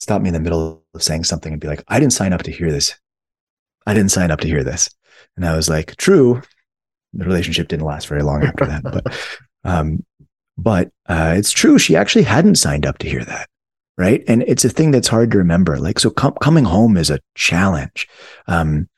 stop 0.00 0.22
me 0.22 0.28
in 0.28 0.34
the 0.34 0.40
middle 0.40 0.82
of 0.94 1.02
saying 1.02 1.24
something 1.24 1.52
and 1.52 1.60
be 1.60 1.68
like, 1.68 1.84
I 1.88 2.00
didn't 2.00 2.12
sign 2.12 2.32
up 2.32 2.42
to 2.42 2.52
hear 2.52 2.70
this. 2.70 2.96
I 3.86 3.94
didn't 3.94 4.10
sign 4.10 4.30
up 4.30 4.40
to 4.40 4.48
hear 4.48 4.64
this. 4.64 4.90
And 5.36 5.44
I 5.44 5.56
was 5.56 5.68
like, 5.68 5.96
true. 5.96 6.42
The 7.14 7.24
relationship 7.24 7.68
didn't 7.68 7.86
last 7.86 8.06
very 8.06 8.22
long 8.22 8.44
after 8.44 8.66
that, 8.66 8.82
but, 8.82 9.38
um, 9.64 10.04
but, 10.56 10.90
uh, 11.06 11.34
it's 11.36 11.50
true. 11.50 11.78
She 11.78 11.96
actually 11.96 12.24
hadn't 12.24 12.56
signed 12.56 12.86
up 12.86 12.98
to 12.98 13.08
hear 13.08 13.24
that. 13.24 13.48
Right. 13.96 14.22
And 14.28 14.44
it's 14.46 14.64
a 14.64 14.70
thing 14.70 14.92
that's 14.92 15.08
hard 15.08 15.32
to 15.32 15.38
remember. 15.38 15.76
Like, 15.78 15.98
so 15.98 16.10
com- 16.10 16.36
coming 16.40 16.64
home 16.64 16.96
is 16.96 17.10
a 17.10 17.18
challenge. 17.34 18.06
Um, 18.46 18.88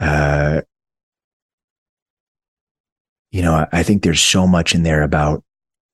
uh, 0.00 0.62
you 3.32 3.42
know, 3.42 3.66
I 3.72 3.82
think 3.82 4.02
there's 4.02 4.22
so 4.22 4.46
much 4.46 4.74
in 4.74 4.84
there 4.84 5.02
about 5.02 5.42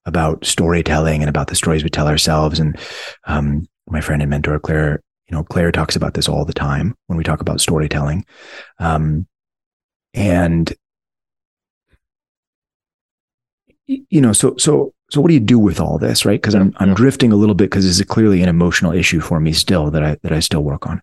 about 0.04 0.44
storytelling 0.44 1.22
and 1.22 1.28
about 1.28 1.48
the 1.48 1.54
stories 1.54 1.84
we 1.84 1.90
tell 1.90 2.08
ourselves. 2.08 2.58
And 2.58 2.78
um, 3.24 3.66
my 3.88 4.00
friend 4.00 4.22
and 4.22 4.30
mentor 4.30 4.58
Claire, 4.58 5.02
you 5.28 5.36
know, 5.36 5.44
Claire 5.44 5.70
talks 5.70 5.96
about 5.96 6.14
this 6.14 6.28
all 6.28 6.44
the 6.44 6.52
time 6.52 6.96
when 7.06 7.16
we 7.16 7.24
talk 7.24 7.40
about 7.40 7.60
storytelling. 7.60 8.24
Um, 8.78 9.26
and 10.14 10.74
you 13.86 14.20
know, 14.20 14.32
so 14.32 14.56
so 14.58 14.92
so 15.10 15.20
what 15.20 15.28
do 15.28 15.34
you 15.34 15.40
do 15.40 15.58
with 15.58 15.80
all 15.80 15.98
this, 15.98 16.24
right? 16.24 16.40
Because 16.40 16.54
I'm 16.54 16.74
I'm 16.78 16.92
drifting 16.94 17.32
a 17.32 17.36
little 17.36 17.54
bit 17.54 17.70
because 17.70 17.84
this 17.84 18.00
is 18.00 18.06
clearly 18.06 18.42
an 18.42 18.48
emotional 18.48 18.92
issue 18.92 19.20
for 19.20 19.38
me 19.38 19.52
still 19.52 19.90
that 19.92 20.02
I 20.02 20.16
that 20.22 20.32
I 20.32 20.40
still 20.40 20.64
work 20.64 20.86
on. 20.86 21.00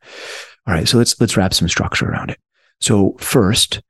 All 0.67 0.73
right, 0.73 0.87
so 0.87 0.97
let's 0.97 1.19
let's 1.21 1.37
wrap 1.37 1.53
some 1.53 1.69
structure 1.69 2.09
around 2.09 2.31
it. 2.31 2.39
So 2.81 3.15
first, 3.19 3.81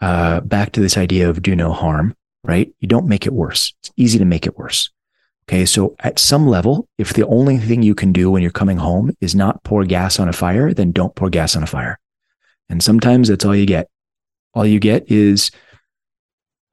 uh, 0.00 0.40
back 0.40 0.72
to 0.72 0.80
this 0.80 0.96
idea 0.96 1.28
of 1.28 1.42
do 1.42 1.54
no 1.54 1.72
harm 1.72 2.14
right? 2.44 2.72
You 2.80 2.88
don't 2.88 3.08
make 3.08 3.26
it 3.26 3.32
worse. 3.32 3.74
It's 3.80 3.90
easy 3.96 4.18
to 4.18 4.24
make 4.24 4.46
it 4.46 4.58
worse. 4.58 4.90
Okay. 5.48 5.66
So 5.66 5.96
at 6.00 6.18
some 6.18 6.46
level, 6.46 6.88
if 6.98 7.12
the 7.12 7.26
only 7.26 7.58
thing 7.58 7.82
you 7.82 7.94
can 7.94 8.12
do 8.12 8.30
when 8.30 8.42
you're 8.42 8.50
coming 8.50 8.76
home 8.76 9.14
is 9.20 9.34
not 9.34 9.62
pour 9.64 9.84
gas 9.84 10.20
on 10.20 10.28
a 10.28 10.32
fire, 10.32 10.72
then 10.72 10.92
don't 10.92 11.14
pour 11.14 11.28
gas 11.28 11.56
on 11.56 11.62
a 11.62 11.66
fire. 11.66 11.98
And 12.68 12.82
sometimes 12.82 13.28
that's 13.28 13.44
all 13.44 13.56
you 13.56 13.66
get. 13.66 13.88
All 14.54 14.64
you 14.64 14.78
get 14.78 15.10
is 15.10 15.50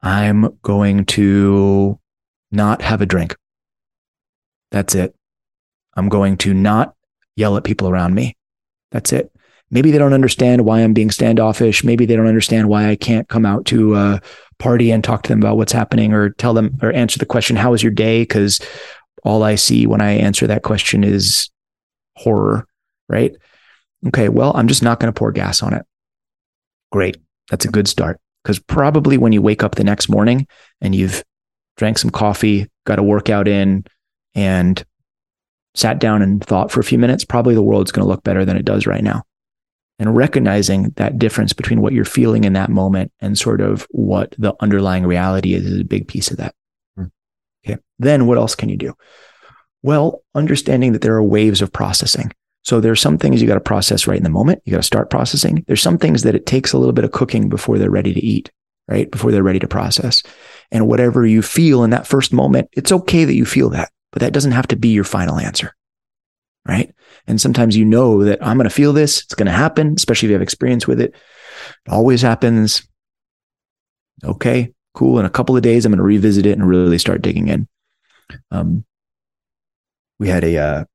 I'm 0.01 0.57
going 0.61 1.05
to 1.05 1.99
not 2.51 2.81
have 2.81 3.01
a 3.01 3.05
drink. 3.05 3.35
That's 4.71 4.93
it. 4.93 5.15
I'm 5.95 6.09
going 6.09 6.37
to 6.37 6.53
not 6.53 6.93
yell 7.35 7.57
at 7.57 7.63
people 7.63 7.89
around 7.89 8.13
me. 8.13 8.35
That's 8.91 9.11
it. 9.11 9.31
Maybe 9.69 9.91
they 9.91 9.97
don't 9.97 10.13
understand 10.13 10.63
why 10.63 10.79
I'm 10.79 10.93
being 10.93 11.11
standoffish. 11.11 11.83
Maybe 11.83 12.05
they 12.05 12.15
don't 12.15 12.27
understand 12.27 12.69
why 12.69 12.89
I 12.89 12.95
can't 12.95 13.27
come 13.27 13.45
out 13.45 13.65
to 13.65 13.95
a 13.95 14.21
party 14.59 14.91
and 14.91 15.03
talk 15.03 15.23
to 15.23 15.29
them 15.29 15.39
about 15.39 15.57
what's 15.57 15.73
happening 15.73 16.13
or 16.13 16.29
tell 16.31 16.53
them 16.53 16.77
or 16.81 16.91
answer 16.93 17.19
the 17.19 17.25
question, 17.25 17.55
How 17.55 17.71
was 17.71 17.83
your 17.83 17.91
day? 17.91 18.21
Because 18.21 18.61
all 19.23 19.43
I 19.43 19.55
see 19.55 19.85
when 19.85 20.01
I 20.01 20.11
answer 20.11 20.47
that 20.47 20.63
question 20.63 21.03
is 21.03 21.49
horror, 22.15 22.65
right? 23.09 23.35
Okay, 24.07 24.29
well, 24.29 24.53
I'm 24.55 24.67
just 24.67 24.83
not 24.83 24.99
going 24.99 25.11
to 25.11 25.17
pour 25.17 25.31
gas 25.31 25.61
on 25.61 25.73
it. 25.73 25.85
Great. 26.91 27.17
That's 27.49 27.65
a 27.65 27.71
good 27.71 27.87
start. 27.87 28.19
Because 28.43 28.59
probably 28.59 29.17
when 29.17 29.33
you 29.33 29.41
wake 29.41 29.63
up 29.63 29.75
the 29.75 29.83
next 29.83 30.07
morning 30.07 30.47
and 30.79 30.95
you've 30.95 31.23
drank 31.75 31.97
some 31.97 32.09
coffee, 32.09 32.67
got 32.85 32.99
a 32.99 33.03
workout 33.03 33.47
in, 33.47 33.85
and 34.33 34.83
sat 35.75 35.99
down 35.99 36.21
and 36.21 36.43
thought 36.43 36.71
for 36.71 36.79
a 36.79 36.83
few 36.83 36.97
minutes, 36.97 37.23
probably 37.23 37.53
the 37.53 37.61
world's 37.61 37.91
going 37.91 38.03
to 38.03 38.09
look 38.09 38.23
better 38.23 38.45
than 38.45 38.57
it 38.57 38.65
does 38.65 38.87
right 38.87 39.03
now. 39.03 39.23
And 39.99 40.15
recognizing 40.15 40.89
that 40.97 41.17
difference 41.17 41.53
between 41.53 41.81
what 41.81 41.93
you're 41.93 42.05
feeling 42.05 42.43
in 42.43 42.53
that 42.53 42.69
moment 42.69 43.11
and 43.19 43.37
sort 43.37 43.61
of 43.61 43.87
what 43.91 44.35
the 44.37 44.53
underlying 44.59 45.05
reality 45.05 45.53
is 45.53 45.65
is 45.65 45.81
a 45.81 45.85
big 45.85 46.07
piece 46.07 46.29
of 46.29 46.37
that. 46.37 46.53
Hmm. 46.95 47.05
Okay. 47.65 47.77
Then 47.99 48.27
what 48.27 48.37
else 48.37 48.55
can 48.55 48.69
you 48.69 48.77
do? 48.77 48.93
Well, 49.83 50.23
understanding 50.35 50.93
that 50.93 51.01
there 51.01 51.15
are 51.15 51.23
waves 51.23 51.61
of 51.61 51.71
processing. 51.71 52.31
So 52.63 52.81
there's 52.81 52.99
some 52.99 53.17
things 53.17 53.41
you 53.41 53.47
got 53.47 53.53
to 53.53 53.61
process 53.61 54.07
right 54.07 54.17
in 54.17 54.23
the 54.23 54.29
moment. 54.29 54.61
You 54.65 54.71
got 54.71 54.77
to 54.77 54.83
start 54.83 55.09
processing. 55.09 55.63
There's 55.67 55.81
some 55.81 55.97
things 55.97 56.23
that 56.23 56.35
it 56.35 56.45
takes 56.45 56.73
a 56.73 56.77
little 56.77 56.93
bit 56.93 57.05
of 57.05 57.13
cooking 57.13 57.47
before 57.47 57.77
they're 57.77 57.89
ready 57.89 58.13
to 58.13 58.19
eat, 58.19 58.51
right? 58.89 59.09
Before 59.09 59.31
they're 59.31 59.43
ready 59.43 59.59
to 59.59 59.67
process. 59.67 60.21
And 60.69 60.85
whatever 60.87 61.25
you 61.25 61.41
feel 61.41 61.85
in 61.85 61.91
that 61.91 62.05
first 62.05 62.33
moment, 62.33 62.67
it's 62.73 62.91
okay 62.91 63.23
that 63.23 63.35
you 63.35 63.45
feel 63.45 63.69
that, 63.69 63.89
but 64.11 64.19
that 64.19 64.33
doesn't 64.33 64.51
have 64.51 64.67
to 64.67 64.75
be 64.75 64.89
your 64.89 65.05
final 65.05 65.39
answer, 65.39 65.73
right? 66.67 66.93
And 67.27 67.39
sometimes 67.39 67.75
you 67.75 67.85
know 67.85 68.23
that 68.23 68.45
I'm 68.45 68.57
going 68.57 68.69
to 68.69 68.75
feel 68.75 68.93
this. 68.93 69.23
It's 69.23 69.35
going 69.35 69.47
to 69.47 69.51
happen, 69.51 69.93
especially 69.95 70.27
if 70.27 70.29
you 70.31 70.35
have 70.35 70.41
experience 70.41 70.87
with 70.87 70.99
it. 70.99 71.13
It 71.85 71.91
always 71.91 72.21
happens. 72.21 72.87
Okay, 74.23 74.73
cool. 74.93 75.19
In 75.19 75.25
a 75.25 75.29
couple 75.29 75.55
of 75.55 75.63
days, 75.63 75.85
I'm 75.85 75.91
going 75.91 75.97
to 75.97 76.03
revisit 76.03 76.45
it 76.45 76.57
and 76.57 76.67
really 76.67 76.97
start 76.97 77.21
digging 77.21 77.47
in. 77.47 77.67
Um, 78.51 78.85
we 80.19 80.27
had 80.27 80.43
a 80.43 80.57
uh, 80.57 80.85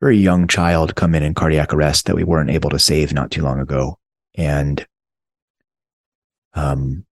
very 0.00 0.18
young 0.18 0.48
child 0.48 0.96
come 0.96 1.14
in 1.14 1.22
in 1.22 1.34
cardiac 1.34 1.72
arrest 1.72 2.06
that 2.06 2.16
we 2.16 2.24
weren't 2.24 2.50
able 2.50 2.70
to 2.70 2.78
save 2.78 3.12
not 3.12 3.30
too 3.30 3.42
long 3.42 3.60
ago. 3.60 3.98
And, 4.34 4.84
um, 6.54 7.06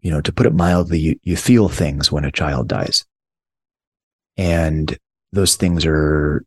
you 0.00 0.10
know, 0.10 0.20
to 0.20 0.32
put 0.32 0.46
it 0.46 0.54
mildly, 0.54 0.98
you, 0.98 1.20
you 1.22 1.36
feel 1.36 1.68
things 1.68 2.12
when 2.12 2.24
a 2.24 2.30
child 2.30 2.68
dies. 2.68 3.06
And 4.36 4.96
those 5.32 5.56
things 5.56 5.84
are 5.86 6.44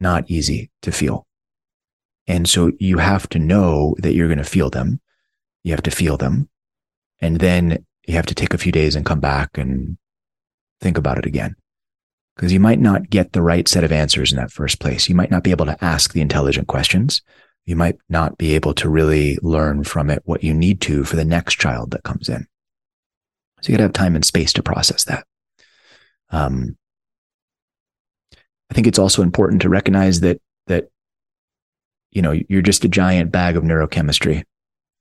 not 0.00 0.30
easy 0.30 0.70
to 0.82 0.92
feel. 0.92 1.26
And 2.26 2.48
so 2.48 2.72
you 2.78 2.98
have 2.98 3.28
to 3.30 3.38
know 3.38 3.94
that 3.98 4.14
you're 4.14 4.28
going 4.28 4.38
to 4.38 4.44
feel 4.44 4.70
them. 4.70 5.00
You 5.62 5.72
have 5.72 5.82
to 5.82 5.90
feel 5.90 6.16
them. 6.16 6.48
And 7.20 7.38
then 7.38 7.84
you 8.06 8.14
have 8.14 8.26
to 8.26 8.34
take 8.34 8.52
a 8.52 8.58
few 8.58 8.72
days 8.72 8.94
and 8.94 9.06
come 9.06 9.20
back 9.20 9.56
and 9.56 9.96
think 10.80 10.98
about 10.98 11.18
it 11.18 11.26
again. 11.26 11.54
Because 12.34 12.52
you 12.52 12.60
might 12.60 12.80
not 12.80 13.08
get 13.08 13.32
the 13.32 13.42
right 13.42 13.66
set 13.66 13.84
of 13.84 13.92
answers 13.92 14.32
in 14.32 14.36
that 14.36 14.52
first 14.52 14.80
place. 14.80 15.08
You 15.08 15.14
might 15.14 15.30
not 15.30 15.42
be 15.42 15.50
able 15.50 15.66
to 15.66 15.82
ask 15.82 16.12
the 16.12 16.20
intelligent 16.20 16.66
questions. 16.66 17.22
You 17.64 17.76
might 17.76 17.96
not 18.08 18.36
be 18.36 18.54
able 18.54 18.74
to 18.74 18.88
really 18.88 19.38
learn 19.40 19.84
from 19.84 20.10
it 20.10 20.22
what 20.24 20.44
you 20.44 20.52
need 20.52 20.80
to 20.82 21.04
for 21.04 21.16
the 21.16 21.24
next 21.24 21.58
child 21.58 21.92
that 21.92 22.02
comes 22.02 22.28
in. 22.28 22.46
So 23.62 23.72
you 23.72 23.78
got 23.78 23.78
to 23.78 23.82
have 23.84 23.92
time 23.94 24.14
and 24.14 24.24
space 24.24 24.52
to 24.54 24.62
process 24.62 25.04
that. 25.04 25.26
Um, 26.30 26.76
I 28.70 28.74
think 28.74 28.86
it's 28.86 28.98
also 28.98 29.22
important 29.22 29.62
to 29.62 29.68
recognize 29.68 30.20
that 30.20 30.40
that 30.66 30.88
you 32.10 32.22
know 32.22 32.34
you're 32.48 32.62
just 32.62 32.84
a 32.84 32.88
giant 32.88 33.30
bag 33.30 33.56
of 33.56 33.62
neurochemistry 33.62 34.44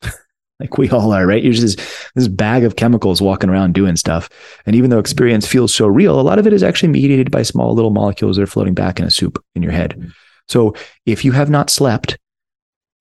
like 0.59 0.77
we 0.77 0.89
all 0.89 1.11
are, 1.11 1.25
right? 1.27 1.43
You're 1.43 1.53
just 1.53 1.77
this, 1.77 2.09
this 2.15 2.27
bag 2.27 2.63
of 2.63 2.75
chemicals 2.75 3.21
walking 3.21 3.49
around 3.49 3.73
doing 3.73 3.95
stuff. 3.95 4.29
And 4.65 4.75
even 4.75 4.89
though 4.89 4.99
experience 4.99 5.47
feels 5.47 5.73
so 5.73 5.87
real, 5.87 6.19
a 6.19 6.21
lot 6.21 6.39
of 6.39 6.47
it 6.47 6.53
is 6.53 6.63
actually 6.63 6.89
mediated 6.89 7.31
by 7.31 7.43
small 7.43 7.73
little 7.73 7.91
molecules 7.91 8.37
that 8.37 8.43
are 8.43 8.47
floating 8.47 8.73
back 8.73 8.99
in 8.99 9.05
a 9.05 9.11
soup 9.11 9.43
in 9.55 9.63
your 9.63 9.71
head. 9.71 10.11
So 10.47 10.75
if 11.05 11.25
you 11.25 11.31
have 11.33 11.49
not 11.49 11.69
slept, 11.69 12.17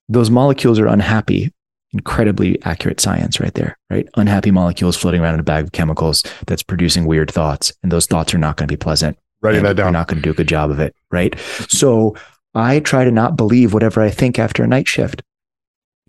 those 0.08 0.30
molecules 0.30 0.78
are 0.78 0.86
unhappy. 0.86 1.52
Incredibly 1.94 2.62
accurate 2.64 3.00
science 3.00 3.40
right 3.40 3.54
there, 3.54 3.78
right? 3.88 4.06
Unhappy 4.16 4.50
molecules 4.50 4.96
floating 4.96 5.22
around 5.22 5.34
in 5.34 5.40
a 5.40 5.44
bag 5.44 5.64
of 5.64 5.72
chemicals 5.72 6.22
that's 6.46 6.62
producing 6.62 7.06
weird 7.06 7.30
thoughts. 7.30 7.72
And 7.82 7.90
those 7.90 8.06
thoughts 8.06 8.34
are 8.34 8.38
not 8.38 8.56
going 8.56 8.68
to 8.68 8.72
be 8.72 8.76
pleasant. 8.76 9.16
Writing 9.40 9.62
that 9.62 9.76
down. 9.76 9.86
You're 9.86 9.92
not 9.92 10.08
going 10.08 10.20
to 10.20 10.22
do 10.22 10.30
a 10.30 10.34
good 10.34 10.48
job 10.48 10.70
of 10.70 10.80
it, 10.80 10.94
right? 11.10 11.38
So 11.68 12.16
I 12.54 12.80
try 12.80 13.04
to 13.04 13.10
not 13.10 13.36
believe 13.36 13.72
whatever 13.72 14.02
I 14.02 14.10
think 14.10 14.38
after 14.38 14.62
a 14.62 14.66
night 14.66 14.88
shift 14.88 15.22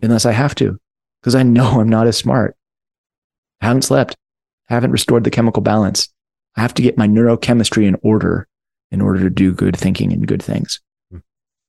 unless 0.02 0.26
I 0.26 0.32
have 0.32 0.54
to 0.56 0.78
because 1.20 1.34
I 1.34 1.42
know 1.42 1.80
I'm 1.80 1.88
not 1.88 2.06
as 2.06 2.16
smart. 2.16 2.56
I 3.60 3.66
haven't 3.66 3.82
slept, 3.82 4.16
I 4.68 4.74
haven't 4.74 4.92
restored 4.92 5.24
the 5.24 5.30
chemical 5.30 5.62
balance. 5.62 6.08
I 6.56 6.62
have 6.62 6.74
to 6.74 6.82
get 6.82 6.98
my 6.98 7.06
neurochemistry 7.06 7.86
in 7.86 7.96
order 8.02 8.46
in 8.90 9.00
order 9.00 9.20
to 9.20 9.30
do 9.30 9.52
good 9.52 9.76
thinking 9.76 10.12
and 10.12 10.26
good 10.26 10.42
things. 10.42 10.80
Hmm. 11.10 11.18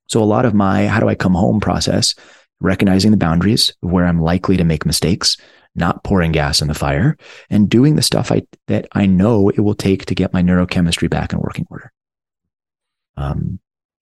So 0.06 0.22
a 0.22 0.24
lot 0.24 0.46
of 0.46 0.54
my 0.54 0.86
how 0.86 1.00
do 1.00 1.08
I 1.08 1.14
come 1.14 1.34
home 1.34 1.60
process, 1.60 2.14
recognizing 2.60 3.10
the 3.10 3.16
boundaries 3.16 3.72
where 3.80 4.06
I'm 4.06 4.20
likely 4.20 4.56
to 4.56 4.64
make 4.64 4.86
mistakes, 4.86 5.36
not 5.74 6.04
pouring 6.04 6.32
gas 6.32 6.60
in 6.60 6.68
the 6.68 6.74
fire, 6.74 7.16
and 7.50 7.70
doing 7.70 7.96
the 7.96 8.02
stuff 8.02 8.32
I 8.32 8.42
that 8.66 8.88
I 8.92 9.06
know 9.06 9.48
it 9.48 9.60
will 9.60 9.74
take 9.74 10.06
to 10.06 10.14
get 10.14 10.32
my 10.32 10.42
neurochemistry 10.42 11.08
back 11.08 11.32
in 11.32 11.40
working 11.40 11.66
order. 11.70 11.92
Um, 13.16 13.60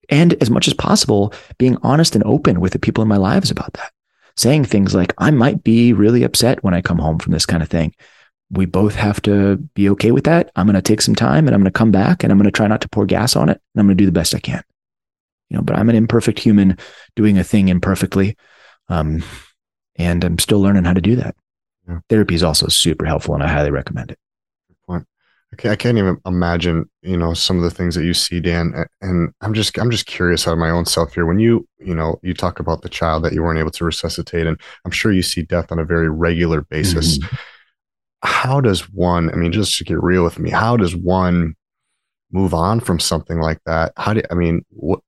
and 0.09 0.33
as 0.41 0.49
much 0.49 0.67
as 0.67 0.73
possible, 0.73 1.33
being 1.57 1.77
honest 1.83 2.15
and 2.15 2.23
open 2.23 2.61
with 2.61 2.73
the 2.73 2.79
people 2.79 3.01
in 3.01 3.07
my 3.07 3.17
lives 3.17 3.51
about 3.51 3.73
that 3.73 3.91
saying 4.37 4.63
things 4.63 4.95
like, 4.95 5.13
I 5.17 5.31
might 5.31 5.63
be 5.63 5.91
really 5.91 6.23
upset 6.23 6.63
when 6.63 6.73
I 6.73 6.81
come 6.81 6.99
home 6.99 7.19
from 7.19 7.33
this 7.33 7.45
kind 7.45 7.61
of 7.61 7.69
thing. 7.69 7.93
We 8.49 8.65
both 8.65 8.95
have 8.95 9.21
to 9.23 9.57
be 9.57 9.89
okay 9.89 10.11
with 10.11 10.23
that. 10.23 10.51
I'm 10.55 10.67
going 10.67 10.75
to 10.75 10.81
take 10.81 11.01
some 11.01 11.15
time 11.15 11.47
and 11.47 11.55
I'm 11.55 11.61
going 11.61 11.71
to 11.71 11.77
come 11.77 11.91
back 11.91 12.23
and 12.23 12.31
I'm 12.31 12.37
going 12.37 12.45
to 12.45 12.51
try 12.51 12.67
not 12.67 12.79
to 12.81 12.89
pour 12.89 13.05
gas 13.05 13.35
on 13.35 13.49
it. 13.49 13.59
And 13.73 13.81
I'm 13.81 13.87
going 13.87 13.97
to 13.97 14.01
do 14.01 14.05
the 14.05 14.13
best 14.13 14.33
I 14.33 14.39
can. 14.39 14.63
You 15.49 15.57
know, 15.57 15.63
but 15.63 15.77
I'm 15.77 15.89
an 15.89 15.95
imperfect 15.95 16.39
human 16.39 16.77
doing 17.15 17.37
a 17.37 17.43
thing 17.43 17.69
imperfectly. 17.69 18.35
Um, 18.89 19.23
and 19.97 20.23
I'm 20.23 20.39
still 20.39 20.61
learning 20.61 20.83
how 20.83 20.93
to 20.93 21.01
do 21.01 21.15
that. 21.17 21.35
Yeah. 21.87 21.99
Therapy 22.09 22.35
is 22.35 22.43
also 22.43 22.67
super 22.67 23.05
helpful 23.05 23.33
and 23.33 23.43
I 23.43 23.47
highly 23.47 23.71
recommend 23.71 24.11
it. 24.11 24.19
Okay, 25.53 25.69
I 25.69 25.77
can't 25.77 25.97
even 25.97 26.17
imagine, 26.25 26.89
you 27.01 27.15
know, 27.15 27.33
some 27.33 27.55
of 27.55 27.63
the 27.63 27.71
things 27.71 27.95
that 27.95 28.03
you 28.03 28.13
see, 28.13 28.41
Dan. 28.41 28.85
And 29.01 29.33
I'm 29.39 29.53
just, 29.53 29.77
I'm 29.79 29.89
just 29.89 30.05
curious 30.05 30.45
out 30.45 30.51
of 30.51 30.59
my 30.59 30.69
own 30.69 30.85
self 30.85 31.13
here. 31.13 31.25
When 31.25 31.39
you, 31.39 31.65
you 31.79 31.95
know, 31.95 32.19
you 32.21 32.33
talk 32.33 32.59
about 32.59 32.81
the 32.81 32.89
child 32.89 33.23
that 33.23 33.31
you 33.31 33.41
weren't 33.41 33.57
able 33.57 33.71
to 33.71 33.85
resuscitate, 33.85 34.45
and 34.45 34.59
I'm 34.83 34.91
sure 34.91 35.13
you 35.13 35.21
see 35.21 35.43
death 35.43 35.71
on 35.71 35.79
a 35.79 35.85
very 35.85 36.09
regular 36.09 36.61
basis. 36.63 37.17
Mm-hmm. 37.17 37.35
How 38.23 38.59
does 38.59 38.91
one? 38.91 39.31
I 39.31 39.35
mean, 39.35 39.53
just 39.53 39.77
to 39.77 39.85
get 39.85 40.03
real 40.03 40.25
with 40.25 40.37
me, 40.37 40.49
how 40.49 40.75
does 40.75 40.95
one 40.97 41.55
move 42.29 42.53
on 42.53 42.81
from 42.81 42.99
something 42.99 43.39
like 43.39 43.61
that? 43.65 43.93
How 43.95 44.13
do 44.13 44.21
I 44.29 44.33
mean, 44.33 44.65
what 44.69 44.99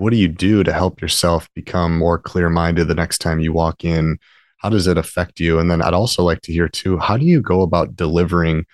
what 0.00 0.10
do 0.10 0.16
you 0.16 0.28
do 0.28 0.64
to 0.64 0.72
help 0.72 1.02
yourself 1.02 1.48
become 1.54 1.98
more 1.98 2.18
clear 2.18 2.48
minded 2.48 2.88
the 2.88 2.94
next 2.94 3.18
time 3.18 3.40
you 3.40 3.52
walk 3.52 3.84
in? 3.84 4.18
How 4.58 4.70
does 4.70 4.86
it 4.86 4.98
affect 4.98 5.40
you? 5.40 5.58
And 5.58 5.70
then 5.70 5.82
I'd 5.82 5.94
also 5.94 6.22
like 6.22 6.40
to 6.42 6.52
hear 6.52 6.68
too, 6.68 6.98
how 6.98 7.16
do 7.16 7.26
you 7.26 7.40
go 7.40 7.62
about 7.62 7.96
delivering? 7.96 8.64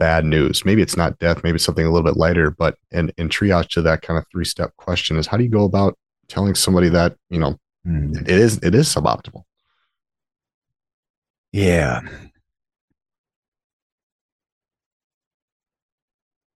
bad 0.00 0.24
news. 0.24 0.64
Maybe 0.64 0.82
it's 0.82 0.96
not 0.96 1.18
death, 1.18 1.44
maybe 1.44 1.56
it's 1.56 1.64
something 1.64 1.86
a 1.86 1.90
little 1.90 2.10
bit 2.10 2.16
lighter, 2.16 2.50
but 2.50 2.76
in, 2.90 3.12
in 3.18 3.28
triage 3.28 3.68
to 3.70 3.82
that 3.82 4.02
kind 4.02 4.18
of 4.18 4.24
three 4.32 4.46
step 4.46 4.74
question 4.78 5.16
is 5.16 5.28
how 5.28 5.36
do 5.36 5.44
you 5.44 5.50
go 5.50 5.64
about 5.64 5.96
telling 6.26 6.56
somebody 6.56 6.88
that, 6.88 7.16
you 7.28 7.38
know, 7.38 7.56
mm. 7.86 8.20
it 8.22 8.30
is 8.30 8.58
it 8.62 8.74
is 8.74 8.88
suboptimal? 8.88 9.42
Yeah. 11.52 12.00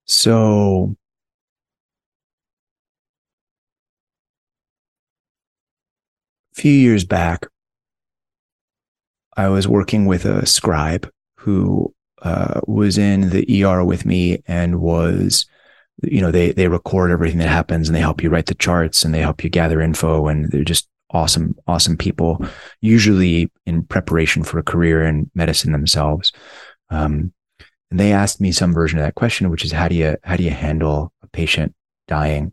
So 0.06 0.96
few 6.62 6.72
years 6.72 7.04
back, 7.04 7.48
I 9.36 9.48
was 9.48 9.66
working 9.66 10.06
with 10.06 10.24
a 10.24 10.46
scribe 10.46 11.10
who 11.38 11.92
uh, 12.22 12.60
was 12.68 12.98
in 12.98 13.30
the 13.30 13.64
ER 13.64 13.84
with 13.84 14.06
me 14.06 14.44
and 14.46 14.80
was, 14.80 15.44
you 16.04 16.20
know, 16.20 16.30
they 16.30 16.52
they 16.52 16.68
record 16.68 17.10
everything 17.10 17.40
that 17.40 17.48
happens 17.48 17.88
and 17.88 17.96
they 17.96 18.00
help 18.00 18.22
you 18.22 18.30
write 18.30 18.46
the 18.46 18.54
charts 18.54 19.02
and 19.02 19.12
they 19.12 19.18
help 19.18 19.42
you 19.42 19.50
gather 19.50 19.80
info 19.80 20.28
and 20.28 20.52
they're 20.52 20.62
just 20.62 20.88
awesome, 21.10 21.56
awesome 21.66 21.96
people. 21.96 22.46
Usually 22.80 23.50
in 23.66 23.82
preparation 23.82 24.44
for 24.44 24.60
a 24.60 24.62
career 24.62 25.02
in 25.02 25.28
medicine 25.34 25.72
themselves. 25.72 26.32
Um, 26.90 27.32
and 27.90 27.98
they 27.98 28.12
asked 28.12 28.40
me 28.40 28.52
some 28.52 28.72
version 28.72 29.00
of 29.00 29.04
that 29.04 29.16
question, 29.16 29.50
which 29.50 29.64
is 29.64 29.72
how 29.72 29.88
do 29.88 29.96
you 29.96 30.16
how 30.22 30.36
do 30.36 30.44
you 30.44 30.50
handle 30.50 31.12
a 31.24 31.26
patient 31.26 31.74
dying? 32.06 32.52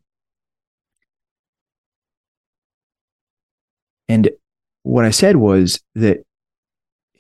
And 4.10 4.32
what 4.84 5.06
I 5.06 5.12
said 5.12 5.38
was 5.38 5.82
that 5.94 6.24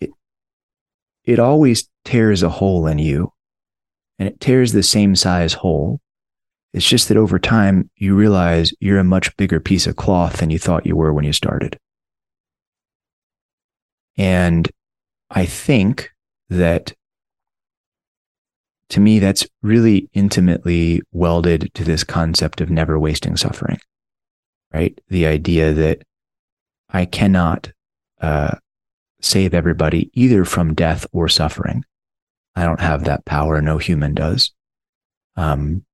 it, 0.02 0.10
it 1.24 1.40
always 1.40 1.88
tears 2.04 2.42
a 2.42 2.50
hole 2.50 2.88
in 2.88 2.98
you 2.98 3.32
and 4.18 4.28
it 4.28 4.40
tears 4.40 4.74
the 4.74 4.84
same 4.84 5.16
size 5.16 5.54
hole. 5.54 6.02
It's 6.74 6.88
just 6.88 7.08
that 7.08 7.18
over 7.18 7.40
time, 7.40 7.90
you 7.96 8.16
realize 8.16 8.74
you're 8.80 9.00
a 9.00 9.04
much 9.04 9.36
bigger 9.38 9.60
piece 9.60 9.88
of 9.88 9.96
cloth 9.96 10.38
than 10.38 10.50
you 10.50 10.60
thought 10.60 10.86
you 10.86 10.96
were 10.96 11.14
when 11.14 11.26
you 11.26 11.34
started. 11.34 11.80
And 14.18 14.70
I 15.30 15.46
think 15.46 16.12
that 16.50 16.94
to 18.90 19.00
me, 19.00 19.20
that's 19.20 19.48
really 19.62 20.10
intimately 20.14 21.02
welded 21.12 21.72
to 21.76 21.84
this 21.84 22.04
concept 22.04 22.60
of 22.60 22.72
never 22.72 23.00
wasting 23.00 23.38
suffering, 23.38 23.80
right? 24.74 25.00
The 25.10 25.28
idea 25.28 25.74
that 25.74 26.02
I 26.90 27.06
cannot 27.06 27.72
uh, 28.20 28.58
save 29.22 29.54
everybody 29.54 30.10
either 30.14 30.46
from 30.46 30.74
death 30.74 31.06
or 31.12 31.28
suffering. 31.28 31.86
I 32.56 32.66
don't 32.66 32.82
have 32.82 33.04
that 33.04 33.26
power. 33.26 33.62
No 33.62 33.78
human 33.78 34.14
does. 34.14 34.52
Um, 35.36 35.86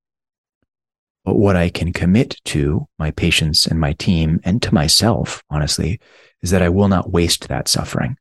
But 1.25 1.37
what 1.37 1.55
I 1.55 1.69
can 1.69 1.91
commit 1.91 2.39
to 2.53 2.87
my 2.99 3.11
patients 3.11 3.67
and 3.67 3.79
my 3.79 3.93
team 3.93 4.39
and 4.43 4.61
to 4.61 4.73
myself, 4.73 5.43
honestly, 5.49 5.99
is 6.41 6.51
that 6.51 6.61
I 6.61 6.69
will 6.69 6.87
not 6.87 7.11
waste 7.11 7.47
that 7.47 7.67
suffering. 7.67 8.17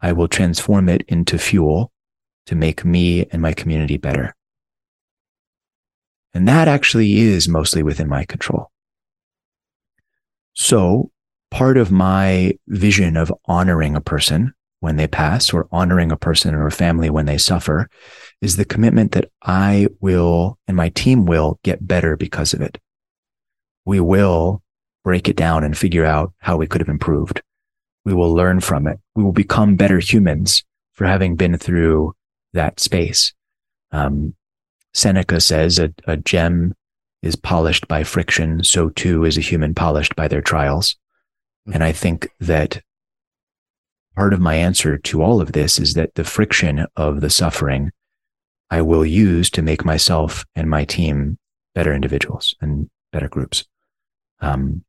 I 0.00 0.12
will 0.12 0.28
transform 0.28 0.88
it 0.88 1.02
into 1.06 1.38
fuel 1.38 1.92
to 2.46 2.56
make 2.56 2.84
me 2.84 3.26
and 3.30 3.40
my 3.40 3.52
community 3.52 3.96
better. 3.96 4.34
And 6.34 6.48
that 6.48 6.68
actually 6.68 7.18
is 7.18 7.48
mostly 7.48 7.82
within 7.82 8.08
my 8.08 8.24
control. 8.24 8.70
So 10.54 11.10
part 11.50 11.76
of 11.76 11.90
my 11.90 12.54
vision 12.68 13.16
of 13.16 13.32
honoring 13.46 13.96
a 13.96 14.00
person 14.00 14.54
when 14.80 14.96
they 14.96 15.06
pass 15.06 15.52
or 15.52 15.68
honoring 15.70 16.10
a 16.10 16.16
person 16.16 16.54
or 16.54 16.66
a 16.66 16.72
family 16.72 17.10
when 17.10 17.26
they 17.26 17.38
suffer 17.38 17.88
is 18.40 18.56
the 18.56 18.64
commitment 18.64 19.12
that 19.12 19.30
I 19.42 19.88
will 20.00 20.58
and 20.66 20.76
my 20.76 20.88
team 20.88 21.26
will 21.26 21.58
get 21.62 21.86
better 21.86 22.16
because 22.16 22.54
of 22.54 22.60
it. 22.62 22.78
We 23.84 24.00
will 24.00 24.62
break 25.04 25.28
it 25.28 25.36
down 25.36 25.64
and 25.64 25.76
figure 25.76 26.04
out 26.04 26.32
how 26.38 26.56
we 26.56 26.66
could 26.66 26.80
have 26.80 26.88
improved. 26.88 27.42
We 28.04 28.14
will 28.14 28.32
learn 28.34 28.60
from 28.60 28.86
it. 28.86 28.98
We 29.14 29.22
will 29.22 29.32
become 29.32 29.76
better 29.76 29.98
humans 29.98 30.64
for 30.92 31.06
having 31.06 31.36
been 31.36 31.58
through 31.58 32.14
that 32.52 32.80
space. 32.80 33.32
Um, 33.92 34.34
Seneca 34.94 35.40
says 35.40 35.78
a, 35.78 35.92
a 36.06 36.16
gem 36.16 36.74
is 37.22 37.36
polished 37.36 37.86
by 37.86 38.04
friction. 38.04 38.64
So 38.64 38.88
too 38.88 39.24
is 39.24 39.36
a 39.36 39.42
human 39.42 39.74
polished 39.74 40.16
by 40.16 40.28
their 40.28 40.40
trials. 40.42 40.96
And 41.72 41.84
I 41.84 41.92
think 41.92 42.30
that 42.40 42.82
part 44.16 44.32
of 44.32 44.40
my 44.40 44.54
answer 44.54 44.98
to 44.98 45.22
all 45.22 45.40
of 45.40 45.52
this 45.52 45.78
is 45.78 45.94
that 45.94 46.14
the 46.14 46.24
friction 46.24 46.86
of 46.96 47.20
the 47.20 47.30
suffering 47.30 47.92
I 48.70 48.82
will 48.82 49.04
use 49.04 49.50
to 49.50 49.62
make 49.62 49.84
myself 49.84 50.44
and 50.54 50.70
my 50.70 50.84
team 50.84 51.38
better 51.74 51.92
individuals 51.92 52.54
and 52.60 52.88
better 53.12 53.28
groups. 53.28 53.64
Um, 54.40 54.84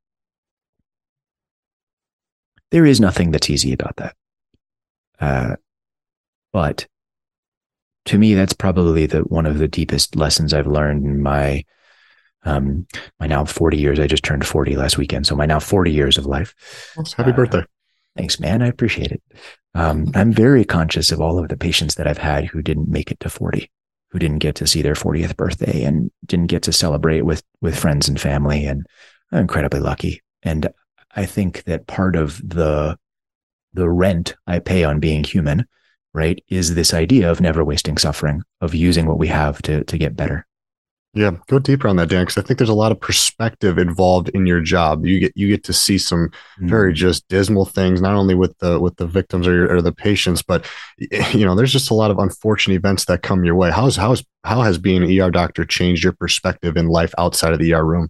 there 2.69 2.85
is 2.85 2.99
nothing 2.99 3.31
that's 3.31 3.49
easy 3.49 3.73
about 3.73 3.97
that. 3.97 4.15
Uh, 5.19 5.55
but 6.53 6.87
to 8.05 8.17
me, 8.17 8.33
that's 8.33 8.53
probably 8.53 9.05
the 9.05 9.19
one 9.21 9.45
of 9.45 9.57
the 9.59 9.67
deepest 9.67 10.15
lessons 10.15 10.53
I've 10.53 10.67
learned 10.67 11.05
in 11.05 11.21
my 11.21 11.63
um, 12.43 12.87
my 13.19 13.27
now 13.27 13.45
40 13.45 13.77
years. 13.77 13.99
I 13.99 14.07
just 14.07 14.23
turned 14.23 14.45
40 14.45 14.75
last 14.75 14.97
weekend. 14.97 15.27
So 15.27 15.35
my 15.35 15.45
now 15.45 15.59
40 15.59 15.91
years 15.91 16.17
of 16.17 16.25
life. 16.25 16.53
Happy 17.17 17.31
uh, 17.31 17.35
birthday. 17.35 17.65
Thanks, 18.17 18.39
man. 18.39 18.61
I 18.61 18.67
appreciate 18.67 19.11
it. 19.11 19.21
Um, 19.73 20.11
I'm 20.15 20.33
very 20.33 20.65
conscious 20.65 21.11
of 21.11 21.21
all 21.21 21.39
of 21.39 21.49
the 21.49 21.57
patients 21.57 21.95
that 21.95 22.07
I've 22.07 22.17
had 22.17 22.45
who 22.45 22.61
didn't 22.61 22.89
make 22.89 23.09
it 23.11 23.19
to 23.21 23.29
40, 23.29 23.69
who 24.09 24.19
didn't 24.19 24.39
get 24.39 24.55
to 24.55 24.67
see 24.67 24.81
their 24.81 24.95
40th 24.95 25.37
birthday 25.37 25.83
and 25.83 26.11
didn't 26.25 26.47
get 26.47 26.63
to 26.63 26.73
celebrate 26.73 27.21
with, 27.21 27.43
with 27.61 27.79
friends 27.79 28.09
and 28.09 28.19
family. 28.19 28.65
And 28.65 28.85
I'm 29.31 29.39
incredibly 29.39 29.79
lucky. 29.79 30.21
And 30.43 30.73
I 31.15 31.25
think 31.25 31.63
that 31.63 31.87
part 31.87 32.15
of 32.15 32.37
the, 32.47 32.97
the 33.73 33.89
rent 33.89 34.35
I 34.45 34.59
pay 34.59 34.83
on 34.83 34.99
being 34.99 35.23
human, 35.23 35.65
right, 36.13 36.43
is 36.49 36.75
this 36.75 36.93
idea 36.93 37.31
of 37.31 37.39
never 37.39 37.63
wasting 37.63 37.97
suffering, 37.97 38.43
of 38.59 38.75
using 38.75 39.05
what 39.05 39.19
we 39.19 39.27
have 39.27 39.61
to, 39.63 39.85
to 39.85 39.97
get 39.97 40.17
better. 40.17 40.45
Yeah, 41.13 41.31
go 41.47 41.59
deeper 41.59 41.89
on 41.89 41.97
that, 41.97 42.07
Dan, 42.07 42.23
because 42.23 42.37
I 42.37 42.41
think 42.41 42.57
there's 42.57 42.69
a 42.69 42.73
lot 42.73 42.93
of 42.93 43.01
perspective 43.01 43.77
involved 43.77 44.29
in 44.29 44.45
your 44.45 44.61
job. 44.61 45.05
You 45.05 45.19
get 45.19 45.33
you 45.35 45.49
get 45.49 45.65
to 45.65 45.73
see 45.73 45.97
some 45.97 46.29
mm-hmm. 46.29 46.69
very 46.69 46.93
just 46.93 47.27
dismal 47.27 47.65
things, 47.65 47.99
not 47.99 48.15
only 48.15 48.33
with 48.33 48.57
the 48.59 48.79
with 48.79 48.95
the 48.95 49.07
victims 49.07 49.45
or, 49.45 49.75
or 49.75 49.81
the 49.81 49.91
patients, 49.91 50.41
but 50.41 50.65
you 51.33 51.45
know, 51.45 51.53
there's 51.53 51.73
just 51.73 51.91
a 51.91 51.93
lot 51.93 52.11
of 52.11 52.17
unfortunate 52.17 52.75
events 52.75 53.05
that 53.05 53.23
come 53.23 53.43
your 53.43 53.55
way. 53.55 53.71
How's 53.71 53.97
how's 53.97 54.23
how 54.45 54.61
has 54.61 54.77
being 54.77 55.03
an 55.03 55.21
ER 55.21 55.31
doctor 55.31 55.65
changed 55.65 56.01
your 56.01 56.13
perspective 56.13 56.77
in 56.77 56.87
life 56.87 57.13
outside 57.17 57.51
of 57.51 57.59
the 57.59 57.73
ER 57.73 57.85
room? 57.85 58.07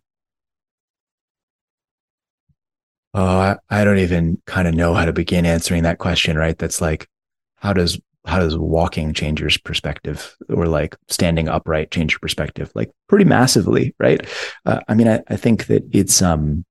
Oh, 3.15 3.26
I, 3.26 3.57
I 3.69 3.84
don't 3.84 3.98
even 3.98 4.41
kind 4.45 4.68
of 4.68 4.76
know 4.76 4.94
how 4.94 5.06
to 5.06 5.14
begin 5.14 5.48
answering 5.48 5.84
that 5.84 5.98
question. 5.98 6.38
Right? 6.38 6.57
That's 6.57 6.82
like, 6.82 7.07
how 7.56 7.73
does 7.73 7.99
how 8.26 8.39
does 8.39 8.57
walking 8.57 9.14
change 9.14 9.39
your 9.39 9.49
perspective 9.64 10.35
or 10.49 10.68
like 10.68 10.95
standing 11.07 11.48
upright 11.48 11.91
change 11.91 12.14
your 12.14 12.19
perspective? 12.19 12.72
Like 12.76 12.91
pretty 13.07 13.26
massively 13.26 13.95
right? 13.99 14.26
Uh, 14.65 14.80
i 14.88 14.93
mean 14.93 15.07
I, 15.07 15.22
I 15.27 15.35
think 15.35 15.68
that 15.68 15.84
it's 15.91 16.22
um 16.22 16.65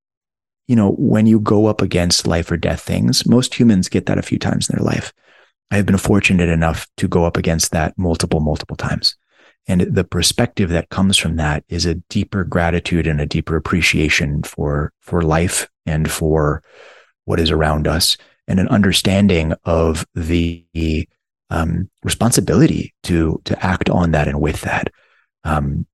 you 0.67 0.75
know 0.75 0.91
when 0.91 1.27
you 1.27 1.39
go 1.39 1.65
up 1.65 1.81
against 1.81 2.27
life 2.27 2.49
or 2.51 2.57
death 2.57 2.81
things 2.81 3.25
most 3.25 3.55
humans 3.55 3.89
get 3.89 4.05
that 4.05 4.17
a 4.17 4.23
few 4.23 4.39
times 4.39 4.69
in 4.69 4.75
their 4.75 4.85
life. 4.85 5.13
I 5.71 5.77
have 5.77 5.85
been 5.85 5.97
fortunate 5.97 6.49
enough 6.49 6.87
to 6.97 7.07
go 7.07 7.23
up 7.25 7.37
against 7.37 7.71
that 7.71 7.97
multiple 7.97 8.41
multiple 8.41 8.75
times. 8.75 9.15
And 9.67 9.81
the 9.81 10.03
perspective 10.03 10.69
that 10.69 10.89
comes 10.89 11.17
from 11.17 11.35
that 11.37 11.63
is 11.69 11.85
a 11.85 11.95
deeper 12.09 12.43
gratitude 12.43 13.07
and 13.07 13.21
a 13.21 13.25
deeper 13.25 13.55
appreciation 13.55 14.43
for 14.43 14.91
for 15.01 15.21
life 15.21 15.69
and 15.85 16.11
for 16.11 16.63
what 17.25 17.39
is 17.39 17.51
around 17.51 17.87
us 17.87 18.17
and 18.47 18.59
an 18.59 18.67
understanding 18.69 19.53
of 19.63 20.05
the 20.15 20.65
um, 21.51 21.89
responsibility 22.03 22.95
to 23.03 23.39
to 23.45 23.63
act 23.63 23.89
on 23.89 24.11
that 24.11 24.27
and 24.27 24.41
with 24.41 24.61
that. 24.61 24.91
Um, 25.43 25.85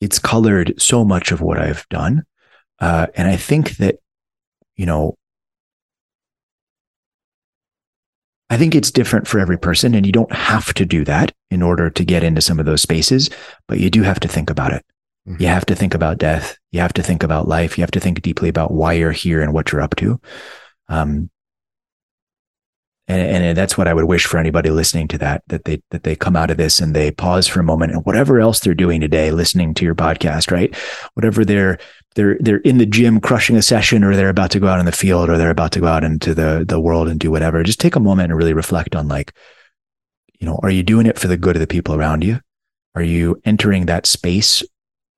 it's 0.00 0.18
colored 0.18 0.74
so 0.80 1.04
much 1.04 1.30
of 1.30 1.40
what 1.40 1.58
I've 1.58 1.86
done, 1.90 2.24
uh, 2.80 3.06
and 3.14 3.28
I 3.28 3.36
think 3.36 3.76
that 3.76 3.96
you 4.76 4.86
know. 4.86 5.16
I 8.50 8.58
think 8.58 8.74
it's 8.74 8.90
different 8.90 9.26
for 9.26 9.40
every 9.40 9.58
person, 9.58 9.94
and 9.94 10.04
you 10.04 10.12
don't 10.12 10.32
have 10.32 10.74
to 10.74 10.84
do 10.84 11.04
that 11.04 11.32
in 11.50 11.62
order 11.62 11.90
to 11.90 12.04
get 12.04 12.22
into 12.22 12.42
some 12.42 12.60
of 12.60 12.66
those 12.66 12.82
spaces, 12.82 13.30
but 13.66 13.80
you 13.80 13.90
do 13.90 14.02
have 14.02 14.20
to 14.20 14.28
think 14.28 14.50
about 14.50 14.72
it. 14.72 14.84
Mm-hmm. 15.26 15.42
You 15.42 15.48
have 15.48 15.64
to 15.66 15.74
think 15.74 15.94
about 15.94 16.18
death. 16.18 16.56
You 16.70 16.80
have 16.80 16.92
to 16.94 17.02
think 17.02 17.22
about 17.22 17.48
life. 17.48 17.76
You 17.78 17.82
have 17.82 17.90
to 17.92 18.00
think 18.00 18.20
deeply 18.22 18.48
about 18.48 18.70
why 18.70 18.92
you're 18.92 19.12
here 19.12 19.40
and 19.40 19.52
what 19.52 19.72
you're 19.72 19.80
up 19.80 19.96
to. 19.96 20.20
Um, 20.88 21.30
and, 23.06 23.44
and 23.44 23.56
that's 23.58 23.76
what 23.76 23.86
I 23.86 23.92
would 23.92 24.06
wish 24.06 24.24
for 24.24 24.38
anybody 24.38 24.70
listening 24.70 25.08
to 25.08 25.18
that, 25.18 25.42
that 25.48 25.64
they, 25.64 25.82
that 25.90 26.04
they 26.04 26.16
come 26.16 26.36
out 26.36 26.50
of 26.50 26.56
this 26.56 26.80
and 26.80 26.94
they 26.94 27.10
pause 27.10 27.46
for 27.46 27.60
a 27.60 27.64
moment 27.64 27.92
and 27.92 28.04
whatever 28.06 28.40
else 28.40 28.60
they're 28.60 28.74
doing 28.74 29.00
today, 29.00 29.30
listening 29.30 29.74
to 29.74 29.84
your 29.84 29.94
podcast, 29.94 30.50
right? 30.50 30.74
Whatever 31.12 31.44
they're, 31.44 31.78
they're, 32.14 32.38
they're 32.40 32.58
in 32.58 32.78
the 32.78 32.86
gym 32.86 33.20
crushing 33.20 33.56
a 33.56 33.62
session 33.62 34.04
or 34.04 34.16
they're 34.16 34.30
about 34.30 34.50
to 34.52 34.60
go 34.60 34.68
out 34.68 34.80
in 34.80 34.86
the 34.86 34.92
field 34.92 35.28
or 35.28 35.36
they're 35.36 35.50
about 35.50 35.72
to 35.72 35.80
go 35.80 35.86
out 35.86 36.02
into 36.02 36.34
the, 36.34 36.64
the 36.66 36.80
world 36.80 37.08
and 37.08 37.20
do 37.20 37.30
whatever. 37.30 37.62
Just 37.62 37.80
take 37.80 37.94
a 37.94 38.00
moment 38.00 38.30
and 38.30 38.38
really 38.38 38.54
reflect 38.54 38.96
on 38.96 39.06
like, 39.06 39.34
you 40.40 40.46
know, 40.46 40.58
are 40.62 40.70
you 40.70 40.82
doing 40.82 41.04
it 41.06 41.18
for 41.18 41.28
the 41.28 41.36
good 41.36 41.56
of 41.56 41.60
the 41.60 41.66
people 41.66 41.94
around 41.94 42.24
you? 42.24 42.40
Are 42.94 43.02
you 43.02 43.38
entering 43.44 43.84
that 43.86 44.06
space 44.06 44.62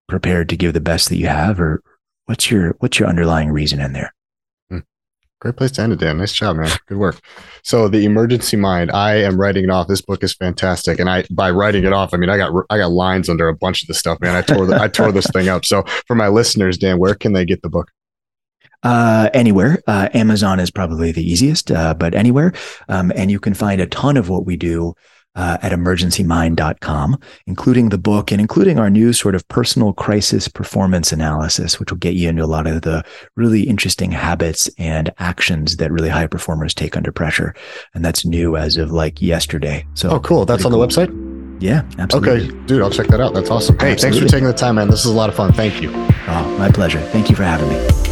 prepared 0.08 0.48
to 0.48 0.56
give 0.56 0.72
the 0.72 0.80
best 0.80 1.08
that 1.10 1.18
you 1.18 1.28
have 1.28 1.60
or 1.60 1.82
what's 2.24 2.50
your, 2.50 2.74
what's 2.80 2.98
your 2.98 3.08
underlying 3.08 3.52
reason 3.52 3.80
in 3.80 3.92
there? 3.92 4.12
Great 5.40 5.56
place 5.56 5.70
to 5.72 5.82
end 5.82 5.92
it, 5.92 6.00
Dan. 6.00 6.16
Nice 6.16 6.32
job, 6.32 6.56
man. 6.56 6.70
Good 6.86 6.96
work. 6.96 7.20
So 7.62 7.88
the 7.88 8.06
emergency 8.06 8.56
mind, 8.56 8.90
I 8.90 9.16
am 9.16 9.38
writing 9.38 9.64
it 9.64 9.70
off. 9.70 9.86
This 9.86 10.00
book 10.00 10.24
is 10.24 10.32
fantastic, 10.32 10.98
and 10.98 11.10
I 11.10 11.24
by 11.30 11.50
writing 11.50 11.84
it 11.84 11.92
off, 11.92 12.14
I 12.14 12.16
mean 12.16 12.30
I 12.30 12.38
got 12.38 12.52
I 12.70 12.78
got 12.78 12.90
lines 12.90 13.28
under 13.28 13.48
a 13.48 13.54
bunch 13.54 13.82
of 13.82 13.88
the 13.88 13.94
stuff, 13.94 14.18
man. 14.20 14.34
I 14.34 14.40
tore 14.40 14.64
the, 14.64 14.80
I 14.80 14.88
tore 14.88 15.12
this 15.12 15.26
thing 15.32 15.48
up. 15.48 15.66
So 15.66 15.82
for 16.06 16.14
my 16.14 16.28
listeners, 16.28 16.78
Dan, 16.78 16.98
where 16.98 17.14
can 17.14 17.34
they 17.34 17.44
get 17.44 17.60
the 17.60 17.68
book? 17.68 17.90
Uh, 18.82 19.28
anywhere. 19.34 19.82
Uh, 19.86 20.08
Amazon 20.14 20.60
is 20.60 20.70
probably 20.70 21.12
the 21.12 21.28
easiest, 21.28 21.70
uh, 21.70 21.92
but 21.92 22.14
anywhere. 22.14 22.52
Um, 22.88 23.12
and 23.16 23.30
you 23.30 23.40
can 23.40 23.52
find 23.52 23.80
a 23.80 23.86
ton 23.86 24.16
of 24.16 24.28
what 24.28 24.46
we 24.46 24.56
do 24.56 24.94
uh, 25.36 25.58
at 25.62 25.72
emergencymind.com, 25.72 27.18
including 27.46 27.90
the 27.90 27.98
book 27.98 28.32
and 28.32 28.40
including 28.40 28.78
our 28.78 28.90
new 28.90 29.12
sort 29.12 29.34
of 29.34 29.46
personal 29.48 29.92
crisis 29.92 30.48
performance 30.48 31.12
analysis, 31.12 31.78
which 31.78 31.92
will 31.92 31.98
get 31.98 32.14
you 32.14 32.28
into 32.28 32.42
a 32.42 32.46
lot 32.46 32.66
of 32.66 32.82
the 32.82 33.04
really 33.36 33.62
interesting 33.62 34.10
habits 34.10 34.68
and 34.78 35.12
actions 35.18 35.76
that 35.76 35.92
really 35.92 36.08
high 36.08 36.26
performers 36.26 36.74
take 36.74 36.96
under 36.96 37.12
pressure. 37.12 37.54
And 37.94 38.04
that's 38.04 38.24
new 38.24 38.56
as 38.56 38.76
of 38.76 38.90
like 38.90 39.22
yesterday. 39.22 39.86
So, 39.94 40.10
oh, 40.10 40.20
cool. 40.20 40.44
That's 40.44 40.64
on 40.64 40.72
cool. 40.72 40.80
the 40.80 40.86
website? 40.86 41.36
Yeah, 41.60 41.82
absolutely. 41.98 42.48
Okay, 42.48 42.66
dude, 42.66 42.82
I'll 42.82 42.90
check 42.90 43.06
that 43.08 43.20
out. 43.20 43.32
That's 43.32 43.50
awesome. 43.50 43.78
Hey, 43.78 43.92
absolutely. 43.92 44.20
thanks 44.20 44.32
for 44.32 44.36
taking 44.36 44.46
the 44.48 44.52
time, 44.52 44.74
man. 44.74 44.88
This 44.88 45.00
is 45.00 45.06
a 45.06 45.14
lot 45.14 45.30
of 45.30 45.36
fun. 45.36 45.52
Thank 45.52 45.80
you. 45.80 45.90
Oh, 46.28 46.56
my 46.58 46.70
pleasure. 46.70 47.00
Thank 47.00 47.30
you 47.30 47.36
for 47.36 47.44
having 47.44 47.68
me. 47.68 48.05